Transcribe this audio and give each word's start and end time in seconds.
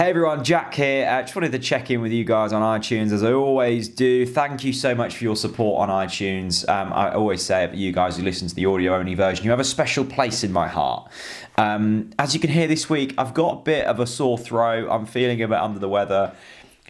Hey 0.00 0.08
everyone, 0.08 0.42
Jack 0.42 0.72
here. 0.72 1.06
Uh, 1.06 1.20
just 1.20 1.36
wanted 1.36 1.52
to 1.52 1.58
check 1.58 1.90
in 1.90 2.00
with 2.00 2.10
you 2.10 2.24
guys 2.24 2.54
on 2.54 2.62
iTunes 2.62 3.12
as 3.12 3.22
I 3.22 3.32
always 3.32 3.86
do. 3.86 4.24
Thank 4.24 4.64
you 4.64 4.72
so 4.72 4.94
much 4.94 5.14
for 5.14 5.24
your 5.24 5.36
support 5.36 5.86
on 5.86 5.90
iTunes. 5.90 6.66
Um, 6.70 6.90
I 6.94 7.12
always 7.12 7.42
say 7.42 7.64
it, 7.64 7.66
but 7.68 7.76
you 7.76 7.92
guys 7.92 8.16
who 8.16 8.22
listen 8.22 8.48
to 8.48 8.54
the 8.54 8.64
audio 8.64 8.96
only 8.96 9.12
version, 9.12 9.44
you 9.44 9.50
have 9.50 9.60
a 9.60 9.64
special 9.64 10.06
place 10.06 10.42
in 10.42 10.52
my 10.52 10.68
heart. 10.68 11.10
Um, 11.58 12.12
as 12.18 12.32
you 12.32 12.40
can 12.40 12.48
hear 12.48 12.66
this 12.66 12.88
week, 12.88 13.12
I've 13.18 13.34
got 13.34 13.58
a 13.58 13.62
bit 13.62 13.84
of 13.84 14.00
a 14.00 14.06
sore 14.06 14.38
throat. 14.38 14.88
I'm 14.90 15.04
feeling 15.04 15.42
a 15.42 15.48
bit 15.48 15.58
under 15.58 15.78
the 15.78 15.90
weather. 15.90 16.34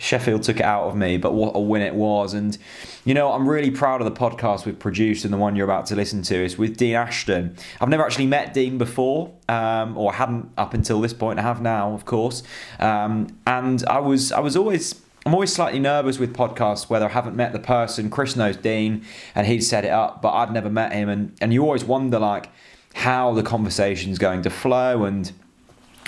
Sheffield 0.00 0.42
took 0.42 0.60
it 0.60 0.64
out 0.64 0.84
of 0.84 0.96
me, 0.96 1.18
but 1.18 1.34
what 1.34 1.54
a 1.54 1.60
win 1.60 1.82
it 1.82 1.94
was. 1.94 2.32
And, 2.32 2.56
you 3.04 3.12
know, 3.12 3.32
I'm 3.32 3.46
really 3.46 3.70
proud 3.70 4.00
of 4.00 4.06
the 4.06 4.18
podcast 4.18 4.64
we've 4.64 4.78
produced 4.78 5.26
and 5.26 5.32
the 5.32 5.36
one 5.36 5.56
you're 5.56 5.66
about 5.66 5.84
to 5.86 5.94
listen 5.94 6.22
to 6.22 6.34
is 6.34 6.56
with 6.56 6.78
Dean 6.78 6.94
Ashton. 6.94 7.54
I've 7.82 7.90
never 7.90 8.02
actually 8.02 8.26
met 8.26 8.54
Dean 8.54 8.78
before, 8.78 9.30
um, 9.46 9.98
or 9.98 10.14
hadn't 10.14 10.50
up 10.56 10.72
until 10.72 11.02
this 11.02 11.12
point. 11.12 11.38
I 11.38 11.42
have 11.42 11.60
now, 11.60 11.92
of 11.92 12.06
course. 12.06 12.42
Um, 12.78 13.38
and 13.46 13.84
I 13.86 13.98
was, 13.98 14.32
I 14.32 14.40
was 14.40 14.56
always. 14.56 15.02
I'm 15.26 15.34
always 15.34 15.52
slightly 15.52 15.78
nervous 15.78 16.18
with 16.18 16.34
podcasts 16.34 16.88
whether 16.88 17.04
I 17.04 17.10
haven't 17.10 17.36
met 17.36 17.52
the 17.52 17.58
person. 17.58 18.08
Chris 18.08 18.36
knows 18.36 18.56
Dean 18.56 19.04
and 19.34 19.46
he'd 19.46 19.60
set 19.60 19.84
it 19.84 19.90
up, 19.90 20.22
but 20.22 20.30
I'd 20.30 20.50
never 20.50 20.70
met 20.70 20.94
him. 20.94 21.10
And, 21.10 21.36
and 21.42 21.52
you 21.52 21.62
always 21.62 21.84
wonder, 21.84 22.18
like, 22.18 22.48
how 22.94 23.34
the 23.34 23.42
conversation's 23.42 24.18
going 24.18 24.40
to 24.42 24.50
flow 24.50 25.04
and 25.04 25.30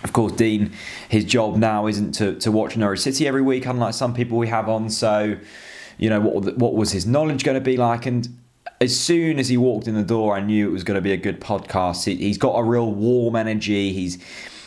of 0.05 0.13
course, 0.13 0.33
Dean, 0.33 0.73
his 1.09 1.25
job 1.25 1.57
now 1.57 1.87
isn't 1.87 2.13
to, 2.13 2.35
to 2.41 2.51
watch 2.51 2.77
Norwich 2.77 3.01
City 3.01 3.27
every 3.27 3.43
week, 3.43 3.67
unlike 3.67 3.95
some 3.95 4.15
people 4.15 4.39
we 4.39 4.49
have 4.49 4.69
on. 4.69 4.91
So, 4.91 5.37
you 5.99 6.11
know, 6.11 6.21
what, 6.21 6.57
what 6.57 6.75
was 6.75 6.91
his 6.93 7.07
knowledge 7.07 7.45
going 7.45 7.55
to 7.55 7.61
be 7.61 7.77
like? 7.77 8.07
And 8.07 8.29
as 8.81 8.99
soon 8.99 9.39
as 9.39 9.49
he 9.49 9.57
walked 9.57 9.87
in 9.87 9.95
the 9.95 10.03
door, 10.03 10.37
I 10.37 10.41
knew 10.41 10.69
it 10.69 10.73
was 10.73 10.83
going 10.83 10.97
to 10.97 11.03
be 11.03 11.13
a 11.13 11.17
good 11.17 11.41
podcast. 11.41 12.05
He, 12.05 12.17
he's 12.17 12.39
got 12.39 12.55
a 12.55 12.65
real 12.65 12.91
warm 12.91 13.37
energy. 13.37 13.93
He's 13.93 14.19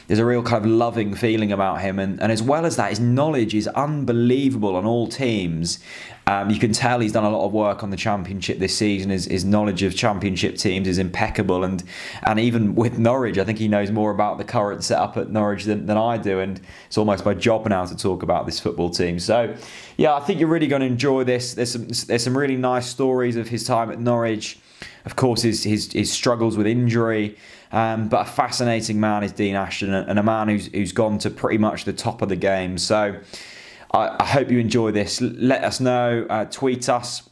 there's 0.07 0.19
a 0.19 0.25
real 0.25 0.43
kind 0.43 0.63
of 0.63 0.71
loving 0.71 1.15
feeling 1.15 1.51
about 1.51 1.81
him, 1.81 1.99
and, 1.99 2.21
and 2.21 2.31
as 2.31 2.41
well 2.43 2.65
as 2.65 2.75
that, 2.75 2.89
his 2.89 2.99
knowledge 2.99 3.55
is 3.55 3.67
unbelievable 3.69 4.75
on 4.75 4.85
all 4.85 5.07
teams. 5.07 5.79
Um, 6.27 6.49
you 6.49 6.59
can 6.59 6.73
tell 6.73 6.99
he's 6.99 7.11
done 7.11 7.23
a 7.23 7.29
lot 7.29 7.45
of 7.45 7.53
work 7.53 7.83
on 7.83 7.91
the 7.91 7.97
championship 7.97 8.57
this 8.57 8.75
season. 8.75 9.11
His, 9.11 9.25
his 9.25 9.45
knowledge 9.45 9.83
of 9.83 9.95
championship 9.95 10.57
teams 10.57 10.87
is 10.87 10.97
impeccable, 10.97 11.63
and 11.63 11.83
and 12.23 12.39
even 12.39 12.75
with 12.75 12.97
Norwich, 12.97 13.37
I 13.37 13.43
think 13.43 13.59
he 13.59 13.67
knows 13.67 13.91
more 13.91 14.11
about 14.11 14.37
the 14.37 14.43
current 14.43 14.83
setup 14.83 15.17
at 15.17 15.29
Norwich 15.29 15.65
than, 15.65 15.85
than 15.85 15.97
I 15.97 16.17
do, 16.17 16.39
and 16.39 16.59
it's 16.87 16.97
almost 16.97 17.25
my 17.25 17.33
job 17.33 17.67
now 17.67 17.85
to 17.85 17.95
talk 17.95 18.23
about 18.23 18.45
this 18.45 18.59
football 18.59 18.89
team. 18.89 19.19
So, 19.19 19.55
yeah, 19.97 20.15
I 20.15 20.19
think 20.19 20.39
you're 20.39 20.49
really 20.49 20.67
going 20.67 20.81
to 20.81 20.87
enjoy 20.87 21.23
this. 21.23 21.53
There's 21.53 21.71
some 21.71 21.87
there's 22.07 22.23
some 22.23 22.37
really 22.37 22.57
nice 22.57 22.87
stories 22.87 23.35
of 23.35 23.47
his 23.49 23.63
time 23.63 23.91
at 23.91 23.99
Norwich. 23.99 24.59
Of 25.05 25.15
course, 25.15 25.43
his 25.43 25.63
his, 25.63 25.91
his 25.93 26.11
struggles 26.11 26.57
with 26.57 26.67
injury. 26.67 27.37
Um, 27.71 28.07
but 28.07 28.27
a 28.27 28.29
fascinating 28.29 28.99
man 28.99 29.23
is 29.23 29.31
Dean 29.31 29.55
Ashton, 29.55 29.93
and 29.93 30.19
a 30.19 30.23
man 30.23 30.49
who's 30.49 30.67
who's 30.67 30.91
gone 30.91 31.17
to 31.19 31.29
pretty 31.29 31.57
much 31.57 31.85
the 31.85 31.93
top 31.93 32.21
of 32.21 32.29
the 32.29 32.35
game. 32.35 32.77
So 32.77 33.19
I, 33.91 34.15
I 34.19 34.25
hope 34.25 34.51
you 34.51 34.59
enjoy 34.59 34.91
this. 34.91 35.21
Let 35.21 35.63
us 35.63 35.79
know. 35.79 36.25
Uh, 36.29 36.45
tweet 36.45 36.89
us 36.89 37.29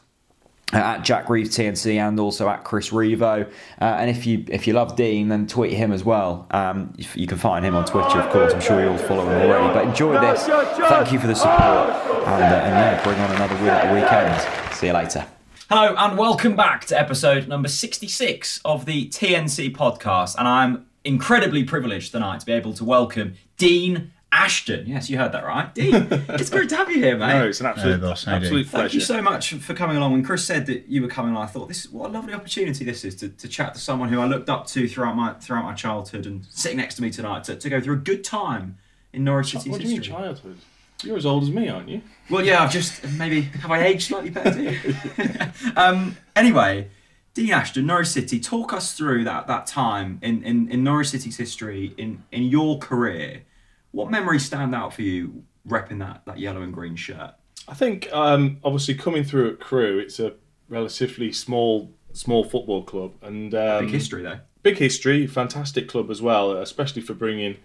at 0.72 1.02
Jack 1.02 1.28
Reeves 1.28 1.56
TNC 1.56 1.96
and 1.96 2.18
also 2.18 2.48
at 2.48 2.64
Chris 2.64 2.90
Revo. 2.90 3.46
Uh, 3.80 3.84
and 3.84 4.10
if 4.10 4.26
you 4.26 4.44
if 4.48 4.66
you 4.66 4.72
love 4.72 4.96
Dean, 4.96 5.28
then 5.28 5.46
tweet 5.46 5.72
him 5.72 5.92
as 5.92 6.04
well. 6.04 6.46
Um, 6.50 6.94
you 7.14 7.26
can 7.26 7.38
find 7.38 7.64
him 7.64 7.76
on 7.76 7.84
Twitter, 7.84 8.20
of 8.20 8.32
course. 8.32 8.52
I'm 8.52 8.60
sure 8.60 8.82
you 8.82 8.90
all 8.90 8.98
follow 8.98 9.24
him 9.24 9.50
already. 9.50 9.72
But 9.72 9.86
enjoy 9.86 10.20
this. 10.20 10.46
Thank 10.46 11.12
you 11.12 11.18
for 11.18 11.26
the 11.26 11.34
support, 11.34 11.60
and, 11.60 12.42
uh, 12.42 12.64
and 12.64 12.74
yeah, 12.74 13.02
bring 13.04 13.18
on 13.20 13.30
another 13.30 13.54
win 13.56 13.68
at 13.68 13.88
the 13.88 13.94
weekend. 13.94 14.74
See 14.74 14.86
you 14.88 14.92
later. 14.92 15.26
Hello 15.70 15.94
and 15.96 16.18
welcome 16.18 16.56
back 16.56 16.84
to 16.86 16.98
episode 16.98 17.48
number 17.48 17.68
66 17.68 18.60
of 18.64 18.84
the 18.84 19.08
TNC 19.08 19.74
podcast. 19.74 20.36
And 20.38 20.46
I'm 20.46 20.86
incredibly 21.04 21.64
privileged 21.64 22.12
tonight 22.12 22.40
to 22.40 22.46
be 22.46 22.52
able 22.52 22.74
to 22.74 22.84
welcome 22.84 23.34
Dean 23.56 24.12
Ashton. 24.30 24.86
Yes, 24.86 25.08
you 25.08 25.16
heard 25.16 25.32
that 25.32 25.44
right. 25.44 25.74
Dean, 25.74 26.06
it's 26.10 26.50
great 26.50 26.68
to 26.68 26.76
have 26.76 26.90
you 26.90 26.96
here, 26.96 27.16
mate. 27.16 27.38
No, 27.38 27.46
it's 27.48 27.60
an 27.60 27.66
absolute, 27.66 28.00
No, 28.02 28.08
boss, 28.08 28.28
absolute 28.28 28.68
pleasure. 28.68 28.82
Thank 28.82 28.94
you 28.94 29.00
so 29.00 29.22
much 29.22 29.54
for 29.54 29.72
coming 29.74 29.96
along. 29.96 30.12
When 30.12 30.22
Chris 30.24 30.44
said 30.44 30.66
that 30.66 30.86
you 30.88 31.00
were 31.00 31.08
coming 31.08 31.32
along, 31.32 31.44
I 31.44 31.46
thought 31.46 31.68
this 31.68 31.90
what 31.90 32.10
a 32.10 32.12
lovely 32.12 32.34
opportunity 32.34 32.84
this 32.84 33.04
is 33.04 33.14
to, 33.16 33.30
to 33.30 33.48
chat 33.48 33.72
to 33.74 33.80
someone 33.80 34.10
who 34.10 34.20
I 34.20 34.26
looked 34.26 34.50
up 34.50 34.66
to 34.68 34.86
throughout 34.86 35.16
my 35.16 35.32
throughout 35.34 35.64
my 35.64 35.74
childhood 35.74 36.26
and 36.26 36.44
sitting 36.50 36.76
next 36.76 36.96
to 36.96 37.02
me 37.02 37.10
tonight 37.10 37.44
to, 37.44 37.56
to 37.56 37.70
go 37.70 37.80
through 37.80 37.94
a 37.94 37.98
good 37.98 38.22
time 38.22 38.76
in 39.14 39.24
Norwich 39.24 39.52
City's 39.52 39.68
What 39.68 39.80
do 39.80 39.84
you 39.84 39.88
mean 39.90 39.98
history. 39.98 40.14
childhood? 40.14 40.58
You're 41.04 41.16
as 41.16 41.26
old 41.26 41.42
as 41.44 41.50
me, 41.50 41.68
aren't 41.68 41.88
you? 41.88 42.00
Well, 42.30 42.44
yeah, 42.44 42.62
I've 42.62 42.72
just 42.72 43.06
maybe 43.12 43.42
have 43.42 43.70
I 43.70 43.84
aged 43.84 44.08
slightly 44.08 44.30
better? 44.30 44.74
um, 45.76 46.16
anyway, 46.34 46.88
Dean 47.34 47.52
Ashton, 47.52 47.86
Norwich 47.86 48.08
City, 48.08 48.40
talk 48.40 48.72
us 48.72 48.94
through 48.94 49.24
that 49.24 49.46
that 49.46 49.66
time 49.66 50.18
in, 50.22 50.42
in, 50.42 50.68
in 50.70 50.82
Norwich 50.84 51.08
City's 51.10 51.36
history 51.36 51.94
in 51.98 52.24
in 52.32 52.44
your 52.44 52.78
career. 52.78 53.42
What 53.92 54.10
memories 54.10 54.44
stand 54.44 54.74
out 54.74 54.92
for 54.94 55.02
you 55.02 55.44
repping 55.68 55.98
that 56.00 56.22
that 56.26 56.38
yellow 56.38 56.62
and 56.62 56.72
green 56.72 56.96
shirt? 56.96 57.34
I 57.68 57.74
think 57.74 58.12
um, 58.12 58.58
obviously 58.64 58.94
coming 58.94 59.24
through 59.24 59.52
at 59.52 59.60
Crewe, 59.60 59.98
it's 59.98 60.18
a 60.20 60.34
relatively 60.68 61.32
small 61.32 61.92
small 62.12 62.44
football 62.44 62.82
club 62.84 63.12
and 63.22 63.54
um, 63.54 63.84
Big 63.86 63.92
history 63.94 64.22
though. 64.22 64.38
big 64.62 64.78
history, 64.78 65.26
fantastic 65.26 65.88
club 65.88 66.10
as 66.10 66.22
well, 66.22 66.52
especially 66.52 67.02
for 67.02 67.12
bringing 67.12 67.56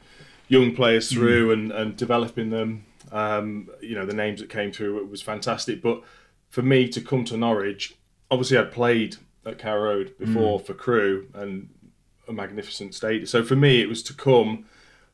young 0.48 0.74
players 0.76 1.12
through 1.12 1.52
and, 1.52 1.72
and 1.72 1.96
developing 1.96 2.50
them. 2.50 2.84
Um, 3.12 3.70
you 3.82 3.96
know, 3.96 4.06
the 4.06 4.14
names 4.14 4.40
that 4.40 4.50
came 4.50 4.72
through 4.72 5.00
it 5.00 5.10
was 5.10 5.22
fantastic. 5.22 5.82
But 5.82 6.02
for 6.50 6.62
me 6.62 6.88
to 6.90 7.02
come 7.02 7.26
to 7.26 7.38
Norwich, 7.38 7.96
obviously 8.30 8.58
I'd 8.58 8.72
played 8.72 9.18
at 9.46 9.58
Carrow 9.58 9.84
Road 9.84 10.18
before 10.18 10.60
for 10.60 10.74
Crewe 10.74 11.28
and 11.34 11.70
a 12.28 12.34
magnificent 12.34 12.94
stadium. 12.94 13.26
So 13.26 13.44
for 13.44 13.56
me, 13.56 13.82
it 13.82 13.90
was 13.90 14.04
to 14.04 14.14
come, 14.14 14.66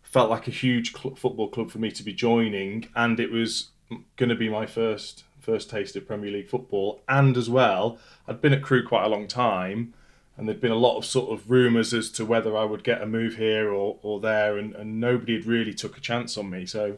felt 0.02 0.30
like 0.30 0.48
a 0.48 0.52
huge 0.52 0.94
cl- 0.96 1.16
football 1.16 1.48
club 1.48 1.72
for 1.72 1.80
me 1.80 1.92
to 1.92 2.04
be 2.04 2.14
joining, 2.14 2.88
and 2.96 3.20
it 3.20 3.32
was 3.32 3.70
going 4.18 4.30
to 4.30 4.36
be 4.36 4.50
my 4.50 4.66
first 4.66 5.24
first 5.40 5.70
taste 5.70 5.96
of 5.96 6.08
Premier 6.08 6.32
League 6.32 6.50
football. 6.50 7.04
And 7.08 7.38
as 7.38 7.48
well, 7.48 8.00
I'd 8.28 8.42
been 8.42 8.54
at 8.54 8.64
Crewe 8.64 8.86
quite 8.86 9.06
a 9.06 9.10
long 9.10 9.28
time 9.28 9.94
and 10.38 10.48
there'd 10.48 10.62
been 10.62 10.72
a 10.72 10.76
lot 10.76 10.98
of 10.98 11.06
sort 11.06 11.32
of 11.32 11.50
rumours 11.50 11.94
as 11.94 12.10
to 12.12 12.26
whether 12.26 12.58
I 12.58 12.66
would 12.66 12.84
get 12.84 13.02
a 13.02 13.06
move 13.06 13.36
here 13.36 13.72
or, 13.72 13.98
or 14.02 14.20
there, 14.20 14.58
and, 14.58 14.76
and 14.76 15.00
nobody 15.00 15.36
had 15.36 15.46
really 15.46 15.74
took 15.74 15.98
a 15.98 16.02
chance 16.02 16.38
on 16.38 16.50
me. 16.50 16.66
So 16.66 16.98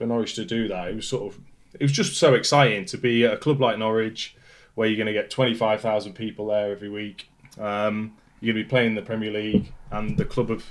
for 0.00 0.06
Norwich 0.06 0.34
to 0.36 0.46
do 0.46 0.66
that, 0.68 0.88
it 0.88 0.96
was 0.96 1.06
sort 1.06 1.30
of 1.30 1.38
it 1.74 1.82
was 1.82 1.92
just 1.92 2.16
so 2.16 2.32
exciting 2.32 2.86
to 2.86 2.96
be 2.96 3.26
at 3.26 3.34
a 3.34 3.36
club 3.36 3.60
like 3.60 3.78
Norwich, 3.78 4.34
where 4.74 4.88
you're 4.88 4.96
going 4.96 5.06
to 5.06 5.12
get 5.12 5.28
twenty 5.30 5.54
five 5.54 5.82
thousand 5.82 6.14
people 6.14 6.46
there 6.46 6.72
every 6.72 6.88
week. 6.88 7.28
Um, 7.60 8.16
you're 8.40 8.54
going 8.54 8.64
to 8.64 8.66
be 8.66 8.70
playing 8.70 8.94
the 8.94 9.02
Premier 9.02 9.30
League, 9.30 9.74
and 9.90 10.16
the 10.16 10.24
club 10.24 10.48
have 10.48 10.64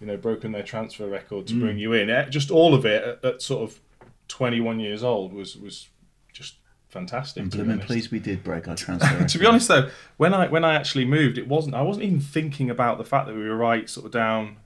you 0.00 0.06
know 0.06 0.16
broken 0.16 0.52
their 0.52 0.62
transfer 0.62 1.08
record 1.08 1.48
to 1.48 1.58
bring 1.58 1.78
you 1.78 1.92
in. 1.94 2.08
Eh, 2.08 2.28
Just 2.28 2.52
all 2.52 2.72
of 2.72 2.86
it 2.86 3.02
at, 3.02 3.24
at 3.24 3.42
sort 3.42 3.68
of 3.68 3.80
twenty 4.28 4.60
one 4.60 4.78
years 4.78 5.02
old 5.02 5.32
was 5.32 5.56
was 5.56 5.88
just 6.32 6.54
fantastic. 6.90 7.42
To 7.42 7.56
blooming 7.56 7.80
pleased 7.80 8.12
we 8.12 8.20
did 8.20 8.44
break 8.44 8.68
our 8.68 8.76
transfer. 8.76 9.24
to 9.28 9.38
be 9.38 9.46
honest 9.46 9.66
though, 9.66 9.90
when 10.16 10.32
I 10.32 10.46
when 10.46 10.64
I 10.64 10.76
actually 10.76 11.06
moved, 11.06 11.38
it 11.38 11.48
wasn't 11.48 11.74
I 11.74 11.82
wasn't 11.82 12.04
even 12.04 12.20
thinking 12.20 12.70
about 12.70 12.98
the 12.98 13.04
fact 13.04 13.26
that 13.26 13.34
we 13.34 13.42
were 13.48 13.56
right 13.56 13.90
sort 13.90 14.06
of 14.06 14.12
down 14.12 14.58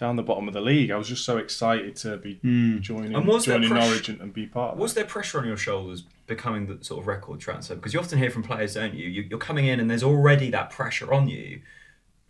down 0.00 0.16
the 0.16 0.22
bottom 0.22 0.48
of 0.48 0.54
the 0.54 0.62
league. 0.62 0.90
I 0.90 0.96
was 0.96 1.08
just 1.08 1.26
so 1.26 1.36
excited 1.36 1.94
to 1.96 2.16
be 2.16 2.40
joining 2.80 3.14
And 3.14 3.26
was 3.26 3.44
there 3.44 3.56
joining 3.56 3.68
press- 3.68 3.84
Norwich 3.84 4.08
and, 4.08 4.20
and 4.22 4.32
be 4.32 4.46
part 4.46 4.72
of 4.72 4.78
Was 4.78 4.94
that. 4.94 5.00
there 5.00 5.08
pressure 5.08 5.38
on 5.38 5.46
your 5.46 5.58
shoulders 5.58 6.04
becoming 6.26 6.66
the 6.66 6.82
sort 6.82 7.02
of 7.02 7.06
record 7.06 7.38
transfer? 7.38 7.74
Because 7.74 7.92
you 7.92 8.00
often 8.00 8.18
hear 8.18 8.30
from 8.30 8.42
players, 8.42 8.74
don't 8.74 8.94
you? 8.94 9.06
you 9.08 9.26
you're 9.28 9.38
coming 9.38 9.66
in 9.66 9.78
and 9.78 9.90
there's 9.90 10.02
already 10.02 10.50
that 10.50 10.70
pressure 10.70 11.12
on 11.12 11.28
you. 11.28 11.60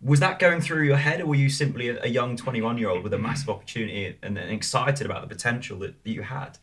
Was 0.01 0.19
that 0.19 0.37
going 0.37 0.59
through 0.59 0.83
your 0.83 0.97
head, 0.97 1.21
or 1.21 1.27
were 1.27 1.35
you 1.35 1.47
simply 1.47 1.87
a, 1.87 2.03
a 2.03 2.07
young 2.07 2.35
21 2.35 2.77
year 2.77 2.89
old 2.89 3.03
with 3.03 3.13
a 3.13 3.19
massive 3.19 3.49
opportunity 3.49 4.17
and, 4.21 4.37
and 4.37 4.51
excited 4.51 5.05
about 5.05 5.21
the 5.21 5.27
potential 5.27 5.79
that, 5.79 6.03
that 6.03 6.11
you 6.11 6.23
had? 6.23 6.57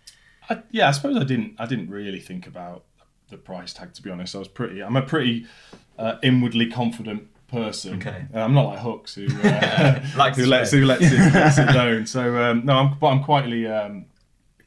I, 0.51 0.63
yeah, 0.71 0.89
I 0.89 0.91
suppose 0.91 1.17
I 1.17 1.25
didn't 1.25 1.55
I 1.59 1.65
didn't 1.67 1.89
really 1.89 2.21
think 2.21 2.47
about 2.47 2.85
the 3.31 3.39
price 3.39 3.73
tag 3.73 3.95
to 3.95 4.03
be 4.03 4.11
honest. 4.11 4.35
I 4.35 4.41
was 4.41 4.49
pretty 4.49 4.83
I'm 4.83 4.97
a 4.97 5.03
pretty 5.03 5.47
uh, 5.99 6.17
inwardly 6.23 6.67
confident 6.67 7.29
person. 7.49 7.95
Okay. 7.95 8.27
Uh, 8.35 8.41
I'm 8.41 8.55
not 8.55 8.67
like 8.67 8.79
Hucks 8.79 9.15
who 9.15 9.27
uh, 9.27 10.01
who 10.35 10.47
lets 10.47 10.71
who 10.71 10.85
lets 10.85 11.03
it, 11.03 11.33
lets 11.35 11.59
it 11.59 11.67
down. 11.73 12.07
So 12.07 12.37
um, 12.43 12.65
no, 12.65 12.75
I'm 12.75 12.99
but 12.99 13.09
I'm 13.09 13.25
quietly 13.25 13.67
um, 13.67 14.07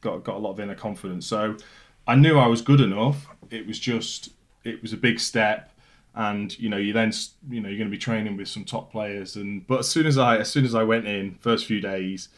got 0.00 0.22
got 0.24 0.36
a 0.36 0.38
lot 0.38 0.50
of 0.50 0.60
inner 0.60 0.74
confidence. 0.74 1.26
So 1.26 1.56
I 2.06 2.14
knew 2.14 2.38
I 2.38 2.46
was 2.46 2.60
good 2.60 2.80
enough. 2.80 3.28
It 3.50 3.66
was 3.66 3.78
just 3.78 4.30
it 4.64 4.82
was 4.82 4.92
a 4.92 4.96
big 4.96 5.20
step, 5.20 5.72
and 6.14 6.56
you 6.58 6.68
know 6.68 6.76
you 6.76 6.92
then 6.92 7.12
you 7.48 7.60
know 7.60 7.68
you're 7.68 7.78
going 7.78 7.90
to 7.90 7.96
be 7.96 7.98
training 7.98 8.36
with 8.36 8.48
some 8.48 8.64
top 8.64 8.92
players. 8.92 9.36
And 9.36 9.66
but 9.66 9.80
as 9.80 9.88
soon 9.88 10.06
as 10.06 10.18
I 10.18 10.38
as 10.38 10.50
soon 10.50 10.64
as 10.64 10.74
I 10.74 10.82
went 10.82 11.06
in, 11.06 11.36
first 11.40 11.66
few 11.66 11.80
days, 11.80 12.28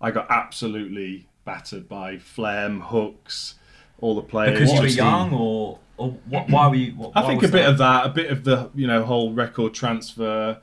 I 0.00 0.10
got 0.10 0.30
absolutely 0.30 1.28
battered 1.44 1.88
by 1.88 2.18
Flem, 2.18 2.80
Hucks, 2.80 3.54
all 4.00 4.14
the 4.14 4.22
players. 4.22 4.58
Because 4.58 4.72
you 4.74 4.80
were 4.80 4.86
young, 4.86 5.32
or 5.32 5.78
or 5.96 6.10
what, 6.28 6.48
why 6.48 6.68
were 6.68 6.74
you? 6.74 6.92
What, 6.92 7.12
I 7.14 7.26
think 7.26 7.42
a 7.42 7.48
bit 7.48 7.52
that? 7.52 7.70
of 7.70 7.78
that, 7.78 8.06
a 8.06 8.08
bit 8.08 8.30
of 8.30 8.44
the 8.44 8.70
you 8.74 8.86
know 8.86 9.04
whole 9.04 9.32
record 9.32 9.74
transfer. 9.74 10.60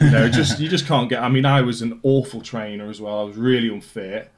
You 0.00 0.10
know, 0.10 0.28
just 0.28 0.58
you 0.58 0.68
just 0.68 0.86
can't 0.86 1.08
get. 1.08 1.22
I 1.22 1.28
mean, 1.28 1.44
I 1.44 1.60
was 1.60 1.82
an 1.82 2.00
awful 2.02 2.40
trainer 2.40 2.88
as 2.88 3.00
well. 3.00 3.20
I 3.20 3.24
was 3.24 3.36
really 3.36 3.68
unfit 3.68 4.30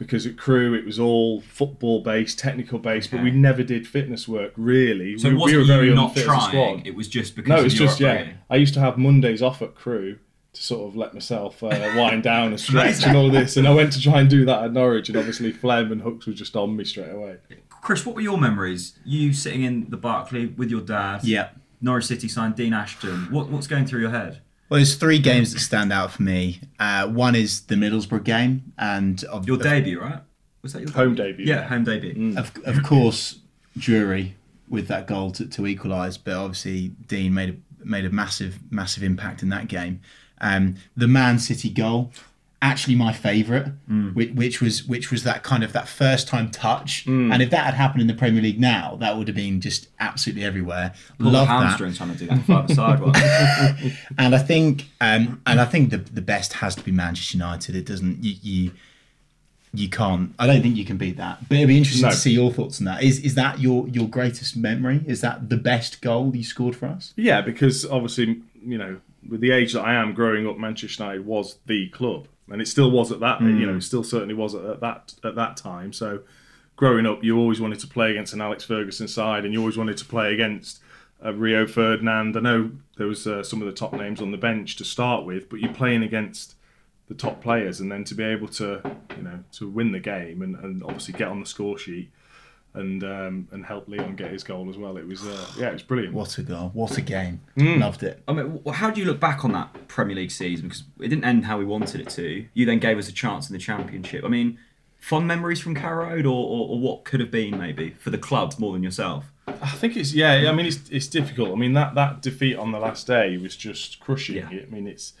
because 0.00 0.24
at 0.24 0.38
Crewe 0.38 0.72
it 0.74 0.86
was 0.86 0.98
all 0.98 1.42
football 1.42 2.00
based, 2.02 2.38
technical 2.38 2.78
based, 2.78 3.10
but 3.10 3.22
we 3.22 3.30
never 3.30 3.62
did 3.62 3.86
fitness 3.86 4.26
work 4.26 4.52
really. 4.56 5.18
So 5.18 5.28
we, 5.28 5.34
it 5.34 5.38
wasn't 5.38 5.52
we 5.52 5.58
were 5.58 5.66
very 5.66 5.88
you 5.88 5.94
not 5.94 6.08
unfit 6.10 6.24
trying; 6.24 6.48
squad. 6.48 6.86
it 6.86 6.94
was 6.94 7.06
just 7.06 7.36
because 7.36 7.48
No, 7.48 7.62
it's 7.62 7.74
just 7.74 8.00
yeah. 8.00 8.32
I 8.48 8.56
used 8.56 8.74
to 8.74 8.80
have 8.80 8.96
Mondays 8.96 9.42
off 9.42 9.60
at 9.60 9.74
Crewe 9.74 10.18
to 10.54 10.62
sort 10.62 10.88
of 10.88 10.96
let 10.96 11.12
myself 11.14 11.62
uh, 11.62 11.68
wind 11.96 12.22
down 12.22 12.48
and 12.48 12.60
stretch 12.68 13.04
and 13.04 13.16
all 13.16 13.30
this. 13.30 13.56
And 13.56 13.68
I 13.68 13.74
went 13.74 13.92
to 13.92 14.00
try 14.00 14.20
and 14.20 14.30
do 14.30 14.44
that 14.46 14.64
at 14.64 14.72
Norwich, 14.72 15.08
and 15.08 15.18
obviously 15.18 15.52
Flem 15.52 15.92
and 15.92 16.02
Hucks 16.02 16.26
were 16.26 16.32
just 16.32 16.56
on 16.56 16.76
me 16.76 16.84
straight 16.84 17.12
away. 17.12 17.36
Chris, 17.82 18.04
what 18.04 18.14
were 18.14 18.20
your 18.20 18.38
memories? 18.38 18.98
You 19.04 19.32
sitting 19.32 19.62
in 19.62 19.90
the 19.90 19.96
Barclay 19.96 20.46
with 20.46 20.70
your 20.70 20.80
dad. 20.80 21.24
Yeah. 21.24 21.50
Norwich 21.80 22.06
City 22.06 22.28
signed 22.28 22.56
Dean 22.56 22.72
Ashton. 22.72 23.28
What, 23.30 23.48
what's 23.48 23.66
going 23.66 23.86
through 23.86 24.00
your 24.00 24.10
head? 24.10 24.42
Well, 24.68 24.78
there's 24.78 24.94
three 24.94 25.18
games 25.18 25.52
that 25.52 25.60
stand 25.60 25.92
out 25.92 26.12
for 26.12 26.22
me. 26.22 26.60
Uh, 26.78 27.08
one 27.08 27.34
is 27.34 27.62
the 27.62 27.74
Middlesbrough 27.74 28.22
game, 28.22 28.72
and 28.78 29.24
of, 29.24 29.46
Your 29.46 29.56
of, 29.56 29.62
debut, 29.62 30.00
right? 30.00 30.20
Was 30.62 30.74
that 30.74 30.82
your 30.82 30.92
Home 30.92 31.14
debut. 31.14 31.46
Yeah, 31.46 31.62
home 31.62 31.84
debut. 31.84 32.36
of, 32.36 32.52
of 32.64 32.82
course, 32.84 33.40
Drury 33.76 34.36
with 34.68 34.86
that 34.88 35.06
goal 35.06 35.32
to, 35.32 35.46
to 35.46 35.66
equalise, 35.66 36.16
but 36.16 36.34
obviously 36.34 36.88
Dean 37.08 37.34
made 37.34 37.48
a 37.50 37.56
made 37.84 38.04
a 38.04 38.10
massive 38.10 38.58
massive 38.70 39.02
impact 39.02 39.42
in 39.42 39.48
that 39.48 39.68
game. 39.68 40.00
Um, 40.40 40.76
the 40.96 41.08
Man 41.08 41.38
City 41.38 41.70
goal, 41.70 42.12
actually 42.62 42.94
my 42.94 43.10
favourite, 43.12 43.66
which, 44.12 44.30
which 44.32 44.60
was 44.60 44.84
which 44.86 45.10
was 45.10 45.22
that 45.24 45.42
kind 45.42 45.64
of 45.64 45.72
that 45.72 45.88
first 45.88 46.28
time 46.28 46.50
touch, 46.50 47.06
and 47.06 47.40
if 47.42 47.50
that 47.50 47.64
had 47.64 47.74
happened 47.74 48.02
in 48.02 48.06
the 48.06 48.14
Premier 48.14 48.42
League 48.42 48.60
now, 48.60 48.96
that 49.00 49.16
would 49.16 49.28
have 49.28 49.36
been 49.36 49.60
just 49.60 49.88
absolutely 49.98 50.44
everywhere. 50.44 50.92
Pulled 51.18 51.32
Love 51.32 51.48
hamstring 51.48 51.94
trying 51.94 52.12
to 52.12 52.18
do 52.18 52.26
that 52.26 52.44
five 52.44 52.70
side 52.70 53.00
one. 53.00 53.14
and 54.18 54.34
I 54.34 54.38
think 54.38 54.86
um, 55.00 55.40
and 55.46 55.60
I 55.60 55.64
think 55.64 55.90
the 55.90 55.98
the 55.98 56.20
best 56.22 56.54
has 56.54 56.74
to 56.76 56.82
be 56.82 56.92
Manchester 56.92 57.36
United. 57.38 57.74
It 57.76 57.86
doesn't 57.86 58.22
you 58.22 58.34
you, 58.42 58.70
you 59.72 59.88
can't. 59.88 60.34
I 60.38 60.46
don't 60.46 60.62
think 60.62 60.76
you 60.76 60.84
can 60.84 60.96
beat 60.96 61.16
that. 61.16 61.48
But 61.48 61.56
it'd 61.56 61.68
be 61.68 61.78
interesting 61.78 62.02
No. 62.08 62.10
to 62.10 62.16
see 62.16 62.32
your 62.32 62.52
thoughts 62.52 62.80
on 62.80 62.84
that. 62.86 63.02
Is 63.02 63.20
is 63.20 63.36
that 63.36 63.60
your 63.60 63.88
your 63.88 64.08
greatest 64.08 64.56
memory? 64.56 65.02
Is 65.06 65.20
that 65.22 65.48
the 65.48 65.56
best 65.56 66.02
goal 66.02 66.34
you 66.36 66.44
scored 66.44 66.76
for 66.76 66.86
us? 66.86 67.14
Yeah, 67.16 67.40
because 67.40 67.86
obviously, 67.86 68.42
you 68.62 68.76
know, 68.78 69.00
with 69.28 69.40
the 69.40 69.52
age 69.52 69.72
that 69.74 69.82
I 69.82 69.94
am 69.94 70.12
growing 70.12 70.46
up, 70.46 70.58
Manchester 70.58 71.04
United 71.04 71.24
was 71.24 71.56
the 71.66 71.88
club, 71.90 72.26
and 72.50 72.60
it 72.60 72.68
still 72.68 72.90
was 72.90 73.12
at 73.12 73.20
that. 73.20 73.40
You 73.40 73.66
know, 73.66 73.76
it 73.76 73.82
still 73.82 74.04
certainly 74.04 74.34
was 74.34 74.54
at 74.54 74.80
that 74.80 75.14
at 75.24 75.34
that 75.36 75.56
time. 75.56 75.92
So, 75.92 76.20
growing 76.76 77.06
up, 77.06 77.22
you 77.22 77.38
always 77.38 77.60
wanted 77.60 77.80
to 77.80 77.86
play 77.86 78.10
against 78.10 78.32
an 78.32 78.40
Alex 78.40 78.64
Ferguson 78.64 79.08
side, 79.08 79.44
and 79.44 79.54
you 79.54 79.60
always 79.60 79.78
wanted 79.78 79.96
to 79.98 80.04
play 80.04 80.34
against 80.34 80.80
uh, 81.24 81.32
Rio 81.32 81.66
Ferdinand. 81.66 82.36
I 82.36 82.40
know 82.40 82.72
there 82.96 83.06
was 83.06 83.26
uh, 83.26 83.42
some 83.42 83.62
of 83.62 83.66
the 83.66 83.74
top 83.74 83.92
names 83.92 84.20
on 84.20 84.30
the 84.30 84.36
bench 84.36 84.76
to 84.76 84.84
start 84.84 85.24
with, 85.24 85.48
but 85.48 85.60
you're 85.60 85.72
playing 85.72 86.02
against 86.02 86.54
the 87.08 87.14
top 87.14 87.42
players, 87.42 87.80
and 87.80 87.90
then 87.90 88.04
to 88.04 88.14
be 88.14 88.24
able 88.24 88.48
to, 88.48 88.80
you 89.16 89.22
know, 89.22 89.44
to 89.52 89.68
win 89.68 89.92
the 89.92 90.00
game 90.00 90.42
and, 90.42 90.56
and 90.56 90.82
obviously 90.84 91.14
get 91.14 91.28
on 91.28 91.40
the 91.40 91.46
score 91.46 91.76
sheet. 91.76 92.10
And 92.72 93.02
um, 93.02 93.48
and 93.50 93.66
help 93.66 93.88
Leon 93.88 94.14
get 94.14 94.30
his 94.30 94.44
goal 94.44 94.70
as 94.70 94.76
well. 94.78 94.96
It 94.96 95.04
was 95.06 95.26
uh, 95.26 95.46
yeah, 95.58 95.70
it 95.70 95.72
was 95.72 95.82
brilliant. 95.82 96.14
What 96.14 96.38
a 96.38 96.42
goal! 96.42 96.70
What 96.72 96.96
a 96.96 97.00
game! 97.00 97.40
Loved 97.56 98.04
it. 98.04 98.22
I 98.28 98.32
mean, 98.32 98.60
how 98.72 98.90
do 98.90 99.00
you 99.00 99.06
look 99.08 99.18
back 99.18 99.44
on 99.44 99.50
that 99.52 99.88
Premier 99.88 100.14
League 100.14 100.30
season? 100.30 100.68
Because 100.68 100.84
it 101.00 101.08
didn't 101.08 101.24
end 101.24 101.46
how 101.46 101.58
we 101.58 101.64
wanted 101.64 102.00
it 102.00 102.08
to. 102.10 102.46
You 102.54 102.66
then 102.66 102.78
gave 102.78 102.96
us 102.96 103.08
a 103.08 103.12
chance 103.12 103.50
in 103.50 103.54
the 103.54 103.58
Championship. 103.58 104.24
I 104.24 104.28
mean, 104.28 104.56
fond 104.98 105.26
memories 105.26 105.58
from 105.58 105.74
Carrow 105.74 106.10
Road, 106.10 106.26
or, 106.26 106.46
or, 106.46 106.68
or 106.68 106.78
what 106.78 107.02
could 107.04 107.18
have 107.18 107.32
been 107.32 107.58
maybe 107.58 107.90
for 107.98 108.10
the 108.10 108.18
club 108.18 108.54
more 108.58 108.72
than 108.72 108.84
yourself. 108.84 109.32
I 109.48 109.70
think 109.70 109.96
it's 109.96 110.14
yeah. 110.14 110.48
I 110.48 110.52
mean, 110.52 110.66
it's 110.66 110.88
it's 110.90 111.08
difficult. 111.08 111.50
I 111.50 111.56
mean 111.56 111.72
that 111.72 111.96
that 111.96 112.22
defeat 112.22 112.54
on 112.54 112.70
the 112.70 112.78
last 112.78 113.04
day 113.08 113.36
was 113.36 113.56
just 113.56 113.98
crushing. 113.98 114.36
Yeah. 114.36 114.46
I 114.48 114.66
mean, 114.70 114.86
it's 114.86 115.12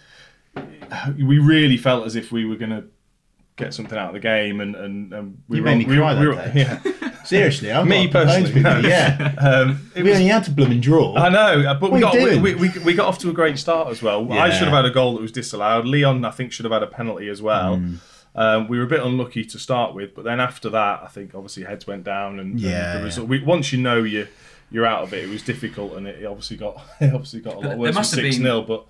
we 1.18 1.40
really 1.40 1.76
felt 1.76 2.06
as 2.06 2.14
if 2.14 2.30
we 2.30 2.44
were 2.44 2.54
going 2.56 2.70
to 2.70 2.84
get 3.56 3.74
something 3.74 3.98
out 3.98 4.08
of 4.08 4.14
the 4.14 4.20
game, 4.20 4.60
and 4.60 4.76
and, 4.76 5.12
and 5.12 5.42
we 5.48 5.56
You 5.58 5.62
were 5.64 5.68
made 5.70 5.78
me 5.78 5.84
we, 5.86 5.96
cry 5.96 6.14
we 6.14 6.20
that 6.20 6.28
were- 6.28 6.52
day. 6.52 6.52
Yeah, 7.00 7.09
Seriously, 7.30 7.72
I've 7.72 7.86
Me 7.86 8.06
got 8.06 8.12
bones 8.12 8.26
personally, 8.26 8.52
with 8.54 8.54
me, 8.54 8.82
no. 8.82 8.88
Yeah, 8.88 9.34
um, 9.38 9.90
it 9.94 10.02
we 10.02 10.10
was, 10.10 10.18
only 10.18 10.28
had 10.30 10.44
to 10.44 10.50
bloom 10.50 10.70
and 10.72 10.82
draw. 10.82 11.16
I 11.16 11.28
know, 11.28 11.68
uh, 11.70 11.74
but 11.74 11.90
we 11.92 12.02
What 12.02 12.12
got 12.14 12.28
are 12.28 12.40
we, 12.40 12.54
we, 12.54 12.68
we 12.84 12.94
got 12.94 13.06
off 13.08 13.18
to 13.20 13.30
a 13.30 13.32
great 13.32 13.58
start 13.58 13.88
as 13.88 14.02
well. 14.02 14.30
I 14.32 14.50
should 14.50 14.68
have 14.68 14.72
had 14.76 14.84
a 14.84 14.90
goal 14.90 15.14
that 15.14 15.22
was 15.22 15.32
disallowed. 15.32 15.86
Leon, 15.86 16.24
I 16.24 16.30
think, 16.30 16.52
should 16.52 16.64
have 16.64 16.72
had 16.72 16.82
a 16.82 16.86
penalty 16.86 17.28
as 17.28 17.40
well. 17.40 17.76
Hmm. 17.76 17.94
Um, 18.34 18.68
we 18.68 18.78
were 18.78 18.84
a 18.84 18.88
bit 18.88 19.00
unlucky 19.02 19.44
to 19.44 19.58
start 19.58 19.92
with, 19.94 20.14
but 20.14 20.24
then 20.24 20.38
after 20.38 20.70
that, 20.70 21.02
I 21.02 21.08
think 21.08 21.34
obviously 21.34 21.64
heads 21.64 21.86
went 21.86 22.04
down, 22.04 22.38
and, 22.38 22.52
and 22.52 22.60
Yeah, 22.60 22.98
the 22.98 23.04
result, 23.04 23.26
yeah. 23.26 23.30
we, 23.30 23.42
once 23.44 23.72
you 23.72 23.80
know 23.80 24.02
you 24.02 24.28
you're 24.70 24.86
out 24.86 25.02
of 25.02 25.12
it, 25.12 25.24
it 25.24 25.28
was 25.28 25.42
difficult, 25.42 25.94
and 25.96 26.06
it, 26.06 26.20
it 26.22 26.26
obviously 26.26 26.56
got 26.56 26.80
it 27.00 27.12
obviously 27.12 27.40
got 27.40 27.54
a 27.54 27.58
lot 27.58 27.68
There 27.70 27.76
worse. 27.78 27.94
must 27.94 28.14
have 28.14 28.22
Six 28.22 28.36
been- 28.36 28.44
0 28.44 28.62
but 28.62 28.86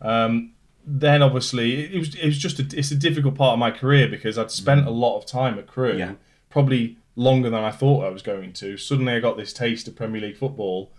um, 0.00 0.52
then 0.86 1.22
obviously 1.22 1.84
it, 1.84 1.94
it 1.94 1.98
was 1.98 2.14
it 2.14 2.24
was 2.26 2.38
just 2.38 2.58
a, 2.60 2.66
it's 2.78 2.90
a 2.90 2.96
difficult 2.96 3.34
part 3.34 3.52
of 3.52 3.58
my 3.58 3.70
career 3.70 4.08
because 4.08 4.38
I'd 4.38 4.50
spent 4.50 4.86
a 4.86 4.90
lot 4.90 5.18
of 5.18 5.26
time 5.26 5.58
at 5.58 5.66
Crewe, 5.66 5.96
Yeah. 5.98 6.12
probably 6.48 6.96
longer 7.18 7.50
than 7.50 7.64
I 7.64 7.72
thought 7.72 8.04
I 8.04 8.10
was 8.10 8.22
going 8.22 8.52
to. 8.54 8.76
Suddenly, 8.78 9.14
I 9.14 9.20
got 9.20 9.36
this 9.36 9.52
taste 9.52 9.88
of 9.88 9.96
Premier 9.96 10.22
League 10.22 10.38
football. 10.38 10.92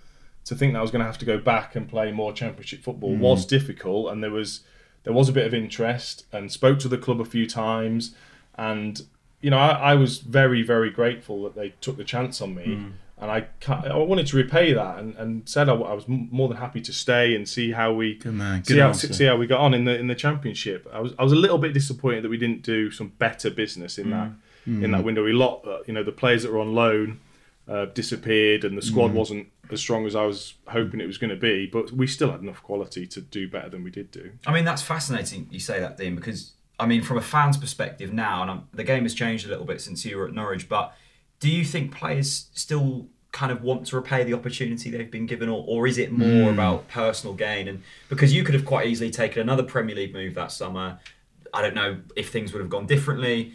To 0.45 0.55
think 0.55 0.73
that 0.73 0.79
I 0.79 0.81
was 0.81 0.91
going 0.91 1.01
to 1.01 1.05
have 1.05 1.17
to 1.19 1.25
go 1.25 1.37
back 1.37 1.75
and 1.75 1.87
play 1.87 2.11
more 2.11 2.33
Championship 2.33 2.81
football 2.81 3.15
mm. 3.15 3.19
was 3.19 3.45
difficult, 3.45 4.11
and 4.11 4.23
there 4.23 4.31
was 4.31 4.61
there 5.03 5.13
was 5.13 5.29
a 5.29 5.33
bit 5.33 5.45
of 5.47 5.53
interest, 5.53 6.25
and 6.31 6.51
spoke 6.51 6.79
to 6.79 6.87
the 6.87 6.97
club 6.97 7.21
a 7.21 7.25
few 7.25 7.47
times, 7.47 8.15
and 8.55 9.03
you 9.41 9.49
know 9.49 9.57
I, 9.57 9.91
I 9.91 9.95
was 9.95 10.19
very 10.19 10.63
very 10.63 10.89
grateful 10.89 11.43
that 11.43 11.55
they 11.55 11.69
took 11.81 11.97
the 11.97 12.03
chance 12.03 12.41
on 12.41 12.55
me, 12.55 12.65
mm. 12.65 12.91
and 13.19 13.31
I 13.31 13.47
I 13.67 13.97
wanted 13.97 14.27
to 14.27 14.37
repay 14.37 14.73
that, 14.73 14.97
and, 14.97 15.15
and 15.15 15.47
said 15.47 15.69
I 15.69 15.73
was 15.73 16.05
more 16.07 16.47
than 16.47 16.57
happy 16.57 16.81
to 16.81 16.93
stay 16.93 17.35
and 17.35 17.47
see 17.47 17.71
how 17.71 17.93
we 17.93 18.15
Good 18.15 18.33
man. 18.33 18.63
see 18.63 18.73
Good 18.73 18.81
how, 18.81 18.87
answer. 18.87 19.13
see 19.13 19.25
how 19.25 19.37
we 19.37 19.45
got 19.45 19.59
on 19.59 19.73
in 19.73 19.85
the 19.85 19.97
in 19.97 20.07
the 20.07 20.15
championship. 20.15 20.89
I 20.91 20.99
was 20.99 21.13
I 21.19 21.23
was 21.23 21.33
a 21.33 21.37
little 21.37 21.59
bit 21.59 21.73
disappointed 21.73 22.23
that 22.23 22.29
we 22.29 22.37
didn't 22.37 22.63
do 22.63 22.91
some 22.91 23.09
better 23.19 23.51
business 23.51 23.97
in 23.99 24.07
mm. 24.07 24.11
that 24.11 24.31
in 24.65 24.81
Mm. 24.81 24.91
that 24.91 25.03
window. 25.03 25.23
We 25.23 25.33
lot 25.33 25.65
uh, 25.67 25.79
you 25.87 25.93
know 25.93 26.03
the 26.03 26.11
players 26.11 26.43
that 26.43 26.51
were 26.51 26.59
on 26.59 26.73
loan 26.73 27.19
uh, 27.67 27.85
disappeared 27.85 28.63
and 28.63 28.75
the 28.77 28.81
Mm. 28.81 28.85
squad 28.91 29.13
wasn't 29.13 29.47
as 29.71 29.79
strong 29.79 30.05
as 30.07 30.15
I 30.15 30.25
was 30.25 30.55
hoping 30.67 30.99
it 30.99 31.05
was 31.07 31.19
going 31.19 31.29
to 31.29 31.35
be. 31.35 31.67
But 31.67 31.91
we 31.91 32.07
still 32.07 32.31
had 32.31 32.41
enough 32.41 32.63
quality 32.63 33.05
to 33.07 33.21
do 33.21 33.47
better 33.47 33.69
than 33.69 33.83
we 33.83 33.91
did 33.91 34.09
do. 34.11 34.31
I 34.47 34.51
mean, 34.53 34.65
that's 34.65 34.81
fascinating 34.81 35.47
you 35.51 35.59
say 35.59 35.79
that, 35.79 35.97
Dean, 35.97 36.15
because 36.15 36.53
I 36.79 36.85
mean, 36.87 37.01
from 37.03 37.17
a 37.17 37.21
fan's 37.21 37.57
perspective 37.57 38.11
now, 38.13 38.41
and 38.41 38.49
I'm, 38.51 38.61
the 38.73 38.83
game 38.85 39.03
has 39.03 39.13
changed 39.13 39.45
a 39.45 39.49
little 39.49 39.65
bit 39.65 39.81
since 39.81 40.03
you 40.05 40.17
were 40.17 40.27
at 40.27 40.33
Norwich, 40.33 40.67
but 40.69 40.95
do 41.39 41.49
you 41.49 41.63
think 41.65 41.93
players 41.95 42.47
still 42.53 43.07
kind 43.31 43.51
of 43.51 43.61
want 43.61 43.85
to 43.87 43.95
repay 43.95 44.23
the 44.23 44.33
opportunity 44.33 44.89
they've 44.89 45.11
been 45.11 45.25
given, 45.27 45.49
or, 45.49 45.63
or 45.67 45.85
is 45.87 45.97
it 45.99 46.11
more 46.11 46.49
about 46.49 46.87
personal 46.87 47.35
gain? 47.35 47.67
And 47.67 47.83
because 48.09 48.33
you 48.33 48.43
could 48.43 48.55
have 48.55 48.65
quite 48.65 48.87
easily 48.87 49.11
taken 49.11 49.41
another 49.41 49.61
Premier 49.63 49.95
League 49.95 50.13
move 50.13 50.33
that 50.35 50.51
summer, 50.51 50.99
I 51.53 51.61
don't 51.61 51.75
know 51.75 51.97
if 52.15 52.29
things 52.31 52.51
would 52.53 52.61
have 52.61 52.69
gone 52.69 52.87
differently. 52.87 53.53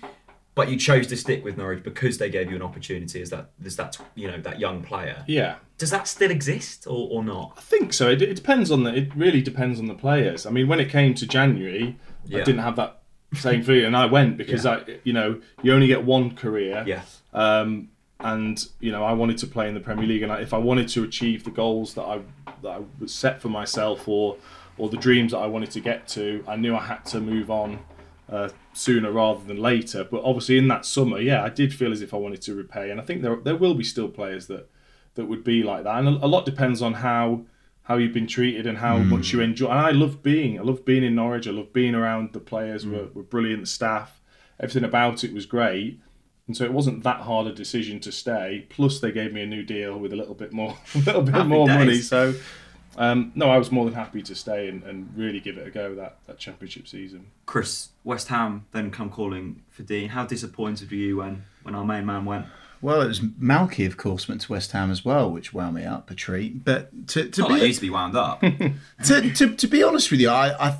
But 0.55 0.69
you 0.69 0.77
chose 0.77 1.09
to 1.09 1.17
stick 1.17 1.43
with 1.45 1.57
Norwich 1.57 1.83
because 1.83 2.19
they 2.19 2.31
gave 2.31 2.49
you 2.49 2.55
an 2.55 2.63
opportunity 2.63 3.21
as 3.21 3.31
that 3.31 3.51
as 3.65 3.75
that 3.77 3.97
you 4.15 4.29
know 4.31 4.41
that 4.41 4.61
young 4.61 4.83
player. 4.83 5.25
Yeah. 5.27 5.57
Does 5.79 5.91
that 5.91 6.07
still 6.07 6.31
exist 6.31 6.87
or, 6.87 7.09
or 7.11 7.25
not? 7.25 7.55
I 7.57 7.61
think 7.61 7.93
so. 7.93 8.09
It, 8.11 8.23
it 8.23 8.35
depends 8.37 8.71
on 8.71 8.85
the. 8.85 8.95
It 8.95 9.15
really 9.17 9.43
depends 9.43 9.81
on 9.81 9.87
the 9.87 9.95
players. 9.95 10.47
I 10.47 10.51
mean, 10.51 10.69
when 10.69 10.79
it 10.79 10.89
came 10.91 11.15
to 11.15 11.27
January, 11.27 11.97
Yeah. 12.25 12.41
I 12.41 12.45
didn't 12.45 12.61
have 12.61 12.77
that 12.77 13.03
same 13.35 13.65
feeling, 13.65 13.87
and 13.87 13.97
I 13.97 14.07
went 14.07 14.37
because 14.43 14.65
Yeah. 14.65 14.83
I, 14.87 14.99
you 15.03 15.13
know, 15.13 15.41
you 15.63 15.73
only 15.75 15.89
get 15.89 16.05
one 16.05 16.37
career. 16.37 16.85
Yeah. 16.87 17.03
Um, 17.33 17.89
and 18.21 18.65
you 18.79 18.93
know, 18.93 19.03
I 19.03 19.13
wanted 19.13 19.39
to 19.39 19.49
play 19.49 19.67
in 19.69 19.75
the 19.75 19.81
Premier 19.81 20.07
League, 20.07 20.23
and 20.23 20.31
I, 20.31 20.41
if 20.41 20.55
I 20.55 20.59
wanted 20.59 20.87
to 20.91 21.03
achieve 21.03 21.43
the 21.43 21.51
goals 21.51 21.95
that 21.95 22.05
I 22.05 22.21
that 22.63 22.69
I 22.71 22.81
was 23.01 23.13
set 23.13 23.43
for 23.43 23.49
myself, 23.49 24.07
or 24.07 24.37
or 24.79 24.89
the 24.89 24.97
dreams 24.97 25.33
that 25.33 25.39
I 25.39 25.47
wanted 25.49 25.73
to 25.73 25.81
get 25.81 26.07
to, 26.09 26.45
I 26.47 26.55
knew 26.55 26.77
I 26.77 26.85
had 26.85 27.05
to 27.07 27.21
move 27.21 27.51
on 27.51 27.81
uh, 28.31 28.49
sooner 28.75 29.11
rather 29.11 29.45
than 29.45 29.57
later. 29.57 30.05
But 30.05 30.23
obviously, 30.25 30.59
in 30.59 30.69
that 30.69 30.85
summer, 30.85 31.19
yeah, 31.19 31.43
I 31.43 31.49
did 31.49 31.75
feel 31.75 31.93
as 31.93 32.03
if 32.03 32.13
I 32.13 32.19
wanted 32.19 32.43
to 32.43 32.55
repay, 32.55 32.91
and 32.91 33.01
I 33.01 33.05
think 33.05 33.23
there 33.23 33.37
there 33.37 33.57
will 33.57 33.75
be 33.75 33.85
still 33.85 34.09
players 34.09 34.47
that 34.49 34.69
that 35.15 35.27
would 35.27 35.45
be 35.45 35.63
like 35.63 35.85
that, 35.85 35.99
and 35.99 36.09
a, 36.09 36.25
a 36.25 36.29
lot 36.29 36.45
depends 36.45 36.83
on 36.83 36.95
how 36.95 37.45
how 37.85 37.99
you've 37.99 38.15
been 38.15 38.27
treated 38.27 38.67
and 38.67 38.79
how 38.79 38.97
much 38.97 39.33
you 39.33 39.39
hmm. 39.39 39.45
enjoy. 39.45 39.69
And 39.69 39.79
I 39.79 39.91
love 39.91 40.23
being, 40.23 40.59
I 40.59 40.63
love 40.63 40.87
being 40.87 41.05
in 41.05 41.15
Norwich. 41.15 41.47
I 41.47 41.51
love 41.51 41.73
being 41.73 41.95
around 41.95 42.33
the 42.33 42.41
players. 42.41 42.87
were, 42.87 43.05
hmm. 43.05 43.19
were 43.19 43.23
brilliant. 43.23 43.61
The 43.61 43.67
staff, 43.67 44.21
everything 44.59 44.85
about 44.85 45.23
it 45.23 45.35
was 45.35 45.45
great. 45.47 46.01
And 46.47 46.57
so 46.57 46.65
it 46.65 46.73
wasn't 46.73 47.05
that 47.05 47.21
hard 47.21 47.47
a 47.47 47.53
decision 47.53 48.01
to 48.01 48.13
stay. 48.13 48.67
Plus, 48.71 49.01
they 49.01 49.13
gave 49.13 49.33
me 49.33 49.43
a 49.43 49.47
new 49.47 49.63
deal 49.63 49.99
with 49.99 50.13
a 50.13 50.17
little 50.17 50.35
bit 50.35 50.53
more, 50.53 50.79
a 50.95 50.99
little 50.99 51.23
bit 51.23 51.35
Happy 51.35 51.49
more 51.49 51.67
money. 51.67 52.01
So, 52.01 52.35
um, 52.97 53.33
no, 53.35 53.51
I 53.51 53.59
was 53.59 53.71
more 53.73 53.85
than 53.85 53.95
happy 53.95 54.23
to 54.23 54.35
stay 54.35 54.69
and, 54.69 54.83
and 54.85 55.11
really 55.17 55.41
give 55.41 55.59
it 55.59 55.67
a 55.67 55.71
go 55.71 55.95
that, 55.95 56.19
that 56.27 56.39
championship 56.39 56.87
season. 56.89 57.27
Chris, 57.47 57.89
West 58.05 58.29
Ham 58.29 58.67
then 58.73 58.91
come 58.91 59.11
calling 59.11 59.63
for 59.71 59.83
Dean. 59.83 60.11
How 60.11 60.25
disappointed 60.25 60.91
were 60.91 60.97
you 60.97 61.19
when, 61.19 61.45
when 61.63 61.75
our 61.75 61.85
main 61.85 62.07
man 62.07 62.25
went? 62.25 62.47
Well, 62.81 63.01
it 63.01 63.07
was 63.07 63.21
Malky, 63.21 63.87
of 63.87 63.97
course, 63.97 64.29
went 64.29 64.43
to 64.43 64.53
West 64.53 64.73
Ham 64.73 64.91
as 64.91 65.05
well, 65.07 65.31
which 65.31 65.55
wound 65.55 65.75
me 65.77 65.85
up 65.85 66.11
a 66.11 66.15
treat. 66.15 66.65
But 66.65 67.09
to, 67.09 67.31
to 67.31 67.41
Not 67.41 67.49
be 67.49 67.55
like 67.55 67.63
you 67.63 67.73
to 67.73 67.81
be 67.81 67.91
wound 67.91 68.15
up. 68.15 68.41
to, 69.05 69.33
to, 69.33 69.57
to 69.57 69.67
be 69.67 69.83
honest 69.83 70.11
with 70.11 70.21
you, 70.21 70.29
I, 70.29 70.69
I 70.69 70.77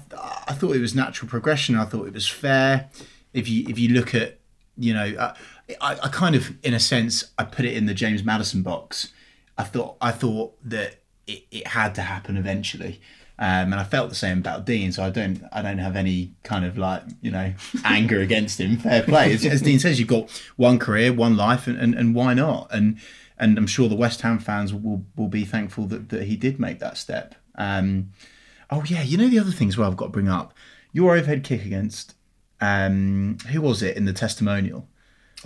I 0.47 0.53
thought 0.53 0.77
it 0.77 0.81
was 0.81 0.95
natural 0.95 1.31
progression. 1.31 1.77
I 1.77 1.87
thought 1.87 2.07
it 2.07 2.13
was 2.13 2.29
fair. 2.29 2.91
If 3.33 3.49
you 3.49 3.67
if 3.69 3.79
you 3.79 3.89
look 3.89 4.15
at 4.15 4.39
you 4.77 4.93
know, 4.93 5.15
I, 5.19 5.35
I, 5.81 5.99
I 6.03 6.09
kind 6.09 6.35
of 6.35 6.53
in 6.63 6.75
a 6.75 6.81
sense 6.81 7.25
I 7.39 7.45
put 7.45 7.65
it 7.65 7.75
in 7.75 7.87
the 7.87 7.95
James 7.95 8.23
Maddison 8.23 8.63
box. 8.63 9.13
I 9.57 9.65
thought 9.65 9.97
I 10.01 10.11
thought 10.11 10.57
that 10.69 10.97
it, 11.27 11.45
it 11.51 11.67
had 11.69 11.95
to 11.97 12.03
happen 12.03 12.37
eventually. 12.37 13.01
Um, 13.37 13.73
and 13.73 13.75
I 13.75 13.85
felt 13.85 14.11
the 14.11 14.15
same 14.15 14.39
about 14.39 14.65
Dean, 14.65 14.93
so 14.93 15.03
I 15.03 15.11
don't, 15.11 15.43
I 15.53 15.61
don't 15.61 15.79
have 15.79 15.97
any 15.97 16.35
kind 16.45 16.65
of 16.65 16.79
like, 16.79 17.03
you 17.21 17.33
know, 17.33 17.53
anger 17.85 18.21
against 18.21 18.61
him. 18.61 18.77
Fair 18.77 19.03
play, 19.03 19.33
as, 19.33 19.45
as 19.45 19.61
Dean 19.61 19.81
says, 19.81 19.99
you've 19.99 20.09
got 20.09 20.31
one 20.57 20.79
career, 20.79 21.13
one 21.13 21.37
life, 21.37 21.67
and, 21.67 21.77
and, 21.77 21.95
and 21.95 22.15
why 22.15 22.35
not? 22.35 22.69
And 22.71 22.99
and 23.37 23.59
I'm 23.59 23.67
sure 23.67 23.89
the 23.89 23.97
West 23.97 24.21
Ham 24.21 24.39
fans 24.39 24.73
will 24.73 25.05
will 25.17 25.27
be 25.27 25.45
thankful 25.45 25.87
that, 25.87 26.11
that 26.11 26.25
he 26.25 26.37
did 26.37 26.61
make 26.61 26.79
that 26.79 26.97
step. 26.97 27.35
Um, 27.57 28.11
Oh 28.71 28.83
yeah, 28.87 29.03
you 29.03 29.17
know 29.17 29.29
the 29.29 29.39
other 29.39 29.51
thing 29.51 29.69
as 29.69 29.77
well. 29.77 29.91
I've 29.91 29.97
got 29.97 30.07
to 30.07 30.11
bring 30.11 30.29
up 30.29 30.53
your 30.93 31.17
overhead 31.17 31.45
kick 31.45 31.65
against. 31.65 32.15
Um, 32.61 33.39
who 33.51 33.61
was 33.61 33.83
it 33.83 33.97
in 33.97 34.05
the 34.05 34.13
testimonial? 34.13 34.89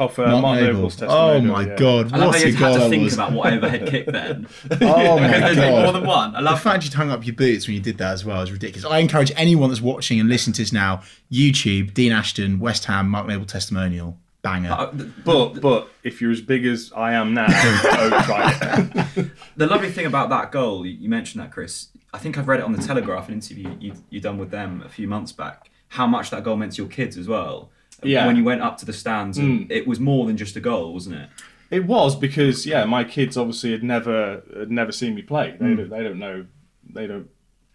Oh, 0.01 0.09
for 0.09 0.27
Mark 0.27 0.43
Mark 0.43 0.61
Noble. 0.61 0.73
Noble's 0.75 1.03
Oh 1.03 1.07
testimonial. 1.07 1.53
my 1.55 1.67
yeah. 1.67 1.77
god, 1.77 2.13
I 2.13 2.17
love 2.19 2.27
what 2.29 2.37
how 2.37 2.43
a 2.45 2.47
you 2.49 2.53
had 2.55 2.61
goal 2.61 2.75
to 2.75 2.79
that 2.81 2.89
think 2.91 3.05
was! 3.05 3.15
about 3.15 3.33
what 3.33 3.53
overhead 3.53 3.89
kick 3.89 4.07
then. 4.07 4.47
Oh 4.81 5.19
my 5.19 5.29
There's 5.41 5.57
more 5.57 5.93
than 5.93 6.07
one. 6.07 6.37
I 6.37 6.41
love 6.41 6.43
The 6.43 6.43
love 6.43 6.63
fact 6.63 6.85
you 6.85 6.91
hung 6.97 7.11
up 7.11 7.27
your 7.27 7.35
boots 7.35 7.67
when 7.67 7.75
you 7.75 7.83
did 7.83 7.99
that 7.99 8.13
as 8.13 8.25
well 8.25 8.41
is 8.43 8.53
ridiculous. 8.53 8.85
I 8.91 8.99
encourage 8.99 9.33
anyone 9.37 9.71
that's 9.71 9.81
watching 9.81 10.21
and 10.21 10.29
listening 10.29 10.55
to 10.55 10.63
this 10.63 10.73
now, 10.73 11.03
YouTube, 11.33 11.95
Dean 11.95 12.13
Ashton, 12.13 12.59
West 12.61 12.85
Ham, 12.85 13.09
Mark 13.09 13.27
Noble 13.27 13.45
testimonial, 13.47 14.17
banger. 14.43 14.71
Uh, 14.71 14.93
But 15.25 15.61
but 15.61 15.89
if 16.05 16.21
you're 16.21 16.31
as 16.31 16.41
big 16.41 16.65
as 16.65 16.93
I 16.97 17.13
am 17.15 17.35
now, 17.35 17.47
don't 17.47 18.25
try 18.25 19.03
it. 19.17 19.31
The 19.57 19.67
lovely 19.67 19.91
thing 19.91 20.07
about 20.07 20.29
that 20.31 20.53
goal, 20.53 20.87
you 20.87 20.93
you 20.93 21.09
mentioned 21.09 21.43
that, 21.43 21.51
Chris. 21.51 21.89
I 22.15 22.19
think 22.19 22.39
I've 22.39 22.49
read 22.49 22.61
it 22.61 22.65
on 22.65 22.73
the 22.73 22.83
Telegraph, 22.83 23.29
an 23.29 23.35
interview 23.35 23.75
you 23.81 23.93
you 24.11 24.21
done 24.21 24.39
with 24.39 24.51
them 24.51 24.83
a 24.85 24.89
few 24.89 25.09
months 25.09 25.33
back. 25.33 25.71
How 25.89 26.07
much 26.07 26.31
that 26.31 26.45
goal 26.45 26.57
meant 26.57 26.73
to 26.73 26.83
your 26.83 26.89
kids 26.91 27.17
as 27.19 27.27
well. 27.29 27.71
Yeah. 28.03 28.27
When 28.27 28.37
you 28.37 28.45
went 28.45 28.63
up 28.63 28.79
to 28.79 28.87
the 28.87 28.93
stands, 28.93 29.39
and 29.39 29.69
mm. 29.69 29.71
it 29.71 29.87
was 29.87 29.99
more 29.99 30.27
than 30.27 30.37
just 30.37 30.57
a 30.57 30.61
goal, 30.61 30.93
wasn't 30.93 31.17
it? 31.17 31.29
It 31.71 31.85
was 31.85 32.17
because 32.17 32.65
yeah, 32.65 32.85
my 32.85 33.05
kids 33.05 33.37
obviously 33.37 33.73
had 33.73 33.83
never 33.83 34.43
had 34.57 34.71
never 34.71 34.93
seen 34.93 35.15
me 35.15 35.23
play. 35.23 35.57
They 35.59 35.67
mm. 35.67 35.77
don't, 35.77 35.91
they 35.91 36.03
don't 36.03 36.19
know, 36.19 36.47
they 36.91 37.07
don't 37.07 37.29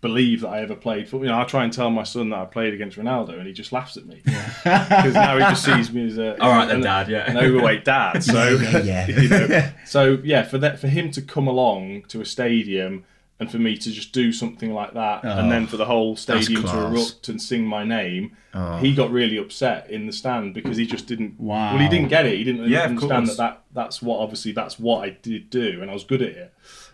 believe 0.03 0.41
that 0.41 0.49
I 0.49 0.59
ever 0.59 0.75
played 0.75 1.07
football. 1.07 1.25
You 1.25 1.31
know, 1.31 1.39
I 1.39 1.45
try 1.45 1.63
and 1.63 1.71
tell 1.71 1.89
my 1.89 2.03
son 2.03 2.29
that 2.29 2.39
I 2.39 2.45
played 2.45 2.73
against 2.73 2.97
Ronaldo, 2.97 3.37
and 3.37 3.47
he 3.47 3.53
just 3.53 3.71
laughs 3.71 3.95
at 3.95 4.05
me 4.05 4.21
because 4.23 4.63
now 5.13 5.37
he 5.37 5.43
just 5.43 5.63
sees 5.63 5.91
me 5.91 6.07
as 6.07 6.17
a 6.17 6.39
All 6.41 6.51
right 6.51 6.67
then, 6.67 6.81
Dad. 6.81 7.07
Yeah. 7.07 7.31
an 7.31 7.37
overweight 7.37 7.85
dad. 7.85 8.23
So 8.23 8.49
Yeah, 8.61 8.79
yeah. 8.79 9.07
you 9.21 9.29
know, 9.29 9.69
so 9.85 10.19
yeah, 10.23 10.43
for 10.43 10.57
that 10.59 10.79
for 10.79 10.89
him 10.89 11.09
to 11.11 11.21
come 11.21 11.47
along 11.47 12.03
to 12.09 12.21
a 12.21 12.25
stadium. 12.25 13.05
And 13.39 13.51
for 13.51 13.57
me 13.57 13.75
to 13.77 13.91
just 13.91 14.13
do 14.13 14.31
something 14.31 14.73
like 14.73 14.93
that, 14.93 15.23
and 15.25 15.51
then 15.51 15.67
for 15.67 15.75
the 15.75 15.85
whole 15.85 16.15
stadium 16.15 16.63
to 16.63 16.77
erupt 16.77 17.27
and 17.29 17.41
sing 17.41 17.65
my 17.65 17.83
name, 17.83 18.37
he 18.79 18.93
got 18.95 19.11
really 19.11 19.37
upset 19.37 19.89
in 19.89 20.05
the 20.05 20.13
stand 20.13 20.53
because 20.53 20.77
he 20.77 20.85
just 20.85 21.07
didn't. 21.07 21.39
wow 21.39 21.73
Well, 21.73 21.81
he 21.81 21.89
didn't 21.89 22.09
get 22.09 22.25
it. 22.25 22.37
He 22.37 22.43
didn't 22.43 22.69
Yeah, 22.69 22.83
understand 22.83 23.27
that, 23.27 23.37
that 23.37 23.63
that's 23.73 24.01
what 24.01 24.19
obviously 24.19 24.51
that's 24.53 24.79
what 24.79 25.03
I 25.03 25.09
did 25.09 25.49
do, 25.49 25.81
and 25.81 25.89
I 25.89 25.93
was 25.93 26.03
good 26.03 26.21
at 26.21 26.29
it. 26.29 26.53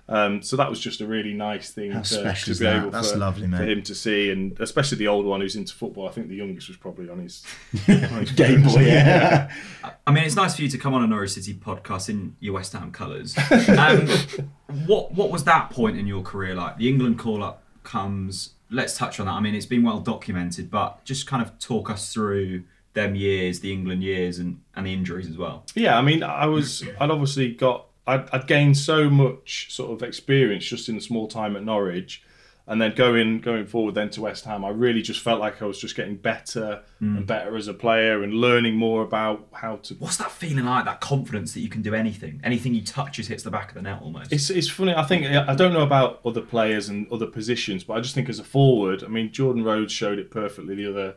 Um, 0.10 0.42
so 0.42 0.56
that 0.56 0.68
was 0.68 0.80
just 0.80 1.02
a 1.02 1.06
really 1.06 1.34
nice 1.34 1.70
thing 1.70 1.92
How 1.92 2.00
to, 2.02 2.08
special 2.08 2.46
to 2.46 2.52
is 2.52 2.60
be 2.60 2.66
that? 2.66 2.78
able 2.78 2.90
That's 2.90 3.12
for, 3.12 3.20
lovely, 3.20 3.48
for 3.48 3.64
him 3.64 3.84
to 3.84 3.94
see, 3.94 4.32
and 4.32 4.60
especially 4.60 4.98
the 4.98 5.08
old 5.08 5.24
one 5.24 5.40
who's 5.40 5.56
into 5.56 5.76
football. 5.76 6.08
I 6.08 6.12
think 6.12 6.30
the 6.30 6.36
youngest 6.36 6.68
was 6.68 6.78
probably 6.78 7.10
on 7.10 7.20
his, 7.20 7.46
on 7.88 8.22
his 8.22 8.32
Game 8.32 8.64
Boy, 8.64 8.88
yeah. 8.88 9.54
I 10.08 10.12
mean, 10.12 10.24
it's 10.24 10.36
nice 10.36 10.56
for 10.56 10.64
you 10.64 10.70
to 10.70 10.78
come 10.80 10.96
on 10.96 11.04
a 11.04 11.08
Norwich 11.08 11.32
City 11.32 11.54
podcast 11.54 12.10
in 12.10 12.36
your 12.40 12.56
West 12.56 12.74
Ham 12.74 12.92
colours. 12.92 13.38
Um, 13.38 14.08
what 14.88 15.12
what 15.14 15.30
was 15.30 15.44
that 15.44 15.70
point 15.70 15.96
in 15.98 16.08
your 16.08 16.24
career 16.24 16.56
like? 16.56 16.78
The 16.78 16.90
England 16.90 17.20
call 17.20 17.44
up 17.44 17.62
comes. 17.84 18.54
Let's 18.72 18.98
touch 18.98 19.20
on 19.20 19.28
that. 19.28 19.34
I 19.34 19.40
mean, 19.42 19.54
it's 19.54 19.68
been 19.68 19.84
well 19.84 20.00
documented, 20.00 20.72
but 20.72 21.06
just 21.06 21.28
kind 21.28 21.44
of 21.44 21.58
talk 21.60 21.90
us 21.92 22.12
through 22.12 22.64
them 22.94 23.16
years, 23.16 23.60
the 23.60 23.72
England 23.72 24.04
years, 24.04 24.40
and, 24.40 24.62
and 24.76 24.86
the 24.86 24.94
injuries 24.94 25.28
as 25.30 25.38
well. 25.38 25.66
Yeah, 25.76 25.98
I 25.98 26.02
mean, 26.02 26.24
I 26.24 26.48
was, 26.48 26.84
I'd 27.00 27.12
obviously 27.12 27.54
got, 27.54 27.86
I'd, 28.10 28.30
I'd 28.32 28.48
gained 28.48 28.78
so 28.78 29.10
much 29.10 29.74
sort 29.74 29.92
of 29.92 30.08
experience 30.08 30.66
just 30.66 30.90
in 30.90 30.96
the 30.96 31.02
small 31.02 31.28
time 31.28 31.56
at 31.56 31.64
Norwich, 31.64 32.24
and 32.68 32.80
then 32.80 32.94
going 32.94 33.42
going 33.42 33.66
forward 33.66 33.96
then 33.96 34.12
to 34.12 34.22
West 34.22 34.46
Ham, 34.46 34.64
I 34.64 34.70
really 34.70 35.02
just 35.02 35.22
felt 35.22 35.40
like 35.40 35.60
I 35.62 35.66
was 35.66 35.80
just 35.80 35.96
getting 35.96 36.18
better 36.18 36.84
and 37.00 37.26
better 37.26 37.58
as 37.58 37.68
a 37.68 37.74
player 37.74 38.22
and 38.22 38.34
learning 38.34 38.76
more 38.76 39.02
about 39.02 39.48
how 39.54 39.78
to. 39.78 39.96
What's 39.96 40.18
that 40.18 40.32
feeling 40.32 40.66
like? 40.66 40.86
That 40.86 41.02
confidence 41.02 41.54
that 41.54 41.62
you 41.62 41.70
can 41.70 41.82
do 41.82 41.96
anything, 41.96 42.42
anything 42.44 42.76
you 42.76 42.84
touch 42.84 43.14
just 43.14 43.30
hits 43.30 43.42
the 43.42 43.50
back 43.50 43.70
of 43.70 43.76
the 43.76 43.82
net 43.82 44.02
almost. 44.04 44.32
It's, 44.32 44.52
it's 44.52 44.70
funny. 44.70 44.94
I 44.94 45.04
think 45.04 45.26
I 45.26 45.56
don't 45.56 45.74
know 45.74 45.82
about 45.82 46.20
other 46.24 46.42
players 46.42 46.90
and 46.90 47.12
other 47.12 47.26
positions, 47.26 47.84
but 47.84 47.94
I 47.94 48.02
just 48.02 48.14
think 48.14 48.30
as 48.30 48.38
a 48.38 48.44
forward, 48.44 49.04
I 49.04 49.08
mean, 49.08 49.32
Jordan 49.32 49.64
Rhodes 49.64 49.92
showed 49.92 50.20
it 50.20 50.30
perfectly 50.30 50.76
the 50.76 50.90
other 50.90 51.16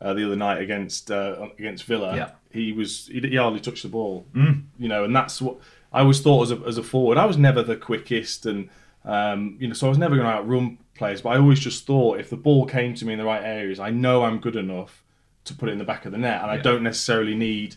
uh, 0.00 0.14
the 0.14 0.24
other 0.24 0.36
night 0.36 0.62
against 0.62 1.10
uh, 1.10 1.48
against 1.58 1.84
Villa. 1.84 2.16
Yeah. 2.16 2.30
He 2.50 2.72
was 2.72 3.08
he, 3.08 3.20
he 3.20 3.36
hardly 3.36 3.60
touched 3.60 3.82
the 3.82 3.90
ball, 3.90 4.26
you 4.78 4.88
know, 4.88 5.04
and 5.04 5.14
that's 5.14 5.42
what 5.42 5.58
I 5.92 6.02
was 6.02 6.20
thought 6.20 6.42
as 6.44 6.50
a 6.50 6.56
as 6.66 6.78
a 6.78 6.82
forward. 6.82 7.18
I 7.18 7.26
was 7.26 7.36
never 7.36 7.62
the 7.62 7.76
quickest, 7.76 8.46
and 8.46 8.68
um, 9.04 9.56
you 9.58 9.68
know, 9.68 9.74
so 9.74 9.86
I 9.86 9.88
was 9.88 9.98
never 9.98 10.16
going 10.16 10.26
to 10.26 10.32
outrun 10.32 10.78
players. 10.94 11.22
But 11.22 11.30
I 11.30 11.38
always 11.38 11.60
just 11.60 11.86
thought 11.86 12.20
if 12.20 12.30
the 12.30 12.36
ball 12.36 12.66
came 12.66 12.94
to 12.94 13.04
me 13.04 13.12
in 13.12 13.18
the 13.18 13.24
right 13.24 13.42
areas, 13.42 13.80
I 13.80 13.90
know 13.90 14.24
I'm 14.24 14.38
good 14.38 14.56
enough 14.56 15.02
to 15.44 15.54
put 15.54 15.68
it 15.68 15.72
in 15.72 15.78
the 15.78 15.84
back 15.84 16.06
of 16.06 16.12
the 16.12 16.18
net, 16.18 16.42
and 16.42 16.50
I 16.50 16.56
don't 16.56 16.82
necessarily 16.82 17.34
need 17.34 17.76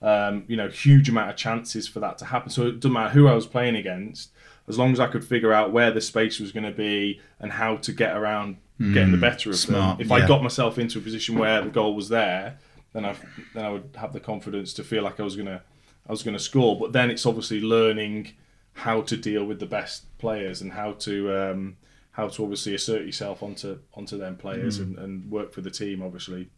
um, 0.00 0.44
you 0.46 0.56
know, 0.56 0.68
huge 0.68 1.08
amount 1.08 1.30
of 1.30 1.36
chances 1.36 1.88
for 1.88 2.00
that 2.00 2.18
to 2.18 2.26
happen. 2.26 2.50
So 2.50 2.66
it 2.66 2.80
doesn't 2.80 2.92
matter 2.92 3.10
who 3.10 3.26
I 3.26 3.34
was 3.34 3.46
playing 3.46 3.76
against, 3.76 4.30
as 4.68 4.78
long 4.78 4.92
as 4.92 5.00
I 5.00 5.08
could 5.08 5.24
figure 5.24 5.52
out 5.52 5.72
where 5.72 5.90
the 5.90 6.00
space 6.00 6.38
was 6.38 6.52
going 6.52 6.64
to 6.64 6.72
be 6.72 7.20
and 7.40 7.52
how 7.52 7.76
to 7.78 7.92
get 7.92 8.16
around 8.16 8.58
getting 8.78 9.10
the 9.10 9.18
better 9.18 9.50
of 9.50 9.56
smart, 9.56 9.98
them. 9.98 10.06
If 10.06 10.10
yeah. 10.10 10.24
I 10.24 10.28
got 10.28 10.42
myself 10.42 10.78
into 10.78 10.98
a 10.98 11.02
position 11.02 11.36
where 11.36 11.62
the 11.62 11.70
goal 11.70 11.96
was 11.96 12.08
there, 12.08 12.58
then 12.92 13.04
I 13.04 13.16
then 13.54 13.64
I 13.64 13.70
would 13.70 13.90
have 13.96 14.12
the 14.12 14.20
confidence 14.20 14.72
to 14.74 14.84
feel 14.84 15.02
like 15.02 15.18
I 15.18 15.24
was 15.24 15.34
gonna 15.34 15.62
I 16.08 16.12
was 16.12 16.22
gonna 16.22 16.38
score. 16.38 16.78
But 16.78 16.92
then 16.92 17.10
it's 17.10 17.26
obviously 17.26 17.60
learning 17.60 18.32
how 18.72 19.02
to 19.02 19.16
deal 19.16 19.44
with 19.44 19.60
the 19.60 19.66
best 19.66 20.16
players 20.18 20.60
and 20.60 20.72
how 20.72 20.92
to 20.92 21.36
um, 21.36 21.76
how 22.12 22.28
to 22.28 22.42
obviously 22.42 22.74
assert 22.74 23.04
yourself 23.04 23.42
onto 23.42 23.78
onto 23.94 24.16
them 24.16 24.36
players 24.36 24.78
and, 24.78 24.98
and 24.98 25.30
work 25.30 25.52
for 25.52 25.60
the 25.60 25.70
team 25.70 26.02
obviously 26.02 26.48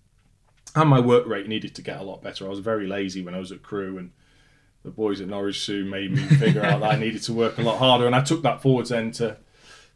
and 0.75 0.89
my 0.89 1.01
work 1.01 1.27
rate 1.27 1.49
needed 1.49 1.75
to 1.77 1.83
get 1.83 2.01
a 2.01 2.03
lot 2.03 2.23
better. 2.23 2.47
I 2.47 2.49
was 2.49 2.61
very 2.61 2.87
lazy 2.87 3.23
when 3.23 3.35
I 3.35 3.39
was 3.39 3.53
at 3.53 3.63
Crewe, 3.63 3.99
and 3.99 4.13
the 4.83 4.91
boys 4.91 5.21
at 5.21 5.29
Norwich 5.29 5.61
soon 5.61 5.91
made 5.91 6.13
me 6.13 6.23
figure 6.23 6.65
out 6.65 6.81
that 6.81 6.93
I 6.93 6.97
needed 6.97 7.23
to 7.25 7.33
work 7.33 7.59
a 7.59 7.63
lot 7.63 7.79
harder. 7.79 8.07
And 8.07 8.15
I 8.15 8.23
took 8.23 8.43
that 8.43 8.63
forwards 8.63 8.93
end 8.93 9.15
to 9.15 9.39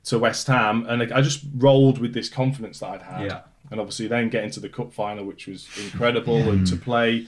to 0.04 0.18
West 0.18 0.46
Ham, 0.48 0.84
and 0.88 1.02
I 1.12 1.22
just 1.22 1.44
rolled 1.56 1.98
with 1.98 2.12
this 2.12 2.28
confidence 2.28 2.80
that 2.80 2.90
I'd 2.90 3.02
had. 3.02 3.26
Yeah. 3.26 3.40
And 3.70 3.80
obviously, 3.80 4.06
then 4.08 4.28
getting 4.28 4.50
to 4.50 4.60
the 4.60 4.68
cup 4.68 4.92
final, 4.92 5.24
which 5.24 5.46
was 5.46 5.66
incredible, 5.82 6.50
and 6.50 6.66
to 6.66 6.76
play 6.76 7.26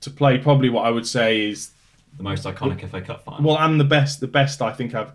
to 0.00 0.10
play 0.10 0.38
probably 0.38 0.68
what 0.70 0.84
I 0.86 0.90
would 0.90 1.06
say 1.06 1.48
is 1.48 1.70
the 2.16 2.22
most 2.22 2.44
iconic 2.44 2.88
FA 2.88 3.00
Cup 3.00 3.24
final. 3.24 3.44
well, 3.44 3.58
and 3.58 3.78
the 3.80 3.84
best 3.84 4.20
the 4.20 4.26
best 4.26 4.60
I 4.62 4.72
think 4.72 4.94
I've 4.94 5.12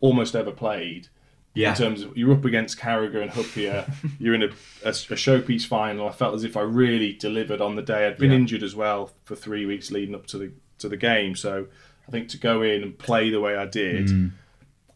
almost 0.00 0.34
ever 0.36 0.50
played 0.52 1.08
yeah. 1.54 1.70
in 1.70 1.76
terms 1.76 2.02
of 2.02 2.16
you're 2.16 2.32
up 2.32 2.44
against 2.44 2.78
Carragher 2.78 3.20
and 3.20 3.30
Hyypiä, 3.30 3.92
you're 4.18 4.34
in 4.34 4.42
a, 4.44 4.48
a, 4.84 4.90
a 4.90 5.16
showpiece 5.16 5.66
final. 5.66 6.08
I 6.08 6.12
felt 6.12 6.34
as 6.34 6.44
if 6.44 6.56
I 6.56 6.60
really 6.62 7.12
delivered 7.14 7.60
on 7.60 7.74
the 7.76 7.82
day. 7.82 8.06
I'd 8.06 8.16
been 8.18 8.30
Yeah. 8.30 8.36
injured 8.38 8.62
as 8.62 8.74
well 8.76 9.12
for 9.24 9.34
three 9.36 9.66
weeks 9.66 9.90
leading 9.90 10.14
up 10.14 10.26
to 10.28 10.38
the 10.38 10.52
to 10.78 10.88
the 10.88 10.96
game, 10.96 11.34
so 11.34 11.66
I 12.06 12.10
think 12.12 12.28
to 12.28 12.38
go 12.38 12.62
in 12.62 12.82
and 12.82 12.96
play 12.96 13.30
the 13.30 13.40
way 13.40 13.56
I 13.56 13.66
did, 13.66 14.06
mm. 14.06 14.30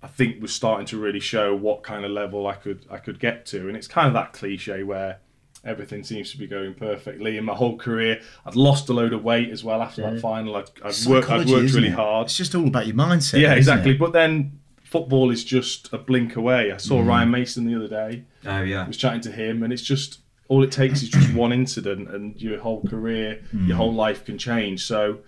I 0.03 0.07
think 0.07 0.41
was 0.41 0.53
starting 0.53 0.87
to 0.87 0.99
really 0.99 1.21
show 1.21 1.55
what 1.55 1.83
kind 1.83 2.05
of 2.05 2.11
level 2.13 2.47
I 2.47 2.55
could 2.55 2.87
I 2.91 2.99
could 2.99 3.19
get 3.19 3.45
to. 3.47 3.67
And 3.69 3.77
it's 3.77 3.89
kind 3.89 4.07
of 4.07 4.15
that 4.15 4.33
cliche 4.33 4.85
where 4.85 5.19
everything 5.65 6.03
seems 6.03 6.31
to 6.33 6.39
be 6.39 6.47
going 6.47 6.75
perfectly 6.75 7.37
in 7.37 7.45
my 7.45 7.55
whole 7.55 7.77
career. 7.77 8.21
I'd 8.45 8.57
lost 8.57 8.89
a 8.89 8.93
load 8.93 9.13
of 9.13 9.23
weight 9.23 9.51
as 9.51 9.63
well 9.63 9.81
after 9.83 10.03
that 10.03 10.21
final. 10.21 10.57
I'd, 10.57 10.71
I'd 10.83 10.95
worked 11.07 11.31
I'd 11.31 11.49
worked 11.49 11.73
really 11.73 11.89
it? 11.89 11.95
hard. 11.95 12.27
It's 12.27 12.37
just 12.37 12.55
all 12.55 12.67
about 12.67 12.87
your 12.87 12.97
mindset. 12.97 13.41
Yeah, 13.41 13.55
exactly. 13.55 13.93
it? 13.93 13.99
But 13.99 14.13
then 14.13 14.61
football 14.83 15.31
is 15.31 15.45
just 15.45 15.93
a 15.93 15.99
blink 15.99 16.37
away. 16.37 16.73
I 16.73 16.77
saw 16.77 17.01
mm. 17.01 17.07
Ryan 17.07 17.31
Mason 17.31 17.65
the 17.65 17.77
other 17.77 17.89
day. 17.89 18.25
Oh 18.45 18.63
yeah. 18.63 18.85
I 18.85 18.87
was 18.87 18.97
chatting 18.97 19.21
to 19.23 19.33
him, 19.33 19.63
and 19.63 19.73
it's 19.73 19.83
just 19.83 20.21
all 20.49 20.63
it 20.63 20.73
takes 20.73 21.03
is 21.03 21.09
just 21.09 21.33
one 21.35 21.53
incident, 21.53 22.11
and 22.11 22.41
your 22.41 22.59
whole 22.61 22.83
career, 22.83 23.43
mm. 23.55 23.69
your 23.69 23.77
whole 23.77 23.95
life 23.95 24.25
can 24.25 24.39
change. 24.39 24.85
So, 24.85 25.21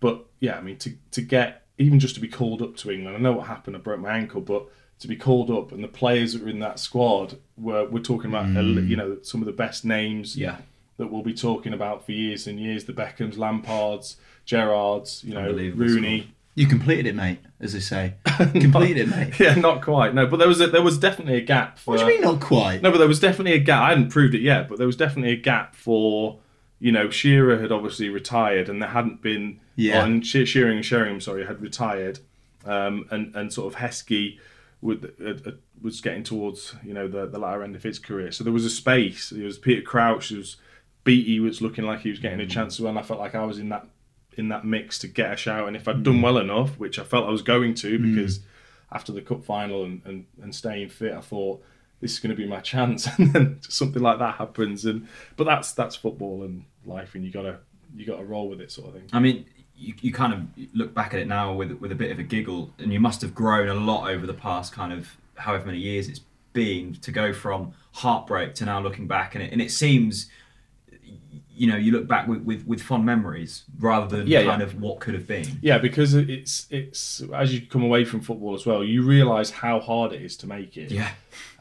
but 0.00 0.26
yeah, 0.40 0.56
I 0.56 0.60
mean, 0.60 0.78
to 0.78 0.92
to 1.12 1.20
get 1.20 1.66
even 1.78 2.00
just 2.00 2.14
to 2.14 2.20
be 2.20 2.28
called 2.28 2.62
up 2.62 2.76
to 2.76 2.90
England, 2.90 3.16
I 3.16 3.20
know 3.20 3.32
what 3.32 3.46
happened. 3.46 3.76
I 3.76 3.78
broke 3.78 4.00
my 4.00 4.16
ankle, 4.16 4.40
but 4.40 4.66
to 5.00 5.08
be 5.08 5.16
called 5.16 5.50
up, 5.50 5.72
and 5.72 5.82
the 5.82 5.88
players 5.88 6.32
that 6.32 6.42
were 6.42 6.48
in 6.48 6.60
that 6.60 6.78
squad 6.78 7.38
were 7.56 7.84
we're 7.86 8.00
talking 8.02 8.30
about, 8.30 8.56
uh, 8.56 8.60
you 8.60 8.96
know, 8.96 9.16
some 9.22 9.40
of 9.42 9.46
the 9.46 9.52
best 9.52 9.84
names 9.84 10.36
Yeah. 10.36 10.58
that 10.98 11.10
we'll 11.10 11.22
be 11.22 11.34
talking 11.34 11.72
about 11.72 12.06
for 12.06 12.12
years 12.12 12.46
and 12.46 12.60
years. 12.60 12.84
The 12.84 12.92
Beckhams, 12.92 13.34
Lampards, 13.36 14.16
Gerrards, 14.46 15.24
you 15.24 15.34
know, 15.34 15.50
Rooney. 15.50 16.32
You 16.54 16.66
completed 16.66 17.06
it, 17.06 17.14
mate, 17.14 17.38
as 17.60 17.72
they 17.72 17.80
say. 17.80 18.14
completed 18.52 18.98
it, 18.98 19.08
mate. 19.08 19.40
Yeah, 19.40 19.54
not 19.54 19.80
quite. 19.80 20.14
No, 20.14 20.26
but 20.26 20.36
there 20.36 20.48
was 20.48 20.60
a, 20.60 20.66
there 20.66 20.82
was 20.82 20.98
definitely 20.98 21.36
a 21.36 21.40
gap. 21.40 21.78
For, 21.78 21.92
What 21.92 22.00
do 22.00 22.04
you 22.04 22.10
mean 22.12 22.20
not 22.20 22.40
quite? 22.40 22.82
No, 22.82 22.90
but 22.90 22.98
there 22.98 23.08
was 23.08 23.18
definitely 23.20 23.54
a 23.54 23.58
gap. 23.58 23.82
I 23.82 23.88
hadn't 23.88 24.10
proved 24.10 24.34
it 24.34 24.42
yet, 24.42 24.68
but 24.68 24.76
there 24.76 24.86
was 24.86 24.96
definitely 24.96 25.32
a 25.32 25.36
gap 25.36 25.74
for, 25.74 26.38
you 26.78 26.92
know, 26.92 27.08
Shearer 27.08 27.58
had 27.58 27.72
obviously 27.72 28.10
retired, 28.10 28.68
and 28.68 28.82
there 28.82 28.90
hadn't 28.90 29.22
been. 29.22 29.60
Yeah. 29.76 30.04
And 30.04 30.26
She- 30.26 30.44
Shearing 30.44 30.76
and 30.76 30.84
Sheringham, 30.84 31.22
sorry, 31.22 31.46
had 31.46 31.62
retired, 31.62 32.18
um, 32.66 33.06
and 33.10 33.34
and 33.34 33.50
sort 33.50 33.72
of 33.72 33.80
Heskey 33.80 34.38
Uh, 34.84 34.96
uh, 35.24 35.52
was 35.80 36.00
getting 36.00 36.24
towards 36.24 36.74
you 36.84 36.92
know 36.92 37.06
the 37.06 37.26
the 37.26 37.38
latter 37.38 37.62
end 37.62 37.76
of 37.76 37.82
his 37.82 37.98
career. 37.98 38.32
So 38.32 38.42
there 38.42 38.52
was 38.52 38.64
a 38.64 38.70
space. 38.70 39.30
It 39.30 39.44
was 39.44 39.58
Peter 39.58 39.82
Crouch. 39.82 40.30
There 40.30 40.38
was 40.38 40.56
Beattie 41.04 41.40
was 41.40 41.60
looking 41.60 41.84
like 41.84 42.00
he 42.00 42.10
was 42.10 42.18
getting 42.18 42.40
a 42.40 42.44
mm. 42.44 42.50
chance 42.50 42.74
as 42.74 42.80
well. 42.80 42.90
And 42.90 42.98
I 42.98 43.02
felt 43.02 43.20
like 43.20 43.34
I 43.34 43.44
was 43.44 43.58
in 43.58 43.68
that 43.70 43.86
in 44.36 44.48
that 44.48 44.64
mix 44.64 44.98
to 45.00 45.08
get 45.08 45.32
a 45.32 45.36
shout. 45.36 45.68
And 45.68 45.76
if 45.76 45.88
I'd 45.88 45.96
mm. 45.96 46.04
done 46.04 46.22
well 46.22 46.38
enough, 46.38 46.78
which 46.78 46.98
I 46.98 47.04
felt 47.04 47.26
I 47.26 47.30
was 47.30 47.42
going 47.42 47.74
to, 47.74 47.98
mm. 47.98 48.14
because 48.14 48.40
after 48.90 49.12
the 49.12 49.20
cup 49.20 49.44
final 49.44 49.84
and, 49.84 50.02
and, 50.04 50.26
and 50.42 50.54
staying 50.54 50.88
fit, 50.88 51.12
I 51.12 51.20
thought 51.20 51.62
this 52.00 52.12
is 52.12 52.18
going 52.18 52.34
to 52.34 52.36
be 52.36 52.48
my 52.48 52.60
chance. 52.72 53.08
And 53.18 53.32
then 53.32 53.58
something 53.68 54.02
like 54.02 54.18
that 54.18 54.36
happens. 54.36 54.84
And 54.84 55.08
but 55.36 55.44
that's 55.44 55.72
that's 55.72 55.96
football 55.96 56.42
and 56.42 56.64
life, 56.84 57.14
and 57.14 57.24
you 57.24 57.30
gotta 57.30 57.58
you 57.94 58.06
gotta 58.06 58.24
roll 58.24 58.48
with 58.48 58.60
it, 58.60 58.70
sort 58.70 58.88
of 58.88 58.94
thing. 58.94 59.08
I 59.12 59.20
mean, 59.20 59.46
you, 59.82 59.94
you 60.00 60.12
kind 60.12 60.32
of 60.32 60.40
look 60.74 60.94
back 60.94 61.12
at 61.14 61.20
it 61.20 61.26
now 61.26 61.52
with 61.52 61.72
with 61.72 61.92
a 61.92 61.94
bit 62.02 62.10
of 62.10 62.18
a 62.18 62.22
giggle, 62.22 62.70
and 62.78 62.92
you 62.92 63.00
must 63.00 63.20
have 63.22 63.34
grown 63.34 63.68
a 63.68 63.74
lot 63.74 64.08
over 64.12 64.26
the 64.26 64.34
past 64.34 64.72
kind 64.72 64.92
of 64.92 65.16
however 65.36 65.66
many 65.66 65.78
years 65.78 66.08
it's 66.08 66.20
been 66.52 66.94
to 66.96 67.10
go 67.10 67.32
from 67.32 67.72
heartbreak 67.92 68.54
to 68.56 68.64
now 68.64 68.80
looking 68.80 69.06
back, 69.06 69.34
and 69.34 69.42
it, 69.44 69.52
and 69.52 69.60
it 69.60 69.70
seems, 69.70 70.30
you 71.54 71.66
know, 71.66 71.76
you 71.76 71.90
look 71.92 72.06
back 72.06 72.28
with, 72.28 72.42
with, 72.42 72.66
with 72.66 72.82
fond 72.82 73.04
memories 73.04 73.64
rather 73.78 74.16
than 74.16 74.26
Yeah, 74.26 74.44
kind 74.44 74.60
yeah. 74.60 74.66
of 74.66 74.80
what 74.80 75.00
could 75.00 75.14
have 75.14 75.26
been. 75.26 75.58
Yeah, 75.62 75.78
because 75.78 76.14
it's 76.14 76.66
it's 76.70 77.22
as 77.34 77.52
you 77.54 77.60
come 77.66 77.82
away 77.82 78.04
from 78.04 78.20
football 78.20 78.54
as 78.54 78.64
well, 78.66 78.84
you 78.84 79.02
realise 79.02 79.50
how 79.50 79.80
hard 79.80 80.12
it 80.12 80.22
is 80.22 80.36
to 80.38 80.46
make 80.46 80.76
it. 80.76 80.90
Yeah. 80.90 81.10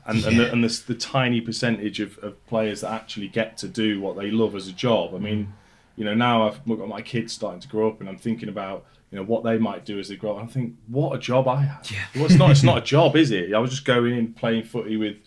and 0.05 0.23
and, 0.25 0.39
the, 0.39 0.51
and 0.51 0.63
the, 0.63 0.83
the 0.87 0.95
tiny 0.95 1.41
percentage 1.41 1.99
of, 1.99 2.17
of 2.19 2.45
players 2.47 2.81
that 2.81 2.91
actually 2.91 3.27
get 3.27 3.57
to 3.57 3.67
do 3.67 4.01
what 4.01 4.15
they 4.17 4.31
love 4.31 4.55
as 4.55 4.67
a 4.67 4.73
job. 4.73 5.13
I 5.15 5.19
mean, 5.19 5.53
you 5.95 6.05
know, 6.05 6.13
now 6.13 6.47
I've 6.47 6.63
got 6.65 6.87
my 6.87 7.01
kids 7.01 7.33
starting 7.33 7.59
to 7.61 7.67
grow 7.67 7.89
up, 7.89 7.99
and 7.99 8.09
I'm 8.09 8.17
thinking 8.17 8.49
about 8.49 8.85
you 9.11 9.17
know 9.17 9.23
what 9.25 9.43
they 9.43 9.57
might 9.57 9.83
do 9.85 9.99
as 9.99 10.07
they 10.09 10.15
grow 10.15 10.31
up. 10.35 10.39
And 10.41 10.49
I 10.49 10.51
think, 10.53 10.75
what 10.87 11.13
a 11.15 11.19
job 11.19 11.47
I 11.47 11.61
have. 11.63 11.89
Yeah. 11.91 11.99
Well, 12.15 12.25
it's 12.25 12.35
not. 12.35 12.51
It's 12.51 12.63
not 12.63 12.77
a 12.77 12.81
job, 12.95 13.15
is 13.15 13.31
it? 13.31 13.53
I 13.53 13.59
was 13.59 13.71
just 13.71 13.85
going 13.85 14.15
in 14.17 14.33
playing 14.33 14.63
footy 14.63 14.95
with 14.97 15.17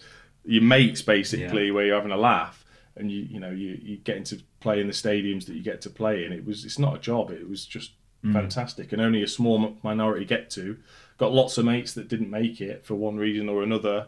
your 0.45 0.63
mates, 0.63 1.03
basically, 1.03 1.67
Yeah. 1.67 1.73
where 1.73 1.87
you're 1.87 1.97
having 1.97 2.13
a 2.13 2.17
laugh, 2.17 2.65
and 2.97 3.11
you 3.13 3.21
you 3.23 3.41
know 3.41 3.51
you 3.51 3.79
you 3.83 3.97
getting 3.99 4.25
to 4.25 4.41
play 4.61 4.81
in 4.81 4.87
the 4.87 4.93
stadiums 4.93 5.45
that 5.47 5.55
you 5.55 5.63
get 5.63 5.81
to 5.83 5.91
play 5.91 6.25
in. 6.25 6.33
It 6.33 6.45
was. 6.47 6.65
It's 6.65 6.79
not 6.79 6.95
a 6.97 6.99
job. 6.99 7.31
It 7.31 7.49
was 7.49 7.67
just 7.67 7.93
fantastic, 8.33 8.91
and 8.93 9.03
only 9.03 9.23
a 9.23 9.29
small 9.29 9.77
minority 9.83 10.25
get 10.25 10.49
to. 10.51 10.79
Got 11.19 11.33
lots 11.35 11.59
of 11.59 11.67
mates 11.67 11.93
that 11.93 12.09
didn't 12.09 12.31
make 12.31 12.61
it 12.63 12.87
for 12.87 12.95
one 12.95 13.17
reason 13.17 13.51
or 13.51 13.63
another 13.63 14.07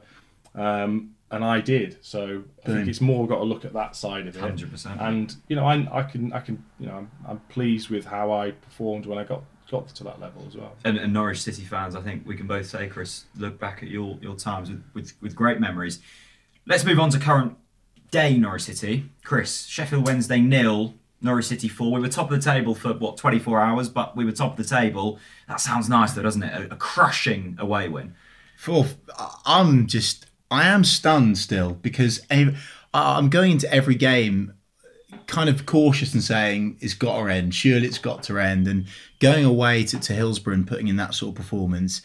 um, 0.55 1.15
and 1.30 1.45
I 1.45 1.61
did. 1.61 1.99
So 2.02 2.45
I 2.64 2.66
think 2.66 2.88
it's 2.88 3.00
more 3.00 3.26
got 3.26 3.38
to 3.38 3.45
look 3.45 3.64
at 3.64 3.73
that 3.73 3.97
side 3.97 4.26
of 4.26 4.37
it. 4.37 4.40
100%. 4.40 5.00
And 5.00 5.35
you 5.49 5.56
know, 5.56 5.66
I, 5.66 5.87
I 5.92 6.02
can, 6.02 6.33
I 6.33 6.40
can, 6.40 6.64
you 6.78 6.87
know, 6.87 6.95
I'm, 6.95 7.11
I'm 7.26 7.38
pleased 7.49 7.88
with 7.88 8.04
how 8.06 8.33
I 8.33 8.52
performed 8.52 9.06
when 9.06 9.18
I 9.18 9.25
got 9.25 9.42
got 9.71 9.88
to 9.88 10.04
that 10.04 10.21
level 10.21 10.45
as 10.47 10.56
well. 10.56 10.76
and, 10.85 10.97
and 10.97 11.12
Norwich 11.12 11.42
City 11.42 11.64
fans, 11.64 11.97
I 11.97 12.00
think 12.00 12.26
we 12.26 12.37
can 12.37 12.47
both 12.47 12.66
say, 12.66 12.87
Chris, 12.87 13.25
look 13.37 13.59
back 13.59 13.83
at 13.83 13.88
your, 13.88 14.16
your 14.21 14.37
times 14.37 14.71
with, 14.71 14.85
with, 14.95 15.12
with 15.21 15.35
great 15.35 15.61
memories. 15.61 15.99
Let's 16.66 16.85
move 16.85 17.00
on 17.00 17.11
to 17.11 17.18
current 17.18 17.56
day 18.11 18.38
Norwich 18.38 18.62
City. 18.62 19.11
Chris, 19.25 19.66
Sheffield 19.66 20.06
Wednesday 20.06 20.40
nil, 20.40 20.95
Norwich 21.21 21.47
City 21.47 21.68
four. 21.68 21.92
We 21.92 22.00
were 22.00 22.09
top 22.09 22.30
of 22.30 22.42
the 22.42 22.50
table 22.50 22.75
for 22.75 22.92
what 22.92 23.16
24 23.16 23.61
hours, 23.61 23.88
but 23.88 24.16
we 24.16 24.25
were 24.25 24.33
top 24.33 24.59
of 24.59 24.68
the 24.68 24.75
table. 24.76 25.18
That 25.49 25.61
sounds 25.61 25.88
nice, 25.88 26.12
though, 26.12 26.23
doesn't 26.23 26.42
it? 26.42 26.71
A, 26.71 26.75
a 26.75 26.76
crushing 26.76 27.56
away 27.59 27.88
win. 27.88 28.14
Fourth, 28.56 28.97
I'm 29.45 29.87
just, 29.87 30.25
I 30.50 30.67
am 30.67 30.85
stunned 30.85 31.38
still 31.38 31.73
because 31.75 32.21
I'm 32.31 33.29
going 33.29 33.53
into 33.53 33.73
every 33.73 33.95
game 33.95 34.53
kind 35.26 35.49
of 35.49 35.67
cautious 35.67 36.15
and 36.15 36.23
saying 36.23 36.79
it's 36.81 36.95
got 36.95 37.19
to 37.19 37.29
end. 37.29 37.55
Surely 37.55 37.87
it's 37.87 37.99
got 37.99 38.23
to 38.25 38.38
end. 38.38 38.69
And 38.69 38.87
going 39.19 39.45
away 39.45 39.85
to, 39.85 39.99
to 39.99 40.12
Hillsborough 40.12 40.55
and 40.55 40.67
putting 40.67 40.88
in 40.88 40.97
that 40.97 41.15
sort 41.15 41.31
of 41.31 41.35
performance 41.37 42.03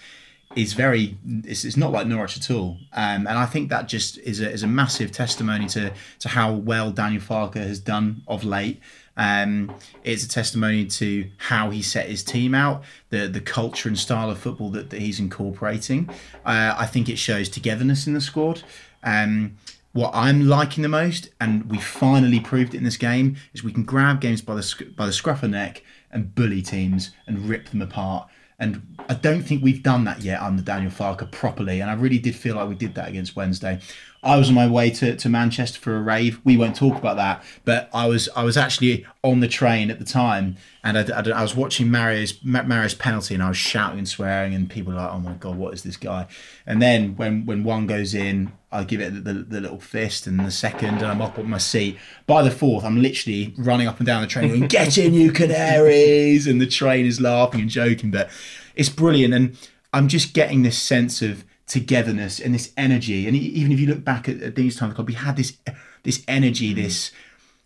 is 0.56 0.74
very. 0.74 1.18
It's, 1.26 1.64
it's 1.64 1.78
not 1.78 1.92
like 1.92 2.08
Norwich 2.08 2.38
at 2.38 2.52
all. 2.52 2.78
Um, 2.94 3.28
and 3.28 3.30
I 3.30 3.46
think 3.46 3.70
that 3.70 3.88
just 3.88 4.18
is 4.20 4.42
a, 4.42 4.50
is 4.50 4.64
a 4.64 4.68
massive 4.68 5.12
testimony 5.12 5.68
to 5.68 5.94
to 6.20 6.30
how 6.30 6.52
well 6.52 6.92
Daniel 6.92 7.22
Farke 7.22 7.56
has 7.56 7.80
done 7.80 8.24
of 8.28 8.44
late. 8.44 8.82
Um, 9.18 9.76
it's 10.04 10.24
a 10.24 10.30
testimony 10.30 10.86
to 10.86 11.30
how 11.38 11.70
he 11.70 11.82
set 11.82 12.08
his 12.08 12.24
team 12.24 12.56
out, 12.56 12.84
the 13.10 13.28
the 13.28 13.42
culture 13.42 13.90
and 13.90 13.98
style 13.98 14.30
of 14.30 14.40
football 14.40 14.70
that, 14.72 14.90
that 14.90 15.02
he's 15.02 15.20
incorporating. 15.20 16.10
Uh, 16.46 16.76
I 16.78 16.86
think 16.86 17.10
it 17.10 17.18
shows 17.18 17.50
togetherness 17.50 18.08
in 18.08 18.14
the 18.14 18.22
squad. 18.22 18.64
Um, 19.04 19.58
what 19.94 20.12
I'm 20.14 20.48
liking 20.48 20.84
the 20.84 20.90
most, 20.90 21.30
and 21.42 21.70
we 21.70 21.78
finally 21.78 22.40
proved 22.40 22.74
it 22.74 22.78
in 22.78 22.84
this 22.86 22.98
game, 22.98 23.36
is 23.54 23.64
we 23.64 23.74
can 23.74 23.84
grab 23.84 24.22
games 24.22 24.42
by 24.42 24.56
the 24.56 24.94
by 24.96 25.06
the 25.06 25.14
scruff 25.14 25.44
of 25.44 25.52
the 25.52 25.58
neck 25.58 25.84
and 26.12 26.34
bully 26.34 26.62
teams 26.62 27.12
and 27.28 27.50
rip 27.50 27.70
them 27.70 27.82
apart. 27.82 28.30
And 28.60 28.96
I 29.10 29.16
don't 29.16 29.42
think 29.42 29.64
we've 29.64 29.82
done 29.82 30.04
that 30.04 30.22
yet 30.22 30.40
under 30.40 30.62
Daniel 30.62 30.92
Farke 30.92 31.30
properly. 31.32 31.82
And 31.82 31.90
I 31.90 31.96
really 31.96 32.20
did 32.20 32.36
feel 32.36 32.56
like 32.56 32.70
we 32.70 32.76
did 32.76 32.94
that 32.94 33.10
against 33.10 33.36
Wednesday. 33.36 33.80
I 34.24 34.38
was 34.38 34.50
on 34.50 34.56
my 34.56 34.68
way 34.68 34.92
to, 34.92 35.16
to 35.16 35.30
Manchester 35.30 35.80
for 35.80 35.98
a 35.98 36.02
rave. 36.02 36.40
We 36.44 36.56
won't 36.56 36.76
talk 36.76 36.96
about 36.96 37.16
that, 37.16 37.44
but 37.66 37.90
I 37.92 38.08
was 38.08 38.30
I 38.36 38.44
was 38.44 38.56
actually 38.56 39.06
on 39.24 39.40
the 39.40 39.48
train 39.48 39.90
at 39.90 39.98
the 39.98 40.06
time, 40.06 40.58
and 40.84 40.98
I, 40.98 41.02
I, 41.02 41.40
I 41.40 41.42
was 41.42 41.56
watching 41.56 41.90
Mario's 41.90 42.38
Mario's 42.44 42.94
penalty, 42.94 43.34
and 43.34 43.42
I 43.42 43.48
was 43.48 43.58
shouting 43.58 43.98
and 43.98 44.08
swearing, 44.08 44.54
and 44.54 44.70
people 44.70 44.94
were 44.94 45.00
like, 45.00 45.12
"Oh 45.12 45.20
my 45.20 45.34
god, 45.34 45.56
what 45.56 45.74
is 45.74 45.82
this 45.82 45.98
guy?" 45.98 46.28
And 46.68 46.80
then 46.80 47.16
when 47.16 47.48
when 47.48 47.64
one 47.64 47.88
goes 47.88 48.14
in, 48.14 48.52
I 48.72 48.84
give 48.84 49.02
it 49.02 49.24
the, 49.24 49.34
the 49.34 49.60
little 49.60 49.80
fist, 49.80 50.28
and 50.28 50.40
the 50.40 50.52
second, 50.52 50.98
and 51.00 51.08
I'm 51.08 51.22
up 51.22 51.40
on 51.40 51.50
my 51.50 51.58
seat. 51.58 51.98
By 52.28 52.44
the 52.44 52.52
fourth, 52.52 52.86
I'm 52.86 53.02
literally 53.02 53.56
running 53.58 53.88
up 53.88 53.98
and 53.98 54.06
down 54.06 54.22
the 54.22 54.28
train, 54.28 54.50
going, 54.50 54.62
"Get 54.68 55.00
in, 55.00 55.16
you 55.16 55.32
canaries!" 55.32 56.46
And 56.46 56.62
the 56.62 56.68
train 56.68 57.08
is 57.08 57.20
laughing 57.20 57.62
and 57.62 57.70
joking, 57.72 58.12
but 58.12 58.30
it's 58.76 58.90
brilliant, 58.90 59.34
and 59.34 59.58
I'm 59.92 60.08
just 60.08 60.36
getting 60.36 60.62
this 60.62 60.78
sense 60.78 61.24
of 61.24 61.44
togetherness 61.72 62.40
and 62.40 62.54
this 62.54 62.74
energy. 62.76 63.28
And 63.28 63.36
even 63.36 63.72
if 63.72 63.80
you 63.80 63.88
look 63.88 64.04
back 64.04 64.28
at, 64.28 64.42
at 64.42 64.56
these 64.56 64.76
times, 64.76 64.94
club, 64.94 65.08
we 65.08 65.14
had 65.14 65.38
this 65.38 65.58
this 66.04 66.24
energy, 66.28 66.74
mm. 66.74 66.84
this 66.84 67.12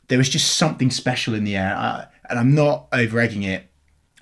there 0.07 0.17
was 0.17 0.29
just 0.29 0.55
something 0.57 0.91
special 0.91 1.33
in 1.33 1.43
the 1.43 1.55
air. 1.55 1.75
I, 1.75 2.05
and 2.29 2.37
I'm 2.37 2.53
not 2.53 2.87
over 2.91 3.19
egging 3.19 3.43
it. 3.43 3.69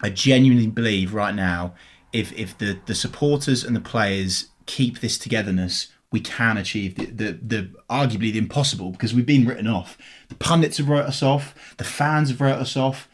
I 0.01 0.09
genuinely 0.09 0.67
believe 0.67 1.13
right 1.13 1.35
now, 1.35 1.75
if 2.11 2.31
if 2.33 2.57
the 2.57 2.79
the 2.85 2.95
supporters 2.95 3.63
and 3.63 3.75
the 3.75 3.81
players 3.81 4.47
keep 4.65 4.99
this 4.99 5.17
togetherness, 5.17 5.89
we 6.11 6.21
can 6.21 6.57
achieve 6.57 6.95
the 6.95 7.05
the, 7.05 7.39
the 7.41 7.69
arguably 7.89 8.31
the 8.31 8.37
impossible 8.37 8.91
because 8.91 9.13
we've 9.13 9.25
been 9.25 9.45
written 9.45 9.67
off. 9.67 9.97
The 10.29 10.35
pundits 10.35 10.77
have 10.77 10.89
wrote 10.89 11.05
us 11.05 11.21
off. 11.21 11.75
The 11.77 11.83
fans 11.83 12.29
have 12.29 12.39
wrote 12.39 12.59
us 12.59 12.77
off. 12.77 13.09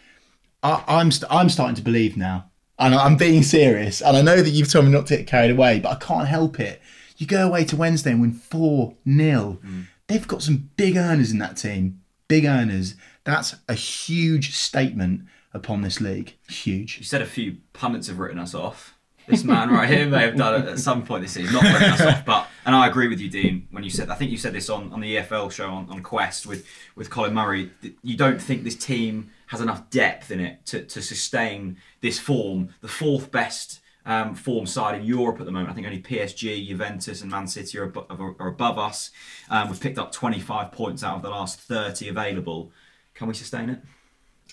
I, 0.61 0.83
I'm 0.87 1.11
st- 1.11 1.31
I'm 1.31 1.49
starting 1.49 1.75
to 1.75 1.81
believe 1.81 2.15
now, 2.17 2.48
and 2.79 2.95
I'm 2.95 3.17
being 3.17 3.43
serious. 3.43 4.01
And 4.01 4.15
I 4.15 4.21
know 4.21 4.41
that 4.41 4.49
you've 4.49 4.71
told 4.71 4.85
me 4.85 4.91
not 4.91 5.05
to 5.07 5.17
get 5.17 5.27
carried 5.27 5.51
away, 5.51 5.79
but 5.79 5.91
I 5.91 5.95
can't 5.95 6.27
help 6.27 6.59
it. 6.59 6.81
You 7.17 7.27
go 7.27 7.45
away 7.45 7.65
to 7.65 7.75
Wednesday 7.75 8.11
and 8.11 8.21
win 8.21 8.31
four 8.31 8.95
0 9.07 9.59
mm. 9.63 9.87
They've 10.07 10.27
got 10.27 10.41
some 10.41 10.69
big 10.77 10.95
earners 10.95 11.31
in 11.31 11.37
that 11.39 11.57
team. 11.57 12.01
Big 12.27 12.45
earners. 12.45 12.95
That's 13.25 13.55
a 13.67 13.73
huge 13.73 14.55
statement 14.55 15.25
upon 15.53 15.81
this 15.81 15.99
league. 15.99 16.35
Huge. 16.47 16.97
You 16.97 17.03
said 17.03 17.21
a 17.21 17.25
few 17.25 17.57
pundits 17.73 18.07
have 18.07 18.17
written 18.17 18.39
us 18.39 18.55
off. 18.55 18.95
This 19.27 19.43
man 19.43 19.69
right 19.69 19.87
here 19.87 20.07
may 20.07 20.21
have 20.21 20.35
done 20.35 20.63
it 20.63 20.67
at 20.67 20.79
some 20.79 21.05
point 21.05 21.21
this 21.21 21.33
season, 21.33 21.53
not 21.53 21.63
written 21.63 21.91
us 21.91 22.01
off, 22.01 22.25
but 22.25 22.47
and 22.65 22.75
I 22.75 22.87
agree 22.87 23.07
with 23.07 23.19
you, 23.19 23.29
Dean, 23.29 23.67
when 23.69 23.83
you 23.83 23.91
said 23.91 24.09
I 24.09 24.15
think 24.15 24.31
you 24.31 24.37
said 24.37 24.53
this 24.53 24.69
on, 24.69 24.91
on 24.91 25.01
the 25.01 25.17
EFL 25.17 25.51
show 25.51 25.69
on, 25.69 25.87
on 25.89 26.01
Quest 26.01 26.47
with, 26.47 26.65
with 26.95 27.11
Colin 27.11 27.35
Murray. 27.35 27.69
You 28.01 28.17
don't 28.17 28.41
think 28.41 28.63
this 28.63 28.75
team 28.75 29.29
has 29.49 29.61
enough 29.61 29.89
depth 29.89 30.29
in 30.29 30.39
it 30.39 30.63
to, 30.63 30.83
to 30.85 31.01
sustain 31.01 31.75
this 32.01 32.19
form, 32.19 32.69
the 32.81 32.87
fourth 32.87 33.31
best 33.31 33.79
um, 34.05 34.35
form 34.35 34.67
side 34.67 34.99
in 34.99 35.03
Europe 35.03 35.39
at 35.39 35.45
the 35.47 35.51
moment. 35.51 35.71
I 35.71 35.73
think 35.73 35.87
only 35.87 36.01
PSG, 36.01 36.67
Juventus, 36.67 37.23
and 37.23 37.31
Man 37.31 37.47
City 37.47 37.79
are, 37.79 37.89
abo- 37.89 38.39
are 38.39 38.47
above 38.47 38.77
us. 38.77 39.09
Um, 39.49 39.69
we've 39.69 39.79
picked 39.79 39.97
up 39.97 40.11
25 40.11 40.71
points 40.71 41.03
out 41.03 41.15
of 41.15 41.21
the 41.23 41.31
last 41.31 41.59
30 41.61 42.09
available. 42.09 42.71
Can 43.15 43.27
we 43.27 43.33
sustain 43.33 43.71
it? 43.71 43.79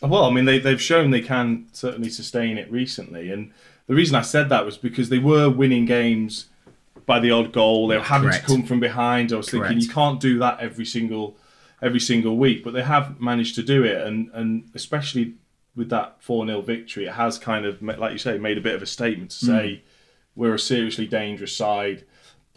Well, 0.01 0.25
I 0.25 0.31
mean, 0.31 0.47
they, 0.47 0.59
they've 0.59 0.81
shown 0.81 1.11
they 1.11 1.21
can 1.21 1.69
certainly 1.73 2.09
sustain 2.09 2.57
it 2.57 2.71
recently. 2.73 3.31
And 3.31 3.53
the 3.89 3.95
reason 3.95 4.17
I 4.17 4.23
said 4.23 4.49
that 4.49 4.65
was 4.65 4.79
because 4.79 5.11
they 5.11 5.19
were 5.19 5.51
winning 5.51 5.85
games 5.85 6.47
by 7.05 7.21
the 7.21 7.31
odd 7.33 7.53
goal. 7.53 7.87
They 7.89 7.99
were 7.99 8.03
having 8.03 8.31
Correct. 8.31 8.49
to 8.49 8.55
come 8.55 8.63
from 8.65 8.81
behind. 8.81 9.31
I 9.31 9.37
was 9.37 9.51
thinking 9.51 9.69
Correct. 9.69 9.83
you 9.83 9.91
can't 9.91 10.21
do 10.21 10.39
that 10.39 10.61
every 10.61 10.87
single 10.87 11.37
every 11.87 12.01
single 12.01 12.37
week, 12.37 12.63
but 12.65 12.73
they 12.75 12.83
have 12.83 13.21
managed 13.21 13.55
to 13.55 13.63
do 13.63 13.85
it. 13.85 13.99
And, 14.07 14.31
and 14.35 14.69
especially 14.75 15.35
with 15.75 15.89
that 15.91 16.17
4 16.23 16.47
0 16.47 16.61
victory, 16.63 17.07
it 17.07 17.13
has 17.13 17.39
kind 17.39 17.65
of, 17.65 17.81
like 17.83 18.13
you 18.13 18.19
say, 18.19 18.37
made 18.39 18.59
a 18.59 18.61
bit 18.61 18.75
of 18.75 18.83
a 18.83 18.87
statement 18.87 19.31
to 19.33 19.47
say 19.47 19.83
we're 20.35 20.55
a 20.55 20.59
seriously 20.59 21.07
dangerous 21.07 21.57
side. 21.57 22.05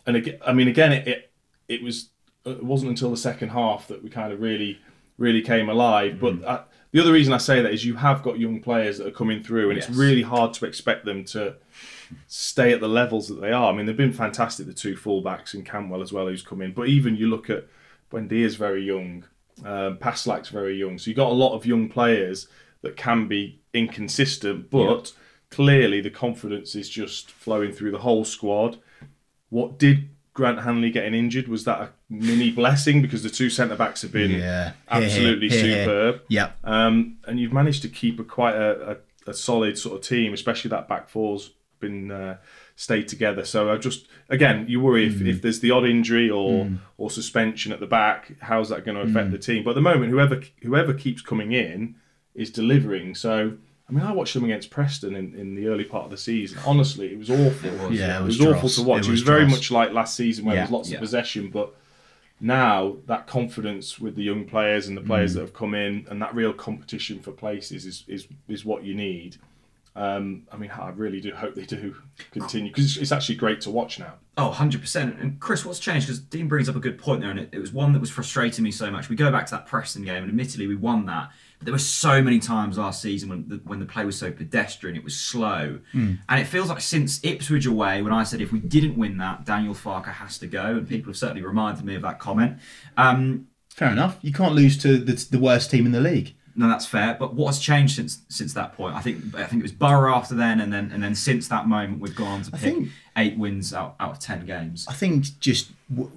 And 0.05 0.15
again, 0.17 0.37
I 0.45 0.53
mean, 0.53 0.67
again, 0.67 0.91
it, 0.91 1.07
it, 1.07 1.31
it 1.67 1.83
was 1.83 2.09
it 2.45 2.63
wasn't 2.63 2.89
until 2.89 3.11
the 3.11 3.17
second 3.17 3.49
half 3.49 3.87
that 3.89 4.03
we 4.03 4.09
kind 4.09 4.33
of 4.33 4.41
really 4.41 4.79
really 5.17 5.41
came 5.41 5.69
alive. 5.69 6.19
But 6.19 6.43
uh, 6.43 6.63
the 6.91 7.01
other 7.01 7.11
reason 7.11 7.33
I 7.33 7.37
say 7.37 7.61
that 7.61 7.73
is 7.73 7.85
you 7.85 7.95
have 7.95 8.23
got 8.23 8.39
young 8.39 8.61
players 8.61 8.97
that 8.97 9.07
are 9.07 9.11
coming 9.11 9.43
through, 9.43 9.69
and 9.69 9.77
Yes. 9.77 9.89
it's 9.89 9.97
really 9.97 10.23
hard 10.23 10.53
to 10.55 10.65
expect 10.65 11.05
them 11.05 11.23
to 11.25 11.55
stay 12.27 12.71
at 12.73 12.79
the 12.79 12.87
levels 12.87 13.27
that 13.27 13.39
they 13.41 13.51
are. 13.51 13.71
I 13.71 13.75
mean, 13.75 13.85
they've 13.85 13.95
been 14.05 14.13
fantastic, 14.13 14.65
the 14.65 14.73
two 14.73 14.95
fullbacks 14.95 15.53
and 15.53 15.65
Campbell 15.65 16.01
as 16.01 16.11
well, 16.13 16.27
who's 16.27 16.41
come 16.41 16.61
in. 16.61 16.71
But 16.73 16.87
even 16.87 17.15
you 17.15 17.27
look 17.29 17.49
at 17.49 17.65
Buendia's 18.11 18.55
very 18.55 18.83
young, 18.83 19.25
um, 19.65 19.97
Paslak's 19.97 20.49
very 20.49 20.77
young. 20.77 20.97
So 20.97 21.09
you've 21.09 21.17
got 21.17 21.31
a 21.31 21.33
lot 21.33 21.53
of 21.55 21.65
young 21.65 21.89
players 21.89 22.47
that 22.81 22.95
can 22.97 23.27
be 23.27 23.59
inconsistent, 23.73 24.69
but 24.69 25.11
clearly 25.51 26.01
the 26.01 26.09
confidence 26.09 26.75
is 26.75 26.89
just 26.89 27.29
flowing 27.31 27.71
through 27.71 27.91
the 27.91 27.99
whole 27.99 28.23
squad. 28.25 28.77
What 29.49 29.77
did 29.77 30.09
Grant 30.33 30.61
Hanley 30.61 30.91
getting 30.91 31.13
injured? 31.13 31.47
Was 31.47 31.65
that 31.65 31.81
a 31.81 31.89
mini 32.09 32.51
blessing? 32.51 33.01
Because 33.01 33.23
the 33.23 33.29
two 33.29 33.49
centre 33.49 33.75
backs 33.75 34.01
have 34.03 34.11
been 34.11 34.31
Yeah. 34.31 34.73
absolutely 34.89 35.49
Here, 35.49 35.59
here, 35.65 35.75
here. 35.75 35.83
superb. 35.85 36.21
Yeah, 36.29 36.51
Um, 36.63 37.17
and 37.25 37.39
you've 37.39 37.51
managed 37.53 37.81
to 37.81 37.89
keep 37.89 38.19
a 38.19 38.23
quite 38.23 38.55
a, 38.55 38.97
a, 39.27 39.31
a 39.31 39.33
solid 39.33 39.77
sort 39.77 39.95
of 39.99 40.07
team, 40.07 40.33
especially 40.33 40.69
that 40.69 40.87
back 40.87 41.09
four's 41.09 41.51
been 41.79 42.11
uh, 42.11 42.37
stayed 42.79 43.09
together. 43.09 43.43
So 43.43 43.69
I 43.69 43.77
just 43.77 44.07
again, 44.29 44.65
you 44.69 44.79
worry 44.79 45.05
if, 45.05 45.21
if 45.21 45.37
mm. 45.37 45.41
there's 45.41 45.59
the 45.59 45.69
odd 45.71 45.85
injury 45.85 46.29
or 46.29 46.63
mm. 46.63 46.77
or 46.97 47.11
suspension 47.11 47.73
at 47.73 47.81
the 47.81 47.85
back, 47.85 48.31
how's 48.39 48.69
that 48.69 48.85
going 48.85 48.95
to 48.95 49.03
affect 49.03 49.27
mm. 49.27 49.31
the 49.31 49.37
team? 49.37 49.65
But 49.65 49.71
at 49.71 49.75
the 49.75 49.81
moment, 49.81 50.11
whoever 50.11 50.41
whoever 50.61 50.93
keeps 50.93 51.21
coming 51.21 51.51
in 51.51 51.95
is 52.33 52.49
delivering. 52.49 53.15
So 53.15 53.57
I 53.89 53.91
mean, 53.91 54.05
I 54.05 54.13
watched 54.13 54.33
them 54.33 54.45
against 54.45 54.69
Preston 54.69 55.13
in, 55.13 55.35
in 55.35 55.55
the 55.55 55.67
early 55.67 55.83
part 55.83 56.05
of 56.05 56.11
the 56.11 56.17
season. 56.17 56.59
Honestly, 56.65 57.07
it 57.11 57.17
was 57.17 57.29
awful. 57.29 57.69
It 57.69 57.79
was, 57.81 57.99
Yeah, 57.99 58.19
It 58.19 58.21
it 58.21 58.25
was, 58.25 58.39
was 58.39 58.47
awful 58.47 58.69
to 58.69 58.83
watch. 58.83 58.99
It 59.01 59.07
It 59.07 59.11
was, 59.11 59.19
was 59.19 59.21
very 59.23 59.45
much 59.45 59.71
like 59.71 59.91
last 59.91 60.15
season 60.15 60.45
where 60.45 60.55
Yeah, 60.55 60.61
there 60.61 60.67
was 60.67 60.71
lots 60.71 60.89
yeah. 60.89 60.97
of 60.97 61.01
possession, 61.01 61.49
but 61.49 61.75
now 62.39 62.95
that 63.07 63.27
confidence 63.27 63.99
with 63.99 64.15
the 64.15 64.23
young 64.23 64.45
players 64.45 64.87
and 64.87 64.95
the 64.95 65.01
Mm. 65.01 65.07
players 65.07 65.33
that 65.33 65.41
have 65.41 65.53
come 65.53 65.73
in 65.73 66.07
and 66.09 66.21
that 66.21 66.33
real 66.33 66.53
competition 66.53 67.19
for 67.19 67.31
places 67.31 67.85
is 67.85 68.05
is, 68.07 68.27
is 68.47 68.63
what 68.63 68.83
you 68.83 68.95
need. 68.95 69.35
Um, 69.99 70.47
I 70.49 70.55
mean, 70.55 70.71
I 70.71 70.91
really 70.91 71.19
do 71.19 71.35
hope 71.35 71.55
they 71.55 71.65
do 71.65 71.93
continue 72.31 72.71
because 72.71 72.85
it's, 72.85 72.97
it's 72.97 73.11
actually 73.11 73.35
great 73.35 73.59
to 73.61 73.69
watch 73.69 73.99
now. 73.99 74.13
Oh, 74.37 74.55
100%. 74.55 75.21
And 75.21 75.41
Chris, 75.41 75.65
what's 75.65 75.77
changed? 75.77 76.07
Because 76.07 76.21
Dean 76.21 76.47
brings 76.47 76.69
up 76.69 76.77
a 76.77 76.79
good 76.79 76.97
point 76.97 77.19
there, 77.19 77.29
and 77.29 77.37
it, 77.37 77.49
it 77.51 77.59
was 77.59 77.73
one 77.73 77.91
that 77.91 77.99
was 77.99 78.09
frustrating 78.09 78.63
me 78.63 78.71
so 78.71 78.89
much. 78.89 79.09
We 79.09 79.17
go 79.17 79.29
back 79.29 79.47
to 79.47 79.51
that 79.51 79.65
Preston 79.65 80.05
game, 80.05 80.23
and 80.23 80.29
admittedly, 80.29 80.67
we 80.67 80.77
won 80.77 81.05
that. 81.07 81.31
But 81.57 81.65
there 81.65 81.73
were 81.73 81.79
so 81.79 82.21
many 82.21 82.39
times 82.39 82.77
last 82.77 83.01
season 83.01 83.27
when 83.27 83.49
the, 83.49 83.55
when 83.65 83.79
the 83.79 83.85
play 83.85 84.05
was 84.05 84.17
so 84.17 84.31
pedestrian, 84.31 84.95
it 84.95 85.03
was 85.03 85.19
slow. 85.19 85.81
And 86.29 86.39
it 86.39 86.45
feels 86.45 86.69
like 86.69 86.79
since 86.79 87.21
Ipswich 87.21 87.65
away, 87.65 88.01
when 88.01 88.13
I 88.13 88.23
said 88.23 88.39
if 88.39 88.53
we 88.53 88.61
didn't 88.61 88.95
win 88.95 89.17
that, 89.17 89.43
Daniel 89.43 89.73
Farke 89.73 90.13
has 90.13 90.37
to 90.37 90.47
go, 90.47 90.77
and 90.77 90.87
people 90.87 91.09
have 91.09 91.17
certainly 91.17 91.43
reminded 91.43 91.83
me 91.83 91.95
of 91.95 92.03
that 92.03 92.19
comment. 92.19 92.59
Um, 92.95 93.47
Fair 93.69 93.91
enough. 93.91 94.17
You 94.21 94.31
can't 94.31 94.55
lose 94.55 94.77
to 94.79 94.97
the, 94.97 95.13
the 95.29 95.39
worst 95.39 95.71
team 95.71 95.85
in 95.85 95.91
the 95.91 95.99
league. 95.99 96.35
No, 96.55 96.67
that's 96.67 96.85
fair. 96.85 97.15
But 97.19 97.33
what 97.33 97.47
has 97.47 97.59
changed 97.59 97.95
since 97.95 98.19
since 98.29 98.53
that 98.53 98.73
point? 98.73 98.95
I 98.95 99.01
think 99.01 99.35
I 99.35 99.45
think 99.45 99.61
it 99.61 99.63
was 99.63 99.71
Borough 99.71 100.13
after 100.13 100.35
then, 100.35 100.59
and 100.59 100.71
then 100.71 100.91
and 100.91 101.01
then 101.03 101.15
since 101.15 101.47
that 101.47 101.67
moment, 101.67 101.99
we've 102.01 102.15
gone 102.15 102.27
on 102.27 102.41
to 102.43 102.51
pick 102.51 102.59
think- 102.59 102.89
eight 103.17 103.37
wins 103.37 103.73
out, 103.73 103.95
out 103.99 104.11
of 104.11 104.19
ten 104.19 104.45
games. 104.45 104.85
I 104.87 104.93
think 104.93 105.39
just 105.39 105.71
w- 105.89 106.11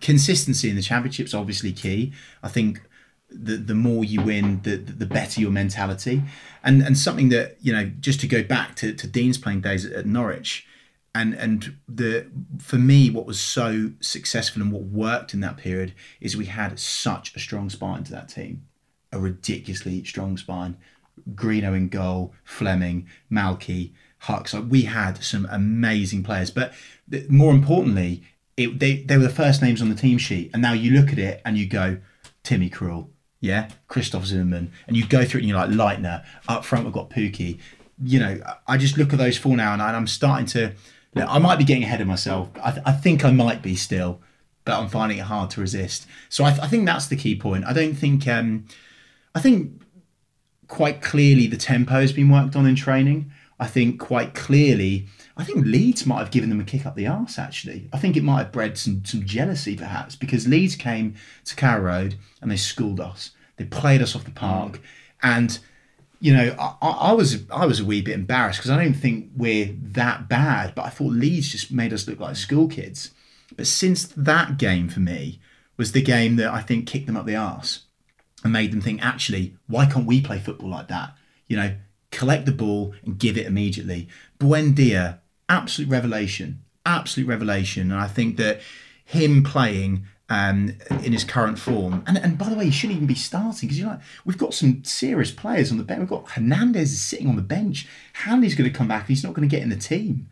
consistency 0.00 0.70
in 0.70 0.76
the 0.76 0.82
championship's 0.82 1.34
obviously 1.34 1.72
key. 1.72 2.12
I 2.42 2.48
think 2.48 2.82
the 3.30 3.56
the 3.56 3.74
more 3.74 4.04
you 4.04 4.22
win, 4.22 4.60
the 4.62 4.76
the 4.76 5.06
better 5.06 5.40
your 5.40 5.50
mentality, 5.50 6.22
and 6.62 6.82
and 6.82 6.96
something 6.96 7.28
that 7.30 7.56
you 7.60 7.72
know 7.72 7.90
just 8.00 8.20
to 8.20 8.26
go 8.26 8.42
back 8.42 8.76
to, 8.76 8.92
to 8.94 9.06
Dean's 9.06 9.38
playing 9.38 9.60
days 9.60 9.84
at, 9.84 9.92
at 9.92 10.06
Norwich, 10.06 10.66
and 11.14 11.34
and 11.34 11.76
the 11.88 12.26
for 12.58 12.76
me 12.76 13.10
what 13.10 13.26
was 13.26 13.40
so 13.40 13.92
successful 14.00 14.62
and 14.62 14.72
what 14.72 14.82
worked 14.82 15.34
in 15.34 15.40
that 15.40 15.56
period 15.56 15.94
is 16.20 16.36
we 16.36 16.46
had 16.46 16.78
such 16.78 17.34
a 17.34 17.38
strong 17.38 17.68
spine 17.70 18.04
to 18.04 18.12
that 18.12 18.28
team, 18.28 18.66
a 19.14 19.18
ridiculously 19.18 20.04
strong 20.04 20.36
spine. 20.36 20.76
Greeno 21.34 21.76
in 21.76 21.88
goal, 21.88 22.34
Fleming, 22.44 23.06
Malky, 23.30 23.92
Hucks. 24.20 24.52
Like 24.52 24.64
we 24.68 24.82
had 24.82 25.22
some 25.22 25.46
amazing 25.50 26.22
players, 26.22 26.50
but 26.50 26.72
th- 27.10 27.28
more 27.28 27.52
importantly, 27.52 28.22
it, 28.56 28.78
they 28.78 28.96
they 29.02 29.16
were 29.16 29.24
the 29.24 29.30
first 29.30 29.62
names 29.62 29.80
on 29.80 29.88
the 29.88 29.94
team 29.94 30.18
sheet, 30.18 30.50
and 30.52 30.62
now 30.62 30.72
you 30.72 30.90
look 30.92 31.12
at 31.12 31.18
it 31.18 31.40
and 31.44 31.56
you 31.56 31.66
go, 31.66 31.98
Timmy 32.42 32.70
Krul, 32.70 33.08
yeah, 33.40 33.70
Christoph 33.88 34.26
Zimmermann, 34.26 34.72
and 34.86 34.96
you 34.96 35.06
go 35.06 35.24
through 35.24 35.38
it 35.38 35.42
and 35.44 35.48
you're 35.50 35.58
like 35.58 35.70
Leitner. 35.70 36.24
Up 36.48 36.64
front, 36.64 36.84
we've 36.84 36.94
got 36.94 37.10
Pukki. 37.10 37.58
You 38.02 38.18
know, 38.18 38.40
I 38.66 38.76
just 38.76 38.98
look 38.98 39.12
at 39.12 39.18
those 39.18 39.38
four 39.38 39.56
now, 39.56 39.72
and 39.72 39.82
I'm 39.82 40.06
starting 40.06 40.46
to. 40.46 40.72
Look, 41.14 41.28
I 41.28 41.38
might 41.38 41.58
be 41.58 41.64
getting 41.64 41.84
ahead 41.84 42.00
of 42.00 42.08
myself. 42.08 42.48
I, 42.60 42.72
th- 42.72 42.82
I 42.84 42.92
think 42.92 43.24
I 43.24 43.30
might 43.30 43.62
be 43.62 43.76
still, 43.76 44.20
but 44.64 44.80
I'm 44.80 44.88
finding 44.88 45.18
it 45.18 45.26
hard 45.26 45.50
to 45.50 45.60
resist. 45.60 46.06
So 46.28 46.44
I, 46.44 46.50
th- 46.50 46.62
I 46.62 46.66
think 46.66 46.86
that's 46.86 47.06
the 47.06 47.16
key 47.16 47.36
point. 47.36 47.64
I 47.66 47.72
don't 47.72 47.94
think. 47.94 48.26
Um, 48.26 48.66
I 49.34 49.40
think 49.40 49.82
quite 50.68 51.02
clearly 51.02 51.46
the 51.46 51.56
tempo 51.56 52.00
has 52.00 52.12
been 52.12 52.30
worked 52.30 52.56
on 52.56 52.66
in 52.66 52.74
training. 52.74 53.30
I 53.58 53.66
think 53.66 54.00
quite 54.00 54.34
clearly, 54.34 55.06
I 55.36 55.44
think 55.44 55.64
Leeds 55.64 56.06
might 56.06 56.18
have 56.18 56.30
given 56.30 56.50
them 56.50 56.60
a 56.60 56.64
kick 56.64 56.86
up 56.86 56.96
the 56.96 57.06
arse. 57.06 57.38
Actually, 57.38 57.88
I 57.92 57.98
think 57.98 58.16
it 58.16 58.24
might 58.24 58.38
have 58.38 58.52
bred 58.52 58.76
some 58.76 59.04
some 59.04 59.24
jealousy 59.24 59.76
perhaps 59.76 60.16
because 60.16 60.48
Leeds 60.48 60.76
came 60.76 61.14
to 61.44 61.56
Carrow 61.56 61.82
Road 61.82 62.16
and 62.40 62.50
they 62.50 62.56
schooled 62.56 63.00
us. 63.00 63.30
They 63.56 63.64
played 63.64 64.02
us 64.02 64.16
off 64.16 64.24
the 64.24 64.32
park, 64.32 64.72
mm. 64.72 64.80
and 65.22 65.58
you 66.20 66.34
know 66.34 66.54
I, 66.58 66.76
I 66.82 66.90
I 66.90 67.12
was 67.12 67.44
I 67.50 67.66
was 67.66 67.80
a 67.80 67.84
wee 67.84 68.02
bit 68.02 68.14
embarrassed 68.14 68.58
because 68.58 68.70
I 68.70 68.82
don't 68.82 68.94
think 68.94 69.30
we're 69.36 69.74
that 69.92 70.28
bad, 70.28 70.74
but 70.74 70.84
I 70.84 70.90
thought 70.90 71.12
Leeds 71.12 71.50
just 71.50 71.70
made 71.70 71.92
us 71.92 72.08
look 72.08 72.18
like 72.20 72.36
school 72.36 72.66
kids. 72.66 73.12
But 73.56 73.68
since 73.68 74.04
that 74.04 74.58
game 74.58 74.88
for 74.88 75.00
me 75.00 75.40
was 75.76 75.92
the 75.92 76.02
game 76.02 76.36
that 76.36 76.52
I 76.52 76.60
think 76.60 76.86
kicked 76.88 77.06
them 77.06 77.16
up 77.16 77.26
the 77.26 77.36
arse 77.36 77.83
and 78.44 78.52
made 78.52 78.70
them 78.70 78.82
think, 78.82 79.04
actually, 79.04 79.56
why 79.66 79.86
can't 79.86 80.06
we 80.06 80.20
play 80.20 80.38
football 80.38 80.68
like 80.68 80.88
that? 80.88 81.16
You 81.48 81.56
know, 81.56 81.74
collect 82.10 82.46
the 82.46 82.52
ball 82.52 82.94
and 83.04 83.18
give 83.18 83.36
it 83.36 83.46
immediately. 83.46 84.08
Buendia, 84.38 85.18
absolute 85.48 85.90
revelation, 85.90 86.62
absolute 86.86 87.26
revelation. 87.26 87.90
And 87.90 88.00
I 88.00 88.06
think 88.06 88.36
that 88.36 88.60
him 89.04 89.42
playing 89.42 90.04
um, 90.28 90.74
in 91.02 91.12
his 91.12 91.24
current 91.24 91.58
form, 91.58 92.02
and, 92.06 92.16
and 92.16 92.38
by 92.38 92.48
the 92.48 92.54
way, 92.54 92.66
he 92.66 92.70
shouldn't 92.70 92.96
even 92.96 93.06
be 93.06 93.14
starting 93.14 93.66
because 93.66 93.78
you're 93.78 93.88
like, 93.88 94.00
we've 94.24 94.38
got 94.38 94.54
some 94.54 94.84
serious 94.84 95.30
players 95.30 95.70
on 95.70 95.78
the 95.78 95.84
bench. 95.84 96.00
We've 96.00 96.08
got 96.08 96.30
Hernandez 96.30 96.92
is 96.92 97.02
sitting 97.02 97.28
on 97.28 97.36
the 97.36 97.42
bench. 97.42 97.86
Hanley's 98.14 98.54
going 98.54 98.70
to 98.70 98.76
come 98.76 98.88
back. 98.88 99.08
He's 99.08 99.24
not 99.24 99.34
going 99.34 99.48
to 99.48 99.54
get 99.54 99.62
in 99.62 99.70
the 99.70 99.76
team. 99.76 100.28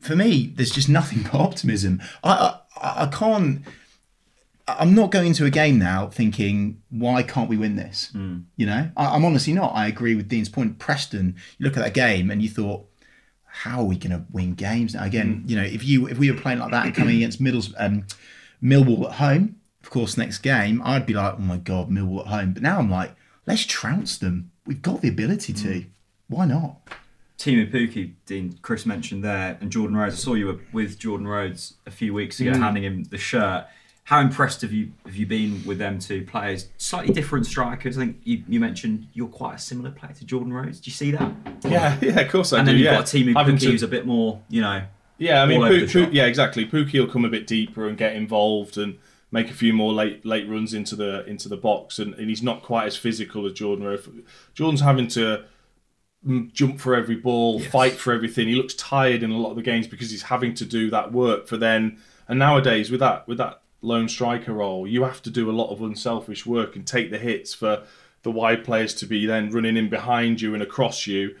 For 0.00 0.16
me, 0.16 0.52
there's 0.54 0.70
just 0.70 0.88
nothing 0.88 1.22
but 1.22 1.34
optimism. 1.34 2.00
I, 2.22 2.56
I, 2.76 3.04
I 3.04 3.06
can't. 3.06 3.62
I'm 4.78 4.94
not 4.94 5.10
going 5.10 5.32
to 5.34 5.46
a 5.46 5.50
game 5.50 5.78
now 5.78 6.08
thinking, 6.08 6.82
why 6.90 7.22
can't 7.22 7.48
we 7.48 7.56
win 7.56 7.76
this? 7.76 8.10
Hmm. 8.12 8.40
You 8.56 8.66
know, 8.66 8.90
I, 8.96 9.06
I'm 9.14 9.24
honestly 9.24 9.52
not. 9.52 9.74
I 9.74 9.86
agree 9.86 10.14
with 10.14 10.28
Dean's 10.28 10.48
point. 10.48 10.78
Preston, 10.78 11.36
you 11.58 11.66
look 11.66 11.76
at 11.76 11.84
that 11.84 11.94
game 11.94 12.30
and 12.30 12.42
you 12.42 12.48
thought, 12.48 12.86
how 13.44 13.80
are 13.80 13.84
we 13.84 13.96
going 13.96 14.12
to 14.12 14.24
win 14.30 14.54
games 14.54 14.94
now? 14.94 15.04
Again, 15.04 15.42
hmm. 15.42 15.48
you 15.48 15.56
know, 15.56 15.64
if 15.64 15.84
you 15.84 16.06
if 16.08 16.18
we 16.18 16.30
were 16.30 16.40
playing 16.40 16.58
like 16.58 16.70
that 16.70 16.86
and 16.86 16.94
coming 16.94 17.16
against 17.16 17.40
Middles, 17.40 17.74
um, 17.78 18.06
Millwall 18.62 19.06
at 19.06 19.16
home, 19.16 19.56
of 19.82 19.90
course, 19.90 20.16
next 20.16 20.38
game, 20.38 20.80
I'd 20.84 21.06
be 21.06 21.14
like, 21.14 21.34
oh 21.34 21.42
my 21.42 21.56
god, 21.56 21.90
Millwall 21.90 22.20
at 22.20 22.26
home. 22.28 22.52
But 22.52 22.62
now 22.62 22.78
I'm 22.78 22.90
like, 22.90 23.14
let's 23.46 23.64
trounce 23.64 24.18
them. 24.18 24.50
We've 24.66 24.82
got 24.82 25.00
the 25.00 25.08
ability 25.08 25.52
to. 25.54 25.80
Hmm. 25.80 25.88
Why 26.28 26.44
not? 26.46 26.76
Teemu 27.40 27.72
Pukki, 27.72 28.12
Dean, 28.26 28.58
Chris 28.60 28.84
mentioned 28.84 29.24
there, 29.24 29.56
and 29.62 29.72
Jordan 29.72 29.96
Rhodes. 29.96 30.14
I 30.14 30.18
saw 30.18 30.34
you 30.34 30.46
were 30.46 30.60
with 30.74 30.98
Jordan 30.98 31.26
Rhodes 31.26 31.74
a 31.86 31.90
few 31.90 32.12
weeks 32.12 32.38
ago, 32.38 32.52
handing 32.52 32.84
him 32.84 33.04
the 33.04 33.16
shirt. 33.16 33.66
How 34.10 34.18
impressed 34.18 34.62
have 34.62 34.72
you 34.72 34.90
have 35.06 35.14
you 35.14 35.24
been 35.24 35.64
with 35.64 35.78
them 35.78 36.00
two 36.00 36.24
players? 36.24 36.66
Slightly 36.78 37.14
different 37.14 37.46
strikers. 37.46 37.96
I 37.96 38.00
think 38.06 38.16
you, 38.24 38.42
you 38.48 38.58
mentioned 38.58 39.06
you're 39.12 39.28
quite 39.28 39.54
a 39.54 39.58
similar 39.60 39.92
player 39.92 40.12
to 40.14 40.24
Jordan 40.24 40.52
Rhodes. 40.52 40.80
Do 40.80 40.90
you 40.90 40.92
see 40.92 41.12
that? 41.12 41.32
Yeah, 41.62 41.96
yeah, 42.02 42.18
of 42.18 42.28
course 42.28 42.52
I 42.52 42.58
and 42.58 42.66
do. 42.66 42.72
then 42.72 42.78
you've 42.80 42.86
yeah. 42.86 42.96
got 42.96 43.04
Teemu 43.04 43.36
Having 43.36 43.54
Pukki, 43.54 43.60
to- 43.60 43.70
who's 43.70 43.84
a 43.84 43.88
bit 43.88 44.06
more, 44.06 44.42
you 44.48 44.62
know. 44.62 44.82
Yeah, 45.18 45.44
I 45.44 45.46
mean, 45.46 45.58
all 45.58 45.66
over 45.66 45.74
Poo- 45.74 45.86
the 45.86 45.92
Poo- 45.92 46.04
shop. 46.06 46.10
yeah, 46.12 46.24
exactly. 46.26 46.66
Pukki 46.66 46.98
will 46.98 47.06
come 47.06 47.24
a 47.24 47.28
bit 47.28 47.46
deeper 47.46 47.86
and 47.86 47.96
get 47.96 48.16
involved 48.16 48.76
and 48.76 48.98
make 49.30 49.48
a 49.48 49.54
few 49.54 49.72
more 49.72 49.92
late 49.92 50.26
late 50.26 50.48
runs 50.48 50.74
into 50.74 50.96
the 50.96 51.24
into 51.26 51.48
the 51.48 51.56
box, 51.56 52.00
and, 52.00 52.12
and 52.14 52.28
he's 52.28 52.42
not 52.42 52.64
quite 52.64 52.86
as 52.86 52.96
physical 52.96 53.46
as 53.46 53.52
Jordan. 53.52 53.84
Rhodes. 53.84 54.08
Jordan's 54.54 54.80
having 54.80 55.06
to 55.06 55.44
mm, 56.26 56.52
jump 56.52 56.80
for 56.80 56.96
every 56.96 57.14
ball, 57.14 57.60
fight 57.60 57.92
for 57.92 58.12
everything. 58.12 58.48
He 58.48 58.56
looks 58.56 58.74
tired 58.74 59.22
in 59.22 59.30
a 59.30 59.38
lot 59.38 59.50
of 59.50 59.56
the 59.56 59.62
games 59.62 59.86
because 59.86 60.10
he's 60.10 60.22
having 60.22 60.52
to 60.54 60.64
do 60.64 60.90
that 60.90 61.12
work 61.12 61.46
for 61.46 61.56
then. 61.56 61.98
And 62.26 62.40
nowadays, 62.40 62.90
with 62.90 62.98
that 62.98 63.28
with 63.28 63.38
that 63.38 63.59
lone 63.82 64.08
striker 64.08 64.52
role, 64.52 64.86
you 64.86 65.04
have 65.04 65.22
to 65.22 65.30
do 65.30 65.50
a 65.50 65.52
lot 65.52 65.70
of 65.70 65.82
unselfish 65.82 66.46
work 66.46 66.76
and 66.76 66.86
take 66.86 67.10
the 67.10 67.18
hits 67.18 67.54
for 67.54 67.84
the 68.22 68.30
wide 68.30 68.64
players 68.64 68.94
to 68.94 69.06
be 69.06 69.26
then 69.26 69.50
running 69.50 69.76
in 69.76 69.88
behind 69.88 70.40
you 70.40 70.54
and 70.54 70.62
across 70.62 71.06
you. 71.06 71.36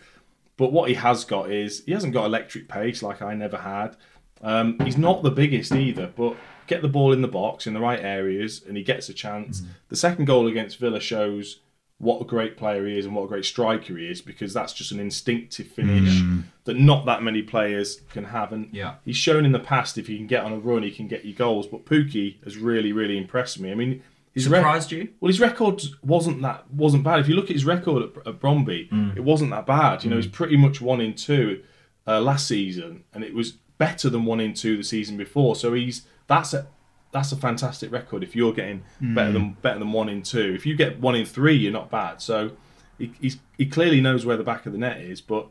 But 0.56 0.72
what 0.72 0.88
he 0.88 0.94
has 0.94 1.24
got 1.24 1.50
is 1.50 1.84
he 1.84 1.92
hasn't 1.92 2.12
got 2.12 2.26
electric 2.26 2.68
pace 2.68 3.02
like 3.02 3.22
I 3.22 3.34
never 3.34 3.58
had. 3.58 3.96
Um, 4.42 4.78
he's 4.80 4.96
not 4.96 5.22
the 5.22 5.30
biggest 5.30 5.72
either, 5.72 6.10
but 6.16 6.36
get 6.66 6.82
the 6.82 6.88
ball 6.88 7.12
in 7.12 7.20
the 7.20 7.28
box 7.28 7.66
in 7.66 7.74
the 7.74 7.80
right 7.80 8.00
areas 8.00 8.62
and 8.66 8.76
he 8.76 8.82
gets 8.82 9.08
a 9.08 9.14
chance. 9.14 9.62
The 9.88 9.96
second 9.96 10.26
goal 10.26 10.46
against 10.46 10.78
Villa 10.78 11.00
shows 11.00 11.60
what 12.00 12.22
a 12.22 12.24
great 12.24 12.56
player 12.56 12.86
he 12.86 12.98
is 12.98 13.04
and 13.04 13.14
what 13.14 13.24
a 13.24 13.28
great 13.28 13.44
striker 13.44 13.96
he 13.96 14.10
is 14.10 14.22
because 14.22 14.54
that's 14.54 14.72
just 14.72 14.90
an 14.90 14.98
instinctive 14.98 15.66
hmm. 15.66 15.72
finish 15.74 16.22
that 16.64 16.78
not 16.78 17.04
that 17.04 17.22
many 17.22 17.42
players 17.42 18.00
can 18.10 18.24
have. 18.24 18.52
And 18.52 18.70
Yeah. 18.72 18.94
he's 19.04 19.18
shown 19.18 19.44
in 19.44 19.52
the 19.52 19.58
past 19.58 19.98
if 19.98 20.06
he 20.06 20.16
can 20.16 20.26
get 20.26 20.42
on 20.42 20.52
a 20.52 20.58
run, 20.58 20.82
he 20.82 20.90
can 20.90 21.08
get 21.08 21.26
you 21.26 21.34
goals. 21.34 21.66
But 21.66 21.84
Pukki 21.84 22.42
has 22.44 22.56
really, 22.56 22.92
really 22.92 23.18
impressed 23.18 23.60
me. 23.60 23.70
I 23.70 23.74
mean, 23.74 24.02
his 24.32 24.48
rec- 24.48 24.60
Surprised 24.60 24.92
you? 24.92 25.08
well, 25.20 25.28
his 25.28 25.40
record 25.40 25.82
wasn't 26.02 26.40
that 26.40 26.72
wasn't 26.72 27.04
bad. 27.04 27.20
If 27.20 27.28
you 27.28 27.34
look 27.34 27.50
at 27.50 27.56
his 27.56 27.66
record 27.66 28.02
at, 28.02 28.26
at 28.26 28.40
Brøndby, 28.40 28.88
hmm. 28.88 29.10
it 29.14 29.22
wasn't 29.22 29.50
that 29.50 29.66
bad. 29.66 30.02
You 30.02 30.10
know, 30.10 30.16
he's 30.16 30.24
hmm. 30.24 30.32
pretty 30.32 30.56
much 30.56 30.80
one 30.80 31.02
in 31.02 31.14
two 31.14 31.62
uh, 32.06 32.20
last 32.20 32.48
season, 32.48 33.04
and 33.12 33.24
it 33.24 33.34
was 33.34 33.52
better 33.76 34.08
than 34.08 34.24
one 34.24 34.40
in 34.40 34.54
two 34.54 34.78
the 34.78 34.84
season 34.84 35.18
before. 35.18 35.54
So 35.54 35.74
he's 35.74 36.06
that's 36.28 36.54
a 36.54 36.66
that's 37.12 37.32
a 37.32 37.36
fantastic 37.36 37.90
record. 37.90 38.22
If 38.22 38.36
you're 38.36 38.52
getting 38.52 38.82
better 39.00 39.32
than 39.32 39.56
better 39.62 39.78
than 39.78 39.92
one 39.92 40.08
in 40.08 40.22
two, 40.22 40.54
if 40.54 40.64
you 40.64 40.76
get 40.76 41.00
one 41.00 41.14
in 41.14 41.26
three, 41.26 41.56
you're 41.56 41.72
not 41.72 41.90
bad. 41.90 42.20
So 42.22 42.52
he 42.98 43.12
he's, 43.20 43.38
he 43.58 43.66
clearly 43.66 44.00
knows 44.00 44.24
where 44.24 44.36
the 44.36 44.44
back 44.44 44.66
of 44.66 44.72
the 44.72 44.78
net 44.78 45.00
is. 45.00 45.20
But 45.20 45.48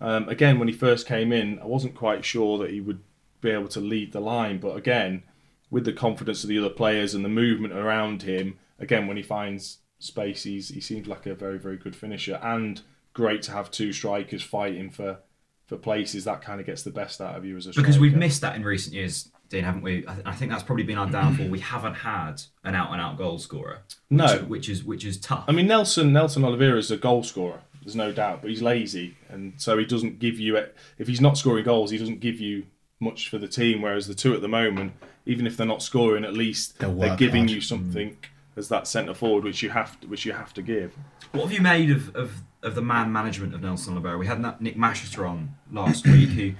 um, 0.00 0.28
again, 0.28 0.58
when 0.58 0.68
he 0.68 0.74
first 0.74 1.06
came 1.06 1.32
in, 1.32 1.58
I 1.60 1.66
wasn't 1.66 1.94
quite 1.94 2.24
sure 2.24 2.58
that 2.58 2.70
he 2.70 2.80
would 2.80 3.00
be 3.40 3.50
able 3.50 3.68
to 3.68 3.80
lead 3.80 4.12
the 4.12 4.20
line. 4.20 4.58
But 4.58 4.76
again, 4.76 5.22
with 5.70 5.84
the 5.84 5.92
confidence 5.92 6.42
of 6.42 6.48
the 6.48 6.58
other 6.58 6.70
players 6.70 7.14
and 7.14 7.24
the 7.24 7.28
movement 7.28 7.74
around 7.74 8.22
him, 8.22 8.58
again, 8.78 9.06
when 9.06 9.16
he 9.16 9.22
finds 9.22 9.78
space, 9.98 10.42
he's, 10.42 10.68
he 10.70 10.80
seems 10.80 11.06
like 11.06 11.26
a 11.26 11.34
very, 11.34 11.58
very 11.58 11.76
good 11.76 11.96
finisher. 11.96 12.40
And 12.42 12.82
great 13.12 13.42
to 13.42 13.52
have 13.52 13.70
two 13.70 13.92
strikers 13.92 14.42
fighting 14.42 14.90
for, 14.90 15.18
for 15.66 15.76
places. 15.76 16.24
That 16.24 16.42
kind 16.42 16.60
of 16.60 16.66
gets 16.66 16.82
the 16.82 16.90
best 16.90 17.20
out 17.20 17.36
of 17.36 17.44
you 17.44 17.56
as 17.56 17.66
a 17.66 17.72
striker. 17.72 17.86
Because 17.86 17.98
we've 17.98 18.16
missed 18.16 18.42
that 18.42 18.56
in 18.56 18.64
recent 18.64 18.94
years, 18.94 19.30
Dean, 19.48 19.64
haven't 19.64 19.82
we? 19.82 20.04
I, 20.08 20.14
th- 20.14 20.26
I 20.26 20.32
think 20.32 20.50
that's 20.50 20.62
probably 20.62 20.84
been 20.84 20.98
our 20.98 21.08
downfall. 21.08 21.48
we 21.48 21.60
haven't 21.60 21.94
had 21.94 22.42
an 22.64 22.74
out 22.74 22.90
and 22.92 23.00
out 23.00 23.16
goal 23.16 23.38
scorer. 23.38 23.80
No. 24.10 24.26
which, 24.38 24.42
which 24.48 24.68
is 24.68 24.84
which 24.84 25.04
is 25.04 25.18
tough. 25.18 25.44
I 25.48 25.52
mean, 25.52 25.66
Nelson 25.66 26.12
Nelson 26.12 26.44
Oliveira 26.44 26.78
is 26.78 26.90
a 26.90 26.96
goal 26.96 27.22
scorer. 27.22 27.60
There's 27.82 27.94
no 27.96 28.10
doubt, 28.10 28.40
but 28.42 28.50
he's 28.50 28.62
lazy, 28.62 29.16
and 29.28 29.52
so 29.58 29.78
he 29.78 29.84
doesn't 29.84 30.18
give 30.18 30.40
you. 30.40 30.56
If 30.98 31.06
he's 31.06 31.20
not 31.20 31.38
scoring 31.38 31.64
goals, 31.64 31.90
he 31.90 31.98
doesn't 31.98 32.18
give 32.20 32.40
you 32.40 32.66
much 32.98 33.28
for 33.28 33.38
the 33.38 33.46
team. 33.46 33.82
Whereas 33.82 34.08
the 34.08 34.14
two 34.14 34.34
at 34.34 34.40
the 34.40 34.48
moment, 34.48 34.94
even 35.24 35.46
if 35.46 35.56
they're 35.56 35.66
not 35.66 35.82
scoring, 35.82 36.24
at 36.24 36.32
least 36.34 36.78
They'll 36.80 36.94
they're 36.94 37.16
giving 37.16 37.42
hard. 37.42 37.50
you 37.50 37.58
mm. 37.58 37.64
something 37.64 38.16
as 38.56 38.68
that 38.70 38.88
centre 38.88 39.14
forward, 39.14 39.44
which 39.44 39.62
you 39.62 39.70
have 39.70 40.00
to, 40.00 40.08
which 40.08 40.24
you 40.24 40.32
have 40.32 40.52
to 40.54 40.62
give. 40.62 40.96
What 41.32 41.42
have 41.44 41.52
you 41.52 41.60
made 41.60 41.90
of, 41.90 42.16
of, 42.16 42.32
of 42.62 42.74
the 42.74 42.80
man 42.82 43.12
management 43.12 43.54
of 43.54 43.62
Nelson 43.62 43.92
Oliveira? 43.92 44.16
We 44.18 44.26
had 44.26 44.40
Na- 44.40 44.54
Nick 44.58 44.76
Manchester 44.76 45.26
on 45.26 45.54
last 45.70 46.06
week 46.06 46.30
who 46.30 46.54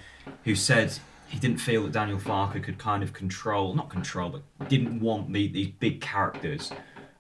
who 0.45 0.55
said 0.55 0.97
he 1.29 1.39
didn't 1.39 1.59
feel 1.59 1.83
that 1.85 1.93
Daniel 1.93 2.19
Farke 2.19 2.63
could 2.63 2.79
kind 2.79 3.03
of 3.03 3.13
control, 3.13 3.75
not 3.75 3.91
control, 3.91 4.31
but 4.31 4.69
didn't 4.69 5.01
want 5.01 5.33
the, 5.33 5.49
these 5.49 5.69
big 5.69 6.01
characters 6.01 6.73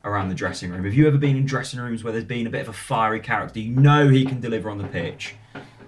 around 0.05 0.29
the 0.29 0.35
dressing 0.35 0.71
room. 0.71 0.85
Have 0.85 0.95
you 0.95 1.07
ever 1.09 1.19
been 1.19 1.37
in 1.37 1.47
dressing 1.47 1.81
rooms 1.81 2.05
where 2.05 2.12
there's 2.12 2.25
been 2.25 2.47
a 2.47 2.51
bit 2.51 2.62
of 2.62 2.69
a 2.69 2.73
fiery 2.73 3.21
character? 3.21 3.59
You 3.59 3.73
know 3.73 4.09
he 4.09 4.25
can 4.25 4.40
deliver 4.40 4.71
on 4.71 4.79
the 4.79 4.87
pitch, 4.87 5.35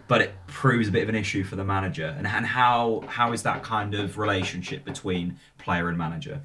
but 0.09 0.20
it 0.20 0.35
proves 0.48 0.88
a 0.88 0.90
bit 0.90 1.04
of 1.04 1.09
an 1.09 1.14
issue 1.14 1.44
for 1.44 1.57
the 1.57 1.64
manager. 1.64 2.14
And, 2.18 2.26
and 2.26 2.44
how 2.44 3.04
how 3.07 3.33
is 3.33 3.42
that 3.44 3.62
kind 3.62 3.94
of 3.94 4.18
relationship 4.18 4.85
between 4.85 5.38
player 5.59 5.88
and 5.88 5.96
manager? 5.96 6.40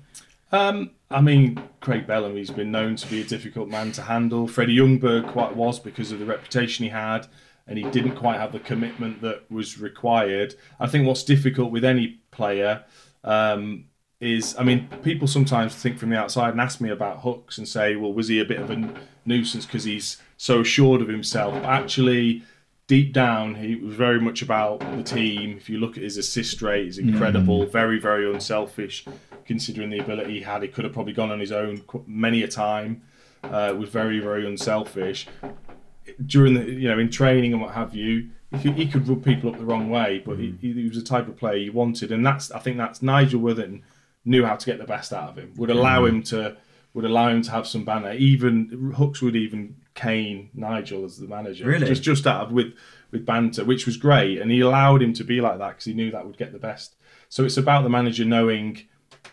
Um, 0.51 0.91
I 1.09 1.21
mean, 1.21 1.59
Craig 1.79 2.05
Bellamy's 2.05 2.51
been 2.51 2.71
known 2.71 2.95
to 2.97 3.07
be 3.07 3.21
a 3.21 3.23
difficult 3.23 3.69
man 3.69 3.91
to 3.93 4.03
handle. 4.03 4.47
Freddie 4.47 4.77
Ljungberg 4.77 5.27
quite 5.31 5.55
was 5.55 5.79
because 5.79 6.11
of 6.11 6.19
the 6.19 6.25
reputation 6.25 6.83
he 6.83 6.89
had, 6.89 7.25
and 7.67 7.77
he 7.77 7.83
didn't 7.91 8.15
quite 8.15 8.39
have 8.39 8.51
the 8.51 8.59
commitment 8.59 9.21
that 9.21 9.49
was 9.49 9.79
required. 9.79 10.55
I 10.79 10.87
think 10.87 11.07
what's 11.07 11.23
difficult 11.23 11.71
with 11.71 11.85
any 11.85 12.19
player 12.31 12.83
um, 13.23 13.85
is, 14.19 14.55
I 14.57 14.63
mean, 14.63 14.89
people 15.01 15.27
sometimes 15.27 15.73
think 15.75 15.97
from 15.97 16.09
the 16.09 16.17
outside 16.17 16.51
and 16.51 16.61
ask 16.61 16.81
me 16.81 16.89
about 16.89 17.21
hooks 17.21 17.57
and 17.57 17.67
say, 17.67 17.95
well, 17.95 18.13
was 18.13 18.27
he 18.27 18.39
a 18.39 18.45
bit 18.45 18.59
of 18.59 18.69
a 18.69 18.93
nuisance 19.25 19.65
because 19.65 19.85
he's 19.85 20.21
so 20.37 20.61
assured 20.61 21.01
of 21.01 21.07
himself? 21.07 21.53
But 21.53 21.65
actually, 21.65 22.43
deep 22.87 23.13
down, 23.13 23.55
he 23.55 23.75
was 23.75 23.95
very 23.95 24.19
much 24.19 24.41
about 24.41 24.79
the 24.97 25.03
team. 25.03 25.57
If 25.57 25.69
you 25.69 25.77
look 25.77 25.95
at 25.97 26.03
his 26.03 26.17
assist 26.17 26.61
rate, 26.61 26.85
he's 26.85 26.97
incredible, 26.97 27.65
very, 27.65 27.99
very 27.99 28.29
unselfish, 28.29 29.05
considering 29.45 29.89
the 29.89 29.99
ability 29.99 30.33
he 30.33 30.41
had. 30.41 30.61
He 30.61 30.67
could 30.67 30.83
have 30.83 30.93
probably 30.93 31.13
gone 31.13 31.31
on 31.31 31.39
his 31.39 31.51
own 31.51 31.81
many 32.05 32.43
a 32.43 32.47
time. 32.47 33.03
Uh, 33.43 33.75
was 33.77 33.89
very, 33.89 34.19
very 34.19 34.47
unselfish. 34.47 35.27
During 36.25 36.53
the, 36.53 36.63
you 36.69 36.89
know, 36.89 36.99
in 36.99 37.09
training 37.09 37.53
and 37.53 37.61
what 37.61 37.73
have 37.73 37.95
you, 37.95 38.29
he 38.51 38.59
could, 38.59 38.73
he 38.73 38.87
could 38.87 39.07
rub 39.07 39.23
people 39.23 39.49
up 39.49 39.57
the 39.57 39.65
wrong 39.65 39.89
way, 39.89 40.21
but 40.25 40.37
he, 40.37 40.49
mm. 40.49 40.59
he 40.59 40.87
was 40.87 40.97
the 40.97 41.03
type 41.03 41.27
of 41.27 41.37
player 41.37 41.57
you 41.57 41.71
wanted, 41.71 42.11
and 42.11 42.25
that's 42.25 42.51
I 42.51 42.59
think 42.59 42.77
that's 42.77 43.01
Nigel 43.01 43.41
Worthington 43.41 43.83
knew 44.25 44.45
how 44.45 44.55
to 44.55 44.65
get 44.65 44.77
the 44.77 44.85
best 44.85 45.11
out 45.11 45.29
of 45.29 45.37
him. 45.37 45.53
Would 45.57 45.69
mm. 45.69 45.75
allow 45.75 46.05
him 46.05 46.23
to 46.23 46.57
would 46.93 47.05
allow 47.05 47.29
him 47.29 47.41
to 47.41 47.51
have 47.51 47.67
some 47.67 47.83
banter. 47.83 48.13
Even 48.13 48.93
Hucks 48.95 49.21
would 49.21 49.35
even 49.35 49.75
cane 49.95 50.49
Nigel 50.53 51.05
as 51.05 51.17
the 51.17 51.27
manager, 51.27 51.65
Really? 51.65 51.87
just 51.87 52.03
just 52.03 52.27
out 52.27 52.47
of 52.47 52.51
with 52.51 52.73
with 53.11 53.25
banter, 53.25 53.63
which 53.65 53.85
was 53.85 53.97
great, 53.97 54.39
and 54.39 54.51
he 54.51 54.59
allowed 54.59 55.01
him 55.01 55.13
to 55.13 55.23
be 55.23 55.41
like 55.41 55.57
that 55.57 55.69
because 55.69 55.85
he 55.85 55.93
knew 55.93 56.11
that 56.11 56.25
would 56.25 56.37
get 56.37 56.51
the 56.51 56.59
best. 56.59 56.95
So 57.29 57.43
it's 57.43 57.57
about 57.57 57.83
the 57.83 57.89
manager 57.89 58.25
knowing 58.25 58.83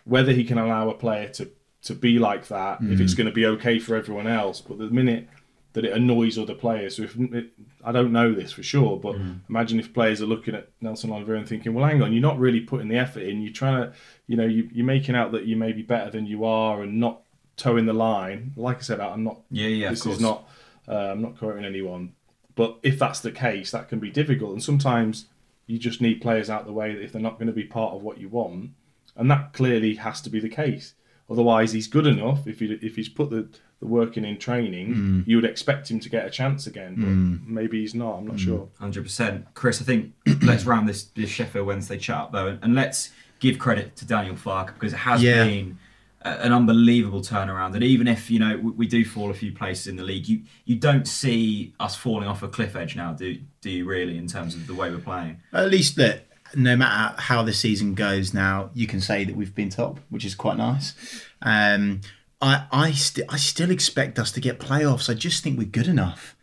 whether 0.04 0.33
he 0.33 0.44
can 0.44 0.59
allow 0.59 0.88
a 0.88 0.94
player 0.94 1.28
to 1.28 1.50
to 1.83 1.94
be 1.94 2.18
like 2.18 2.48
that 2.48 2.80
if 2.83 2.98
mm. 2.98 3.00
it's 3.00 3.14
going 3.14 3.26
to 3.26 3.33
be 3.33 3.46
okay 3.46 3.78
for 3.78 3.96
everyone 3.96 4.26
else. 4.26 4.61
But 4.61 4.78
the 4.78 4.90
minute 4.90 5.28
that 5.72 5.85
it 5.85 5.92
annoys 5.92 6.37
other 6.37 6.54
players, 6.54 6.96
so 6.96 7.04
if 7.04 7.16
it, 7.16 7.50
I 7.85 7.92
don't 7.92 8.12
know 8.12 8.35
this 8.35 8.50
for 8.52 8.62
sure, 8.62 8.98
but 8.98 9.14
imagine 9.48 9.78
if 9.78 9.94
players 9.94 10.20
are 10.20 10.26
looking 10.26 10.54
at 10.54 10.68
Nelson 10.80 11.12
Oliver 11.12 11.37
and 11.37 11.48
thinking, 11.48 11.74
"Well, 11.74 11.87
hang 11.87 12.02
on, 12.02 12.12
you're 12.12 12.22
not 12.22 12.38
really 12.38 12.61
putting 12.61 12.88
the 12.88 12.98
effort 12.98 13.22
in. 13.22 13.40
You're 13.40 13.52
trying 13.52 13.83
to, 13.83 13.92
you 14.26 14.37
know, 14.37 14.46
you, 14.46 14.68
you're 14.72 14.87
making 14.87 15.14
out 15.14 15.30
that 15.33 15.44
you 15.44 15.56
may 15.56 15.72
be 15.72 15.83
better 15.83 16.11
than 16.11 16.26
you 16.26 16.44
are 16.44 16.83
and 16.83 16.98
not 16.98 17.22
towing 17.56 17.87
the 17.87 17.92
line." 17.92 18.52
Like 18.56 18.78
I 18.78 18.80
said, 18.80 19.00
I'm 19.00 19.22
not. 19.22 19.40
Yeah, 19.50 19.68
yeah, 19.68 19.90
This 19.90 20.06
is 20.06 20.20
not. 20.20 20.48
Uh, 20.88 21.12
I'm 21.12 21.22
not 21.22 21.38
quoting 21.38 21.64
anyone, 21.64 22.14
but 22.56 22.78
if 22.83 22.98
that's 22.98 23.20
the 23.20 23.30
case, 23.30 23.70
that 23.70 23.88
can 23.88 24.00
be 24.00 24.11
difficult, 24.11 24.52
and 24.52 24.62
sometimes 24.62 25.26
you 25.68 25.78
just 25.78 26.00
need 26.00 26.20
players 26.20 26.50
out 26.50 26.66
the 26.66 26.72
way 26.72 26.90
if 26.90 27.12
they're 27.12 27.22
not 27.22 27.38
going 27.38 27.46
to 27.46 27.52
be 27.52 27.62
part 27.62 27.94
of 27.94 28.02
what 28.02 28.18
you 28.18 28.28
want, 28.28 28.70
and 29.14 29.30
that 29.30 29.52
clearly 29.52 29.94
has 29.94 30.20
to 30.22 30.30
be 30.30 30.40
the 30.40 30.48
case. 30.48 30.94
Otherwise, 31.30 31.72
he's 31.72 31.87
good 31.87 32.09
enough. 32.09 32.48
If 32.48 32.59
he 32.59 32.72
if 32.83 32.96
he's 32.96 33.09
put 33.09 33.30
the, 33.30 33.48
the 33.80 33.86
work 33.86 34.16
in 34.16 34.24
in 34.24 34.38
training, 34.38 34.94
mm. 34.94 35.26
you 35.26 35.36
would 35.36 35.44
expect 35.44 35.90
him 35.90 35.98
to 36.00 36.08
get 36.08 36.26
a 36.26 36.30
chance 36.30 36.66
again. 36.66 36.94
But 36.96 37.08
mm. 37.08 37.46
maybe 37.46 37.80
he's 37.80 37.94
not. 37.94 38.18
I'm 38.18 38.26
not 38.26 38.36
mm. 38.36 38.40
sure. 38.40 38.68
Hundred 38.78 39.04
percent, 39.04 39.46
Chris. 39.54 39.80
I 39.80 39.84
think 39.84 40.12
let's 40.42 40.64
round 40.64 40.88
this, 40.88 41.04
this 41.04 41.30
Sheffield 41.30 41.66
Wednesday 41.66 41.98
chat 41.98 42.16
up 42.16 42.32
though, 42.32 42.48
and, 42.48 42.58
and 42.62 42.74
let's 42.74 43.10
give 43.40 43.58
credit 43.58 43.96
to 43.96 44.06
Daniel 44.06 44.36
Farke 44.36 44.74
because 44.74 44.92
it 44.92 44.98
has 44.98 45.22
Yeah. 45.22 45.44
been 45.44 45.78
a, 46.22 46.28
an 46.44 46.52
unbelievable 46.52 47.22
turnaround. 47.22 47.74
And 47.74 47.82
even 47.82 48.06
if 48.06 48.30
you 48.30 48.38
know 48.38 48.58
we, 48.58 48.70
we 48.72 48.86
do 48.86 49.04
fall 49.04 49.30
a 49.30 49.34
few 49.34 49.52
places 49.52 49.86
in 49.86 49.96
the 49.96 50.04
league, 50.04 50.28
you 50.28 50.42
you 50.66 50.76
don't 50.76 51.08
see 51.08 51.74
us 51.80 51.96
falling 51.96 52.28
off 52.28 52.42
a 52.42 52.48
cliff 52.48 52.76
edge 52.76 52.96
now, 52.96 53.12
do 53.12 53.38
do 53.62 53.70
you? 53.70 53.84
Really, 53.86 54.18
in 54.18 54.26
terms 54.26 54.54
of 54.54 54.66
the 54.66 54.74
way 54.74 54.90
we're 54.90 54.98
playing. 54.98 55.38
At 55.52 55.70
least 55.70 55.96
that 55.96 56.26
no 56.54 56.76
matter 56.76 57.20
how 57.20 57.42
the 57.42 57.52
season 57.52 57.94
goes 57.94 58.34
now, 58.34 58.70
you 58.74 58.86
can 58.86 59.00
say 59.00 59.24
that 59.24 59.36
we've 59.36 59.54
been 59.54 59.70
top, 59.70 60.00
which 60.08 60.24
is 60.24 60.34
quite 60.34 60.56
nice. 60.56 60.94
Um, 61.42 62.00
I 62.40 62.66
I, 62.72 62.92
st- 62.92 63.26
I 63.33 63.37
still 63.37 63.70
expect 63.70 64.18
us 64.18 64.33
to 64.33 64.40
get 64.40 64.59
playoffs. 64.61 65.11
I 65.11 65.14
just 65.14 65.42
think 65.42 65.59
we're 65.59 65.64
good 65.66 65.88
enough. 65.88 66.37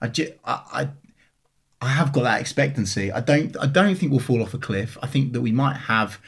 I, 0.00 0.08
ju- 0.08 0.32
I, 0.44 0.62
I 0.72 0.88
I 1.82 1.88
have 1.88 2.12
got 2.12 2.22
that 2.24 2.40
expectancy. 2.40 3.10
I 3.10 3.20
don't 3.20 3.56
I 3.60 3.66
don't 3.66 3.94
think 3.96 4.10
we'll 4.12 4.20
fall 4.20 4.42
off 4.42 4.54
a 4.54 4.58
cliff. 4.58 4.96
I 5.02 5.06
think 5.06 5.32
that 5.32 5.40
we 5.40 5.52
might 5.52 5.76
have 5.76 6.18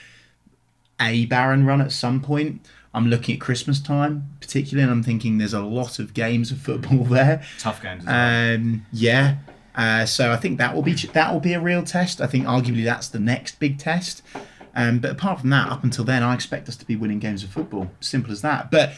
a 1.01 1.27
barren 1.27 1.67
run 1.67 1.81
at 1.81 1.93
some 1.93 2.21
point. 2.21 2.67
I'm 2.95 3.07
looking 3.09 3.37
at 3.37 3.41
Christmas 3.41 3.81
time, 3.81 4.29
particularly, 4.41 4.83
and 4.83 4.93
I'm 4.93 5.03
thinking 5.03 5.39
there's 5.39 5.55
a 5.55 5.63
lot 5.63 5.99
of 5.99 6.13
games 6.15 6.51
of 6.51 6.59
football 6.59 7.05
there. 7.19 7.43
Tough 7.59 7.83
games. 7.83 8.05
Well. 8.05 8.55
Um, 8.57 8.87
yeah. 8.93 9.37
Uh, 9.75 10.05
so 10.05 10.31
I 10.33 10.37
think 10.37 10.59
that 10.59 10.75
will 10.75 10.83
be 10.83 10.93
that 10.93 11.33
will 11.33 11.41
be 11.41 11.55
a 11.55 11.61
real 11.61 11.83
test. 11.83 12.21
I 12.21 12.27
think 12.27 12.47
arguably 12.47 12.85
that's 12.85 13.09
the 13.09 13.19
next 13.21 13.59
big 13.59 13.79
test. 13.79 14.23
Um, 14.75 14.99
but 14.99 15.11
apart 15.11 15.41
from 15.41 15.51
that, 15.51 15.69
up 15.69 15.85
until 15.85 16.05
then, 16.05 16.23
I 16.23 16.35
expect 16.35 16.69
us 16.69 16.77
to 16.77 16.85
be 16.87 16.97
winning 16.97 17.19
games 17.19 17.45
of 17.45 17.51
football. 17.51 17.91
Simple 18.01 18.33
as 18.33 18.43
that. 18.43 18.71
But 18.71 18.95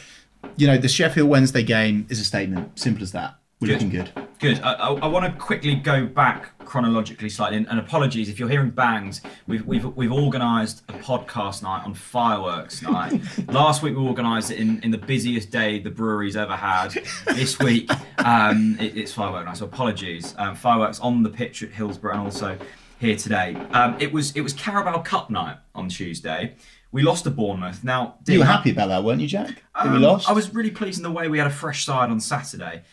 you 0.57 0.67
know, 0.67 0.77
the 0.77 0.87
Sheffield 0.87 1.29
Wednesday 1.29 1.63
game 1.63 2.05
is 2.09 2.19
a 2.19 2.23
statement. 2.23 2.79
Simple 2.79 3.03
as 3.03 3.11
that. 3.13 3.35
We're 3.61 3.67
Good. 3.67 3.73
looking 3.73 3.89
good. 3.89 4.11
Good. 4.39 4.59
I, 4.61 4.73
I, 4.73 4.93
I 4.95 5.07
want 5.07 5.25
to 5.25 5.31
quickly 5.39 5.75
go 5.75 6.05
back 6.05 6.51
chronologically 6.65 7.29
slightly, 7.29 7.57
and, 7.57 7.67
and 7.69 7.79
apologies 7.79 8.27
if 8.27 8.37
you're 8.37 8.49
hearing 8.49 8.69
bangs. 8.69 9.21
We've 9.47 9.65
we've 9.65 9.85
we've 9.95 10.11
organised 10.11 10.83
a 10.89 10.93
podcast 10.93 11.63
night 11.63 11.83
on 11.85 11.93
fireworks 11.93 12.81
night. 12.81 13.21
Last 13.47 13.81
week 13.81 13.95
we 13.95 14.01
organised 14.01 14.51
it 14.51 14.59
in, 14.59 14.81
in 14.83 14.91
the 14.91 14.97
busiest 14.97 15.51
day 15.51 15.79
the 15.79 15.89
brewery's 15.89 16.35
ever 16.35 16.55
had. 16.55 16.89
This 17.27 17.57
week 17.59 17.89
um, 18.17 18.75
it, 18.77 18.97
it's 18.97 19.13
fireworks 19.13 19.45
night. 19.45 19.57
So 19.57 19.65
apologies. 19.65 20.35
Um, 20.37 20.55
fireworks 20.55 20.99
on 20.99 21.23
the 21.23 21.29
pitch 21.29 21.63
at 21.63 21.69
Hillsborough 21.69 22.11
and 22.13 22.21
also 22.21 22.57
here 23.05 23.15
today. 23.15 23.55
Um, 23.71 23.95
it 23.99 24.11
was 24.11 24.35
it 24.35 24.41
was 24.41 24.53
Carabao 24.53 25.01
Cup 25.03 25.29
night 25.29 25.57
on 25.73 25.89
Tuesday. 25.89 26.55
We 26.91 27.03
lost 27.03 27.25
to 27.25 27.29
Bournemouth. 27.29 27.83
Now, 27.83 28.15
You 28.25 28.39
were 28.39 28.45
happy 28.45 28.71
about 28.71 28.87
that, 28.87 29.03
weren't 29.03 29.21
you, 29.21 29.27
Jack? 29.27 29.63
That 29.75 29.91
we 29.91 29.97
um, 29.97 30.01
lost. 30.01 30.29
I 30.29 30.33
was 30.33 30.53
really 30.53 30.71
pleased 30.71 30.97
in 30.97 31.03
the 31.03 31.11
way 31.11 31.27
we 31.27 31.37
had 31.37 31.47
a 31.47 31.51
fresh 31.51 31.85
side 31.85 32.09
on 32.09 32.19
Saturday. 32.19 32.83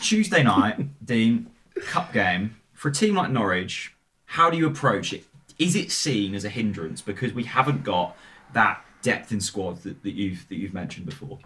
Tuesday 0.00 0.42
night, 0.42 0.78
Dean, 1.04 1.48
cup 1.86 2.12
game. 2.12 2.56
For 2.72 2.88
a 2.88 2.92
team 2.92 3.16
like 3.16 3.30
Norwich, 3.30 3.94
how 4.26 4.48
do 4.48 4.56
you 4.56 4.66
approach 4.66 5.12
it? 5.12 5.24
Is 5.58 5.74
it 5.74 5.90
seen 5.90 6.34
as 6.34 6.44
a 6.44 6.48
hindrance 6.48 7.00
because 7.00 7.32
we 7.32 7.44
haven't 7.44 7.82
got 7.82 8.16
that 8.52 8.84
depth 9.02 9.32
in 9.32 9.40
squad 9.40 9.82
that, 9.82 10.02
that 10.02 10.12
you've 10.12 10.48
that 10.48 10.56
you've 10.56 10.74
mentioned 10.74 11.06
before? 11.06 11.38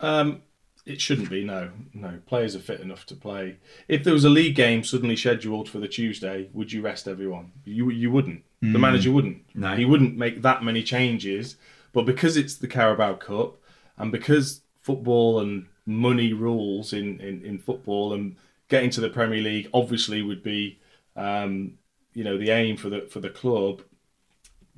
Um, 0.00 0.42
it 0.86 1.00
shouldn't 1.00 1.28
be. 1.28 1.44
No, 1.44 1.70
no. 1.92 2.20
Players 2.26 2.54
are 2.54 2.60
fit 2.60 2.80
enough 2.80 3.04
to 3.06 3.16
play. 3.16 3.56
If 3.88 4.04
there 4.04 4.14
was 4.14 4.24
a 4.24 4.30
league 4.30 4.54
game 4.54 4.84
suddenly 4.84 5.16
scheduled 5.16 5.68
for 5.68 5.78
the 5.78 5.88
Tuesday, 5.88 6.48
would 6.52 6.72
you 6.72 6.80
rest 6.80 7.08
everyone? 7.08 7.52
You 7.64 7.90
you 7.90 8.10
wouldn't. 8.10 8.44
The 8.72 8.78
manager 8.78 9.12
wouldn't. 9.12 9.44
No. 9.54 9.76
he 9.76 9.84
wouldn't 9.84 10.16
make 10.16 10.42
that 10.42 10.64
many 10.64 10.82
changes. 10.82 11.56
But 11.92 12.04
because 12.04 12.36
it's 12.36 12.56
the 12.56 12.66
Carabao 12.66 13.14
Cup, 13.14 13.56
and 13.96 14.10
because 14.10 14.62
football 14.82 15.40
and 15.40 15.66
money 15.84 16.32
rules 16.32 16.92
in, 16.92 17.20
in, 17.20 17.44
in 17.44 17.58
football, 17.58 18.12
and 18.12 18.36
getting 18.68 18.90
to 18.90 19.00
the 19.00 19.08
Premier 19.08 19.40
League 19.40 19.68
obviously 19.72 20.22
would 20.22 20.42
be, 20.42 20.78
um, 21.14 21.78
you 22.12 22.24
know, 22.24 22.38
the 22.38 22.50
aim 22.50 22.76
for 22.76 22.88
the 22.88 23.02
for 23.02 23.20
the 23.20 23.30
club. 23.30 23.82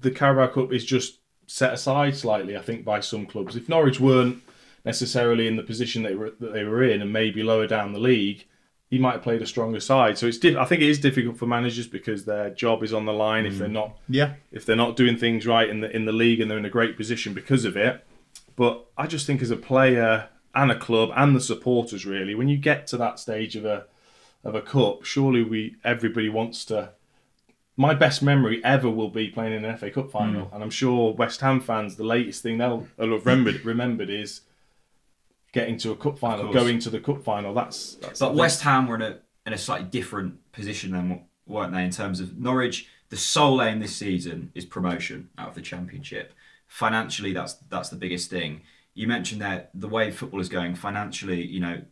The 0.01 0.11
Carabao 0.11 0.53
Cup 0.55 0.73
is 0.73 0.85
just 0.85 1.19
set 1.47 1.73
aside 1.73 2.17
slightly, 2.17 2.57
I 2.57 2.63
think, 2.63 2.85
by 2.85 3.01
some 3.01 3.27
clubs. 3.27 3.57
If 3.57 3.69
Norwich 3.69 4.01
weren't 4.01 4.43
necessarily 4.89 5.47
in 5.47 5.57
the 5.57 5.63
position 5.63 6.03
they 6.03 6.15
were 6.15 6.33
that 6.41 6.53
they 6.55 6.65
were 6.65 6.83
in, 6.83 7.03
and 7.03 7.13
maybe 7.13 7.43
lower 7.43 7.67
down 7.67 7.93
the 7.93 7.99
league, 7.99 8.47
he 8.89 8.99
might 8.99 9.13
have 9.17 9.23
played 9.23 9.43
a 9.43 9.47
stronger 9.47 9.81
side. 9.81 10.17
So 10.17 10.27
it's 10.27 10.39
diff- 10.39 10.57
I 10.57 10.65
think 10.65 10.81
it 10.81 10.89
is 10.89 10.99
difficult 10.99 11.37
for 11.37 11.47
managers 11.47 11.87
because 11.87 12.25
their 12.25 12.49
job 12.51 12.83
is 12.83 12.95
on 12.95 13.05
the 13.05 13.13
line 13.13 13.45
if 13.45 13.59
they're 13.59 13.69
mm. 13.69 13.83
not 13.83 13.99
yeah. 14.09 14.35
if 14.51 14.65
they're 14.65 14.85
not 14.85 14.97
doing 14.97 15.17
things 15.19 15.47
right 15.47 15.69
in 15.69 15.81
the 15.81 15.95
in 15.95 16.07
the 16.07 16.19
league 16.25 16.41
and 16.41 16.51
they're 16.51 16.65
in 16.65 16.73
a 16.73 16.79
great 16.79 16.97
position 16.97 17.35
because 17.35 17.67
of 17.67 17.77
it. 17.77 18.05
But 18.57 18.87
I 18.97 19.07
just 19.07 19.27
think 19.27 19.43
as 19.43 19.51
a 19.51 19.57
player 19.57 20.31
and 20.55 20.71
a 20.73 20.79
club 20.79 21.11
and 21.15 21.37
the 21.37 21.41
supporters 21.41 22.07
really, 22.07 22.35
when 22.35 22.49
you 22.49 22.57
get 22.57 22.87
to 22.89 22.97
that 22.97 23.19
stage 23.19 23.57
of 23.57 23.67
a 23.67 23.85
of 24.43 24.55
a 24.55 24.63
cup, 24.63 25.05
surely 25.05 25.43
we 25.43 25.77
everybody 25.85 26.31
wants 26.31 26.65
to. 26.67 26.93
My 27.77 27.95
best 27.95 28.23
memory 28.23 28.61
ever 28.65 28.91
will 28.91 29.11
be 29.11 29.29
playing 29.29 29.53
in 29.53 29.65
an 29.65 29.77
FA 29.77 29.91
Cup 29.91 30.11
final, 30.11 30.47
mm. 30.47 30.55
and 30.55 30.65
I'm 30.65 30.71
sure 30.71 31.13
West 31.13 31.43
Ham 31.43 31.61
fans, 31.61 31.95
the 31.95 32.05
latest 32.17 32.43
thing 32.43 32.59
they'll, 32.59 32.89
they'll 32.97 33.13
have 33.13 33.27
remembered 33.27 33.65
remembered 33.65 34.11
is 34.11 34.41
getting 35.53 35.77
to 35.79 35.93
a 35.93 35.97
cup 35.97 36.19
final, 36.19 36.53
going 36.53 36.79
to 36.81 36.91
the 36.91 37.01
cup 37.01 37.23
final. 37.23 37.55
That's, 37.55 37.95
that's 37.97 38.21
But 38.21 38.35
West 38.35 38.63
Ham 38.63 38.87
were 38.87 38.97
in 38.97 39.03
a 39.03 39.19
in 39.47 39.53
a 39.53 39.59
slightly 39.59 39.89
different 39.89 40.53
position 40.53 40.93
than 40.93 41.25
weren't 41.47 41.73
they? 41.73 41.83
In 41.83 41.91
terms 41.91 42.21
of 42.21 42.39
Norwich, 42.39 42.89
the 43.09 43.17
sole 43.17 43.63
aim 43.63 43.81
this 43.81 43.97
season 43.97 44.53
is 44.55 44.65
promotion 44.65 45.31
out 45.39 45.49
of 45.49 45.55
the 45.55 45.63
Championship. 45.63 46.35
Financially, 46.67 47.33
that's 47.33 47.55
that's 47.71 47.89
the 47.89 47.97
biggest 47.97 48.31
thing. 48.31 48.63
You 48.95 49.07
mentioned 49.07 49.41
that 49.41 49.71
the 49.75 49.89
way 49.89 50.11
football 50.11 50.41
is 50.41 50.49
going 50.49 50.75
financially, 50.75 51.45
you 51.45 51.61
know, 51.61 51.83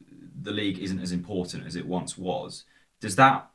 the 0.40 0.50
league 0.50 0.78
isn't 0.78 1.00
as 1.00 1.12
important 1.12 1.66
as 1.66 1.76
it 1.76 1.86
once 1.86 2.18
was. 2.18 2.64
Does 3.00 3.16
that 3.16 3.50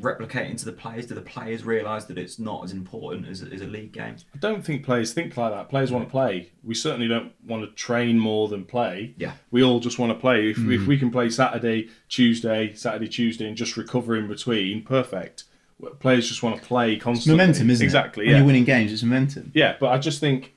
replicate 0.00 0.50
into 0.50 0.64
the 0.64 0.72
players? 0.72 1.06
Do 1.06 1.14
the 1.14 1.22
players 1.22 1.64
realise 1.64 2.04
that 2.04 2.18
it's 2.18 2.38
not 2.38 2.64
as 2.64 2.72
important 2.72 3.28
as, 3.28 3.42
as 3.42 3.60
a 3.60 3.66
league 3.66 3.92
game? 3.92 4.16
I 4.34 4.38
don't 4.38 4.64
think 4.64 4.84
players 4.84 5.12
think 5.12 5.36
like 5.36 5.52
that. 5.52 5.68
Players 5.68 5.92
want 5.92 6.04
to 6.04 6.10
play. 6.10 6.50
We 6.62 6.74
certainly 6.74 7.08
don't 7.08 7.32
want 7.46 7.64
to 7.64 7.74
train 7.74 8.18
more 8.18 8.48
than 8.48 8.64
play. 8.64 9.14
Yeah. 9.16 9.34
We 9.50 9.62
all 9.62 9.80
just 9.80 9.98
want 9.98 10.12
to 10.12 10.18
play. 10.18 10.50
If, 10.50 10.58
if 10.58 10.86
we 10.86 10.98
can 10.98 11.10
play 11.10 11.30
Saturday, 11.30 11.88
Tuesday, 12.08 12.74
Saturday, 12.74 13.08
Tuesday, 13.08 13.46
and 13.46 13.56
just 13.56 13.76
recover 13.76 14.16
in 14.16 14.26
between, 14.26 14.82
perfect. 14.82 15.44
Players 16.00 16.28
just 16.28 16.42
want 16.42 16.56
to 16.56 16.62
play 16.62 16.96
constantly. 16.96 17.36
momentum, 17.36 17.70
isn't 17.70 17.84
exactly, 17.84 18.24
it? 18.24 18.28
Yeah. 18.28 18.32
When 18.34 18.38
you're 18.38 18.46
winning 18.46 18.64
games, 18.64 18.92
it's 18.92 19.02
momentum. 19.02 19.52
Yeah, 19.54 19.76
but 19.78 19.90
I 19.90 19.98
just 19.98 20.20
think, 20.20 20.54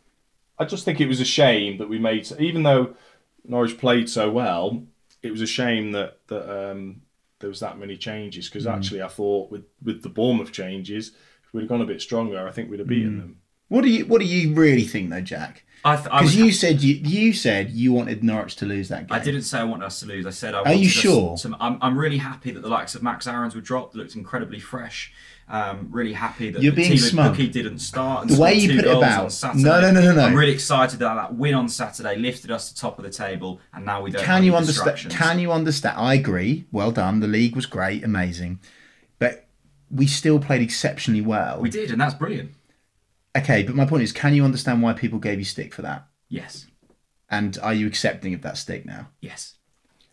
I 0.57 0.65
just 0.65 0.85
think 0.85 1.01
it 1.01 1.07
was 1.07 1.19
a 1.19 1.25
shame 1.25 1.77
that 1.79 1.89
we 1.89 1.99
made. 1.99 2.31
Even 2.39 2.63
though 2.63 2.95
Norwich 3.43 3.77
played 3.77 4.09
so 4.09 4.29
well, 4.29 4.83
it 5.23 5.31
was 5.31 5.41
a 5.41 5.47
shame 5.47 5.91
that 5.93 6.19
that 6.27 6.71
um, 6.71 7.01
there 7.39 7.49
was 7.49 7.59
that 7.59 7.77
many 7.77 7.97
changes. 7.97 8.47
Because 8.47 8.63
hmm. 8.63 8.71
actually, 8.71 9.01
I 9.01 9.07
thought 9.07 9.51
with 9.51 9.65
with 9.83 10.03
the 10.03 10.09
Bournemouth 10.09 10.51
changes, 10.51 11.09
if 11.43 11.53
we'd 11.53 11.61
have 11.61 11.69
gone 11.69 11.81
a 11.81 11.85
bit 11.85 12.01
stronger, 12.01 12.47
I 12.47 12.51
think 12.51 12.69
we'd 12.69 12.79
have 12.79 12.87
beaten 12.87 13.13
hmm. 13.13 13.19
them. 13.19 13.41
What 13.69 13.83
do 13.83 13.89
you 13.89 14.05
What 14.05 14.21
do 14.21 14.27
you 14.27 14.53
really 14.53 14.85
think, 14.85 15.09
though, 15.09 15.21
Jack? 15.21 15.63
I, 15.85 15.95
th- 15.95 16.05
Because 16.05 16.35
you 16.35 16.51
said 16.51 16.81
you 16.81 16.95
you 16.95 17.33
said 17.33 17.71
you 17.71 17.93
wanted 17.93 18.23
Norwich 18.23 18.55
to 18.57 18.65
lose 18.65 18.89
that 18.89 19.07
game. 19.07 19.15
I 19.15 19.23
didn't 19.23 19.43
say 19.43 19.59
I 19.59 19.63
wanted 19.63 19.85
us 19.85 19.99
to 20.01 20.05
lose. 20.05 20.25
I 20.25 20.31
said 20.31 20.53
I 20.53 20.59
Are 20.59 20.63
wanted 20.63 20.79
you 20.79 20.87
us 20.87 20.91
sure? 20.91 21.37
To, 21.37 21.55
I'm, 21.59 21.77
I'm 21.81 21.97
really 21.97 22.17
happy 22.17 22.51
that 22.51 22.61
the 22.61 22.69
likes 22.69 22.95
of 22.95 23.03
Max 23.03 23.27
Aarons 23.27 23.55
were 23.55 23.61
dropped. 23.61 23.95
Looked 23.95 24.15
incredibly 24.15 24.59
fresh. 24.59 25.13
Um, 25.49 25.87
really 25.91 26.11
happy 26.11 26.49
that 26.51 26.61
You're 26.61 26.71
the 26.73 26.75
being 26.75 26.89
team 26.89 26.97
smug. 26.97 27.37
Pukki 27.37 27.49
didn't 27.49 27.79
start. 27.79 28.23
And 28.23 28.31
The 28.35 28.41
way 28.41 28.55
you 28.55 28.75
put 28.75 28.85
it 28.85 28.97
about-. 28.97 29.33
No, 29.55 29.79
no, 29.79 29.91
no, 29.91 30.01
no, 30.01 30.13
no. 30.13 30.21
I'm 30.23 30.35
really 30.35 30.51
excited 30.51 30.99
that 30.99 31.13
that 31.15 31.35
win 31.35 31.53
on 31.53 31.69
Saturday 31.69 32.17
lifted 32.17 32.51
us 32.51 32.69
to 32.69 32.75
top 32.75 32.99
of 32.99 33.05
the 33.05 33.09
table, 33.11 33.61
and 33.73 33.85
now 33.85 34.01
we 34.01 34.11
don't. 34.11 34.23
Can 34.25 34.43
you 34.43 34.55
understand? 34.57 35.09
Can 35.09 35.39
you 35.39 35.53
understand? 35.53 35.97
I 35.97 36.15
agree. 36.15 36.65
Well 36.71 36.91
done. 36.91 37.21
The 37.21 37.27
league 37.27 37.55
was 37.55 37.65
great, 37.65 38.03
amazing, 38.03 38.59
but 39.19 39.47
we 39.89 40.05
still 40.05 40.37
played 40.39 40.61
exceptionally 40.61 41.21
well. 41.21 41.61
We 41.61 41.69
did, 41.69 41.91
and 41.91 42.01
that's 42.01 42.15
brilliant. 42.15 42.51
Okay, 43.37 43.63
but 43.63 43.73
my 43.75 43.85
point 43.85 44.03
is, 44.03 44.11
can 44.11 44.33
you 44.33 44.43
understand 44.43 44.81
why 44.81 44.91
people 44.93 45.19
gave 45.19 45.39
you 45.39 45.45
stick 45.45 45.73
for 45.73 45.81
that? 45.83 46.07
Yes, 46.27 46.65
And 47.29 47.57
are 47.61 47.73
you 47.73 47.87
accepting 47.87 48.33
of 48.33 48.41
that 48.41 48.57
stick 48.57 48.85
now? 48.85 49.09
yes. 49.21 49.53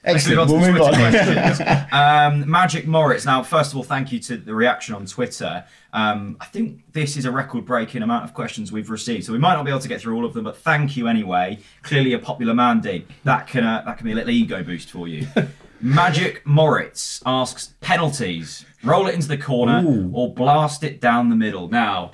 Excellent. 0.04 0.38
Let's 0.38 0.52
We'll 0.52 0.72
move 0.72 0.80
on 0.82 0.92
to 0.92 0.98
Twitter 0.98 1.34
questions. 1.34 1.88
um, 1.92 2.50
Magic 2.50 2.86
Moritz. 2.86 3.24
Now, 3.24 3.42
first 3.42 3.72
of 3.72 3.76
all, 3.78 3.82
thank 3.82 4.12
you 4.12 4.18
to 4.20 4.36
the 4.36 4.54
reaction 4.54 4.94
on 4.94 5.06
Twitter. 5.06 5.64
Um, 5.94 6.36
I 6.40 6.44
think 6.46 6.82
this 6.92 7.16
is 7.16 7.24
a 7.24 7.30
record-breaking 7.30 8.02
amount 8.02 8.24
of 8.24 8.34
questions 8.34 8.70
we've 8.70 8.90
received, 8.90 9.24
so 9.24 9.32
we 9.32 9.38
might 9.38 9.54
not 9.54 9.64
be 9.64 9.70
able 9.70 9.80
to 9.80 9.88
get 9.88 10.00
through 10.00 10.16
all 10.16 10.24
of 10.26 10.34
them, 10.34 10.44
but 10.44 10.56
thank 10.56 10.96
you 10.96 11.08
anyway. 11.08 11.58
Clearly, 11.82 12.12
a 12.12 12.18
popular 12.18 12.52
man, 12.54 12.80
Dean. 12.80 13.06
That 13.24 13.46
can 13.46 13.64
uh, 13.64 13.82
that 13.86 13.96
can 13.96 14.04
be 14.04 14.12
a 14.12 14.14
little 14.14 14.30
ego 14.30 14.62
boost 14.62 14.90
for 14.90 15.08
you. 15.08 15.26
Magic 15.80 16.46
Moritz 16.46 17.22
asks 17.24 17.74
penalties. 17.80 18.64
Roll 18.82 19.06
it 19.06 19.14
into 19.14 19.28
the 19.28 19.38
corner 19.38 19.82
Ooh. 19.86 20.10
or 20.12 20.32
blast 20.32 20.84
it 20.84 21.00
down 21.00 21.30
the 21.30 21.36
middle. 21.36 21.68
Now, 21.68 22.12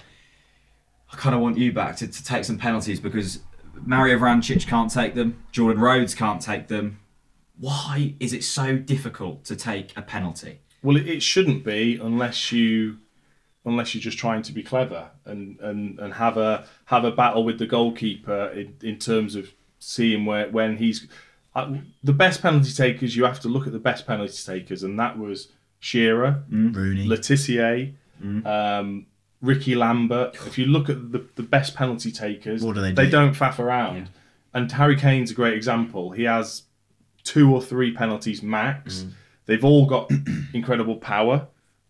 I 1.13 1.17
kind 1.17 1.35
of 1.35 1.41
want 1.41 1.59
you 1.59 1.73
back 1.73 1.97
to, 1.97 2.07
to 2.07 2.25
take 2.25 2.45
some 2.45 2.59
penalties 2.59 3.01
because 3.01 3.41
Mario 3.85 4.19
Vrancic 4.19 4.67
can't 4.67 4.91
take 4.91 5.15
them. 5.15 5.43
Jordan 5.53 5.81
Rhodes 5.81 6.15
can't 6.15 6.41
take 6.41 6.69
them 6.69 7.01
why 7.61 8.15
is 8.21 8.33
it 8.33 8.43
so 8.43 8.77
difficult 8.77 9.45
to 9.45 9.55
take 9.57 9.93
a 9.97 10.03
penalty? 10.03 10.61
Well, 10.83 10.97
it, 10.97 11.07
it 11.07 11.23
shouldn't 11.23 11.63
be 11.65 11.99
unless 12.03 12.51
you 12.53 12.99
unless 13.67 13.95
you're 13.95 14.01
just 14.01 14.17
trying 14.19 14.41
to 14.41 14.53
be 14.53 14.63
clever 14.63 15.11
and, 15.27 15.61
and, 15.61 15.99
and 15.99 16.15
have 16.15 16.39
a 16.39 16.65
have 16.87 17.05
a 17.05 17.11
battle 17.13 17.45
with 17.45 17.59
the 17.59 17.67
goalkeeper 17.67 18.47
in, 18.49 18.75
in 18.83 18.99
terms 18.99 19.35
of 19.37 19.53
seeing 19.79 20.25
where 20.25 20.49
when 20.49 20.79
he's 20.79 21.07
uh, 21.55 21.75
the 22.03 22.13
best 22.13 22.41
penalty 22.43 22.73
takers. 22.73 23.15
You 23.17 23.25
have 23.25 23.41
to 23.41 23.49
look 23.49 23.67
at 23.67 23.73
the 23.73 23.79
best 23.79 24.07
penalty 24.07 24.33
takers, 24.45 24.83
and 24.83 24.99
that 24.99 25.19
was 25.19 25.49
Shearer, 25.81 26.45
Rooney. 26.51 27.07
Le 27.07 27.17
Tissier, 27.19 27.93
um, 28.47 29.07
Ricky 29.43 29.75
Lambert. 29.75 30.37
If 30.47 30.57
you 30.59 30.67
look 30.67 30.89
at 30.89 31.11
the, 31.13 31.27
the 31.35 31.43
best 31.43 31.75
penalty 31.75 32.13
takers, 32.13 32.63
What 32.63 32.77
do 32.77 32.81
they 32.83 32.91
do? 32.91 32.95
they 32.95 33.05
do? 33.07 33.11
don't 33.11 33.35
faff 33.35 33.59
around. 33.59 34.11
And 34.55 34.71
Harry 34.73 34.97
Kane's 34.97 35.31
a 35.31 35.35
great 35.35 35.55
example. 35.55 36.11
He 36.13 36.25
has 36.25 36.63
two 37.25 37.53
or 37.53 37.63
three 37.63 37.93
penalties 37.93 38.43
max. 38.43 39.01
Mm. 39.01 39.13
They've 39.47 39.65
all 39.65 39.87
got 39.87 40.11
incredible 40.55 40.97
power 40.97 41.49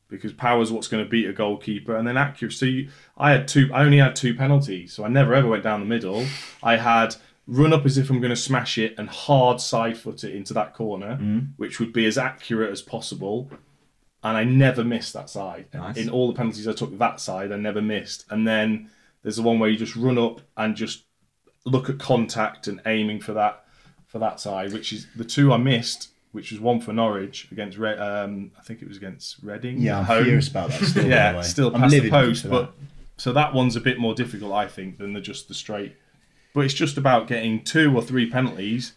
because 0.09 0.33
power 0.33 0.61
is 0.61 0.73
what's 0.73 0.89
going 0.89 1.05
to 1.05 1.09
beat 1.09 1.29
a 1.29 1.33
goalkeeper. 1.33 1.97
And 1.97 2.07
then 2.07 2.17
accuracy. 2.17 2.91
I 3.17 3.33
had 3.33 3.49
two. 3.49 3.71
I 3.73 3.83
only 3.83 3.99
had 3.99 4.17
two 4.17 4.35
penalties, 4.35 4.93
so 4.93 5.05
I 5.05 5.09
never 5.09 5.35
ever 5.35 5.49
went 5.49 5.63
down 5.63 5.81
the 5.81 5.87
middle. 5.87 6.27
I 6.63 6.77
had 6.77 7.17
run 7.47 7.73
up 7.73 7.85
as 7.85 7.99
if 7.99 8.11
I'm 8.11 8.21
going 8.21 8.31
to 8.31 8.37
smash 8.37 8.79
it 8.79 8.95
and 8.99 9.09
hard 9.09 9.61
side 9.61 9.97
foot 9.97 10.23
it 10.25 10.35
into 10.35 10.55
that 10.55 10.75
corner, 10.75 11.19
mm. 11.21 11.49
which 11.57 11.81
would 11.81 11.93
be 11.93 12.07
as 12.07 12.19
accurate 12.19 12.71
as 12.71 12.83
possible. 12.83 13.51
And 14.23 14.37
I 14.37 14.45
never 14.45 14.85
missed 14.85 15.15
that 15.15 15.31
side. 15.31 15.67
Nice. 15.73 15.97
In 15.97 16.11
all 16.11 16.29
the 16.29 16.37
penalties 16.37 16.69
I 16.69 16.73
took 16.73 16.97
that 16.99 17.21
side, 17.21 17.53
I 17.53 17.57
never 17.57 17.81
missed. 17.81 18.27
And 18.31 18.47
then 18.47 18.91
there's 19.23 19.37
the 19.37 19.43
one 19.43 19.59
where 19.59 19.71
you 19.71 19.79
just 19.79 19.97
run 19.97 20.19
up 20.19 20.43
and 20.57 20.77
just 20.77 21.05
look 21.65 21.89
at 21.89 21.99
contact 21.99 22.67
and 22.67 22.81
aiming 22.87 23.21
for 23.21 23.33
that 23.33 23.65
for 24.11 24.19
that 24.19 24.41
side, 24.41 24.73
which 24.73 24.93
is 24.93 25.07
the 25.15 25.25
two 25.25 25.53
I 25.53 25.57
missed, 25.57 26.09
which 26.33 26.51
was 26.51 26.61
one 26.61 26.81
for 26.81 26.93
Norwich 26.93 27.47
against 27.53 27.79
Re- 27.79 27.97
um, 27.97 28.51
I 28.59 28.63
think 28.63 28.83
it 28.83 28.89
was 28.89 28.97
against 28.97 29.37
Reading. 29.43 29.79
Yeah, 29.79 30.01
I'm 30.01 30.05
home. 30.05 30.25
furious 30.25 30.49
about 30.49 30.71
that. 30.71 30.85
Still, 30.85 31.07
Yeah, 31.09 31.41
still 31.43 31.75
I'm 31.75 31.83
past 31.83 31.93
the 31.93 32.11
post, 32.11 32.51
but 32.51 32.75
so 33.17 33.33
that 33.33 33.55
one's 33.55 33.77
a 33.77 33.81
bit 33.81 33.99
more 33.99 34.15
difficult, 34.15 34.53
I 34.53 34.67
think, 34.67 34.99
than 34.99 35.13
the 35.13 35.21
just 35.21 35.47
the 35.47 35.55
straight. 35.55 35.95
But 36.53 36.65
it's 36.65 36.75
just 36.75 36.97
about 36.97 37.29
getting 37.29 37.63
two 37.63 37.95
or 37.97 38.03
three 38.03 38.29
penalties 38.29 38.95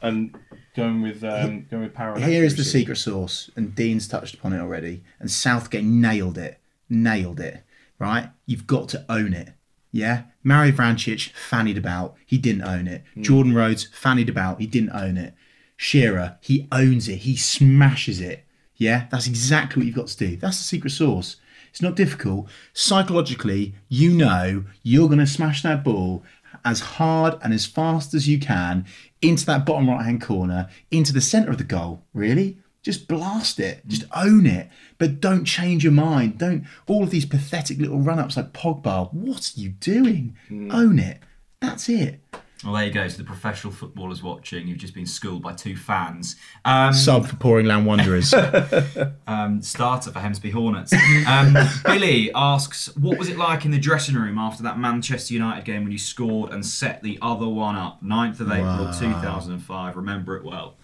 and 0.00 0.36
going 0.76 1.02
with 1.02 1.24
um, 1.24 1.66
going 1.68 1.82
with 1.82 1.94
power. 1.94 2.18
Here 2.20 2.44
is 2.44 2.54
the 2.56 2.64
secret 2.64 2.96
sauce, 2.96 3.50
and 3.56 3.74
Dean's 3.74 4.06
touched 4.06 4.34
upon 4.34 4.52
it 4.52 4.60
already. 4.60 5.02
And 5.18 5.28
Southgate 5.28 5.84
nailed 5.84 6.38
it, 6.38 6.60
nailed 6.88 7.40
it. 7.40 7.64
Right, 7.98 8.30
you've 8.46 8.66
got 8.68 8.88
to 8.90 9.04
own 9.08 9.32
it. 9.32 9.50
Yeah, 9.92 10.22
Mario 10.42 10.72
Vrancic 10.72 11.30
fannied 11.32 11.76
about, 11.78 12.16
he 12.26 12.38
didn't 12.38 12.62
own 12.62 12.88
it. 12.88 13.04
Hmm. 13.14 13.22
Jordan 13.22 13.54
Rhodes 13.54 13.88
fannied 13.92 14.30
about, 14.30 14.60
he 14.60 14.66
didn't 14.66 14.90
own 14.90 15.16
it. 15.18 15.34
Shearer, 15.76 16.38
he 16.40 16.66
owns 16.72 17.08
it, 17.08 17.18
he 17.18 17.36
smashes 17.36 18.20
it. 18.20 18.44
Yeah, 18.76 19.06
that's 19.10 19.26
exactly 19.26 19.80
what 19.80 19.86
you've 19.86 19.94
got 19.94 20.08
to 20.08 20.16
do. 20.16 20.36
That's 20.36 20.58
the 20.58 20.64
secret 20.64 20.90
sauce. 20.90 21.36
It's 21.70 21.82
not 21.82 21.94
difficult. 21.94 22.48
Psychologically, 22.72 23.74
you 23.88 24.10
know 24.12 24.64
you're 24.82 25.08
going 25.08 25.18
to 25.18 25.26
smash 25.26 25.62
that 25.62 25.84
ball 25.84 26.24
as 26.64 26.80
hard 26.80 27.38
and 27.42 27.52
as 27.52 27.66
fast 27.66 28.14
as 28.14 28.28
you 28.28 28.38
can 28.38 28.84
into 29.20 29.46
that 29.46 29.64
bottom 29.64 29.88
right 29.88 30.04
hand 30.04 30.22
corner, 30.22 30.68
into 30.90 31.12
the 31.12 31.20
centre 31.20 31.50
of 31.50 31.58
the 31.58 31.64
goal. 31.64 32.02
Really? 32.12 32.58
Just 32.82 33.06
blast 33.06 33.60
it. 33.60 33.86
Just 33.86 34.04
own 34.14 34.44
it. 34.46 34.68
But 34.98 35.20
don't 35.20 35.44
change 35.44 35.84
your 35.84 35.92
mind. 35.92 36.38
Don't 36.38 36.64
all 36.86 37.04
of 37.04 37.10
these 37.10 37.26
pathetic 37.26 37.78
little 37.78 38.00
run 38.00 38.18
ups 38.18 38.36
like 38.36 38.52
Pogba. 38.52 39.12
What 39.12 39.52
are 39.56 39.60
you 39.60 39.70
doing? 39.70 40.36
Own 40.50 40.98
it. 40.98 41.20
That's 41.60 41.88
it. 41.88 42.20
Well, 42.64 42.74
there 42.74 42.84
you 42.84 42.92
go. 42.92 43.08
So 43.08 43.18
the 43.18 43.24
professional 43.24 43.72
footballers 43.72 44.22
watching, 44.22 44.68
you've 44.68 44.78
just 44.78 44.94
been 44.94 45.06
schooled 45.06 45.42
by 45.42 45.52
two 45.52 45.76
fans. 45.76 46.36
Um, 46.64 46.92
Sub 46.92 47.26
for 47.26 47.36
Poringland 47.36 47.84
Wanderers. 47.84 48.32
um, 49.26 49.60
starter 49.62 50.12
for 50.12 50.20
Hemsby 50.20 50.52
Hornets. 50.52 50.92
Um, 51.26 51.56
Billy 51.84 52.30
asks, 52.34 52.94
what 52.96 53.18
was 53.18 53.28
it 53.28 53.36
like 53.36 53.64
in 53.64 53.72
the 53.72 53.80
dressing 53.80 54.14
room 54.14 54.38
after 54.38 54.62
that 54.62 54.78
Manchester 54.78 55.34
United 55.34 55.64
game 55.64 55.82
when 55.82 55.92
you 55.92 55.98
scored 55.98 56.52
and 56.52 56.64
set 56.64 57.02
the 57.02 57.18
other 57.20 57.48
one 57.48 57.74
up? 57.74 58.02
9th 58.02 58.40
of 58.40 58.52
April 58.52 58.92
2005. 58.92 59.96
Remember 59.96 60.36
it 60.36 60.44
well. 60.44 60.76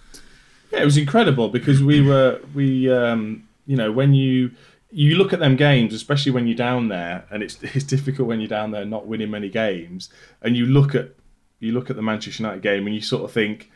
Yeah, 0.71 0.83
it 0.83 0.85
was 0.85 0.97
incredible 0.97 1.49
because 1.49 1.83
we 1.83 2.01
were 2.01 2.41
we 2.55 2.91
um, 2.91 3.49
you 3.67 3.77
know 3.77 3.93
when 3.93 4.15
you 4.15 4.53
you 4.91 5.17
look 5.17 5.33
at 5.33 5.39
them 5.39 5.57
games, 5.57 5.93
especially 5.93 6.33
when 6.33 6.47
you're 6.47 6.57
down 6.57 6.89
there, 6.89 7.25
and 7.31 7.43
it's 7.43 7.63
it's 7.63 7.85
difficult 7.85 8.29
when 8.29 8.41
you're 8.41 8.49
down 8.49 8.71
there 8.71 8.85
not 8.85 9.07
winning 9.07 9.31
many 9.31 9.49
games, 9.49 10.09
and 10.43 10.57
you 10.57 10.67
look 10.67 10.95
at 10.95 11.15
you 11.61 11.73
look 11.73 11.91
at 11.91 11.97
the 11.97 12.03
Manchester 12.03 12.43
United 12.43 12.63
game 12.63 12.87
and 12.87 12.95
you 12.95 13.01
sort 13.01 13.25
of 13.25 13.33
think 13.33 13.71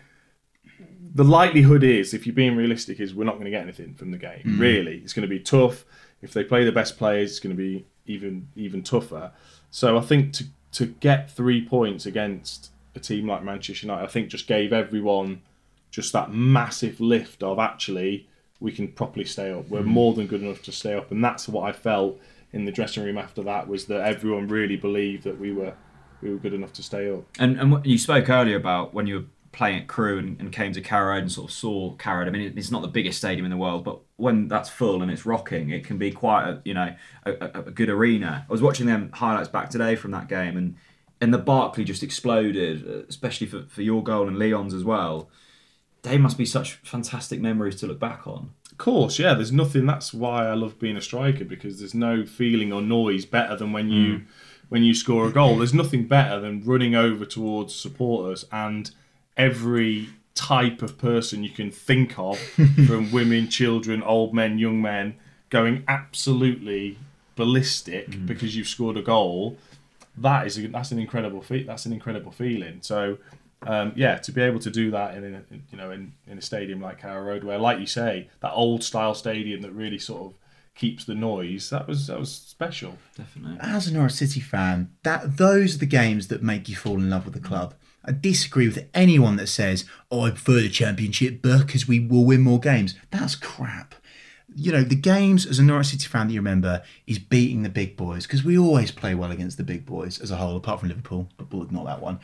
the 1.14 1.24
likelihood 1.24 1.82
is, 1.82 2.14
if 2.14 2.26
you're 2.26 2.34
being 2.34 2.56
realistic, 2.56 3.00
is 3.00 3.14
we're 3.14 3.24
not 3.24 3.34
going 3.34 3.44
to 3.44 3.50
get 3.50 3.62
anything 3.62 3.94
from 3.94 4.12
the 4.12 4.18
game. 4.18 4.56
Really, 4.58 4.98
it's 4.98 5.12
going 5.12 5.28
to 5.28 5.28
be 5.28 5.40
tough. 5.40 5.84
If 6.22 6.32
they 6.32 6.44
play 6.44 6.64
the 6.64 6.72
best 6.72 6.96
players, 6.96 7.32
it's 7.32 7.40
going 7.40 7.54
to 7.54 7.60
be 7.60 7.84
even 8.06 8.48
even 8.56 8.82
tougher. 8.82 9.32
So 9.70 9.98
I 9.98 10.00
think 10.00 10.32
to 10.34 10.44
to 10.72 10.86
get 10.86 11.30
three 11.30 11.66
points 11.66 12.06
against 12.06 12.70
a 12.94 13.00
team 13.00 13.26
like 13.26 13.42
Manchester 13.42 13.86
United, 13.86 14.04
I 14.04 14.06
think 14.06 14.28
just 14.28 14.46
gave 14.46 14.72
everyone 14.72 15.42
just 15.92 16.12
that 16.12 16.32
massive 16.32 17.00
lift 17.00 17.44
of 17.44 17.60
actually 17.60 18.26
we 18.58 18.72
can 18.72 18.88
properly 18.88 19.24
stay 19.24 19.52
up. 19.52 19.68
We're 19.68 19.80
mm-hmm. 19.80 19.88
more 19.88 20.14
than 20.14 20.26
good 20.26 20.42
enough 20.42 20.62
to 20.62 20.72
stay 20.72 20.94
up, 20.94 21.12
and 21.12 21.22
that's 21.22 21.48
what 21.48 21.68
I 21.68 21.72
felt 21.72 22.18
in 22.52 22.64
the 22.64 22.72
dressing 22.72 23.04
room 23.04 23.18
after 23.18 23.42
that 23.44 23.68
was 23.68 23.86
that 23.86 24.00
everyone 24.00 24.48
really 24.48 24.76
believed 24.76 25.24
that 25.24 25.38
we 25.38 25.52
were 25.52 25.74
we 26.20 26.30
were 26.30 26.38
good 26.38 26.54
enough 26.54 26.72
to 26.74 26.82
stay 26.82 27.12
up. 27.12 27.24
And, 27.38 27.58
and 27.58 27.72
what- 27.72 27.86
you 27.86 27.98
spoke 27.98 28.30
earlier 28.30 28.56
about 28.56 28.94
when 28.94 29.06
you 29.06 29.16
were 29.16 29.24
playing 29.50 29.80
at 29.80 29.88
Crewe 29.88 30.18
and, 30.18 30.40
and 30.40 30.52
came 30.52 30.72
to 30.72 30.80
Carrow 30.80 31.18
and 31.18 31.30
sort 31.30 31.50
of 31.50 31.54
saw 31.54 31.94
Carrow. 31.96 32.26
I 32.26 32.30
mean, 32.30 32.54
it's 32.56 32.70
not 32.70 32.80
the 32.80 32.88
biggest 32.88 33.18
stadium 33.18 33.44
in 33.44 33.50
the 33.50 33.56
world, 33.56 33.84
but 33.84 33.98
when 34.16 34.48
that's 34.48 34.70
full 34.70 35.02
and 35.02 35.10
it's 35.10 35.26
rocking, 35.26 35.70
it 35.70 35.84
can 35.84 35.98
be 35.98 36.10
quite 36.10 36.48
a 36.48 36.62
you 36.64 36.74
know 36.74 36.94
a, 37.26 37.32
a, 37.32 37.62
a 37.66 37.70
good 37.70 37.90
arena. 37.90 38.46
I 38.48 38.52
was 38.52 38.62
watching 38.62 38.86
them 38.86 39.10
highlights 39.12 39.48
back 39.48 39.68
today 39.68 39.96
from 39.96 40.12
that 40.12 40.28
game, 40.28 40.56
and 40.56 40.76
and 41.20 41.34
the 41.34 41.38
Barclay 41.38 41.84
just 41.84 42.02
exploded, 42.02 43.06
especially 43.08 43.46
for, 43.46 43.64
for 43.68 43.82
your 43.82 44.02
goal 44.02 44.26
and 44.26 44.38
Leon's 44.38 44.74
as 44.74 44.84
well. 44.84 45.28
They 46.02 46.18
must 46.18 46.36
be 46.36 46.46
such 46.46 46.74
fantastic 46.82 47.40
memories 47.40 47.76
to 47.76 47.86
look 47.86 48.00
back 48.00 48.26
on. 48.26 48.50
Of 48.70 48.78
course, 48.78 49.18
yeah. 49.18 49.34
There's 49.34 49.52
nothing. 49.52 49.86
That's 49.86 50.12
why 50.12 50.46
I 50.48 50.54
love 50.54 50.78
being 50.78 50.96
a 50.96 51.00
striker 51.00 51.44
because 51.44 51.78
there's 51.78 51.94
no 51.94 52.24
feeling 52.26 52.72
or 52.72 52.82
noise 52.82 53.24
better 53.24 53.54
than 53.56 53.72
when 53.72 53.90
you 53.90 54.18
mm. 54.18 54.24
when 54.68 54.82
you 54.82 54.94
score 54.94 55.28
a 55.28 55.32
goal. 55.32 55.58
There's 55.58 55.74
nothing 55.74 56.06
better 56.06 56.40
than 56.40 56.64
running 56.64 56.94
over 56.94 57.24
towards 57.24 57.74
supporters 57.74 58.46
and 58.50 58.90
every 59.36 60.08
type 60.34 60.82
of 60.82 60.98
person 60.98 61.44
you 61.44 61.50
can 61.50 61.70
think 61.70 62.18
of, 62.18 62.38
from 62.86 63.12
women, 63.12 63.48
children, 63.48 64.02
old 64.02 64.34
men, 64.34 64.58
young 64.58 64.80
men, 64.80 65.14
going 65.50 65.84
absolutely 65.86 66.98
ballistic 67.36 68.10
mm. 68.10 68.26
because 68.26 68.56
you've 68.56 68.68
scored 68.68 68.96
a 68.96 69.02
goal. 69.02 69.56
That 70.16 70.46
is 70.46 70.58
a, 70.58 70.66
that's 70.68 70.90
an 70.90 70.98
incredible 70.98 71.42
feat. 71.42 71.66
That's 71.66 71.86
an 71.86 71.92
incredible 71.92 72.32
feeling. 72.32 72.78
So 72.80 73.18
um, 73.66 73.92
yeah, 73.96 74.16
to 74.18 74.32
be 74.32 74.42
able 74.42 74.58
to 74.60 74.70
do 74.70 74.90
that 74.90 75.16
in, 75.16 75.34
a, 75.34 75.42
you 75.70 75.76
know 75.76 75.90
in, 75.90 76.12
in 76.26 76.38
a 76.38 76.42
stadium 76.42 76.80
like 76.80 77.00
Carrow 77.00 77.22
Road, 77.22 77.44
where 77.44 77.58
like 77.58 77.78
you 77.78 77.86
say, 77.86 78.28
that 78.40 78.52
old 78.52 78.82
style 78.82 79.14
stadium 79.14 79.62
that 79.62 79.72
really 79.72 79.98
sort 79.98 80.22
of 80.22 80.34
keeps 80.74 81.04
the 81.04 81.14
noise, 81.14 81.70
that 81.70 81.86
was 81.86 82.06
that 82.06 82.18
was 82.18 82.32
special. 82.32 82.98
Definitely. 83.16 83.58
as 83.60 83.88
a 83.88 83.94
Norwich 83.94 84.12
City 84.12 84.40
fan, 84.40 84.90
that 85.02 85.36
those 85.36 85.76
are 85.76 85.78
the 85.78 85.86
games 85.86 86.28
that 86.28 86.42
make 86.42 86.68
you 86.68 86.76
fall 86.76 86.94
in 86.94 87.10
love 87.10 87.24
with 87.24 87.34
the 87.34 87.40
club. 87.40 87.74
I 88.04 88.12
disagree 88.12 88.66
with 88.66 88.88
anyone 88.94 89.36
that 89.36 89.46
says, 89.48 89.84
"Oh, 90.10 90.22
I 90.22 90.30
prefer 90.30 90.60
the 90.60 90.68
Championship 90.68 91.40
because 91.40 91.86
we 91.86 92.00
will 92.00 92.24
win 92.24 92.40
more 92.40 92.60
games." 92.60 92.94
That's 93.10 93.34
crap. 93.36 93.94
You 94.54 94.72
know, 94.72 94.82
the 94.82 94.96
games 94.96 95.46
as 95.46 95.58
a 95.58 95.62
Norwich 95.62 95.88
City 95.88 96.06
fan 96.06 96.26
that 96.26 96.34
you 96.34 96.40
remember 96.40 96.82
is 97.06 97.18
beating 97.18 97.62
the 97.62 97.70
big 97.70 97.96
boys 97.96 98.26
because 98.26 98.44
we 98.44 98.58
always 98.58 98.90
play 98.90 99.14
well 99.14 99.30
against 99.30 99.56
the 99.56 99.62
big 99.62 99.86
boys 99.86 100.20
as 100.20 100.30
a 100.30 100.36
whole, 100.36 100.56
apart 100.56 100.80
from 100.80 100.88
Liverpool, 100.90 101.28
but 101.38 101.50
we'll 101.50 101.62
ignore 101.62 101.86
that 101.86 102.02
one. 102.02 102.18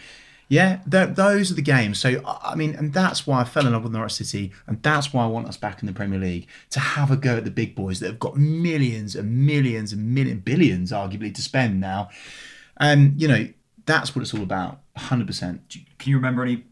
Yeah, 0.49 0.81
th- 0.91 1.11
those 1.15 1.51
are 1.51 1.55
the 1.55 1.63
games. 1.63 1.99
So 1.99 2.23
I 2.25 2.55
mean, 2.55 2.75
and 2.75 2.93
that's 2.93 3.27
why 3.27 3.43
I 3.43 3.45
fell 3.45 3.67
in 3.67 3.73
love 3.73 3.83
with 3.83 3.93
Norwich 3.93 4.13
City, 4.13 4.53
and 4.67 4.83
that's 4.83 5.13
why 5.13 5.25
I 5.25 5.27
want 5.27 5.47
us 5.47 5.57
back 5.57 5.83
in 5.83 5.87
the 5.87 5.93
Premier 5.93 6.19
League 6.19 6.47
to 6.71 6.81
have 6.81 7.11
a 7.11 7.17
go 7.17 7.37
at 7.37 7.45
the 7.45 7.51
big 7.51 7.75
boys 7.75 8.01
that 8.01 8.07
have 8.07 8.19
got 8.19 8.37
millions 8.37 9.15
and 9.15 9.47
millions 9.47 9.93
and 9.93 10.15
million 10.15 10.39
billions, 10.41 10.91
arguably, 10.91 11.35
to 11.35 11.43
spend 11.43 11.81
now. 11.81 12.09
And 12.79 13.21
you 13.21 13.29
know, 13.29 13.49
that's 13.85 14.15
what 14.17 14.23
it's 14.23 14.33
all 14.33 14.43
about, 14.43 14.81
hundred 14.97 15.27
percent. 15.27 15.69
Can 15.99 16.11
you 16.11 16.17
remember 16.17 16.43
any 16.43 16.65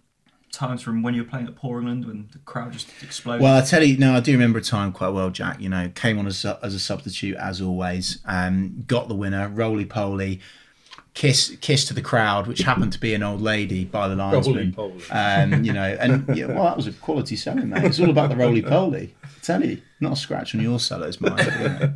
times 0.52 0.80
from 0.80 1.02
when 1.02 1.12
you 1.14 1.22
were 1.22 1.28
playing 1.28 1.46
at 1.46 1.54
Poringland 1.54 2.06
when 2.06 2.28
the 2.32 2.38
crowd 2.38 2.72
just 2.72 2.88
exploded? 3.02 3.42
Well, 3.42 3.58
I 3.58 3.60
tell 3.60 3.82
you, 3.82 3.98
no, 3.98 4.14
I 4.14 4.20
do 4.20 4.32
remember 4.32 4.58
a 4.58 4.62
time 4.62 4.92
quite 4.92 5.10
well, 5.10 5.30
Jack. 5.30 5.60
You 5.60 5.68
know, 5.68 5.90
came 5.94 6.18
on 6.18 6.26
as 6.26 6.44
a, 6.44 6.58
as 6.62 6.74
a 6.74 6.78
substitute 6.78 7.36
as 7.36 7.60
always, 7.60 8.20
um, 8.24 8.84
got 8.86 9.08
the 9.08 9.14
winner, 9.14 9.48
roly 9.48 9.84
poly, 9.84 10.40
kiss 11.16 11.56
kiss 11.62 11.86
to 11.86 11.94
the 11.94 12.02
crowd, 12.02 12.46
which 12.46 12.60
happened 12.60 12.92
to 12.92 13.00
be 13.00 13.14
an 13.14 13.22
old 13.22 13.40
lady 13.40 13.84
by 13.84 14.06
the 14.06 14.14
linesman. 14.14 14.74
Roly-poly. 14.76 15.02
Um, 15.10 15.64
you 15.64 15.72
know, 15.72 15.96
and 15.98 16.24
yeah, 16.36 16.46
well, 16.46 16.64
that 16.64 16.76
was 16.76 16.86
a 16.86 16.92
quality 16.92 17.34
selling, 17.34 17.70
mate. 17.70 17.84
It's 17.84 17.98
all 17.98 18.10
about 18.10 18.30
the 18.30 18.36
roly 18.36 18.62
poly. 18.62 19.14
Tell 19.42 19.64
you, 19.64 19.80
not 19.98 20.12
a 20.12 20.16
scratch 20.16 20.54
on 20.54 20.60
your 20.60 20.78
cellos, 20.78 21.20
mine. 21.20 21.36
but, 21.36 21.46
you 21.60 21.68
know. 21.68 21.94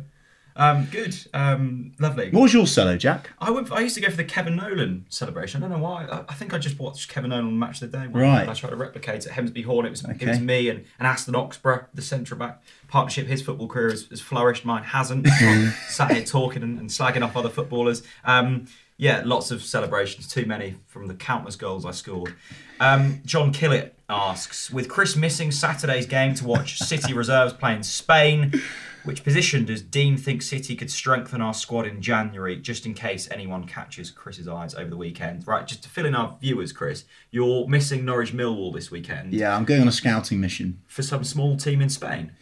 um, 0.55 0.87
good, 0.89 1.15
um, 1.35 1.93
lovely. 1.99 2.31
What 2.31 2.41
was 2.41 2.53
your 2.53 2.65
cello, 2.65 2.97
Jack? 2.97 3.29
I 3.39 3.51
went. 3.51 3.71
I 3.71 3.81
used 3.81 3.93
to 3.95 4.01
go 4.01 4.09
for 4.09 4.17
the 4.17 4.23
Kevin 4.23 4.55
Nolan 4.55 5.05
celebration. 5.09 5.61
I 5.61 5.67
don't 5.67 5.77
know 5.77 5.83
why. 5.83 6.05
I, 6.05 6.23
I 6.29 6.33
think 6.33 6.55
I 6.55 6.57
just 6.57 6.79
watched 6.79 7.07
Kevin 7.07 7.29
Nolan 7.29 7.59
Match 7.59 7.79
the 7.79 7.87
Day. 7.87 8.07
Right. 8.07 8.49
I 8.49 8.53
tried 8.55 8.71
to 8.71 8.75
replicate 8.75 9.27
it. 9.27 9.27
at 9.27 9.33
Hemsby 9.33 9.65
Hall. 9.65 9.85
It 9.85 9.91
was 9.91 10.03
it 10.03 10.27
was 10.27 10.39
me 10.39 10.67
and, 10.67 10.83
and 10.97 11.07
Aston 11.07 11.35
Oxborough, 11.35 11.85
the 11.93 12.01
centre 12.01 12.33
back 12.33 12.63
partnership. 12.87 13.27
His 13.27 13.43
football 13.43 13.67
career 13.67 13.91
has, 13.91 14.07
has 14.07 14.19
flourished. 14.19 14.65
Mine 14.65 14.83
hasn't. 14.83 15.27
Sat 15.89 16.11
here 16.11 16.23
talking 16.23 16.63
and, 16.63 16.79
and 16.79 16.89
slagging 16.89 17.23
off 17.23 17.37
other 17.37 17.49
footballers. 17.49 18.01
Um, 18.25 18.65
yeah, 19.01 19.23
lots 19.25 19.49
of 19.49 19.63
celebrations. 19.63 20.27
Too 20.27 20.45
many 20.45 20.75
from 20.85 21.07
the 21.07 21.15
countless 21.15 21.55
goals 21.55 21.87
I 21.87 21.91
scored. 21.91 22.35
Um, 22.79 23.19
John 23.25 23.51
Killett 23.51 23.93
asks, 24.07 24.69
with 24.69 24.87
Chris 24.89 25.15
missing 25.15 25.49
Saturday's 25.51 26.05
game 26.05 26.35
to 26.35 26.45
watch 26.45 26.77
City 26.83 27.11
reserves 27.11 27.51
playing 27.51 27.81
Spain. 27.81 28.53
Which 29.03 29.23
position 29.23 29.65
does 29.65 29.81
Dean 29.81 30.17
think 30.17 30.43
City 30.43 30.75
could 30.75 30.91
strengthen 30.91 31.41
our 31.41 31.55
squad 31.55 31.87
in 31.87 31.99
January, 31.99 32.57
just 32.57 32.85
in 32.85 32.93
case 32.93 33.27
anyone 33.31 33.65
catches 33.65 34.11
Chris's 34.11 34.47
eyes 34.47 34.75
over 34.75 34.91
the 34.91 34.97
weekend? 34.97 35.47
Right, 35.47 35.65
just 35.65 35.81
to 35.81 35.89
fill 35.89 36.05
in 36.05 36.13
our 36.13 36.37
viewers, 36.39 36.71
Chris, 36.71 37.05
you're 37.31 37.67
missing 37.67 38.05
Norwich 38.05 38.33
Millwall 38.33 38.71
this 38.71 38.91
weekend 38.91 39.33
Yeah, 39.33 39.55
I'm 39.55 39.65
going 39.65 39.81
on 39.81 39.87
a 39.87 39.91
scouting 39.91 40.39
mission. 40.39 40.79
for 40.85 41.01
some 41.01 41.23
small 41.23 41.57
team 41.57 41.81
in 41.81 41.89
Spain. 41.89 42.33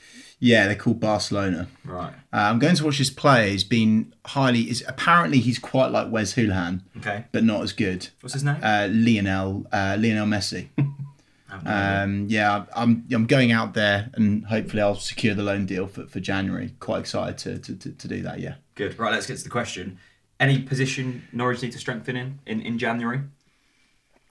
Yeah, 0.42 0.68
they're 0.68 0.76
called 0.76 1.00
Barcelona. 1.02 1.68
Right. 1.84 2.14
Uh, 2.32 2.38
I'm 2.38 2.60
going 2.60 2.76
to 2.76 2.86
watch 2.86 2.98
this 2.98 3.10
play. 3.10 3.52
He's 3.52 3.64
been 3.66 4.14
highly. 4.26 4.70
Is 4.70 4.84
apparently 4.88 5.40
he's 5.40 5.60
quite 5.60 5.92
like 5.92 6.10
Wes 6.12 6.34
Hoolahan, 6.36 6.82
Okay. 6.98 7.26
but 7.34 7.44
not 7.44 7.62
as 7.64 7.74
good. 7.74 8.08
What's 8.22 8.34
his 8.36 8.44
name? 8.44 8.58
uh, 8.64 8.88
Lionel 8.90 9.68
uh, 9.72 9.98
Lionel 10.00 10.28
Messi. 10.28 10.70
I 10.78 11.54
have 11.54 11.64
no 11.66 11.72
idea. 11.72 12.04
Um, 12.04 12.26
yeah, 12.30 12.66
I'm 12.76 13.06
I'm 13.12 13.26
going 13.26 13.52
out 13.52 13.74
there 13.74 14.10
and 14.14 14.46
hopefully 14.46 14.82
I'll 14.82 14.96
secure 14.96 15.34
the 15.36 15.44
loan 15.44 15.66
deal 15.66 15.88
for, 15.88 16.06
for 16.06 16.20
January. 16.20 16.74
Quite 16.80 17.00
excited 17.00 17.38
to, 17.40 17.58
to, 17.60 17.76
to, 17.80 17.92
to 17.98 18.08
do 18.08 18.22
that. 18.22 18.40
Yeah. 18.40 18.56
Good. 18.76 18.98
Right, 18.98 19.12
let's 19.12 19.26
get 19.28 19.38
to 19.40 19.44
the 19.44 19.50
question. 19.50 19.98
Any 20.40 20.60
position 20.62 21.28
Norwich 21.34 21.62
need 21.62 21.74
to 21.74 21.80
strengthen 21.80 22.16
in 22.16 22.40
in, 22.46 22.62
in 22.62 22.78
January? 22.78 23.22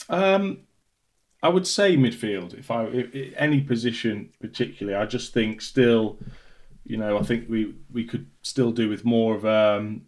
Um, 0.09 0.61
I 1.43 1.49
would 1.49 1.67
say 1.67 1.97
midfield. 1.97 2.59
If 2.59 2.71
I 2.71 2.85
if, 2.87 3.35
any 3.37 3.61
position 3.61 4.31
particularly, 4.41 4.97
I 4.99 5.07
just 5.07 5.33
think 5.33 5.61
still, 5.61 6.19
you 6.85 6.97
know, 6.97 7.19
I 7.19 7.23
think 7.23 7.49
we 7.49 7.75
we 7.93 8.05
could 8.05 8.27
still 8.43 8.73
do 8.73 8.89
with 8.89 9.05
more 9.05 9.35
of. 9.37 9.45
Um, 9.47 10.03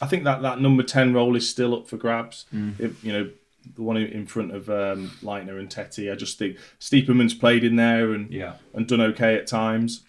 I 0.00 0.06
think 0.06 0.24
that 0.24 0.42
that 0.42 0.60
number 0.60 0.82
ten 0.82 1.12
role 1.14 1.34
is 1.36 1.48
still 1.48 1.74
up 1.74 1.88
for 1.88 1.96
grabs. 1.96 2.44
If, 2.78 3.02
you 3.02 3.12
know, 3.12 3.30
the 3.74 3.82
one 3.82 3.96
in 3.96 4.26
front 4.26 4.54
of 4.54 4.68
um, 4.70 5.10
Leitner 5.22 5.58
and 5.58 5.68
Tettey. 5.68 6.12
I 6.12 6.14
just 6.14 6.38
think 6.38 6.56
Stiepermann's 6.78 7.34
played 7.34 7.64
in 7.64 7.76
there 7.76 8.12
and 8.12 8.30
Yeah. 8.30 8.54
and 8.74 8.86
done 8.86 9.00
okay 9.00 9.34
at 9.36 9.46
times. 9.46 10.04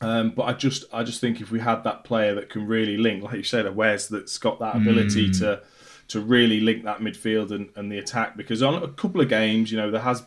Um, 0.00 0.30
but 0.30 0.44
I 0.44 0.54
just 0.54 0.84
I 0.92 1.02
just 1.02 1.20
think 1.20 1.40
if 1.42 1.50
we 1.50 1.60
had 1.60 1.84
that 1.84 2.04
player 2.04 2.34
that 2.36 2.48
can 2.48 2.66
really 2.66 2.96
link, 2.96 3.22
like 3.22 3.34
you 3.36 3.42
said, 3.42 3.66
a 3.66 3.72
Wes 3.72 4.06
that's 4.08 4.38
got 4.38 4.58
that 4.60 4.76
ability 4.76 5.30
to 5.32 5.60
to 6.10 6.20
really 6.20 6.60
link 6.60 6.84
that 6.84 6.98
midfield 7.00 7.50
and, 7.50 7.70
and 7.76 7.90
the 7.90 7.98
attack, 7.98 8.36
because 8.36 8.62
on 8.62 8.82
a 8.82 8.88
couple 8.88 9.20
of 9.20 9.28
games, 9.28 9.70
you 9.72 9.76
know, 9.78 9.90
there 9.90 10.00
has 10.00 10.22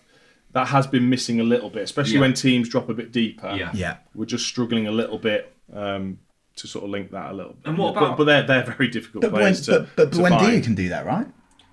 that 0.54 0.68
has 0.68 0.86
been 0.86 1.10
missing 1.10 1.40
a 1.40 1.44
little 1.44 1.70
bit, 1.70 1.82
especially 1.84 2.16
Yeah. 2.16 2.20
when 2.22 2.34
teams 2.34 2.70
drop 2.70 2.88
a 2.90 2.94
bit 2.94 3.12
deeper. 3.12 3.56
Yeah. 3.58 3.72
Yeah. 3.74 3.98
We're 4.14 4.26
just 4.26 4.46
struggling 4.46 4.86
a 4.88 4.92
little 4.92 5.18
bit 5.18 5.52
um, 5.74 6.20
to 6.58 6.68
sort 6.68 6.84
of 6.86 6.92
link 6.92 7.10
that 7.12 7.32
a 7.32 7.34
little 7.34 7.54
bit. 7.54 7.68
And 7.68 7.78
what 7.78 7.96
But- 7.96 8.04
about- 8.04 8.18
But, 8.18 8.24
they're 8.26 8.44
they're 8.44 8.64
very 8.64 8.88
difficult 8.88 9.24
But 9.24 9.32
when, 9.32 9.42
players 9.42 9.62
to, 9.62 9.72
but, 9.72 10.12
but, 10.12 10.12
to 10.14 10.22
when. 10.22 10.38
Dia 10.38 10.62
can 10.62 10.76
do 10.76 10.90
that, 10.90 11.06
right? 11.08 11.26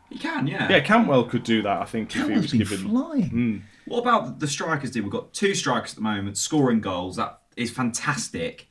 He 0.09 0.19
can, 0.19 0.47
yeah. 0.47 0.69
Yeah, 0.71 0.81
Cantwell 0.81 1.25
could 1.25 1.45
do 1.45 1.61
that. 1.63 1.83
I 1.83 1.85
think 1.85 2.09
if 2.09 2.15
he 2.15 2.21
Cantwell's 2.21 2.43
was 2.43 2.51
been 2.53 2.59
given. 2.61 2.79
flying. 2.89 3.65
What 3.85 3.99
about 3.99 4.41
the 4.41 4.49
strikers? 4.49 4.91
Do 4.93 5.03
we've 5.03 5.13
got 5.13 5.33
two 5.35 5.55
strikers 5.55 5.91
at 5.93 5.97
the 5.97 6.03
moment 6.03 6.37
scoring 6.39 6.81
goals? 6.81 7.17
That 7.17 7.41
is 7.57 7.71
fantastic. 7.71 8.67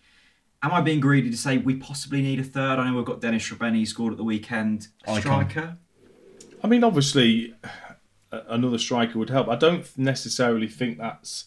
Am 0.62 0.72
I 0.74 0.82
being 0.82 1.00
greedy 1.00 1.30
to 1.32 1.38
say 1.38 1.58
we 1.58 1.76
possibly 1.76 2.22
need 2.22 2.40
a 2.40 2.44
third? 2.44 2.80
I 2.80 2.90
know 2.90 2.98
we've 2.98 3.06
got 3.06 3.22
Dennis 3.22 3.48
Srbeny 3.50 3.88
scored 3.88 4.12
at 4.14 4.18
the 4.18 4.24
weekend. 4.26 4.90
Striker. 5.18 5.78
I 6.62 6.68
mean, 6.68 6.84
obviously, 6.84 7.54
another 8.32 8.78
striker 8.78 9.18
would 9.20 9.30
help. 9.30 9.48
I 9.48 9.56
don't 9.56 9.86
necessarily 9.98 10.68
think 10.68 10.98
that's 10.98 11.46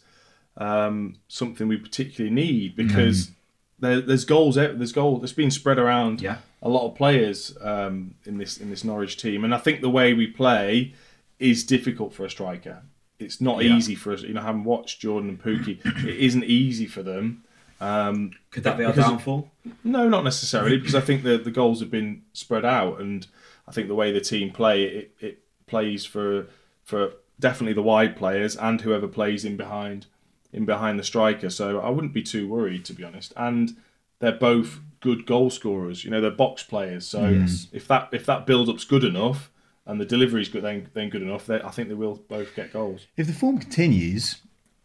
um, 0.56 1.16
something 1.28 1.68
we 1.68 1.76
particularly 1.76 2.34
need 2.34 2.74
because 2.74 3.30
there, 3.78 4.00
there's 4.00 4.24
goals. 4.24 4.54
There's 4.54 4.92
goal. 4.92 5.18
There's 5.18 5.32
been 5.34 5.50
spread 5.50 5.78
around 5.78 6.22
Yeah. 6.22 6.38
a 6.62 6.70
lot 6.70 6.86
of 6.88 6.94
players 6.94 7.54
um, 7.60 8.14
in 8.24 8.38
this 8.38 8.56
in 8.56 8.70
this 8.70 8.82
Norwich 8.82 9.18
team, 9.18 9.44
and 9.44 9.54
I 9.54 9.58
think 9.58 9.82
the 9.82 9.90
way 9.90 10.14
we 10.14 10.26
play 10.26 10.94
is 11.38 11.64
difficult 11.64 12.14
for 12.14 12.24
a 12.24 12.30
striker. 12.30 12.82
It's 13.18 13.40
not 13.42 13.62
Yeah. 13.62 13.76
easy 13.76 13.94
for 13.94 14.14
us. 14.14 14.22
You 14.22 14.32
know, 14.32 14.40
having 14.40 14.64
watched 14.64 15.00
Jordan 15.00 15.28
and 15.28 15.42
Pukki, 15.42 15.84
it 16.08 16.16
isn't 16.16 16.44
easy 16.44 16.86
for 16.86 17.02
them. 17.02 17.44
Um, 17.82 18.32
Could 18.50 18.64
that 18.64 18.78
be 18.78 18.84
our 18.84 18.92
Because- 18.92 19.10
downfall? 19.10 19.50
no, 19.82 20.08
not 20.08 20.24
necessarily, 20.24 20.76
because 20.78 20.94
I 20.94 21.00
think 21.00 21.22
the 21.24 21.36
the 21.38 21.50
goals 21.50 21.80
have 21.80 21.90
been 21.90 22.22
spread 22.32 22.64
out, 22.64 23.00
and 23.00 23.26
I 23.66 23.72
think 23.72 23.88
the 23.88 23.94
way 23.94 24.12
the 24.12 24.20
team 24.20 24.50
play 24.52 24.84
it, 24.84 25.14
it 25.20 25.38
plays 25.66 26.04
for 26.04 26.46
for 26.84 27.12
definitely 27.40 27.72
the 27.72 27.82
wide 27.82 28.16
players 28.16 28.56
and 28.56 28.80
whoever 28.82 29.08
plays 29.08 29.44
in 29.44 29.56
behind 29.56 30.06
in 30.52 30.64
behind 30.64 30.98
the 30.98 31.02
striker. 31.04 31.50
So 31.50 31.80
I 31.80 31.88
wouldn't 31.90 32.12
be 32.12 32.22
too 32.22 32.46
worried, 32.46 32.84
to 32.84 32.92
be 32.92 33.02
honest. 33.04 33.32
And 33.36 33.76
they're 34.20 34.32
both 34.32 34.80
good 35.00 35.26
goal 35.26 35.50
scorers. 35.50 36.04
You 36.04 36.10
know, 36.10 36.20
they're 36.20 36.30
box 36.30 36.62
players. 36.62 37.06
So 37.06 37.24
if 37.72 37.88
that 37.88 38.10
if 38.12 38.26
that 38.26 38.46
build 38.46 38.68
up's 38.68 38.84
good 38.84 39.02
enough 39.02 39.50
and 39.86 40.00
the 40.00 40.04
delivery's 40.04 40.48
good, 40.48 40.62
then 40.62 40.88
then 40.94 41.08
good 41.08 41.22
enough. 41.22 41.46
They, 41.46 41.60
I 41.60 41.70
think 41.70 41.88
they 41.88 41.94
will 41.94 42.22
both 42.28 42.54
get 42.54 42.72
goals. 42.72 43.06
If 43.16 43.26
the 43.26 43.32
form 43.32 43.58
continues, 43.58 44.36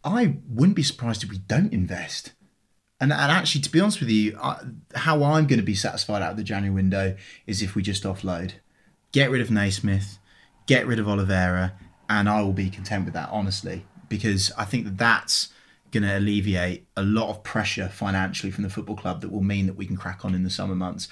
I 0.04 0.38
wouldn't 0.50 0.76
be 0.76 0.84
surprised 0.84 1.24
if 1.24 1.30
we 1.30 1.38
don't 1.40 1.74
invest. 1.74 2.32
And, 3.00 3.12
and 3.14 3.32
actually, 3.32 3.62
to 3.62 3.72
be 3.72 3.80
honest 3.80 4.00
with 4.00 4.10
you, 4.10 4.38
I, 4.42 4.60
how 4.96 5.24
I'm 5.24 5.46
going 5.48 5.60
to 5.60 5.66
be 5.66 5.76
satisfied 5.76 6.22
out 6.22 6.32
of 6.32 6.38
the 6.38 6.44
January 6.44 6.74
window 6.74 7.16
is 7.46 7.62
if 7.62 7.76
we 7.76 7.84
just 7.84 8.04
offload, 8.04 8.54
get 9.12 9.30
rid 9.30 9.42
of 9.42 9.52
Naismith, 9.52 10.18
get 10.66 10.88
rid 10.88 11.00
of 11.00 11.08
Oliveira, 11.08 11.74
and 12.10 12.28
I 12.28 12.42
will 12.42 12.54
be 12.54 12.70
content 12.70 13.06
with 13.06 13.14
that, 13.14 13.30
honestly, 13.32 13.86
because 14.10 14.52
I 14.58 14.66
think 14.66 14.86
that 14.86 14.98
that's 14.98 15.50
going 15.92 16.04
to 16.04 16.18
alleviate 16.18 16.88
a 16.98 17.04
lot 17.04 17.30
of 17.30 17.44
pressure 17.44 17.88
financially 17.88 18.52
from 18.52 18.64
the 18.64 18.70
football 18.70 18.96
club 18.96 19.22
that 19.22 19.32
will 19.32 19.44
mean 19.44 19.68
that 19.68 19.76
we 19.76 19.86
can 19.86 19.96
crack 19.96 20.26
on 20.26 20.34
in 20.34 20.44
the 20.44 20.50
summer 20.50 20.76
months. 20.76 21.08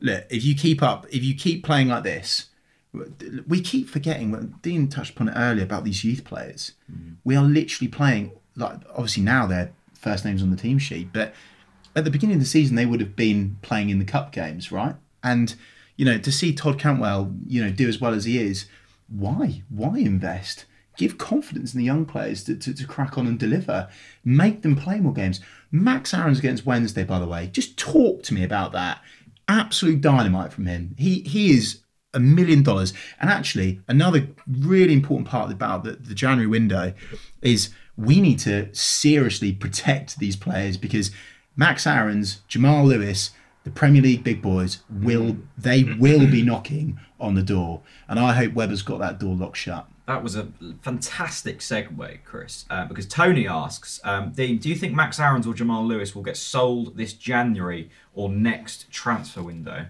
Look, 0.00 0.24
if 0.30 0.44
you 0.44 0.54
keep 0.54 0.82
up, 0.82 1.06
if 1.10 1.22
you 1.22 1.34
keep 1.34 1.64
playing 1.64 1.88
like 1.88 2.02
this, 2.02 2.46
we 3.46 3.60
keep 3.60 3.88
forgetting. 3.88 4.54
Dean 4.62 4.88
touched 4.88 5.12
upon 5.12 5.28
it 5.28 5.34
earlier 5.36 5.64
about 5.64 5.84
these 5.84 6.04
youth 6.04 6.24
players. 6.24 6.72
Mm. 6.90 7.16
We 7.24 7.36
are 7.36 7.44
literally 7.44 7.88
playing 7.88 8.32
like 8.58 8.80
obviously 8.90 9.22
now 9.22 9.46
they're 9.46 9.72
first 9.98 10.24
names 10.24 10.42
on 10.42 10.50
the 10.50 10.56
team 10.56 10.78
sheet, 10.78 11.12
but 11.12 11.34
at 11.94 12.04
the 12.04 12.10
beginning 12.10 12.36
of 12.36 12.40
the 12.40 12.46
season 12.46 12.76
they 12.76 12.86
would 12.86 13.00
have 13.00 13.16
been 13.16 13.56
playing 13.62 13.90
in 13.90 13.98
the 13.98 14.04
cup 14.04 14.32
games, 14.32 14.70
right? 14.70 14.94
And 15.22 15.54
you 15.96 16.04
know 16.04 16.18
to 16.18 16.32
see 16.32 16.52
Todd 16.52 16.78
Cantwell, 16.78 17.34
you 17.46 17.62
know, 17.62 17.70
do 17.70 17.88
as 17.88 18.00
well 18.00 18.14
as 18.14 18.24
he 18.24 18.38
is, 18.38 18.66
why? 19.08 19.62
Why 19.68 19.98
invest? 19.98 20.64
Give 20.96 21.16
confidence 21.16 21.74
in 21.74 21.78
the 21.78 21.84
young 21.84 22.04
players 22.04 22.42
to, 22.44 22.56
to, 22.56 22.74
to 22.74 22.86
crack 22.86 23.16
on 23.16 23.26
and 23.26 23.38
deliver. 23.38 23.88
Make 24.24 24.62
them 24.62 24.74
play 24.74 24.98
more 24.98 25.12
games. 25.12 25.40
Max 25.70 26.12
Aarons 26.12 26.40
against 26.40 26.66
Wednesday, 26.66 27.04
by 27.04 27.20
the 27.20 27.26
way. 27.26 27.46
Just 27.46 27.78
talk 27.78 28.22
to 28.24 28.34
me 28.34 28.42
about 28.42 28.72
that. 28.72 29.00
Absolute 29.46 30.00
dynamite 30.00 30.52
from 30.52 30.66
him. 30.66 30.94
He 30.98 31.20
he 31.20 31.52
is 31.52 31.80
a 32.14 32.20
million 32.20 32.62
dollars. 32.62 32.92
And 33.20 33.30
actually, 33.30 33.80
another 33.88 34.28
really 34.46 34.92
important 34.92 35.28
part 35.28 35.50
about 35.52 35.84
the, 35.84 35.92
the 35.92 36.14
January 36.14 36.46
window 36.46 36.92
is 37.42 37.70
we 37.98 38.20
need 38.20 38.38
to 38.38 38.72
seriously 38.74 39.52
protect 39.52 40.18
these 40.18 40.36
players 40.36 40.76
because 40.76 41.10
Max 41.56 41.86
Aarons, 41.86 42.42
Jamal 42.46 42.86
Lewis, 42.86 43.32
the 43.64 43.70
Premier 43.70 44.00
League 44.00 44.22
big 44.22 44.40
boys 44.40 44.78
will 44.88 45.36
they 45.58 45.82
will 45.82 46.30
be 46.30 46.42
knocking 46.42 46.98
on 47.20 47.34
the 47.34 47.42
door, 47.42 47.82
and 48.08 48.18
I 48.18 48.32
hope 48.32 48.54
Webber's 48.54 48.82
got 48.82 49.00
that 49.00 49.18
door 49.18 49.34
locked 49.34 49.56
shut. 49.56 49.86
That 50.06 50.22
was 50.22 50.36
a 50.36 50.48
fantastic 50.80 51.58
segue, 51.58 52.24
Chris, 52.24 52.64
uh, 52.70 52.86
because 52.86 53.06
Tony 53.06 53.46
asks, 53.46 54.00
um, 54.04 54.30
Dean, 54.30 54.56
do 54.56 54.70
you 54.70 54.74
think 54.74 54.94
Max 54.94 55.20
Aarons 55.20 55.46
or 55.46 55.52
Jamal 55.52 55.84
Lewis 55.84 56.14
will 56.14 56.22
get 56.22 56.38
sold 56.38 56.96
this 56.96 57.12
January 57.12 57.90
or 58.14 58.30
next 58.30 58.90
transfer 58.90 59.42
window? 59.42 59.86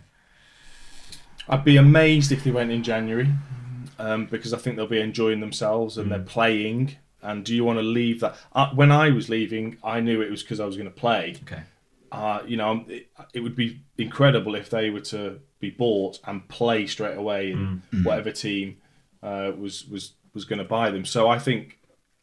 I'd 1.48 1.64
be 1.64 1.76
amazed 1.76 2.32
if 2.32 2.42
they 2.42 2.50
went 2.50 2.72
in 2.72 2.82
January, 2.82 3.28
um, 4.00 4.26
because 4.26 4.52
I 4.52 4.59
think 4.59 4.74
they'll 4.74 4.88
be 4.88 5.00
enjoying 5.00 5.38
themselves 5.38 5.96
and 5.96 6.06
mm. 6.06 6.11
they're 6.11 6.18
playing. 6.24 6.96
And 7.22 7.44
do 7.44 7.54
you 7.54 7.64
want 7.64 7.78
to 7.78 7.82
leave 7.82 8.20
that? 8.20 8.36
Uh, 8.52 8.70
when 8.70 8.92
I 8.92 9.10
was 9.10 9.28
leaving, 9.28 9.76
I 9.82 10.00
knew 10.00 10.20
it 10.20 10.30
was 10.30 10.42
because 10.42 10.60
I 10.60 10.66
was 10.66 10.76
going 10.76 10.88
to 10.88 10.94
play. 10.94 11.36
Okay. 11.42 11.62
Uh, 12.10 12.40
you 12.46 12.56
know, 12.56 12.84
it, 12.88 13.08
it, 13.34 13.40
would 13.40 13.56
be 13.56 13.82
incredible 13.98 14.54
if 14.54 14.70
they 14.70 14.88
were 14.88 15.00
to 15.00 15.40
be 15.60 15.70
bought 15.70 16.20
and 16.24 16.46
play 16.48 16.86
straight 16.86 17.16
away 17.16 17.50
in 17.50 17.82
mm. 17.92 18.04
whatever 18.04 18.32
team 18.32 18.78
uh, 19.22 19.52
was 19.58 19.86
was 19.88 20.12
was 20.32 20.44
going 20.44 20.58
to 20.58 20.64
buy 20.64 20.90
them. 20.90 21.04
So 21.04 21.28
I 21.28 21.38
think 21.38 21.78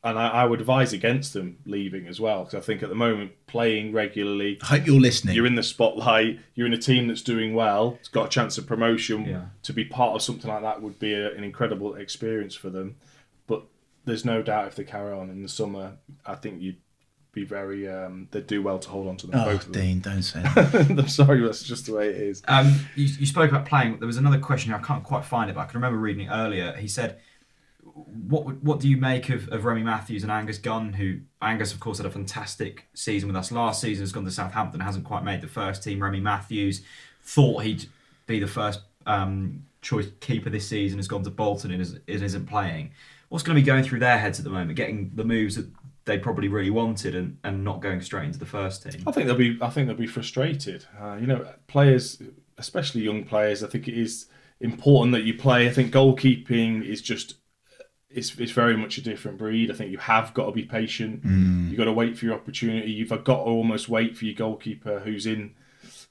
and 0.06 0.20
I, 0.20 0.28
I, 0.28 0.46
would 0.46 0.60
advise 0.60 0.94
against 0.94 1.34
them 1.34 1.58
leaving 1.66 2.08
as 2.08 2.22
well 2.22 2.44
because 2.44 2.54
I 2.54 2.62
think 2.62 2.84
at 2.84 2.90
the 2.90 2.96
moment 2.96 3.32
playing 3.48 3.92
regularly. 3.92 4.60
I 4.62 4.66
hope 4.66 4.86
you're 4.86 5.02
listening. 5.02 5.36
You're 5.36 5.48
in 5.48 5.56
the 5.56 5.64
spotlight. 5.64 6.40
You're 6.54 6.68
in 6.68 6.74
a 6.74 6.78
team 6.78 7.08
that's 7.08 7.24
doing 7.24 7.56
well. 7.56 7.98
It's 8.00 8.08
got 8.08 8.28
a 8.28 8.30
chance 8.30 8.60
of 8.60 8.68
promotion. 8.68 9.26
Yeah. 9.26 9.46
To 9.64 9.74
be 9.74 9.84
part 9.84 10.14
of 10.14 10.22
something 10.22 10.50
like 10.50 10.62
that 10.62 10.84
would 10.84 11.00
be 11.00 11.14
a, 11.14 11.34
an 11.34 11.44
incredible 11.44 11.96
experience 11.96 12.54
for 12.54 12.70
them. 12.70 12.98
But 13.48 13.64
there's 14.06 14.26
no 14.26 14.42
doubt 14.42 14.68
if 14.68 14.76
they 14.76 14.84
carry 14.84 15.14
on 15.14 15.30
in 15.30 15.42
the 15.42 15.50
summer, 15.50 15.98
I 16.26 16.36
think 16.36 16.62
you'd 16.62 16.78
be 17.32 17.44
very. 17.44 17.88
Um, 17.88 18.28
they'd 18.32 18.48
do 18.48 18.62
well 18.62 18.80
to 18.80 18.90
hold 18.90 19.08
on 19.08 19.18
to 19.18 19.28
them. 19.28 19.40
Oh, 19.40 19.46
both 19.46 19.72
Dean, 19.72 20.00
don't 20.00 20.24
say 20.24 20.42
that. 20.56 20.90
I'm 20.90 21.08
sorry, 21.08 21.42
that's 21.42 21.64
just 21.64 21.86
the 21.88 21.94
way 21.94 22.10
it 22.10 22.16
is. 22.16 22.42
Um, 22.48 22.80
you, 22.96 23.06
you 23.06 23.26
spoke 23.26 23.52
about 23.52 23.66
playing. 23.66 24.00
There 24.00 24.08
was 24.08 24.18
another 24.18 24.40
question. 24.40 24.72
here. 24.72 24.80
I 24.82 24.86
can't 24.86 25.04
quite 25.04 25.26
find 25.26 25.50
it, 25.50 25.54
but 25.54 25.62
I 25.62 25.66
can 25.66 25.80
remember 25.80 26.00
reading 26.00 26.28
it 26.28 26.32
earlier. 26.32 26.74
He 26.74 26.88
said 26.88 27.20
what 27.96 28.62
what 28.62 28.80
do 28.80 28.90
you 28.90 28.98
make 28.98 29.30
of, 29.30 29.48
of 29.50 29.64
Remi 29.64 29.84
Matthews 29.84 30.24
and 30.24 30.32
Angus 30.32 30.58
Gunn? 30.58 30.94
Who 30.94 31.20
Angus, 31.42 31.74
of 31.74 31.80
course, 31.80 31.98
had 31.98 32.06
a 32.06 32.12
fantastic 32.12 32.88
season 32.94 33.28
with 33.28 33.36
us 33.38 33.52
last 33.52 33.80
season. 33.82 34.04
Has 34.04 34.12
gone 34.12 34.26
to 34.26 34.32
Southampton, 34.32 34.82
hasn't 34.82 35.06
quite 35.06 35.24
made 35.24 35.42
the 35.42 35.48
first 35.48 35.84
team. 35.84 36.04
Remi 36.04 36.20
Matthews 36.20 36.82
thought 37.22 37.64
he'd 37.64 37.86
be 38.28 38.40
the 38.40 38.48
first 38.48 38.82
um, 39.06 39.64
choice 39.82 40.08
keeper 40.20 40.50
this 40.50 40.68
season. 40.68 41.00
Has 41.00 41.08
gone 41.08 41.24
to 41.24 41.30
Bolton 41.30 41.72
and, 41.72 41.82
is, 41.82 41.94
and 41.94 42.02
isn't 42.08 42.48
playing. 42.48 42.92
What's 43.30 43.44
going 43.44 43.56
to 43.56 43.62
be 43.62 43.66
going 43.66 43.84
through 43.84 44.00
their 44.00 44.18
heads 44.18 44.40
at 44.40 44.46
the 44.46 44.52
moment? 44.52 44.76
Getting 44.76 45.12
the 45.16 45.24
moves 45.24 45.56
that 45.56 45.70
they 46.06 46.18
probably 46.18 46.48
really 46.48 46.70
wanted 46.70 47.16
and, 47.16 47.38
and 47.44 47.64
not 47.64 47.82
going 47.82 48.02
straight 48.02 48.26
into 48.26 48.40
the 48.40 48.46
first 48.46 48.84
team. 48.84 49.04
I 49.08 49.12
think 49.12 49.28
they'll 49.28 49.36
be. 49.36 49.58
I 49.62 49.70
think 49.70 49.88
they'll 49.88 49.98
be 49.98 50.08
frustrated. 50.08 50.86
Uh, 51.00 51.18
you 51.20 51.28
know, 51.28 51.48
players, 51.68 52.22
especially 52.58 53.02
young 53.02 53.24
players. 53.24 53.64
I 53.64 53.68
think 53.68 53.88
it 53.88 53.98
is 53.98 54.28
important 54.60 55.14
that 55.14 55.24
you 55.24 55.34
play. 55.34 55.68
I 55.68 55.72
think 55.72 55.92
goalkeeping 55.92 56.86
is 56.86 57.02
just 57.02 57.36
it's, 58.16 58.38
it's 58.40 58.52
very 58.52 58.78
much 58.78 58.98
a 58.98 59.02
different 59.02 59.38
breed. 59.38 59.70
I 59.70 59.74
think 59.74 59.92
you 59.92 59.98
have 59.98 60.34
got 60.34 60.46
to 60.46 60.52
be 60.52 60.64
patient. 60.64 61.26
Mm. 61.26 61.70
You've 61.70 61.78
got 61.78 61.86
to 61.86 61.92
wait 61.92 62.18
for 62.18 62.26
your 62.26 62.36
opportunity. 62.36 62.92
You've 62.92 63.10
got 63.10 63.26
to 63.26 63.34
almost 63.34 63.90
wait 63.90 64.18
for 64.18 64.26
your 64.26 64.36
goalkeeper 64.36 65.00
who's 65.00 65.26
in 65.26 65.54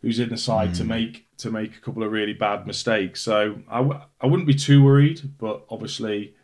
who's 0.02 0.18
in 0.18 0.28
the 0.28 0.36
side 0.36 0.70
mm. 0.70 0.76
to 0.76 0.84
make 0.84 1.26
to 1.38 1.50
make 1.50 1.76
a 1.76 1.80
couple 1.80 2.02
of 2.02 2.12
really 2.12 2.34
bad 2.34 2.66
mistakes. 2.66 3.22
So 3.22 3.60
I 3.68 3.78
w- 3.78 4.00
I 4.20 4.26
wouldn't 4.26 4.46
be 4.46 4.54
too 4.54 4.84
worried, 4.84 5.22
but 5.38 5.64
obviously 5.70 6.34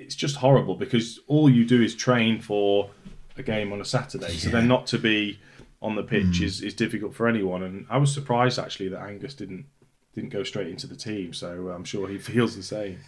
it's 0.00 0.14
just 0.14 0.36
horrible 0.36 0.74
because 0.74 1.20
all 1.26 1.50
you 1.50 1.64
do 1.64 1.82
is 1.82 1.94
train 1.94 2.40
for 2.40 2.90
a 3.36 3.42
game 3.42 3.72
on 3.72 3.80
a 3.80 3.84
Saturday. 3.84 4.32
Yeah. 4.32 4.38
So 4.38 4.48
then 4.50 4.66
not 4.66 4.86
to 4.88 4.98
be 4.98 5.38
on 5.82 5.94
the 5.94 6.02
pitch 6.02 6.40
mm. 6.40 6.42
is, 6.42 6.62
is 6.62 6.74
difficult 6.74 7.14
for 7.14 7.28
anyone. 7.28 7.62
And 7.62 7.86
I 7.90 7.98
was 7.98 8.12
surprised 8.12 8.58
actually 8.58 8.88
that 8.88 9.00
Angus 9.00 9.34
didn't 9.34 9.66
didn't 10.12 10.30
go 10.30 10.42
straight 10.42 10.66
into 10.66 10.86
the 10.88 10.96
team. 10.96 11.32
So 11.32 11.68
I'm 11.68 11.84
sure 11.84 12.08
he 12.08 12.18
feels 12.32 12.56
the 12.56 12.62
same. 12.62 12.98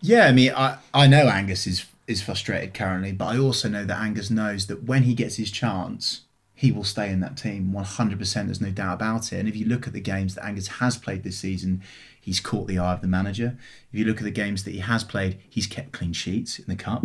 Yeah, 0.00 0.26
I 0.26 0.32
mean, 0.32 0.52
I, 0.56 0.78
I 0.94 1.06
know 1.06 1.28
Angus 1.28 1.66
is 1.66 1.86
is 2.06 2.22
frustrated 2.22 2.74
currently, 2.74 3.12
but 3.12 3.26
I 3.26 3.38
also 3.38 3.68
know 3.68 3.84
that 3.84 3.98
Angus 3.98 4.30
knows 4.30 4.66
that 4.66 4.84
when 4.84 5.04
he 5.04 5.14
gets 5.14 5.36
his 5.36 5.50
chance, 5.50 6.22
he 6.54 6.72
will 6.72 6.84
stay 6.84 7.10
in 7.10 7.20
that 7.20 7.36
team 7.36 7.72
100%. 7.72 8.18
There's 8.46 8.60
no 8.60 8.70
doubt 8.70 8.94
about 8.94 9.32
it. 9.32 9.38
And 9.38 9.48
if 9.48 9.56
you 9.56 9.66
look 9.66 9.86
at 9.86 9.92
the 9.92 10.00
games 10.00 10.34
that 10.34 10.44
Angus 10.44 10.66
has 10.66 10.98
played 10.98 11.22
this 11.22 11.38
season, 11.38 11.82
he's 12.20 12.40
caught 12.40 12.68
the 12.68 12.78
eye 12.78 12.92
of 12.92 13.00
the 13.00 13.08
manager. 13.08 13.58
If 13.92 13.98
you 13.98 14.04
look 14.04 14.18
at 14.18 14.24
the 14.24 14.30
games 14.30 14.64
that 14.64 14.72
he 14.72 14.80
has 14.80 15.02
played, 15.02 15.38
he's 15.48 15.66
kept 15.66 15.92
clean 15.92 16.12
sheets 16.12 16.58
in 16.58 16.66
the 16.68 16.76
cup. 16.76 17.04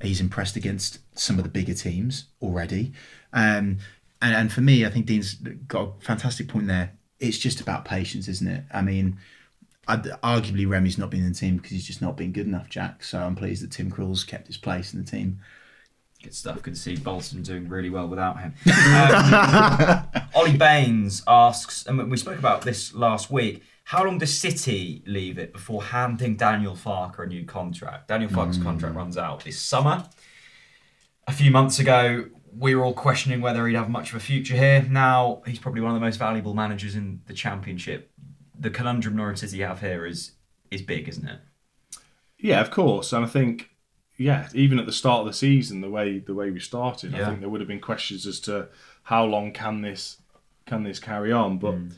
He's 0.00 0.20
impressed 0.20 0.56
against 0.56 1.00
some 1.18 1.38
of 1.38 1.44
the 1.44 1.50
bigger 1.50 1.74
teams 1.74 2.26
already. 2.40 2.92
Um, 3.32 3.78
and, 4.20 4.34
and 4.34 4.52
for 4.52 4.60
me, 4.60 4.86
I 4.86 4.90
think 4.90 5.06
Dean's 5.06 5.34
got 5.34 5.82
a 5.82 6.04
fantastic 6.04 6.48
point 6.48 6.68
there. 6.68 6.92
It's 7.18 7.38
just 7.38 7.60
about 7.60 7.84
patience, 7.84 8.28
isn't 8.28 8.46
it? 8.46 8.64
I 8.72 8.82
mean, 8.82 9.18
I'd, 9.88 10.04
arguably 10.04 10.66
Remi's 10.66 10.98
not 10.98 11.10
been 11.10 11.24
in 11.24 11.32
the 11.32 11.38
team 11.38 11.56
because 11.56 11.72
he's 11.72 11.86
just 11.86 12.00
not 12.00 12.16
been 12.16 12.32
good 12.32 12.46
enough, 12.46 12.68
Jack. 12.68 13.02
So 13.02 13.18
I'm 13.18 13.34
pleased 13.34 13.62
that 13.64 13.72
Tim 13.72 13.90
Krul's 13.90 14.24
kept 14.24 14.46
his 14.46 14.56
place 14.56 14.94
in 14.94 15.04
the 15.04 15.10
team. 15.10 15.40
Good 16.22 16.34
stuff. 16.34 16.62
Good 16.62 16.74
to 16.74 16.80
see 16.80 16.96
Bolton 16.96 17.42
doing 17.42 17.68
really 17.68 17.90
well 17.90 18.06
without 18.06 18.38
him. 18.38 18.54
Um, 18.66 20.22
Ollie 20.34 20.56
Baines 20.56 21.22
asks, 21.26 21.84
and 21.84 22.08
we 22.08 22.16
spoke 22.16 22.38
about 22.38 22.62
this 22.62 22.94
last 22.94 23.28
week. 23.28 23.64
How 23.92 24.04
long 24.04 24.16
does 24.16 24.34
City 24.34 25.02
leave 25.06 25.36
it 25.36 25.52
before 25.52 25.82
handing 25.82 26.36
Daniel 26.36 26.74
Farke 26.74 27.18
a 27.18 27.26
new 27.26 27.44
contract? 27.44 28.08
Daniel 28.08 28.30
Farke's 28.30 28.56
mm. 28.56 28.62
contract 28.62 28.96
runs 28.96 29.18
out 29.18 29.44
this 29.44 29.58
summer. 29.58 30.08
A 31.26 31.32
few 31.32 31.50
months 31.50 31.78
ago, 31.78 32.24
we 32.56 32.74
were 32.74 32.84
all 32.84 32.94
questioning 32.94 33.42
whether 33.42 33.66
he'd 33.66 33.74
have 33.74 33.90
much 33.90 34.08
of 34.08 34.16
a 34.16 34.20
future 34.20 34.56
here. 34.56 34.86
Now 34.88 35.42
he's 35.44 35.58
probably 35.58 35.82
one 35.82 35.90
of 35.90 36.00
the 36.00 36.06
most 36.06 36.16
valuable 36.16 36.54
managers 36.54 36.94
in 36.94 37.20
the 37.26 37.34
Championship 37.34 38.10
the 38.58 38.70
conundrum 38.70 39.14
Norwich 39.14 39.38
City 39.38 39.60
have 39.60 39.80
here 39.80 40.06
is 40.06 40.32
is 40.70 40.80
big, 40.80 41.06
isn't 41.08 41.28
it? 41.28 41.40
Yeah, 42.38 42.62
of 42.62 42.70
course, 42.70 43.12
and 43.12 43.24
I 43.24 43.28
think 43.28 43.68
yeah, 44.16 44.48
even 44.54 44.78
at 44.78 44.86
the 44.86 44.92
start 44.92 45.20
of 45.20 45.26
the 45.26 45.34
season, 45.34 45.82
the 45.82 45.90
way 45.90 46.18
the 46.18 46.34
way 46.34 46.50
we 46.50 46.60
started, 46.60 47.12
yeah. 47.12 47.22
I 47.22 47.24
think 47.26 47.40
there 47.40 47.50
would 47.50 47.60
have 47.60 47.68
been 47.68 47.80
questions 47.80 48.26
as 48.26 48.40
to 48.40 48.68
how 49.02 49.26
long 49.26 49.52
can 49.52 49.82
this 49.82 50.16
can 50.64 50.82
this 50.82 50.98
carry 50.98 51.30
on. 51.30 51.58
But 51.58 51.74
mm. 51.74 51.92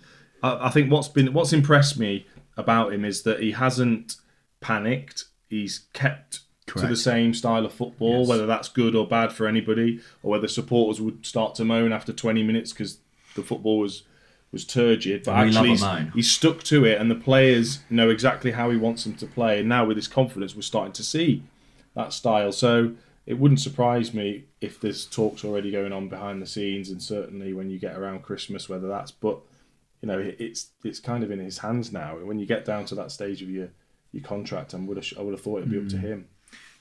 I, 0.45 0.67
I, 0.67 0.71
think 0.71 0.93
what's 0.93 1.09
been 1.09 1.33
what's 1.33 1.53
impressed 1.53 1.99
me 1.99 2.27
about 2.57 2.93
him 2.93 3.05
is 3.05 3.23
that 3.23 3.41
he 3.41 3.53
hasn't 3.53 4.17
panicked. 4.61 5.25
He's 5.49 5.87
kept 5.93 6.41
Correct. 6.67 6.83
to 6.83 6.89
the 6.89 6.97
same 6.97 7.35
style 7.35 7.65
of 7.65 7.73
football, 7.73 8.21
yes. 8.21 8.29
whether 8.29 8.47
that's 8.47 8.69
good 8.69 8.95
or 8.95 9.07
bad 9.09 9.33
for 9.33 9.47
anybody, 9.47 10.01
or 10.23 10.33
whether 10.33 10.49
supporters 10.49 11.01
would 11.01 11.25
start 11.25 11.55
to 11.57 11.65
moan 11.65 11.93
after 11.93 12.13
20 12.13 12.43
minutes 12.43 12.73
because 12.73 12.99
the 13.35 13.43
football 13.43 13.79
was 13.79 14.05
was 14.53 14.65
turgid, 14.65 15.25
but 15.25 15.33
actually 15.33 15.71
he's, 15.71 15.85
he's, 16.15 16.31
stuck 16.31 16.63
to 16.63 16.85
it, 16.85 17.01
and 17.01 17.11
the 17.11 17.17
players 17.17 17.81
know 17.91 18.09
exactly 18.09 18.53
how 18.53 18.71
he 18.71 18.77
wants 18.77 19.03
them 19.03 19.15
to 19.17 19.27
play. 19.27 19.59
And 19.59 19.69
now 19.69 19.85
with 19.85 19.97
his 19.97 20.07
confidence, 20.07 20.55
we're 20.55 20.63
starting 20.63 20.93
to 20.93 21.03
see 21.03 21.43
that 21.95 22.13
style. 22.13 22.53
So 22.53 22.93
it 23.27 23.35
wouldn't 23.35 23.59
surprise 23.59 24.15
me 24.15 24.45
if 24.61 24.81
there's 24.81 25.07
talks 25.07 25.45
already 25.45 25.73
going 25.73 25.93
on 25.93 26.09
behind 26.09 26.41
the 26.41 26.47
scenes, 26.47 26.89
and 26.89 27.03
certainly 27.03 27.53
when 27.53 27.69
you 27.69 27.81
get 27.81 27.97
around 27.97 28.23
Christmas, 28.23 28.69
whether 28.69 28.87
that's 28.87 29.11
but 29.11 29.41
you 30.05 30.09
know 30.09 30.19
it's 30.39 30.67
it's 30.85 31.01
kind 31.01 31.25
of 31.25 31.31
in 31.31 31.39
his 31.39 31.57
hands 31.57 31.91
now. 31.91 32.19
And 32.19 32.29
when 32.29 32.39
you 32.39 32.45
get 32.45 32.67
down 32.67 32.85
to 32.87 32.95
that 32.97 33.11
stage 33.11 33.41
of 33.41 33.49
your 33.49 33.71
your 34.13 34.23
contract, 34.23 34.75
I 34.75 34.77
would 34.77 34.99
have 34.99 35.07
I 35.19 35.23
would 35.23 35.33
have 35.33 35.41
thought 35.41 35.61
it'd 35.61 35.71
be 35.71 35.79
mm. 35.79 35.85
up 35.85 35.89
to 35.93 35.97
hmm. 35.97 36.07
him. 36.07 36.29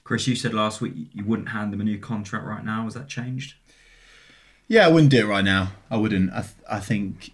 Chris, 0.04 0.28
you 0.28 0.36
said 0.36 0.54
last 0.54 0.82
week 0.82 0.94
you 1.14 1.24
wouldn't 1.24 1.50
hand 1.50 1.74
him 1.74 1.80
a 1.80 1.86
new 1.86 1.98
contract 1.98 2.46
right 2.46 2.66
now. 2.66 2.84
Has 2.84 2.96
that 2.96 3.08
changed? 3.08 3.56
Yeah, 4.68 4.86
I 4.86 4.90
wouldn't 4.90 5.10
do 5.10 5.26
it 5.26 5.30
right 5.30 5.46
now. 5.46 5.72
I 5.90 5.96
wouldn't. 5.96 6.34
I, 6.34 6.42
th- 6.42 6.54
I 6.70 6.80
think 6.82 7.32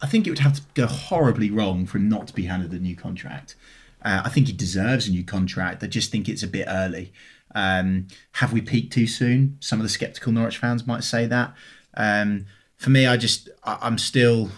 I 0.00 0.06
think 0.06 0.28
it 0.28 0.30
would 0.30 0.38
have 0.38 0.54
to 0.54 0.62
go 0.74 0.86
horribly 0.86 1.50
wrong 1.50 1.84
for 1.84 1.98
him 1.98 2.08
not 2.08 2.28
to 2.28 2.32
be 2.32 2.44
handed 2.44 2.70
a 2.70 2.78
new 2.78 2.94
contract. 2.94 3.56
Uh, 4.04 4.22
I 4.24 4.28
think 4.28 4.46
he 4.46 4.52
deserves 4.52 5.08
a 5.08 5.10
new 5.10 5.24
contract. 5.24 5.82
I 5.82 5.88
just 5.88 6.12
think 6.12 6.28
it's 6.28 6.44
a 6.44 6.48
bit 6.48 6.66
early. 6.68 7.12
Um, 7.56 8.06
have 8.34 8.52
we 8.52 8.60
peaked 8.60 8.92
too 8.92 9.08
soon? 9.08 9.56
Some 9.58 9.80
of 9.80 9.82
the 9.82 9.88
sceptical 9.88 10.30
Norwich 10.30 10.58
fans 10.58 10.86
might 10.86 11.02
say 11.02 11.26
that. 11.26 11.54
Um, 11.94 12.46
for 12.76 12.90
me, 12.90 13.08
I 13.08 13.16
just 13.16 13.48
I, 13.64 13.78
I'm 13.80 13.98
still 13.98 14.52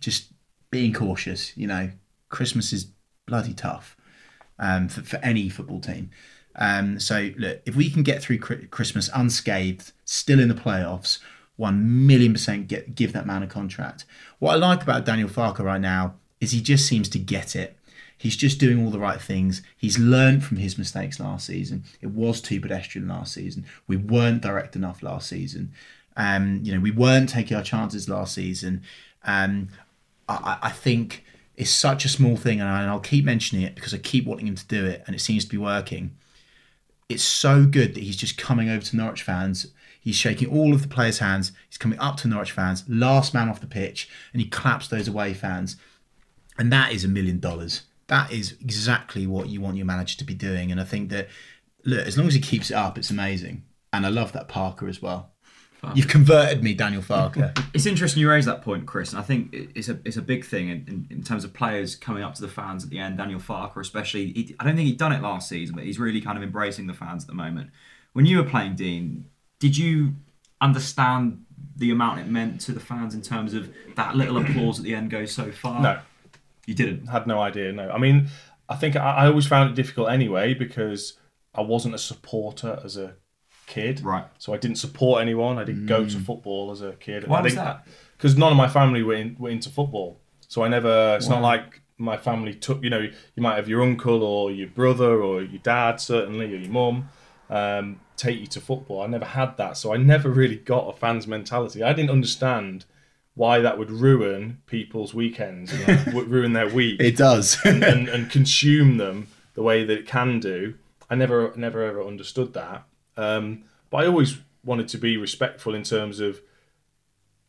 just 0.00 0.32
being 0.70 0.92
cautious. 0.92 1.56
You 1.56 1.66
know, 1.66 1.90
Christmas 2.28 2.72
is 2.72 2.88
bloody 3.26 3.54
tough 3.54 3.96
um, 4.58 4.88
for, 4.88 5.02
for 5.02 5.16
any 5.16 5.48
football 5.48 5.80
team. 5.80 6.10
Um, 6.56 6.98
so 6.98 7.30
look, 7.36 7.60
if 7.66 7.76
we 7.76 7.90
can 7.90 8.02
get 8.02 8.22
through 8.22 8.38
Christmas 8.38 9.10
unscathed, 9.14 9.92
still 10.04 10.40
in 10.40 10.48
the 10.48 10.54
playoffs, 10.54 11.18
one 11.56 12.06
million 12.06 12.32
percent 12.32 12.68
get 12.68 12.94
give 12.94 13.12
that 13.12 13.26
man 13.26 13.42
a 13.42 13.46
contract. 13.46 14.04
What 14.38 14.52
I 14.52 14.56
like 14.56 14.82
about 14.82 15.04
Daniel 15.04 15.28
Farke 15.28 15.58
right 15.60 15.80
now 15.80 16.14
is 16.40 16.52
he 16.52 16.60
just 16.60 16.86
seems 16.86 17.08
to 17.10 17.18
get 17.18 17.56
it. 17.56 17.76
He's 18.18 18.36
just 18.36 18.58
doing 18.58 18.82
all 18.82 18.90
the 18.90 18.98
right 18.98 19.20
things. 19.20 19.62
He's 19.76 19.98
learned 19.98 20.44
from 20.44 20.56
his 20.56 20.78
mistakes 20.78 21.20
last 21.20 21.46
season. 21.46 21.84
It 22.00 22.08
was 22.08 22.40
too 22.40 22.60
pedestrian 22.60 23.08
last 23.08 23.34
season. 23.34 23.66
We 23.86 23.96
weren't 23.96 24.40
direct 24.42 24.74
enough 24.74 25.02
last 25.02 25.28
season. 25.28 25.72
Um, 26.16 26.60
you 26.62 26.72
know, 26.72 26.80
we 26.80 26.90
weren't 26.90 27.28
taking 27.28 27.56
our 27.56 27.62
chances 27.62 28.08
last 28.08 28.34
season. 28.34 28.82
Um, 29.26 29.68
I, 30.28 30.58
I 30.62 30.70
think 30.70 31.24
it's 31.56 31.70
such 31.70 32.04
a 32.04 32.08
small 32.08 32.36
thing, 32.36 32.60
and, 32.60 32.68
I, 32.68 32.82
and 32.82 32.90
I'll 32.90 33.00
keep 33.00 33.24
mentioning 33.24 33.64
it 33.64 33.74
because 33.74 33.92
I 33.92 33.98
keep 33.98 34.26
wanting 34.26 34.46
him 34.46 34.56
to 34.56 34.66
do 34.66 34.86
it, 34.86 35.02
and 35.06 35.14
it 35.14 35.20
seems 35.20 35.44
to 35.44 35.50
be 35.50 35.58
working. 35.58 36.16
It's 37.08 37.22
so 37.22 37.66
good 37.66 37.94
that 37.94 38.02
he's 38.02 38.16
just 38.16 38.36
coming 38.36 38.68
over 38.68 38.84
to 38.84 38.96
Norwich 38.96 39.22
fans. 39.22 39.68
He's 40.00 40.16
shaking 40.16 40.48
all 40.48 40.72
of 40.72 40.82
the 40.82 40.88
players' 40.88 41.18
hands. 41.18 41.52
He's 41.68 41.78
coming 41.78 41.98
up 41.98 42.16
to 42.18 42.28
Norwich 42.28 42.52
fans, 42.52 42.84
last 42.88 43.34
man 43.34 43.48
off 43.48 43.60
the 43.60 43.66
pitch, 43.66 44.08
and 44.32 44.40
he 44.40 44.48
claps 44.48 44.88
those 44.88 45.08
away 45.08 45.34
fans. 45.34 45.76
And 46.58 46.72
that 46.72 46.92
is 46.92 47.04
a 47.04 47.08
million 47.08 47.38
dollars. 47.38 47.82
That 48.08 48.32
is 48.32 48.52
exactly 48.60 49.26
what 49.26 49.48
you 49.48 49.60
want 49.60 49.76
your 49.76 49.86
manager 49.86 50.16
to 50.18 50.24
be 50.24 50.34
doing. 50.34 50.70
And 50.70 50.80
I 50.80 50.84
think 50.84 51.10
that, 51.10 51.28
look, 51.84 52.06
as 52.06 52.16
long 52.16 52.26
as 52.28 52.34
he 52.34 52.40
keeps 52.40 52.70
it 52.70 52.74
up, 52.74 52.96
it's 52.98 53.10
amazing. 53.10 53.64
And 53.92 54.06
I 54.06 54.08
love 54.08 54.32
that 54.32 54.48
Farke 54.48 54.88
as 54.88 55.02
well. 55.02 55.32
You've 55.94 56.08
converted 56.08 56.62
me, 56.62 56.74
Daniel 56.74 57.02
Farke. 57.02 57.56
It's 57.74 57.84
interesting 57.84 58.22
you 58.22 58.30
raise 58.30 58.46
that 58.46 58.62
point, 58.62 58.86
Chris, 58.86 59.10
and 59.10 59.20
I 59.20 59.22
think 59.22 59.52
it's 59.52 59.90
a 59.90 59.98
it's 60.06 60.16
a 60.16 60.22
big 60.22 60.46
thing 60.46 60.70
in, 60.70 60.84
in, 60.88 61.06
in 61.18 61.22
terms 61.22 61.44
of 61.44 61.52
players 61.52 61.94
coming 61.94 62.22
up 62.22 62.34
to 62.36 62.40
the 62.40 62.48
fans 62.48 62.84
at 62.84 62.88
the 62.88 62.98
end. 62.98 63.18
Daniel 63.18 63.38
Farke, 63.38 63.76
especially, 63.76 64.32
he, 64.32 64.56
I 64.58 64.64
don't 64.64 64.76
think 64.76 64.88
he'd 64.88 64.96
done 64.96 65.12
it 65.12 65.20
last 65.20 65.46
season, 65.50 65.74
but 65.74 65.84
he's 65.84 65.98
really 65.98 66.22
kind 66.22 66.38
of 66.38 66.42
embracing 66.42 66.86
the 66.86 66.94
fans 66.94 67.24
at 67.24 67.28
the 67.28 67.34
moment. 67.34 67.70
When 68.14 68.24
you 68.24 68.38
were 68.38 68.48
playing 68.48 68.76
Dean, 68.76 69.26
did 69.58 69.76
you 69.76 70.14
understand 70.62 71.44
the 71.76 71.90
amount 71.90 72.20
it 72.20 72.28
meant 72.28 72.62
to 72.62 72.72
the 72.72 72.80
fans 72.80 73.14
in 73.14 73.20
terms 73.20 73.52
of 73.52 73.68
that 73.96 74.16
little 74.16 74.38
applause 74.38 74.78
at 74.78 74.84
the 74.86 74.94
end 74.94 75.10
goes 75.10 75.32
so 75.32 75.52
far? 75.52 75.82
No. 75.82 76.00
you 76.66 76.74
didn't. 76.74 77.08
had 77.08 77.26
no 77.26 77.40
idea. 77.40 77.72
No, 77.72 77.90
I 77.90 77.98
mean, 77.98 78.28
I 78.70 78.76
think 78.76 78.96
I, 78.96 79.16
I 79.16 79.26
always 79.26 79.46
found 79.46 79.70
it 79.70 79.76
difficult 79.76 80.08
anyway 80.08 80.54
because 80.54 81.18
I 81.54 81.60
wasn't 81.60 81.94
a 81.94 81.98
supporter 81.98 82.80
as 82.82 82.96
a 82.96 83.16
kid. 83.66 84.00
Right. 84.02 84.26
So 84.38 84.54
I 84.54 84.56
didn't 84.56 84.76
support 84.76 85.22
anyone. 85.22 85.58
I 85.58 85.64
didn't 85.64 85.86
go 85.86 86.06
to 86.06 86.18
football 86.18 86.70
as 86.70 86.80
a 86.80 86.92
kid. 86.92 87.26
Why 87.26 87.38
I 87.38 87.42
was 87.42 87.54
that? 87.54 87.86
Because 88.16 88.36
none 88.36 88.52
of 88.52 88.56
my 88.56 88.68
family 88.68 89.02
were, 89.02 89.14
in, 89.14 89.36
were 89.38 89.50
into 89.50 89.68
football. 89.68 90.18
So 90.48 90.62
I 90.62 90.68
never. 90.68 91.16
It's 91.16 91.28
not 91.28 91.42
like 91.42 91.80
my 91.98 92.16
family 92.16 92.54
took. 92.54 92.82
You 92.82 92.90
know, 92.90 93.00
you 93.00 93.42
might 93.42 93.56
have 93.56 93.68
your 93.68 93.82
uncle 93.82 94.22
or 94.22 94.50
your 94.50 94.68
brother 94.68 95.20
or 95.22 95.42
your 95.42 95.60
dad 95.62 96.00
certainly 96.00 96.46
or 96.54 96.58
your 96.58 96.70
mum 96.70 97.08
um, 97.50 98.00
take 98.16 98.40
you 98.40 98.46
to 98.46 98.60
football. 98.60 99.02
I 99.02 99.06
never 99.06 99.24
had 99.24 99.56
that. 99.56 99.76
So 99.76 99.92
I 99.92 99.96
never 99.96 100.30
really 100.30 100.56
got 100.56 100.88
a 100.88 100.92
fan's 100.96 101.26
mentality. 101.26 101.82
I 101.82 101.92
didn't 101.92 102.10
understand 102.10 102.84
why 103.34 103.58
that 103.60 103.78
would 103.78 103.90
ruin 103.90 104.62
people's 104.66 105.12
weekends, 105.12 105.72
ruin 106.06 106.54
their 106.54 106.68
week 106.72 107.00
it 107.00 107.16
does. 107.16 107.58
and, 107.64 107.84
and 107.84 108.30
consume 108.30 108.96
them 108.96 109.28
the 109.54 109.62
way 109.62 109.84
that 109.84 109.98
it 109.98 110.06
can 110.06 110.40
do. 110.40 110.74
I 111.10 111.14
never, 111.14 111.52
never 111.54 111.82
ever 111.82 112.02
understood 112.02 112.54
that. 112.54 112.84
Um, 113.16 113.64
but 113.90 114.04
I 114.04 114.06
always 114.06 114.38
wanted 114.64 114.88
to 114.88 114.98
be 114.98 115.16
respectful 115.16 115.74
in 115.74 115.82
terms 115.82 116.20
of, 116.20 116.40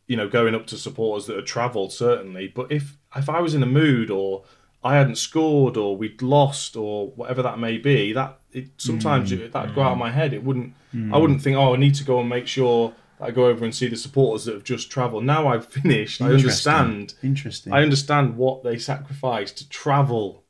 you 0.06 0.16
know, 0.16 0.28
going 0.28 0.54
up 0.54 0.66
to 0.68 0.76
supporters 0.76 1.26
that 1.26 1.36
had 1.36 1.46
travelled 1.46 1.92
certainly. 1.92 2.48
But 2.48 2.70
if 2.72 2.96
if 3.16 3.28
I 3.28 3.40
was 3.40 3.54
in 3.54 3.62
a 3.62 3.66
mood 3.66 4.10
or 4.10 4.44
I 4.82 4.96
hadn't 4.96 5.16
scored 5.16 5.76
or 5.76 5.96
we'd 5.96 6.22
lost 6.22 6.76
or 6.76 7.08
whatever 7.08 7.42
that 7.42 7.58
may 7.58 7.78
be, 7.78 8.12
that 8.12 8.38
it 8.52 8.68
sometimes 8.78 9.32
it, 9.32 9.52
that'd 9.52 9.74
go 9.74 9.82
out 9.82 9.92
of 9.92 9.98
my 9.98 10.10
head. 10.10 10.32
It 10.32 10.44
wouldn't. 10.44 10.74
I 11.12 11.18
wouldn't 11.18 11.42
think, 11.42 11.56
oh, 11.56 11.74
I 11.74 11.76
need 11.76 11.94
to 11.96 12.04
go 12.04 12.20
and 12.20 12.28
make 12.28 12.46
sure 12.46 12.94
I 13.20 13.30
go 13.30 13.46
over 13.46 13.64
and 13.64 13.74
see 13.74 13.88
the 13.88 13.96
supporters 13.96 14.44
that 14.44 14.54
have 14.54 14.64
just 14.64 14.90
travelled. 14.90 15.24
Now 15.24 15.48
I've 15.48 15.66
finished. 15.80 16.22
I 16.22 16.30
understand. 16.32 17.14
Interesting. 17.22 17.72
I 17.72 17.82
understand 17.82 18.36
what 18.36 18.62
they 18.62 18.78
sacrificed 18.78 19.58
to 19.58 19.68
travel, 19.68 20.44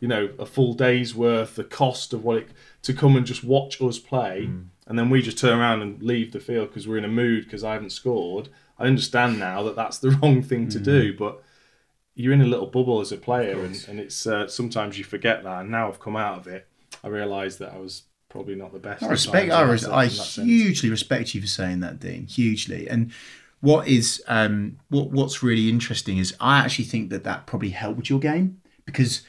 you 0.00 0.08
know, 0.08 0.30
a 0.38 0.46
full 0.46 0.74
day's 0.74 1.14
worth, 1.14 1.56
the 1.56 1.64
cost 1.64 2.12
of 2.12 2.24
what 2.24 2.38
it 2.38 2.48
to 2.82 2.92
come 2.92 3.16
and 3.16 3.26
just 3.26 3.42
watch 3.42 3.80
us 3.80 3.98
play, 3.98 4.50
and 4.86 4.98
then 4.98 5.10
we 5.10 5.20
just 5.20 5.38
turn 5.38 5.58
around 5.58 5.82
and 5.82 6.02
leave 6.02 6.32
the 6.32 6.40
field 6.40 6.68
because 6.68 6.88
we're 6.88 6.98
in 6.98 7.04
a 7.04 7.08
mood 7.08 7.44
because 7.44 7.64
I 7.64 7.74
haven't 7.74 7.90
scored. 7.90 8.48
I 8.78 8.86
understand 8.86 9.38
now 9.38 9.62
that 9.64 9.76
that's 9.76 9.98
the 9.98 10.10
wrong 10.22 10.42
thing 10.42 10.68
to 10.70 10.78
do, 10.78 11.16
but 11.16 11.42
you're 12.14 12.32
in 12.32 12.40
a 12.40 12.46
little 12.46 12.66
bubble 12.66 13.00
as 13.00 13.12
a 13.12 13.16
player, 13.16 13.64
and, 13.64 13.84
and 13.88 14.00
it's 14.00 14.26
uh, 14.26 14.48
sometimes 14.48 14.98
you 14.98 15.04
forget 15.04 15.44
that. 15.44 15.60
And 15.60 15.70
now 15.70 15.88
I've 15.88 16.00
come 16.00 16.16
out 16.16 16.38
of 16.38 16.46
it, 16.46 16.66
I 17.02 17.08
realise 17.08 17.56
that 17.56 17.72
I 17.72 17.78
was 17.78 18.02
probably 18.28 18.54
not 18.54 18.72
the 18.72 18.78
best. 18.78 19.02
I 19.02 19.08
respect. 19.08 19.52
I, 19.52 19.62
res- 19.62 19.86
I 19.86 20.06
that 20.06 20.12
sense. 20.12 20.46
hugely 20.46 20.90
respect 20.90 21.34
you 21.34 21.40
for 21.40 21.46
saying 21.46 21.80
that, 21.80 22.00
Dean. 22.00 22.26
Hugely. 22.26 22.88
And 22.88 23.12
what 23.60 23.88
is 23.88 24.22
um, 24.28 24.78
what 24.88 25.10
what's 25.10 25.42
really 25.42 25.68
interesting 25.68 26.18
is 26.18 26.34
I 26.40 26.58
actually 26.58 26.84
think 26.84 27.10
that 27.10 27.24
that 27.24 27.46
probably 27.46 27.70
helped 27.70 28.08
your 28.08 28.20
game 28.20 28.60
because 28.84 29.22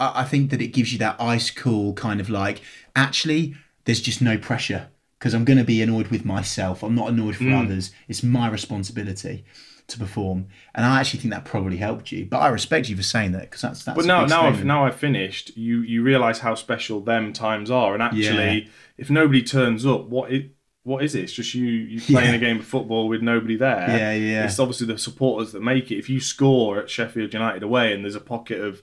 I, 0.00 0.22
I 0.22 0.24
think 0.24 0.50
that 0.50 0.60
it 0.60 0.68
gives 0.68 0.92
you 0.92 0.98
that 1.00 1.20
ice 1.20 1.50
cool 1.50 1.92
kind 1.94 2.20
of 2.20 2.28
like 2.30 2.62
actually 2.96 3.54
there's 3.84 4.00
just 4.00 4.20
no 4.22 4.36
pressure 4.38 4.88
because 5.18 5.34
I'm 5.34 5.44
going 5.44 5.58
to 5.58 5.64
be 5.64 5.82
annoyed 5.82 6.08
with 6.08 6.24
myself. 6.24 6.82
I'm 6.82 6.94
not 6.94 7.08
annoyed 7.10 7.36
for 7.36 7.44
Mm. 7.44 7.64
others. 7.64 7.92
It's 8.08 8.22
my 8.22 8.48
responsibility 8.48 9.44
to 9.88 9.98
perform, 9.98 10.46
and 10.74 10.86
I 10.86 11.00
actually 11.00 11.20
think 11.20 11.34
that 11.34 11.44
probably 11.44 11.76
helped 11.78 12.12
you. 12.12 12.24
But 12.24 12.38
I 12.38 12.48
respect 12.48 12.88
you 12.88 12.96
for 12.96 13.02
saying 13.02 13.32
that 13.32 13.42
because 13.42 13.60
that's 13.62 13.84
that's. 13.84 13.96
But 13.96 14.06
now, 14.06 14.24
now 14.24 14.42
I've 14.46 14.64
now 14.64 14.84
I've 14.86 14.96
finished. 14.96 15.56
You 15.56 15.80
you 15.82 16.02
realise 16.02 16.38
how 16.38 16.54
special 16.54 17.00
them 17.00 17.32
times 17.32 17.70
are, 17.70 17.92
and 17.94 18.02
actually, 18.02 18.22
Yeah. 18.60 18.68
if 18.98 19.10
nobody 19.10 19.42
turns 19.42 19.84
up, 19.84 20.06
what 20.08 20.30
it 20.32 20.52
what 20.84 21.02
is 21.04 21.14
it? 21.16 21.24
It's 21.24 21.32
just 21.32 21.54
you 21.54 21.64
you 21.66 22.00
playing 22.14 22.30
Yeah. 22.30 22.36
a 22.36 22.38
game 22.38 22.58
of 22.60 22.64
football 22.66 23.08
with 23.08 23.20
nobody 23.20 23.56
there. 23.56 23.86
Yeah, 23.88 24.12
yeah. 24.14 24.44
It's 24.44 24.58
obviously 24.60 24.86
the 24.86 24.96
supporters 24.96 25.52
that 25.52 25.60
make 25.62 25.90
it. 25.90 25.96
If 25.98 26.08
you 26.08 26.20
score 26.20 26.78
at 26.78 26.88
Sheffield 26.88 27.32
United 27.34 27.62
away, 27.64 27.92
and 27.92 28.04
there's 28.04 28.14
a 28.14 28.20
pocket 28.20 28.60
of 28.60 28.82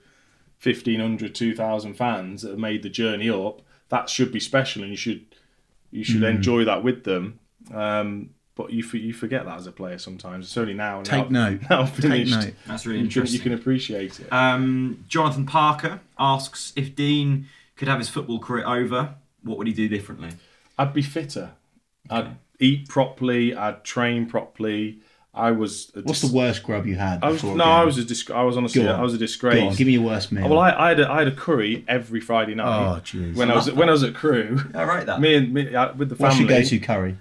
1,500, 0.64 1.34
2,000 1.36 1.94
fans 1.94 2.42
that 2.42 2.50
have 2.52 2.60
made 2.60 2.84
the 2.84 2.90
journey 2.90 3.30
up, 3.30 3.62
that 3.90 4.10
should 4.10 4.32
be 4.32 4.40
special, 4.40 4.82
and 4.84 4.92
you 4.92 4.98
should 4.98 5.26
you 5.90 6.04
should 6.04 6.22
Mm. 6.22 6.36
enjoy 6.36 6.66
that 6.66 6.84
with 6.84 7.06
them. 7.06 7.40
Um, 7.74 8.32
but 8.56 8.74
you 8.74 8.84
you 8.94 9.14
forget 9.14 9.46
that 9.46 9.56
as 9.58 9.68
a 9.68 9.72
player 9.72 9.98
sometimes. 9.98 10.46
It's 10.46 10.58
only 10.58 10.74
now. 10.74 10.98
now 10.98 11.04
Take 11.04 11.24
I've- 11.26 11.34
note. 11.34 11.62
Now 11.70 11.82
I've 11.84 12.00
Take 12.00 12.28
note. 12.28 12.54
That's 12.66 12.86
really 12.86 12.98
You 13.00 13.04
can, 13.04 13.08
interesting. 13.08 13.38
you 13.38 13.44
can 13.44 13.54
appreciate 13.54 14.20
it. 14.20 14.28
Um, 14.34 15.06
Jonathan 15.08 15.46
Parker 15.46 16.02
asks 16.20 16.74
if 16.76 16.94
Dean 16.96 17.48
could 17.78 17.88
have 17.88 18.00
his 18.00 18.10
football 18.10 18.40
career 18.40 18.66
over, 18.68 19.16
what 19.44 19.58
would 19.60 19.68
he 19.68 19.74
do 19.74 19.88
differently? 19.88 20.30
I'd 20.78 20.94
be 20.94 21.02
fitter. 21.04 21.52
I'd 22.10 22.36
eat 22.60 22.88
properly. 22.90 23.56
I'd 23.56 23.84
train 23.86 24.26
properly. 24.26 25.00
I 25.38 25.52
was. 25.52 25.92
A 25.96 26.02
What's 26.02 26.22
dis- 26.22 26.30
the 26.32 26.36
worst 26.36 26.64
grub 26.64 26.86
you 26.86 26.96
had? 26.96 27.24
I 27.24 27.30
was 27.30 27.44
no. 27.44 27.64
I 27.64 27.84
was 27.84 27.98
a. 27.98 28.04
Dis- 28.04 28.30
I 28.30 28.44
was 28.44 28.58
honestly. 28.58 28.84
Go 28.84 28.90
on. 28.94 29.00
I 29.00 29.04
was 29.04 29.14
a 29.14 29.18
Go 29.18 29.22
disgrace. 29.22 29.62
on, 29.64 29.76
give 29.76 29.88
me 29.88 29.94
your 29.94 30.04
worst 30.04 30.32
meal. 30.32 30.50
well, 30.50 30.60
I, 30.60 30.72
I 30.72 30.88
had 30.90 31.00
a, 31.00 31.12
I 31.12 31.20
had 31.20 31.28
a 31.28 31.36
curry 31.36 31.86
every 31.88 32.20
Friday 32.20 32.56
night. 32.56 32.66
Oh, 32.68 33.00
jeez. 33.02 33.36
When 33.36 33.50
I 33.52 33.56
was 33.56 33.72
when 33.72 33.88
I 33.90 33.92
was 33.92 34.04
at 34.04 34.14
Crewe, 34.16 34.60
I 34.74 34.84
write 34.84 35.06
that. 35.06 35.22
me 35.22 35.36
and 35.36 35.54
me 35.54 35.74
uh, 35.76 35.94
with 35.94 36.10
the 36.10 36.16
family. 36.16 36.28
What's 36.30 36.38
family, 36.38 36.54
your 36.54 36.64
go-to 36.64 36.80
curry? 36.80 37.18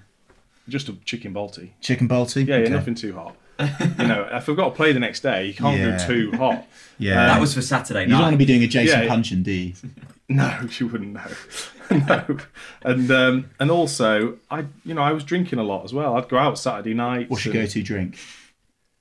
just 0.69 0.89
a 0.89 0.95
chicken 1.05 1.33
balti. 1.33 1.71
Chicken 1.81 2.09
balti? 2.09 2.47
Yeah, 2.47 2.59
yeah, 2.59 2.69
nothing 2.71 2.97
too 2.97 3.15
hot. 3.15 3.37
you 3.61 4.07
know, 4.07 4.29
if 4.33 4.49
I've 4.49 4.57
got 4.57 4.65
to 4.71 4.71
play 4.73 4.93
the 4.93 4.99
next 5.01 5.21
day, 5.21 5.47
you 5.47 5.55
can't 5.55 5.79
Yeah. 5.79 5.97
go 5.97 6.07
too 6.07 6.33
hot. 6.37 6.67
Yeah. 6.99 7.15
that 7.27 7.41
was 7.41 7.55
for 7.55 7.63
Saturday 7.63 8.01
night. 8.01 8.09
you 8.09 8.13
don't 8.15 8.23
want 8.23 8.35
to 8.35 8.39
be 8.39 8.45
doing 8.47 8.63
a 8.65 8.67
Jason 8.67 9.03
Yeah. 9.03 9.09
Puncheon, 9.09 9.43
do 9.45 9.53
you? 9.53 9.73
No, 10.29 10.67
she 10.69 10.83
wouldn't 10.83 11.13
know. 11.13 11.31
no, 12.09 12.37
and 12.83 13.09
um, 13.13 13.51
and 13.61 13.71
also 13.71 14.39
I, 14.51 14.65
you 14.85 14.93
know, 14.95 15.03
I 15.03 15.13
was 15.13 15.23
drinking 15.23 15.61
a 15.61 15.63
lot 15.63 15.85
as 15.85 15.95
well. 15.95 16.17
I'd 16.17 16.29
go 16.29 16.37
out 16.37 16.59
Saturday 16.59 16.95
night. 16.95 17.31
What's 17.31 17.45
your 17.45 17.55
go-to 17.55 17.81
drink? 17.83 18.19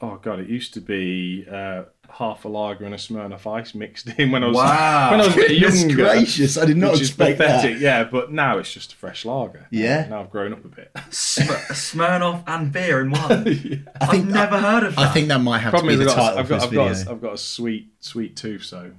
Oh 0.01 0.17
god, 0.21 0.39
it 0.39 0.49
used 0.49 0.75
to 0.75 0.81
be 0.81 1.47
uh, 1.51 1.85
half 2.11 2.45
a 2.45 2.47
lager 2.47 2.85
and 2.85 2.93
a 2.93 2.97
Smirnoff 2.97 3.47
Ice 3.51 3.73
mixed 3.73 4.09
in 4.19 4.29
when 4.29 4.43
I 4.43 4.47
was 4.47 4.55
Wow. 4.57 5.11
when 5.11 5.21
I 5.21 5.25
was 5.25 5.33
a 5.33 5.37
bit 5.37 5.47
Goodness 5.59 5.79
younger. 5.81 5.95
gracious, 5.95 6.57
I 6.59 6.65
did 6.65 6.77
not 6.77 6.91
which 6.91 7.01
is 7.01 7.07
expect 7.09 7.39
pathetic, 7.39 7.73
that. 7.77 7.81
yeah. 7.81 8.03
But 8.03 8.31
now 8.31 8.59
it's 8.59 8.71
just 8.71 8.93
a 8.93 8.95
fresh 8.95 9.25
lager. 9.25 9.65
Yeah? 9.71 10.05
Now 10.07 10.21
I've 10.21 10.29
grown 10.29 10.53
up 10.53 10.63
a 10.63 10.67
bit. 10.67 10.91
Sm- 11.09 11.41
Smirnoff 11.71 12.43
and 12.45 12.71
beer 12.71 13.01
in 13.01 13.09
one. 13.09 13.21
I 13.31 13.35
think 13.45 13.87
I've 13.99 14.27
never 14.27 14.59
heard 14.59 14.83
of 14.83 14.95
that. 14.95 15.01
I 15.09 15.11
think 15.11 15.29
that 15.29 15.39
might 15.39 15.59
have 15.59 15.71
Problem 15.71 15.93
to 15.93 15.97
be 15.97 16.05
the 16.05 16.11
I've 16.11 16.17
got, 16.17 16.23
title 16.23 16.39
I've 16.39 16.45
for 16.45 16.49
got, 16.49 16.55
this 16.57 16.63
I've 16.65 16.69
video. 16.69 16.87
got, 16.93 17.07
a, 17.07 17.11
I've 17.11 17.21
got 17.21 17.33
a 17.33 17.37
sweet, 17.39 17.87
sweet 18.01 18.35
tooth. 18.35 18.63
So, 18.63 18.91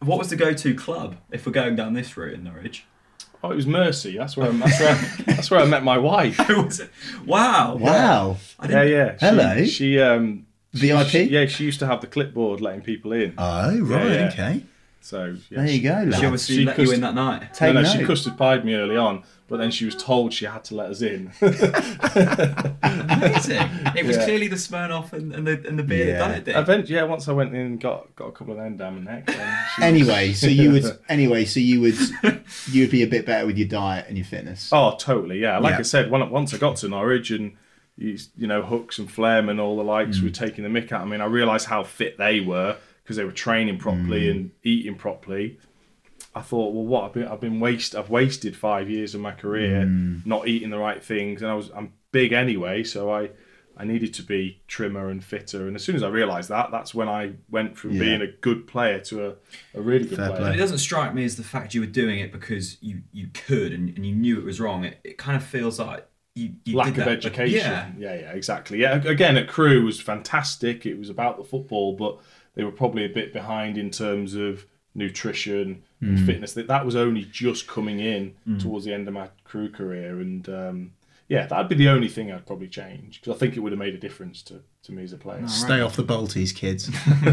What 0.00 0.18
was 0.18 0.30
the 0.30 0.36
go-to 0.36 0.74
club 0.74 1.16
if 1.30 1.46
we're 1.46 1.52
going 1.52 1.76
down 1.76 1.94
this 1.94 2.16
route 2.16 2.34
in 2.34 2.44
Norwich? 2.44 2.84
oh, 3.42 3.50
it 3.50 3.56
was 3.56 3.66
Mercy. 3.66 4.16
That's 4.16 4.36
where, 4.36 4.48
I, 4.48 4.52
that's 4.52 4.80
where, 4.80 4.90
I, 4.90 5.22
that's 5.32 5.50
where 5.50 5.60
I 5.60 5.64
met 5.64 5.84
my 5.84 5.98
wife. 5.98 6.36
Who 6.48 6.62
was 6.62 6.80
it? 6.80 6.90
Wow. 7.26 7.76
wow. 7.76 8.36
I 8.58 8.68
Yeah, 8.68 8.82
yeah. 8.82 9.12
She, 9.12 9.26
Hello? 9.26 9.64
She, 9.64 10.00
um, 10.00 10.46
VIP? 10.72 11.06
she- 11.08 11.22
yeah, 11.24 11.46
she 11.46 11.64
used 11.64 11.78
to 11.80 11.86
have 11.86 12.00
the 12.00 12.06
clipboard 12.06 12.60
letting 12.60 12.82
people 12.82 13.12
in. 13.12 13.34
Oh, 13.38 13.80
right, 13.80 14.10
yeah. 14.10 14.30
okay. 14.32 14.62
So 15.00 15.36
yeah, 15.48 15.62
There 15.62 15.70
you 15.70 15.82
go, 15.82 16.10
She 16.10 16.24
obviously 16.26 16.56
She 16.56 16.64
let 16.64 16.78
you 16.78 16.92
in 16.92 17.00
that 17.00 17.14
night. 17.14 17.54
Take 17.54 17.74
no, 17.74 17.82
no, 17.82 17.88
she 17.88 17.98
note. 17.98 18.06
custard 18.08 18.36
pied 18.36 18.64
me 18.64 18.74
early 18.74 18.96
on, 18.96 19.22
but 19.46 19.56
then 19.58 19.70
she 19.70 19.84
was 19.84 19.94
told 19.96 20.32
she 20.32 20.44
had 20.44 20.64
to 20.64 20.74
let 20.74 20.90
us 20.90 21.00
in. 21.00 21.32
Amazing. 22.82 23.68
It 23.96 24.04
was 24.04 24.16
Yeah. 24.16 24.24
clearly 24.24 24.48
the 24.48 24.56
Smirnoff 24.56 25.12
and, 25.12 25.32
and 25.34 25.46
the 25.46 25.62
and 25.66 25.78
the 25.78 25.82
beer 25.82 26.08
Yeah. 26.08 26.12
that 26.12 26.18
done 26.18 26.30
it. 26.32 26.44
Did. 26.44 26.56
Eventually, 26.56 26.96
yeah, 26.96 27.04
once 27.04 27.28
I 27.28 27.32
went 27.32 27.54
in 27.54 27.60
and 27.60 27.80
got 27.80 28.14
got 28.16 28.26
a 28.26 28.32
couple 28.32 28.52
of 28.54 28.58
them 28.58 28.76
down 28.76 29.02
my 29.02 29.12
neck. 29.12 29.26
Then 29.26 29.58
she 29.76 29.82
Anyway, 29.82 30.32
so 30.32 30.46
you 30.48 30.72
would 30.72 30.98
anyway, 31.08 31.44
so 31.44 31.60
you 31.60 31.80
would 31.80 31.98
you 32.70 32.82
would 32.82 32.90
be 32.90 33.02
a 33.02 33.06
bit 33.06 33.24
better 33.24 33.46
with 33.46 33.56
your 33.56 33.68
diet 33.68 34.06
and 34.08 34.16
your 34.18 34.26
fitness. 34.26 34.70
Oh, 34.72 34.96
totally. 34.98 35.38
Yeah, 35.38 35.58
like 35.58 35.72
Yeah. 35.74 35.78
I 35.78 35.82
said, 35.82 36.10
when, 36.10 36.28
once 36.30 36.52
I 36.52 36.58
got 36.58 36.76
to 36.76 36.88
Norwich 36.88 37.30
and 37.30 37.56
you, 37.96 38.18
you 38.36 38.46
know 38.46 38.62
Hucks 38.62 38.98
and 38.98 39.10
Flem 39.10 39.48
and 39.48 39.60
all 39.60 39.76
the 39.76 39.84
likes 39.84 40.18
mm. 40.18 40.24
were 40.24 40.30
taking 40.30 40.64
the 40.64 40.70
mick 40.70 40.92
out. 40.92 41.02
I 41.02 41.04
mean, 41.04 41.20
I 41.20 41.26
realised 41.26 41.66
how 41.66 41.82
fit 41.84 42.18
they 42.18 42.40
were 42.40 42.76
because 43.08 43.16
they 43.16 43.24
were 43.24 43.32
training 43.32 43.78
properly 43.78 44.24
hmm. 44.24 44.38
and 44.38 44.50
eating 44.62 44.94
properly. 44.94 45.58
I 46.34 46.42
thought, 46.42 46.74
well, 46.74 46.84
what 46.84 47.04
I've 47.04 47.12
been, 47.14 47.26
I've 47.26 47.40
been 47.40 47.58
waste, 47.58 47.94
I've 47.94 48.10
wasted 48.10 48.54
five 48.54 48.90
years 48.90 49.14
of 49.14 49.22
my 49.22 49.32
career 49.32 49.86
hmm. 49.86 50.18
not 50.26 50.46
eating 50.46 50.68
the 50.68 50.76
right 50.76 51.02
things, 51.02 51.40
and 51.40 51.50
I 51.50 51.54
was, 51.54 51.70
I'm 51.74 51.94
big 52.12 52.34
anyway, 52.34 52.84
so 52.84 53.10
I, 53.10 53.30
I 53.78 53.84
needed 53.84 54.12
to 54.12 54.22
be 54.22 54.60
trimmer 54.68 55.08
and 55.08 55.24
fitter. 55.24 55.66
And 55.66 55.74
as 55.74 55.82
soon 55.82 55.96
as 55.96 56.02
I 56.02 56.08
realised 56.08 56.50
that, 56.50 56.70
that's 56.70 56.94
when 56.94 57.08
I 57.08 57.32
went 57.48 57.78
from 57.78 57.92
Yeah. 57.92 58.00
being 58.00 58.20
a 58.20 58.26
good 58.26 58.66
player 58.66 58.98
to 59.04 59.28
a, 59.28 59.34
a 59.72 59.80
really 59.80 60.04
good 60.06 60.18
Fair 60.18 60.28
player. 60.28 60.40
But 60.42 60.54
it 60.54 60.58
doesn't 60.58 60.78
strike 60.78 61.14
me 61.14 61.24
as 61.24 61.36
the 61.36 61.44
fact 61.44 61.72
you 61.72 61.80
were 61.80 61.86
doing 61.86 62.18
it 62.18 62.30
because 62.30 62.76
you, 62.82 63.00
you 63.10 63.28
could 63.32 63.72
and, 63.72 63.88
and 63.96 64.04
you 64.04 64.14
knew 64.14 64.38
it 64.38 64.44
was 64.44 64.60
wrong. 64.60 64.84
It, 64.84 65.00
it 65.02 65.16
kind 65.16 65.34
of 65.34 65.42
feels 65.42 65.78
like 65.78 66.06
you, 66.34 66.52
you 66.66 66.76
lack 66.76 66.88
did 66.88 66.90
of 66.90 66.96
that, 66.98 67.04
but- 67.06 67.12
education. 67.12 67.56
Yeah. 67.56 67.90
yeah, 67.98 68.14
yeah, 68.14 68.32
exactly. 68.32 68.78
Yeah, 68.82 68.96
again, 68.96 69.38
at 69.38 69.48
Crewe 69.48 69.82
was 69.82 69.98
fantastic. 69.98 70.84
It 70.84 70.98
was 70.98 71.08
about 71.08 71.38
the 71.38 71.44
football, 71.44 71.96
but 71.96 72.18
they 72.58 72.64
were 72.64 72.72
probably 72.72 73.04
a 73.04 73.08
bit 73.08 73.32
behind 73.32 73.78
in 73.78 73.88
terms 73.90 74.34
of 74.34 74.66
nutrition 74.94 75.82
Mm. 76.02 76.08
and 76.10 76.26
fitness. 76.26 76.52
That 76.52 76.68
that 76.68 76.84
was 76.86 76.94
only 76.94 77.24
just 77.24 77.66
coming 77.66 77.98
in 77.98 78.34
towards 78.60 78.84
the 78.84 78.92
end 78.94 79.08
of 79.08 79.14
my 79.14 79.30
Crewe 79.42 79.68
career, 79.68 80.20
and 80.20 80.48
um, 80.48 80.92
yeah, 81.28 81.44
that'd 81.46 81.68
be 81.68 81.74
the 81.74 81.88
only 81.88 82.06
thing 82.08 82.30
I'd 82.30 82.46
probably 82.46 82.68
change 82.68 83.20
because 83.20 83.34
I 83.34 83.38
think 83.38 83.56
it 83.56 83.60
would 83.60 83.72
have 83.72 83.80
made 83.80 83.94
a 83.94 83.98
difference 83.98 84.40
to, 84.42 84.60
to 84.84 84.92
me 84.92 85.02
as 85.02 85.12
a 85.12 85.16
player. 85.16 85.46
Stay 85.48 85.80
off 85.80 85.96
the 85.96 86.04
balties, 86.04 86.54
kids. 86.54 86.88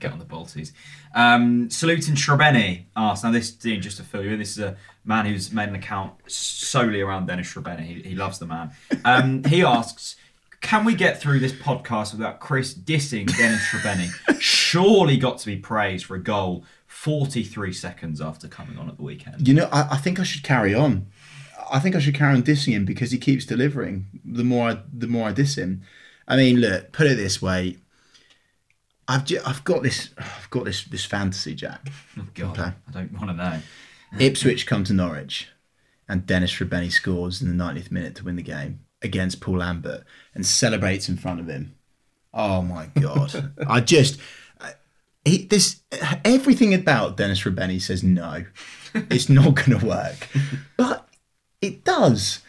Get 0.00 0.12
on 0.12 0.20
the 0.20 0.24
Balties. 0.24 0.70
Um, 1.14 1.68
saluting 1.70 2.14
Srbeny 2.14 2.84
asked, 2.96 3.24
now 3.24 3.32
this, 3.32 3.50
Dean, 3.50 3.82
just 3.82 3.96
to 3.96 4.04
fill 4.04 4.22
you 4.24 4.30
in, 4.30 4.38
this 4.38 4.52
is 4.52 4.60
a 4.60 4.76
man 5.04 5.26
who's 5.26 5.52
made 5.52 5.68
an 5.68 5.74
account 5.74 6.12
solely 6.28 7.00
around 7.00 7.26
Dennis 7.26 7.52
Srbeny. 7.52 7.84
He, 7.84 8.10
he 8.10 8.14
loves 8.14 8.38
the 8.38 8.46
man. 8.46 8.70
Um, 9.04 9.42
he 9.44 9.62
asks, 9.76 10.14
can 10.64 10.84
we 10.84 10.94
get 10.94 11.20
through 11.20 11.38
this 11.40 11.52
podcast 11.52 12.12
without 12.12 12.40
Chris 12.40 12.74
dissing 12.74 13.26
Dennis 13.36 13.60
Srbeny? 13.68 14.08
Surely 14.40 15.16
got 15.18 15.38
to 15.38 15.46
be 15.46 15.56
praised 15.56 16.06
for 16.06 16.16
a 16.16 16.22
goal 16.22 16.64
43 16.86 17.72
seconds 17.72 18.20
after 18.20 18.48
coming 18.48 18.78
on 18.78 18.88
at 18.88 18.96
the 18.96 19.02
weekend. 19.02 19.46
You 19.46 19.54
know, 19.54 19.68
I, 19.70 19.88
I 19.92 19.96
think 19.98 20.18
I 20.18 20.22
should 20.22 20.42
carry 20.42 20.74
on. 20.74 21.06
I 21.70 21.80
think 21.80 21.94
I 21.94 21.98
should 21.98 22.14
carry 22.14 22.34
on 22.34 22.42
dissing 22.42 22.72
him 22.72 22.84
because 22.86 23.10
he 23.10 23.18
keeps 23.18 23.44
delivering. 23.44 24.06
The 24.24 24.42
more 24.42 24.70
I, 24.70 24.78
the 24.92 25.06
more 25.06 25.28
I 25.28 25.32
diss 25.32 25.56
him. 25.56 25.82
I 26.26 26.36
mean, 26.36 26.56
look, 26.56 26.92
put 26.92 27.06
it 27.06 27.16
this 27.16 27.42
way. 27.42 27.76
I've 29.06 29.26
ju- 29.26 29.42
I've 29.44 29.64
got 29.64 29.82
this 29.82 30.10
I've 30.16 30.48
got 30.48 30.64
this 30.64 30.84
this 30.84 31.04
fantasy, 31.04 31.54
Jack. 31.54 31.86
Oh, 32.18 32.26
God, 32.34 32.58
Okay. 32.58 32.70
I 32.88 32.90
don't 32.90 33.12
want 33.12 33.28
to 33.30 33.34
know. 33.36 33.60
Ipswich 34.18 34.66
come 34.66 34.82
to 34.84 34.94
Norwich, 34.94 35.48
and 36.08 36.24
Dennis 36.24 36.52
Srbeny 36.54 36.90
scores 36.90 37.42
in 37.42 37.54
the 37.56 37.64
90th 37.64 37.90
minute 37.90 38.14
to 38.16 38.24
win 38.24 38.36
the 38.36 38.42
game 38.42 38.80
against 39.04 39.40
Paul 39.40 39.58
Lambert 39.58 40.04
and 40.34 40.44
celebrates 40.44 41.08
in 41.08 41.16
front 41.16 41.40
of 41.40 41.48
him. 41.48 41.74
Oh 42.32 42.62
my 42.62 42.86
god! 42.98 43.52
I 43.68 43.80
just 43.80 44.18
he, 45.24 45.46
this 45.46 45.80
everything 46.24 46.74
about 46.74 47.16
Dennis 47.16 47.42
Srbeny 47.42 47.80
says 47.80 48.02
no, 48.02 48.44
it's 48.94 49.28
not 49.28 49.54
going 49.54 49.78
to 49.78 49.86
work, 49.86 50.28
but 50.76 51.08
it 51.60 51.84
does. 51.84 52.40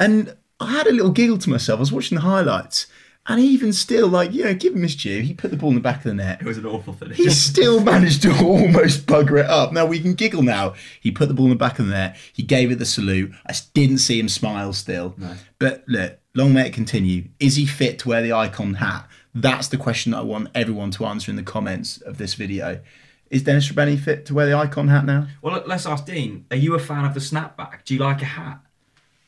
And 0.00 0.36
I 0.60 0.72
had 0.72 0.86
a 0.86 0.92
little 0.92 1.12
giggle 1.12 1.38
to 1.38 1.50
myself. 1.50 1.78
I 1.78 1.80
was 1.80 1.92
watching 1.92 2.16
the 2.16 2.22
highlights, 2.22 2.86
and 3.28 3.40
even 3.40 3.72
still, 3.72 4.08
like 4.08 4.32
you 4.32 4.44
know, 4.44 4.54
give 4.54 4.74
him 4.74 4.82
his 4.82 4.94
due. 4.94 5.20
He 5.20 5.34
put 5.34 5.50
the 5.50 5.56
ball 5.56 5.70
in 5.70 5.74
the 5.74 5.80
back 5.80 5.98
of 5.98 6.04
the 6.04 6.14
net. 6.14 6.40
It 6.40 6.46
was 6.46 6.58
an 6.58 6.66
awful 6.66 6.92
finish. 6.92 7.16
He 7.16 7.28
still 7.30 7.80
managed 7.80 8.22
to 8.22 8.36
almost 8.44 9.06
bugger 9.06 9.40
it 9.40 9.46
up. 9.46 9.72
Now 9.72 9.86
we 9.86 10.00
can 10.00 10.14
giggle 10.14 10.42
now. 10.42 10.74
He 11.00 11.10
put 11.10 11.28
the 11.28 11.34
ball 11.34 11.46
in 11.46 11.50
the 11.50 11.56
back 11.56 11.78
of 11.78 11.86
the 11.86 11.92
net. 11.92 12.16
He 12.32 12.42
gave 12.42 12.70
it 12.70 12.78
the 12.78 12.86
salute. 12.86 13.32
I 13.46 13.54
didn't 13.74 13.98
see 13.98 14.20
him 14.20 14.28
smile 14.28 14.72
still. 14.72 15.16
But 15.58 15.84
look, 15.88 16.18
long 16.34 16.52
may 16.52 16.68
it 16.68 16.72
continue. 16.72 17.28
Is 17.40 17.56
he 17.56 17.66
fit 17.66 17.98
to 18.00 18.08
wear 18.08 18.22
the 18.22 18.32
icon 18.32 18.74
hat? 18.74 19.08
That's 19.34 19.68
the 19.68 19.76
question 19.76 20.12
that 20.12 20.18
I 20.18 20.22
want 20.22 20.48
everyone 20.54 20.90
to 20.92 21.04
answer 21.04 21.30
in 21.30 21.36
the 21.36 21.42
comments 21.42 22.00
of 22.00 22.18
this 22.18 22.34
video. 22.34 22.80
Is 23.28 23.42
Dennis 23.42 23.70
Srbeny 23.70 23.98
fit 23.98 24.24
to 24.26 24.34
wear 24.34 24.46
the 24.46 24.56
icon 24.56 24.88
hat 24.88 25.04
now? 25.04 25.26
Well, 25.42 25.62
let's 25.66 25.84
ask 25.84 26.06
Dean. 26.06 26.46
Are 26.50 26.56
you 26.56 26.74
a 26.74 26.78
fan 26.78 27.04
of 27.04 27.12
the 27.12 27.20
snapback? 27.20 27.84
Do 27.84 27.94
you 27.94 28.00
like 28.00 28.22
a 28.22 28.26
hat? 28.26 28.60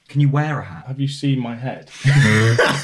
Can 0.08 0.22
you 0.22 0.28
wear 0.30 0.58
a 0.58 0.64
hat? 0.64 0.86
Have 0.86 0.98
you 1.00 1.06
seen 1.08 1.38
my 1.38 1.54
head? 1.54 1.90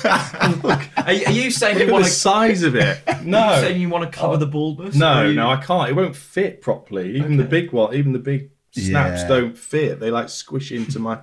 Are, 0.05 1.13
you- 1.13 1.25
are 1.27 1.33
you 1.33 1.51
saying 1.51 1.79
you 1.79 1.85
Look 1.85 1.89
at 1.89 1.93
want 1.93 2.05
the 2.05 2.11
to? 2.11 2.15
size 2.17 2.63
of 2.63 2.75
it. 2.77 3.01
No, 3.25 3.39
Are 3.39 3.55
you 3.57 3.61
saying 3.63 3.81
you 3.81 3.89
want 3.89 4.11
to 4.11 4.17
cover 4.19 4.37
the 4.37 4.47
baldness? 4.47 4.95
No, 4.95 5.25
you- 5.27 5.35
no, 5.35 5.49
I 5.51 5.57
can't. 5.57 5.89
It 5.89 5.95
won't 5.97 6.15
fit 6.17 6.61
properly. 6.61 7.17
Even 7.17 7.37
the 7.39 7.45
big 7.45 7.73
one, 7.73 7.95
even 7.95 8.13
the 8.13 8.19
big 8.19 8.51
snaps 8.73 9.23
Yeah. 9.23 9.29
don't 9.29 9.57
fit. 9.57 10.01
They 10.01 10.11
like 10.11 10.29
squish 10.29 10.71
into 10.73 10.99
my 10.99 11.19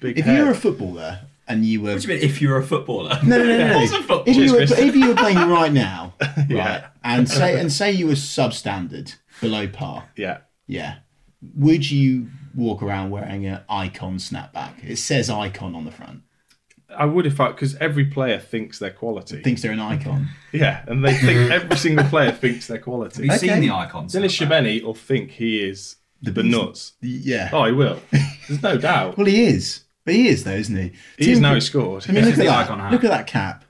big 0.00 0.18
If 0.18 0.24
head. 0.24 0.38
you 0.38 0.44
were 0.46 0.52
a 0.52 0.54
footballer 0.54 1.20
and 1.46 1.64
you 1.66 1.82
were 1.82 1.92
What 1.92 2.02
do 2.02 2.08
you 2.08 2.14
mean? 2.18 2.24
If 2.24 2.40
you're 2.40 2.56
a 2.56 2.62
footballer? 2.64 3.18
No, 3.22 3.36
no, 3.36 3.44
no, 3.44 3.58
no. 3.68 3.78
I 3.78 3.80
was 3.82 3.92
a. 4.26 4.30
If 4.30 4.36
you, 4.36 4.52
were, 4.54 4.62
if 4.62 4.96
you 4.96 5.08
were 5.08 5.14
playing 5.14 5.36
right 5.50 5.72
now, 5.72 6.14
right, 6.20 6.46
Yeah. 6.48 6.86
and 7.04 7.28
say 7.28 7.60
and 7.60 7.70
say 7.70 7.92
you 7.92 8.06
were 8.06 8.12
substandard, 8.14 9.16
below 9.42 9.68
par, 9.68 10.08
yeah, 10.16 10.38
yeah, 10.66 10.96
would 11.54 11.90
you 11.90 12.28
walk 12.54 12.82
around 12.82 13.10
wearing 13.10 13.46
an 13.46 13.60
icon 13.68 14.16
snapback? 14.16 14.82
It 14.84 14.96
says 14.96 15.28
icon 15.30 15.74
on 15.74 15.84
the 15.84 15.90
front. 15.90 16.22
I 16.94 17.06
would 17.06 17.24
if 17.26 17.40
I 17.40 17.48
because 17.52 17.74
every 17.76 18.04
player 18.04 18.38
thinks 18.38 18.78
they're 18.78 18.90
quality. 18.90 19.42
Thinks 19.42 19.62
they're 19.62 19.72
an 19.72 19.80
icon. 19.80 20.28
yeah, 20.52 20.84
and 20.86 21.02
they 21.04 21.14
think 21.14 21.50
every 21.50 21.76
single 21.76 22.04
player 22.06 22.32
thinks 22.32 22.66
they're 22.66 22.76
Have 22.76 22.84
quality. 22.84 23.22
you 23.24 23.30
Okay. 23.32 23.48
seen 23.48 23.60
the 23.60 23.70
icons? 23.70 24.12
Dennis 24.12 24.36
Srbeny 24.38 24.82
will 24.82 24.92
think 24.94 25.30
he 25.30 25.62
is 25.62 25.96
the, 26.20 26.30
beast. 26.32 26.46
nuts. 26.48 26.92
Yeah. 27.00 27.48
Oh, 27.52 27.64
he 27.64 27.72
will. 27.72 27.98
There's 28.46 28.62
no 28.62 28.76
doubt. 28.90 29.16
Well, 29.16 29.26
he 29.26 29.44
is. 29.44 29.84
But 30.04 30.14
he 30.14 30.28
is, 30.28 30.44
though, 30.44 30.52
isn't 30.52 30.76
he? 30.76 30.92
He 31.16 31.30
is 31.30 31.36
Tim- 31.38 31.42
now 31.42 31.54
he 31.54 31.60
scored. 31.60 32.04
I 32.08 32.12
mean, 32.12 32.24
This 32.24 32.24
look 32.24 32.32
at 32.34 32.38
the 32.38 32.44
that. 32.50 32.64
icon 32.66 32.78
hat. 32.80 32.92
Look 32.92 33.04
at 33.04 33.10
that 33.10 33.26
cap. 33.26 33.64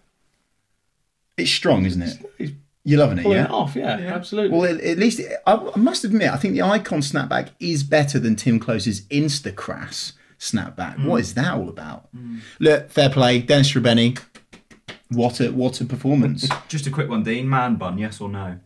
It's 1.37 1.51
strong, 1.51 1.87
isn't 1.87 2.03
it? 2.03 2.19
He's 2.39 2.53
You're 2.85 2.99
loving 2.99 3.19
it, 3.19 3.23
pulling 3.23 3.39
yeah? 3.39 3.45
it 3.45 3.51
off. 3.51 3.77
Yeah, 3.77 3.93
absolutely. 4.13 4.59
Well, 4.59 4.75
at, 4.75 4.81
at 4.81 4.99
least 4.99 5.21
I, 5.47 5.53
I 5.55 5.79
must 5.79 6.03
admit, 6.05 6.31
I 6.31 6.37
think 6.37 6.55
the 6.55 6.63
icon 6.63 6.99
snapback 7.01 7.51
is 7.61 7.85
better 7.85 8.19
than 8.19 8.35
Timm 8.35 8.59
Klose's 8.59 9.03
Insta 9.03 9.55
crass 9.55 10.15
snapback. 10.39 11.05
What 11.05 11.21
is 11.21 11.35
that 11.35 11.55
all 11.55 11.69
about? 11.69 12.09
Look, 12.59 12.91
fair 12.91 13.09
play, 13.09 13.39
Dennis 13.41 13.71
Srbeny. 13.73 14.19
What 15.11 15.41
a 15.41 15.53
what 15.53 15.81
a 15.81 15.85
performance! 15.85 16.49
Just 16.69 16.87
a 16.87 16.91
quick 16.91 17.09
one, 17.09 17.23
Dean. 17.23 17.49
Man 17.49 17.77
bun, 17.77 17.99
yes 17.99 18.21
or 18.21 18.29
no? 18.29 18.59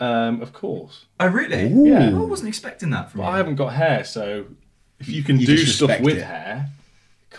um, 0.00 0.40
of 0.42 0.52
course. 0.52 1.06
Oh, 1.18 1.26
really? 1.26 1.66
Yeah. 1.66 2.10
I 2.10 2.12
wasn't 2.20 2.48
expecting 2.48 2.90
that 2.90 3.10
from 3.10 3.18
But 3.22 3.24
you. 3.26 3.30
I 3.32 3.36
haven't 3.38 3.56
got 3.56 3.72
hair, 3.72 4.04
so 4.04 4.44
if 5.00 5.08
you 5.08 5.24
can 5.24 5.40
You 5.40 5.46
do 5.46 5.56
stuff 5.58 6.00
with 6.00 6.18
it. 6.18 6.22
hair, 6.24 6.68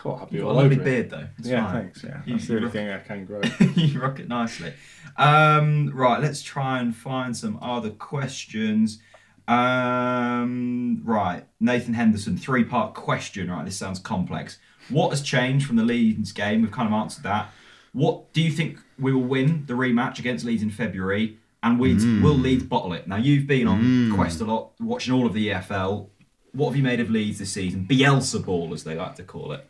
God, 0.03 0.19
I'll 0.19 0.25
be 0.25 0.36
You've 0.38 0.43
got 0.43 0.49
all 0.49 0.53
a 0.55 0.61
lovely 0.63 0.75
over 0.77 0.82
it. 0.82 0.84
beard, 0.84 1.09
though. 1.09 1.27
It's 1.38 1.47
Yeah, 1.47 1.65
fine. 1.71 1.82
thanks. 1.84 2.03
Yeah, 2.03 2.21
You- 2.25 2.34
that's 2.36 2.47
the 2.47 2.53
only 2.55 2.65
rock- 2.65 2.73
thing 2.73 2.89
I 2.89 2.99
can 2.99 3.25
grow. 3.25 3.41
you 3.75 3.99
rock 4.01 4.19
it 4.19 4.27
nicely. 4.27 4.73
Um, 5.20 5.91
right, 5.93 6.22
let's 6.22 6.41
try 6.41 6.80
and 6.80 6.95
find 6.95 7.36
some 7.36 7.59
other 7.61 7.89
questions. 7.89 8.99
Um, 9.47 11.01
right, 11.03 11.43
Nathan 11.59 11.93
Henderson, 11.93 12.38
three 12.38 12.63
part 12.63 12.93
question. 12.93 13.51
Right, 13.51 13.65
this 13.65 13.78
sounds 13.78 13.99
complex. 13.99 14.57
What 14.89 15.09
has 15.09 15.22
changed 15.22 15.67
from 15.67 15.76
the 15.76 15.84
Leeds 15.84 16.32
game? 16.32 16.61
We've 16.61 16.72
kind 16.72 16.88
of 16.88 16.93
answered 16.93 17.24
that. 17.24 17.51
What 17.91 18.32
do 18.34 18.41
you 18.41 18.51
think 18.51 18.80
we 18.97 19.11
will 19.11 19.22
win 19.22 19.65
the 19.65 19.74
rematch 19.74 20.20
against 20.20 20.45
Leeds 20.45 20.63
in 20.63 20.70
February? 20.70 21.38
And 21.61 21.82
Leeds, 21.82 22.05
will 22.24 22.36
Leeds 22.36 22.63
bottle 22.63 22.93
it? 22.93 23.05
Now, 23.05 23.17
you've 23.17 23.45
been 23.45 23.67
on 23.67 24.15
Quest 24.15 24.39
a 24.39 24.45
lot, 24.45 24.72
watching 24.80 25.13
all 25.13 25.26
of 25.26 25.34
the 25.34 25.49
EFL. 25.49 26.07
What 26.53 26.67
have 26.70 26.78
you 26.78 26.84
made 26.84 27.01
of 27.01 27.09
Leeds 27.09 27.39
this 27.39 27.51
season? 27.51 27.86
Bielsa 27.86 28.45
ball, 28.45 28.74
as 28.74 28.86
they 28.86 28.95
like 28.95 29.15
to 29.15 29.24
call 29.24 29.51
it. 29.51 29.67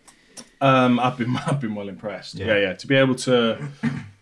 Um, 0.62 0.99
I've 0.99 1.18
been 1.18 1.36
I've 1.47 1.60
been 1.60 1.76
well 1.76 1.89
impressed. 1.89 2.36
Yeah. 2.36 2.47
Yeah. 2.47 2.57
yeah, 2.60 2.74
To 2.74 2.88
be 2.88 2.95
able 2.95 3.16
to, 3.16 3.68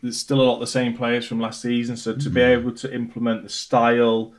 there's 0.02 0.18
still 0.18 0.42
a 0.42 0.44
lot 0.44 0.56
of 0.56 0.60
the 0.62 0.68
same 0.68 0.96
players 0.96 1.26
from 1.28 1.40
last 1.40 1.62
season. 1.62 1.98
So 1.98 2.16
to 2.16 2.30
be 2.30 2.42
Mm. 2.42 2.58
able 2.60 2.72
to 2.74 2.94
implement 2.94 3.44
the 3.44 3.50
style, 3.50 4.34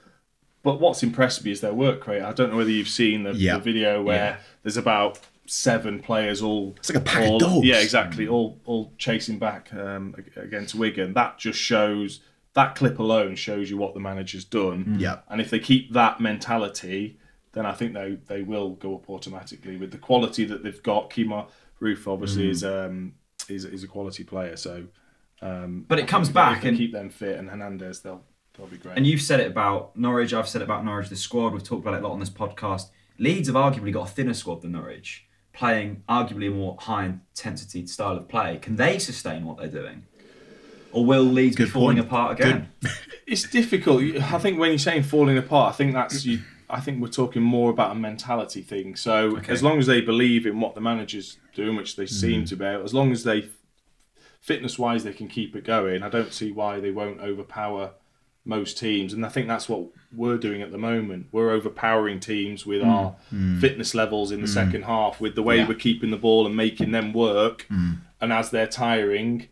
but 0.62 0.80
what's 0.80 1.02
impressed 1.02 1.44
me 1.44 1.50
is 1.50 1.60
their 1.60 1.72
work 1.74 2.06
rate. 2.06 2.22
I 2.22 2.32
don't 2.32 2.50
know 2.50 2.56
whether 2.56 2.70
you've 2.70 2.88
seen 2.88 3.22
the, 3.24 3.34
Yeah. 3.34 3.54
the 3.54 3.60
video 3.64 4.02
where 4.02 4.16
Yeah. 4.16 4.36
there's 4.62 4.76
about 4.76 5.18
seven 5.46 5.98
players 6.00 6.42
all. 6.42 6.74
It's 6.76 6.90
like 6.90 6.98
a 6.98 7.04
pack 7.04 7.30
of 7.32 7.40
dogs. 7.40 7.66
Yeah, 7.66 7.80
exactly. 7.80 8.28
All 8.28 8.60
all 8.64 8.92
chasing 8.98 9.38
back 9.38 9.72
um, 9.74 10.14
against 10.36 10.74
Wigan. 10.74 11.14
That 11.14 11.38
just 11.38 11.58
shows 11.58 12.20
that 12.54 12.74
clip 12.74 12.98
alone 12.98 13.34
shows 13.36 13.70
you 13.70 13.76
what 13.78 13.94
the 13.94 14.00
manager's 14.00 14.44
done. 14.44 14.96
Yeah. 14.98 15.18
And 15.28 15.40
if 15.40 15.48
they 15.50 15.58
keep 15.58 15.92
that 15.92 16.20
mentality, 16.20 17.18
then 17.52 17.64
I 17.66 17.72
think 17.72 17.94
they, 17.94 18.18
they 18.26 18.42
will 18.42 18.70
go 18.70 18.96
up 18.96 19.08
automatically 19.08 19.76
with 19.76 19.90
the 19.92 19.98
quality 19.98 20.44
that 20.44 20.62
they've 20.62 20.82
got. 20.82 21.08
Kemar 21.10 21.48
Roofe 21.80 22.06
obviously 22.12 22.50
is 22.50 22.64
um 22.64 23.14
is 23.48 23.64
is 23.64 23.84
a 23.84 23.88
quality 23.88 24.24
player, 24.24 24.56
so 24.56 24.86
um, 25.40 25.84
But 25.88 25.98
it 26.00 26.04
I 26.04 26.06
comes 26.08 26.28
back 26.28 26.64
and- 26.64 26.76
keep 26.76 26.92
them 26.92 27.10
fit 27.10 27.38
and 27.38 27.48
Hernandez, 27.48 28.00
they'll 28.00 28.24
that'll 28.54 28.70
be 28.70 28.76
great. 28.76 28.96
And 28.96 29.06
you've 29.06 29.22
said 29.22 29.38
it 29.40 29.46
about 29.46 29.96
Norwich. 29.96 30.34
I've 30.34 30.48
said 30.48 30.62
it 30.62 30.64
about 30.64 30.84
Norwich. 30.84 31.08
The 31.08 31.16
squad. 31.16 31.52
We've 31.52 31.62
talked 31.62 31.82
about 31.86 31.94
it 31.94 32.02
a 32.02 32.06
lot 32.06 32.12
on 32.14 32.20
this 32.20 32.30
podcast. 32.30 32.86
Leeds 33.18 33.48
have 33.48 33.56
arguably 33.56 33.92
got 33.92 34.08
a 34.08 34.12
thinner 34.12 34.34
squad 34.34 34.62
than 34.62 34.72
Norwich, 34.72 35.26
playing 35.52 36.02
arguably 36.08 36.48
a 36.48 36.50
more 36.50 36.76
high 36.80 37.04
intensity 37.06 37.86
style 37.86 38.16
of 38.16 38.28
play. 38.28 38.58
Can 38.60 38.76
they 38.76 38.98
sustain 38.98 39.44
what 39.44 39.58
they're 39.58 39.68
doing, 39.68 40.04
or 40.92 41.04
will 41.04 41.22
Leeds 41.22 41.56
be 41.56 41.64
falling 41.66 41.96
point. 41.98 42.06
apart 42.08 42.40
again? 42.40 42.68
it's 43.26 43.48
difficult. 43.48 44.02
I 44.02 44.38
think 44.38 44.58
when 44.58 44.70
you're 44.70 44.78
saying 44.78 45.04
falling 45.04 45.38
apart, 45.38 45.74
I 45.74 45.76
think 45.76 45.94
that's 45.94 46.24
you. 46.26 46.40
I 46.70 46.80
think 46.80 47.00
we're 47.00 47.08
talking 47.08 47.42
more 47.42 47.70
about 47.70 47.92
a 47.92 47.94
mentality 47.94 48.62
thing. 48.62 48.96
So 48.96 49.36
Okay. 49.38 49.52
as 49.52 49.62
long 49.62 49.78
as 49.78 49.86
they 49.86 50.00
believe 50.00 50.46
in 50.46 50.60
what 50.60 50.74
the 50.74 50.80
manager's 50.80 51.38
doing, 51.54 51.76
which 51.76 51.96
they 51.96 52.06
seem 52.06 52.42
Mm. 52.42 52.48
to 52.48 52.56
be, 52.56 52.64
as 52.64 52.92
long 52.92 53.10
as 53.12 53.24
they, 53.24 53.48
fitness 54.40 54.78
wise, 54.78 55.04
they 55.04 55.12
can 55.12 55.28
keep 55.28 55.56
it 55.56 55.64
going. 55.64 56.02
I 56.02 56.08
don't 56.08 56.32
see 56.32 56.52
why 56.52 56.80
they 56.80 56.90
won't 56.90 57.20
overpower 57.20 57.92
most 58.44 58.78
teams, 58.78 59.12
and 59.12 59.26
I 59.26 59.28
think 59.28 59.46
that's 59.46 59.68
what 59.68 59.88
we're 60.14 60.38
doing 60.38 60.62
at 60.62 60.70
the 60.70 60.78
moment. 60.78 61.26
We're 61.32 61.50
overpowering 61.50 62.20
teams 62.20 62.64
with 62.64 62.82
mm. 62.82 62.86
our 62.86 63.16
mm. 63.34 63.60
fitness 63.60 63.94
levels 63.94 64.30
in 64.32 64.40
the 64.40 64.46
mm. 64.46 64.54
second 64.54 64.82
half, 64.84 65.20
with 65.20 65.34
the 65.34 65.42
way 65.42 65.58
Yeah. 65.58 65.68
we're 65.68 65.74
keeping 65.74 66.10
the 66.10 66.16
ball 66.16 66.46
and 66.46 66.56
making 66.56 66.92
them 66.92 67.12
work. 67.12 67.66
And 68.20 68.32
as 68.32 68.50
they're 68.50 68.66
tiring, 68.66 69.48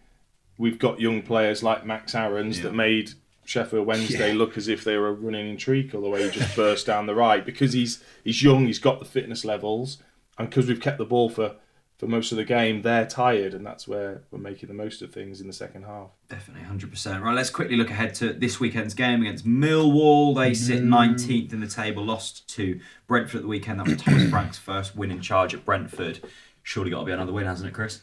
we've 0.59 0.79
got 0.79 0.99
young 1.01 1.23
players 1.23 1.63
like 1.63 1.85
Max 1.85 2.15
Aarons 2.15 2.63
that 2.63 2.75
made 2.75 3.13
Sheffield 3.47 3.87
Wednesday 3.87 4.33
look 4.33 4.57
as 4.57 4.69
if 4.69 4.85
they 4.85 4.97
were 4.97 5.15
running 5.15 5.49
in 5.49 5.57
treacle 5.57 6.03
the 6.03 6.09
way 6.09 6.25
he 6.25 6.31
just 6.31 6.55
burst 6.57 6.87
down 6.87 7.07
the 7.07 7.15
right 7.15 7.45
because 7.45 7.73
he's 7.73 8.03
he's 8.25 8.43
young, 8.43 8.67
he's 8.67 8.79
got 8.79 8.99
the 8.99 9.05
fitness 9.05 9.45
levels, 9.45 9.99
and 10.39 10.51
because 10.51 10.67
we've 10.67 10.81
kept 10.81 10.99
the 10.99 11.05
ball 11.05 11.29
for 11.29 11.57
for 11.99 12.07
most 12.07 12.31
of 12.31 12.37
the 12.37 12.45
game, 12.45 12.83
they're 12.83 13.07
tired, 13.07 13.55
and 13.55 13.65
that's 13.65 13.89
where 13.89 14.23
we're 14.31 14.39
making 14.39 14.69
the 14.69 14.75
most 14.75 15.01
of 15.01 15.13
things 15.13 15.41
in 15.41 15.47
the 15.47 15.53
second 15.53 15.85
half. 15.85 16.11
Definitely, 16.29 16.65
hundred 16.65 16.91
percent. 16.91 17.23
Right, 17.23 17.35
let's 17.35 17.49
quickly 17.49 17.77
look 17.77 17.91
ahead 17.91 18.15
to 18.17 18.35
this 18.35 18.61
weekend's 18.61 18.93
game 18.93 19.23
against 19.23 19.47
Millwall. 19.47 20.37
They 20.37 20.53
sit 20.53 20.83
mm. 20.83 20.89
nineteenth 20.89 21.53
in 21.53 21.61
the 21.61 21.67
table, 21.67 22.05
lost 22.05 22.47
to 22.57 22.81
Brentford 23.07 23.37
at 23.37 23.43
the 23.43 23.49
weekend. 23.49 23.81
That 23.81 23.87
was 23.87 23.97
Thomas 23.97 24.29
Frank's 24.31 24.59
first 24.59 24.95
win 24.95 25.11
in 25.11 25.23
charge 25.23 25.55
at 25.55 25.65
Brentford. 25.65 26.21
Surely 26.63 26.91
got 26.91 27.01
to 27.01 27.07
be 27.07 27.13
another 27.13 27.33
win, 27.33 27.47
hasn't 27.47 27.69
it, 27.69 27.73
Chris? 27.73 28.01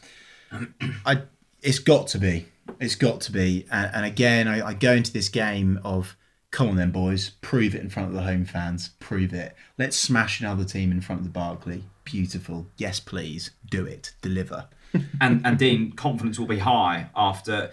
I, 1.04 1.22
it's 1.62 1.78
got 1.78 2.08
to 2.08 2.18
be. 2.18 2.46
It's 2.80 2.94
got 2.94 3.20
to 3.22 3.32
be. 3.32 3.66
And, 3.70 3.90
and 3.94 4.06
again, 4.06 4.48
I, 4.48 4.68
I 4.68 4.74
go 4.74 4.92
into 4.92 5.12
this 5.12 5.28
game 5.28 5.80
of, 5.84 6.16
come 6.50 6.68
on 6.68 6.76
then, 6.76 6.90
boys, 6.90 7.30
prove 7.40 7.74
it 7.74 7.80
in 7.80 7.90
front 7.90 8.08
of 8.08 8.14
the 8.14 8.22
home 8.22 8.44
fans. 8.44 8.90
Prove 9.00 9.32
it. 9.32 9.54
Let's 9.78 9.96
smash 9.96 10.40
another 10.40 10.64
team 10.64 10.90
in 10.92 11.00
front 11.00 11.20
of 11.20 11.24
the 11.24 11.30
Barclay. 11.30 11.82
Beautiful. 12.04 12.66
Yes, 12.76 13.00
please. 13.00 13.50
Do 13.70 13.86
it. 13.86 14.12
Deliver. 14.22 14.68
and 15.20 15.44
and 15.44 15.58
Dean, 15.58 15.92
confidence 15.92 16.38
will 16.38 16.46
be 16.46 16.58
high 16.58 17.08
after. 17.16 17.70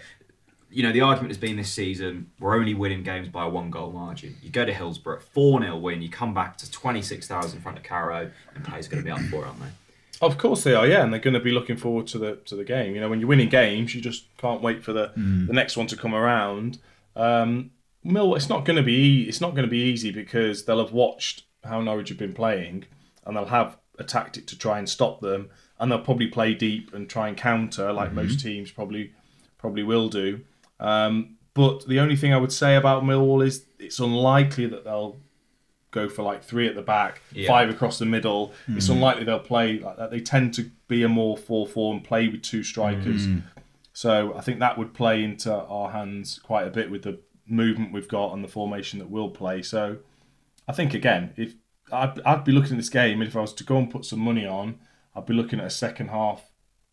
You 0.70 0.82
know, 0.82 0.92
the 0.92 1.02
argument 1.02 1.28
has 1.28 1.36
been 1.36 1.56
this 1.56 1.70
season, 1.70 2.30
we're 2.40 2.56
only 2.56 2.72
winning 2.72 3.02
games 3.02 3.28
by 3.28 3.44
a 3.44 3.48
one 3.48 3.70
goal 3.70 3.92
margin. 3.92 4.36
You 4.42 4.48
go 4.48 4.64
to 4.64 4.72
Hillsborough, 4.72 5.20
4 5.20 5.60
0 5.60 5.76
win, 5.76 6.00
you 6.00 6.08
come 6.08 6.32
back 6.32 6.56
to 6.56 6.70
26,000 6.70 7.58
in 7.58 7.62
front 7.62 7.76
of 7.76 7.84
Carrow, 7.84 8.30
and 8.54 8.64
players 8.64 8.88
going 8.88 9.02
to 9.02 9.04
be 9.04 9.10
up 9.10 9.20
for 9.28 9.44
it, 9.44 9.48
aren't 9.48 9.60
they? 9.60 9.66
Of 10.22 10.38
course 10.38 10.62
they 10.62 10.72
are, 10.72 10.86
yeah, 10.86 11.02
and 11.02 11.12
they're 11.12 11.20
going 11.20 11.34
to 11.34 11.40
be 11.40 11.50
looking 11.50 11.76
forward 11.76 12.06
to 12.08 12.18
the 12.18 12.36
to 12.44 12.54
the 12.54 12.64
game. 12.64 12.94
You 12.94 13.00
know, 13.00 13.10
when 13.10 13.18
you're 13.18 13.28
winning 13.28 13.48
games, 13.48 13.92
you 13.94 14.00
just 14.00 14.24
can't 14.38 14.62
wait 14.62 14.84
for 14.84 14.92
the 14.92 15.12
the 15.48 15.52
next 15.52 15.76
one 15.76 15.88
to 15.88 15.96
come 15.96 16.14
around. 16.14 16.78
Um, 17.16 17.72
Mill, 18.04 18.34
it's 18.36 18.48
not 18.48 18.64
going 18.64 18.76
to 18.76 18.82
be 18.84 19.24
it's 19.28 19.40
not 19.40 19.50
going 19.56 19.64
to 19.64 19.70
be 19.70 19.82
easy 19.82 20.12
because 20.12 20.64
they'll 20.64 20.78
have 20.78 20.92
watched 20.92 21.42
how 21.64 21.80
Norwich 21.80 22.08
have 22.08 22.18
been 22.18 22.34
playing, 22.34 22.84
and 23.26 23.36
they'll 23.36 23.46
have 23.46 23.76
a 23.98 24.04
tactic 24.04 24.46
to 24.46 24.58
try 24.58 24.78
and 24.78 24.88
stop 24.88 25.20
them, 25.20 25.50
and 25.80 25.90
they'll 25.90 25.98
probably 25.98 26.28
play 26.28 26.54
deep 26.54 26.94
and 26.94 27.10
try 27.10 27.26
and 27.28 27.36
counter 27.36 27.92
like 27.92 28.12
most 28.12 28.40
teams 28.40 28.70
probably 28.70 29.12
probably 29.58 29.82
will 29.82 30.08
do. 30.08 30.40
Um, 30.78 31.36
but 31.54 31.86
the 31.86 32.00
only 32.00 32.16
thing 32.16 32.32
I 32.32 32.38
would 32.38 32.52
say 32.52 32.76
about 32.76 33.02
Millwall 33.02 33.44
is 33.44 33.66
it's 33.78 33.98
unlikely 33.98 34.66
that 34.66 34.84
they'll 34.84 35.16
go 35.92 36.08
for 36.08 36.22
like 36.24 36.42
three 36.42 36.66
at 36.66 36.74
the 36.74 36.82
back, 36.82 37.22
Yeah. 37.32 37.46
five 37.46 37.70
across 37.70 37.98
the 38.00 38.06
middle. 38.06 38.52
It's 38.66 38.88
unlikely 38.88 39.24
they'll 39.24 39.38
play 39.38 39.78
like 39.78 39.96
that. 39.98 40.10
They 40.10 40.20
tend 40.20 40.54
to 40.54 40.70
be 40.88 41.04
a 41.04 41.08
more 41.08 41.36
4 41.36 41.66
4 41.68 41.94
and 41.94 42.02
play 42.02 42.26
with 42.28 42.42
two 42.42 42.62
strikers. 42.64 43.28
So 43.92 44.34
I 44.36 44.40
think 44.40 44.58
that 44.60 44.78
would 44.78 44.94
play 44.94 45.22
into 45.22 45.54
our 45.54 45.90
hands 45.92 46.40
quite 46.42 46.66
a 46.66 46.70
bit 46.70 46.90
with 46.90 47.02
the 47.02 47.20
movement 47.46 47.92
we've 47.92 48.08
got 48.08 48.32
and 48.32 48.42
the 48.42 48.48
formation 48.48 48.98
that 48.98 49.10
we'll 49.10 49.28
play. 49.30 49.62
So 49.62 49.98
I 50.66 50.72
think, 50.72 50.94
again, 50.94 51.32
if 51.36 51.54
I'd, 51.92 52.20
I'd 52.22 52.44
be 52.44 52.52
looking 52.52 52.72
at 52.72 52.76
this 52.78 52.88
game, 52.88 53.20
and 53.20 53.28
if 53.28 53.36
I 53.36 53.40
was 53.40 53.52
to 53.54 53.64
go 53.64 53.76
and 53.76 53.90
put 53.90 54.04
some 54.06 54.20
money 54.20 54.46
on, 54.46 54.78
I'd 55.14 55.26
be 55.26 55.34
looking 55.34 55.60
at 55.60 55.66
a 55.66 55.70
second 55.70 56.08
half, 56.08 56.42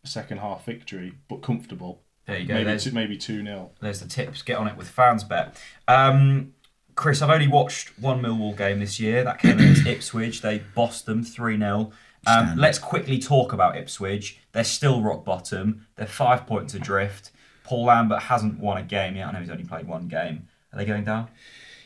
a 0.04 0.08
second 0.08 0.38
half 0.38 0.66
victory, 0.66 1.14
but 1.28 1.36
comfortable. 1.42 2.02
There 2.26 2.38
you 2.38 2.46
go. 2.46 2.54
Maybe 2.54 2.64
There's- 2.64 2.84
two, 2.84 2.92
maybe 2.92 3.16
two 3.16 3.42
0 3.42 3.70
There's 3.80 4.00
the 4.00 4.08
tips. 4.08 4.42
Get 4.42 4.58
on 4.58 4.68
it 4.68 4.76
with 4.76 4.88
fans 4.88 5.24
bet. 5.24 5.56
Um, 5.88 6.52
Chris, 7.00 7.22
I've 7.22 7.30
only 7.30 7.48
watched 7.48 7.98
one 7.98 8.20
Millwall 8.20 8.54
game 8.54 8.78
this 8.78 9.00
year. 9.00 9.24
That 9.24 9.38
came 9.38 9.58
against 9.58 9.86
Ipswich. 9.86 10.42
They 10.42 10.58
bossed 10.74 11.06
them 11.06 11.24
3 11.24 11.56
0. 11.56 11.92
Um, 12.26 12.58
let's 12.58 12.78
quickly 12.78 13.18
talk 13.18 13.54
about 13.54 13.74
Ipswich. 13.74 14.38
They're 14.52 14.64
still 14.64 15.00
rock 15.00 15.24
bottom. 15.24 15.86
They're 15.96 16.06
five 16.06 16.46
points 16.46 16.74
adrift. 16.74 17.30
Paul 17.64 17.86
Lambert 17.86 18.24
hasn't 18.24 18.60
won 18.60 18.76
a 18.76 18.82
game 18.82 19.16
yet. 19.16 19.28
I 19.28 19.32
know 19.32 19.38
he's 19.38 19.48
only 19.48 19.64
played 19.64 19.86
one 19.88 20.08
game. 20.08 20.48
Are 20.74 20.78
they 20.78 20.84
going 20.84 21.04
down? 21.04 21.28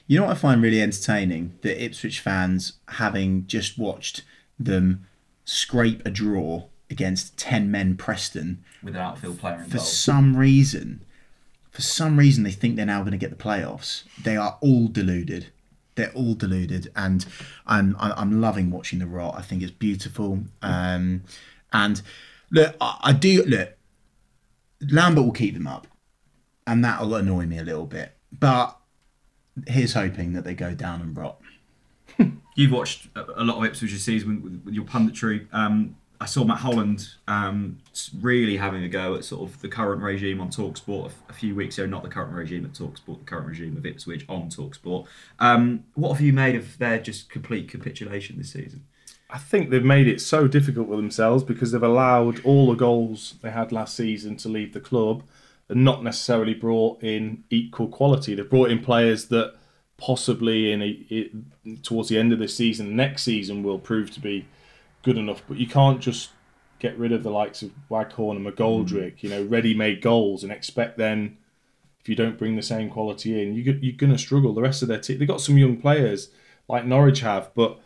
You 0.09 0.19
know 0.19 0.27
what 0.27 0.33
I 0.33 0.35
find 0.35 0.61
really 0.61 0.83
entertaining? 0.83 1.57
That 1.63 1.81
Ipswich 1.81 2.19
fans, 2.19 2.73
having 2.89 3.47
just 3.47 3.79
watched 3.79 4.23
them 4.59 5.07
scrape 5.45 6.05
a 6.05 6.11
draw 6.11 6.65
against 6.91 7.37
10 7.39 7.71
men 7.71 7.97
Preston, 7.97 8.65
With 8.83 8.97
an 8.97 9.01
outfield 9.03 9.39
player 9.39 9.63
in 9.63 9.67
for 9.67 9.77
goal. 9.77 9.87
some 9.87 10.37
reason, 10.37 11.05
for 11.75 11.83
some 11.83 12.17
reason, 12.17 12.45
they 12.45 12.53
think 12.53 12.77
they're 12.77 12.87
now 12.87 13.01
going 13.01 13.11
to 13.11 13.19
get 13.19 13.31
the 13.31 13.45
playoffs. 13.45 14.05
They 14.23 14.37
are 14.37 14.59
all 14.61 14.87
deluded. 14.87 15.49
They're 15.97 16.13
all 16.13 16.35
deluded, 16.35 16.91
and 16.95 17.27
I'm 17.67 17.97
I'm 17.99 18.41
loving 18.41 18.71
watching 18.71 19.01
the 19.01 19.07
rot. 19.07 19.35
I 19.37 19.43
think 19.43 19.61
it's 19.61 19.73
beautiful. 19.73 20.45
Um, 20.63 21.23
and 21.73 22.01
look, 22.51 22.77
I, 22.81 22.99
I 23.03 23.13
do 23.13 23.43
look. 23.45 23.77
Lambert 24.89 25.25
will 25.25 25.33
keep 25.33 25.55
them 25.55 25.67
up, 25.67 25.89
and 26.65 26.85
that'll 26.85 27.15
annoy 27.17 27.47
me 27.47 27.59
a 27.59 27.65
little 27.65 27.87
bit. 27.87 28.13
But 28.33 28.77
here's 29.67 29.95
hoping 29.95 30.33
that 30.35 30.45
they 30.45 30.55
go 30.55 30.75
down 30.75 31.01
and 31.01 31.17
rot. 31.17 31.41
You've 32.57 32.73
watched 32.73 33.09
a 33.17 33.43
a 33.43 33.45
lot 33.45 33.59
of 33.59 33.65
Ipswich 33.65 33.93
this 33.93 34.05
season 34.05 34.43
with, 34.43 34.63
with 34.65 34.75
your 34.75 34.85
punditry. 34.85 35.47
Um, 35.53 35.97
I 36.25 36.27
saw 36.27 36.43
Matt 36.43 36.61
Holland 36.61 37.07
um, 37.29 37.81
really 38.23 38.57
having 38.57 38.83
a 38.83 38.89
go 38.89 39.15
at 39.15 39.27
sort 39.27 39.47
of 39.47 39.61
the 39.61 39.69
current 39.69 40.01
regime 40.01 40.41
on 40.41 40.49
Talksport 40.49 41.13
a, 41.29 41.35
few 41.35 41.55
weeks 41.55 41.77
ago. 41.77 41.87
Not 41.87 42.03
the 42.03 42.09
current 42.09 42.33
regime 42.33 42.65
at 42.65 42.73
Talksport, 42.73 43.19
the 43.19 43.27
current 43.27 43.47
regime 43.47 43.77
of 43.77 43.85
Ipswich 43.85 44.25
on 44.27 44.49
Talksport. 44.49 45.07
Um, 45.39 45.85
what 45.93 46.13
have 46.13 46.23
you 46.23 46.33
made 46.33 46.55
of 46.55 46.79
their 46.79 46.99
just 46.99 47.29
complete 47.29 47.69
capitulation 47.69 48.39
this 48.39 48.53
season? 48.53 48.87
I 49.29 49.37
think 49.37 49.69
they've 49.69 49.85
made 49.85 50.09
it 50.09 50.19
so 50.19 50.49
difficult 50.49 50.89
for 50.89 50.97
themselves 50.97 51.45
because 51.45 51.73
they've 51.73 51.83
allowed 51.83 52.43
all 52.43 52.69
the 52.69 52.75
goals 52.75 53.35
they 53.43 53.51
had 53.51 53.71
last 53.71 53.95
season 53.95 54.39
to 54.39 54.49
leave 54.49 54.73
the 54.73 54.81
club 54.81 55.25
and 55.69 55.85
not 55.85 56.03
necessarily 56.03 56.55
brought 56.55 57.03
in 57.03 57.45
equal 57.51 57.89
quality. 57.89 58.35
They've 58.35 58.49
brought 58.49 58.71
in 58.71 58.83
players 58.83 59.27
that 59.27 59.57
possibly 59.99 60.73
in 60.73 60.81
a, 60.81 60.89
it, 61.11 61.83
towards 61.83 62.09
the 62.09 62.17
end 62.17 62.33
of 62.33 62.39
this 62.39 62.57
season, 62.57 62.97
next 62.97 63.25
season, 63.25 63.63
will 63.63 63.79
prove 63.79 64.11
to 64.13 64.21
be 64.21 64.47
good 65.05 65.19
enough. 65.19 65.43
But 65.47 65.59
you 65.59 65.67
can't 65.67 66.01
just 66.01 66.31
get 66.79 66.99
rid 66.99 67.13
of 67.13 67.23
the 67.23 67.31
likes 67.31 67.63
of 67.63 67.71
Waghorn 67.89 68.37
and 68.37 68.47
McGoldrick, 68.47 69.23
you 69.23 69.31
know, 69.31 69.45
ready-made 69.45 70.03
goals 70.03 70.43
and 70.43 70.53
expect 70.53 70.99
then 70.99 71.39
if 72.05 72.09
you 72.11 72.15
don't 72.15 72.37
bring 72.37 72.57
the 72.57 72.63
same 72.63 72.91
quality 72.91 73.41
in, 73.41 73.55
you, 73.55 73.63
you're 73.81 73.97
going 73.97 74.13
to 74.13 74.19
struggle. 74.19 74.53
The 74.53 74.61
rest 74.61 74.83
of 74.83 74.89
their 74.89 74.99
team, 74.99 75.19
they've 75.19 75.27
got 75.27 75.41
some 75.41 75.57
young 75.57 75.79
players 75.79 76.29
like 76.69 76.85
Norwich 76.85 77.21
have, 77.21 77.51
but 77.55 77.81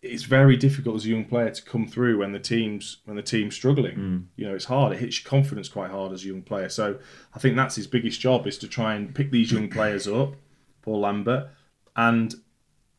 it's 0.00 0.22
very 0.22 0.56
difficult 0.56 0.94
as 0.96 1.06
a 1.06 1.08
young 1.08 1.24
player 1.24 1.50
to 1.50 1.62
come 1.62 1.86
through 1.86 2.18
when 2.18 2.30
the 2.30 2.38
team's 2.38 2.98
when 3.04 3.16
the 3.16 3.22
team's 3.22 3.56
struggling. 3.56 3.96
Mm. 3.96 4.24
You 4.36 4.48
know, 4.48 4.54
it's 4.54 4.66
hard. 4.66 4.92
It 4.92 5.00
hits 5.00 5.22
your 5.22 5.28
confidence 5.28 5.68
quite 5.68 5.90
hard 5.90 6.12
as 6.12 6.22
a 6.22 6.28
young 6.28 6.42
player. 6.42 6.68
So 6.68 6.98
I 7.34 7.40
think 7.40 7.56
that's 7.56 7.74
his 7.74 7.88
biggest 7.88 8.20
job 8.20 8.46
is 8.46 8.58
to 8.58 8.68
try 8.68 8.94
and 8.94 9.12
pick 9.12 9.32
these 9.32 9.50
young 9.50 9.68
players 9.68 10.06
up, 10.06 10.34
Paul 10.82 11.00
Lambert, 11.00 11.48
and 11.96 12.34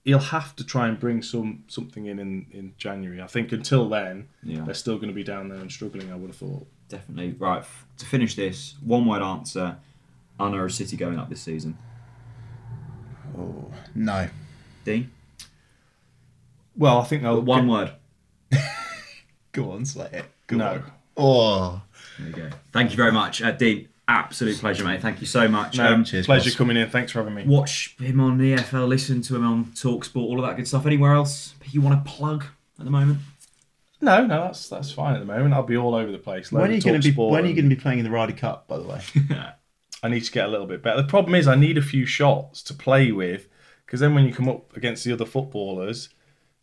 he'll 0.03 0.19
have 0.19 0.55
to 0.57 0.63
try 0.65 0.87
and 0.87 0.99
bring 0.99 1.21
some 1.21 1.63
something 1.67 2.05
in 2.07 2.19
in, 2.19 2.45
in 2.51 2.73
January. 2.77 3.21
I 3.21 3.27
think 3.27 3.51
until 3.51 3.87
then, 3.89 4.27
Yeah. 4.43 4.61
they're 4.65 4.73
still 4.73 4.95
going 4.95 5.07
to 5.09 5.13
be 5.13 5.23
down 5.23 5.49
there 5.49 5.59
and 5.59 5.71
struggling. 5.71 6.11
I 6.11 6.15
would 6.15 6.27
have 6.29 6.37
thought. 6.37 6.67
Definitely. 6.89 7.35
Right, 7.39 7.63
to 7.97 8.05
finish 8.05 8.35
this, 8.35 8.75
one 8.83 9.05
word 9.05 9.21
answer. 9.21 9.77
Are 10.39 10.49
Norwich 10.49 10.73
City 10.73 10.97
going 10.97 11.17
up 11.19 11.29
this 11.29 11.41
season? 11.41 11.77
Oh 13.37 13.71
no, 13.95 14.27
Dean? 14.83 15.11
Well, 16.75 16.99
I 16.99 17.03
think 17.03 17.21
they'll 17.23 17.39
One 17.41 17.67
get- 17.67 17.71
word. 17.71 17.91
go 19.51 19.71
on, 19.71 19.85
say 19.85 20.09
it. 20.11 20.25
Go 20.47 20.57
No. 20.57 20.67
on. 20.71 20.91
Oh, 21.15 21.81
There 22.17 22.27
you 22.27 22.33
go. 22.35 22.49
Thank 22.71 22.91
you 22.91 22.97
very 22.97 23.11
much. 23.11 23.41
Uh, 23.41 23.51
Dean, 23.51 23.87
absolute 24.07 24.57
pleasure, 24.57 24.83
mate. 24.83 25.01
Thank 25.01 25.21
you 25.21 25.27
so 25.27 25.47
much. 25.47 25.77
No, 25.77 25.93
Um, 25.93 26.03
Cheers, 26.03 26.25
pleasure 26.25 26.49
boss. 26.49 26.55
coming 26.57 26.77
in. 26.77 26.89
Thanks 26.89 27.11
for 27.11 27.19
having 27.19 27.35
me. 27.35 27.43
watch 27.45 27.95
him 27.99 28.19
on 28.19 28.37
the 28.37 28.53
EFL, 28.55 28.87
listen 28.87 29.21
to 29.23 29.35
him 29.35 29.45
on 29.45 29.65
Talksport, 29.65 30.15
all 30.17 30.39
of 30.39 30.45
that 30.47 30.57
good 30.57 30.67
stuff. 30.67 30.85
Anywhere 30.85 31.13
else 31.13 31.55
you 31.71 31.81
want 31.81 32.03
to 32.05 32.11
plug 32.11 32.45
at 32.79 32.85
the 32.85 32.91
moment? 32.91 33.19
No, 34.01 34.25
no, 34.25 34.41
that's 34.43 34.67
that's 34.67 34.91
fine 34.91 35.15
at 35.15 35.19
the 35.19 35.25
moment. 35.25 35.53
I'll 35.53 35.63
be 35.63 35.77
all 35.77 35.95
over 35.95 36.11
the 36.11 36.17
place. 36.17 36.51
when 36.51 36.69
are 36.69 36.73
you 36.73 36.81
going 36.81 36.99
to 36.99 37.07
be? 37.07 37.15
Talksport 37.15 37.31
When 37.31 37.45
are 37.45 37.47
you 37.47 37.53
going 37.55 37.69
to 37.69 37.75
be 37.75 37.81
playing 37.81 37.99
in 37.99 38.05
the 38.05 38.11
Ryder 38.11 38.33
Cup? 38.33 38.67
By 38.67 38.77
the 38.77 38.83
way, 38.83 38.99
I 40.03 40.09
need 40.09 40.23
to 40.25 40.31
get 40.31 40.45
a 40.45 40.49
little 40.49 40.67
bit 40.67 40.83
better. 40.83 41.01
The 41.01 41.07
problem 41.07 41.35
is 41.35 41.47
I 41.47 41.55
need 41.55 41.77
a 41.77 41.81
few 41.81 42.05
shots 42.05 42.61
to 42.63 42.73
play 42.73 43.11
with 43.13 43.47
because 43.85 44.01
then 44.01 44.13
when 44.13 44.25
you 44.25 44.33
come 44.33 44.49
up 44.49 44.75
against 44.75 45.05
the 45.05 45.13
other 45.13 45.25
footballers, 45.25 46.09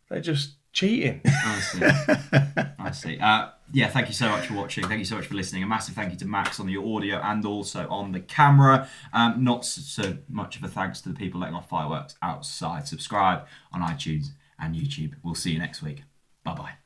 they're 0.09 0.21
just 0.21 0.51
cheating. 0.71 1.21
I 1.25 1.59
see. 1.59 2.73
I 2.79 2.91
see. 2.91 3.19
Uh, 3.19 3.49
yeah, 3.73 3.87
thank 3.89 4.07
you 4.07 4.13
so 4.13 4.29
much 4.29 4.47
for 4.47 4.55
watching. 4.55 4.87
Thank 4.87 4.99
you 4.99 5.05
so 5.05 5.15
much 5.15 5.27
for 5.27 5.35
listening. 5.35 5.63
A 5.63 5.67
massive 5.67 5.95
thank 5.95 6.11
you 6.11 6.17
to 6.19 6.27
Max 6.27 6.59
on 6.59 6.67
the 6.67 6.77
audio 6.77 7.17
and 7.17 7.45
also 7.45 7.87
on 7.89 8.11
the 8.11 8.19
camera. 8.19 8.87
Um, 9.13 9.43
not 9.43 9.65
so 9.65 10.17
much 10.29 10.57
of 10.57 10.63
a 10.63 10.67
thanks 10.67 11.01
to 11.01 11.09
the 11.09 11.15
people 11.15 11.39
letting 11.39 11.55
off 11.55 11.69
fireworks 11.69 12.15
outside. 12.21 12.87
Subscribe 12.87 13.45
on 13.71 13.81
iTunes 13.81 14.27
and 14.59 14.75
YouTube. 14.75 15.13
We'll 15.23 15.35
see 15.35 15.51
you 15.51 15.59
next 15.59 15.81
week. 15.81 16.03
Bye 16.43 16.55
bye. 16.55 16.80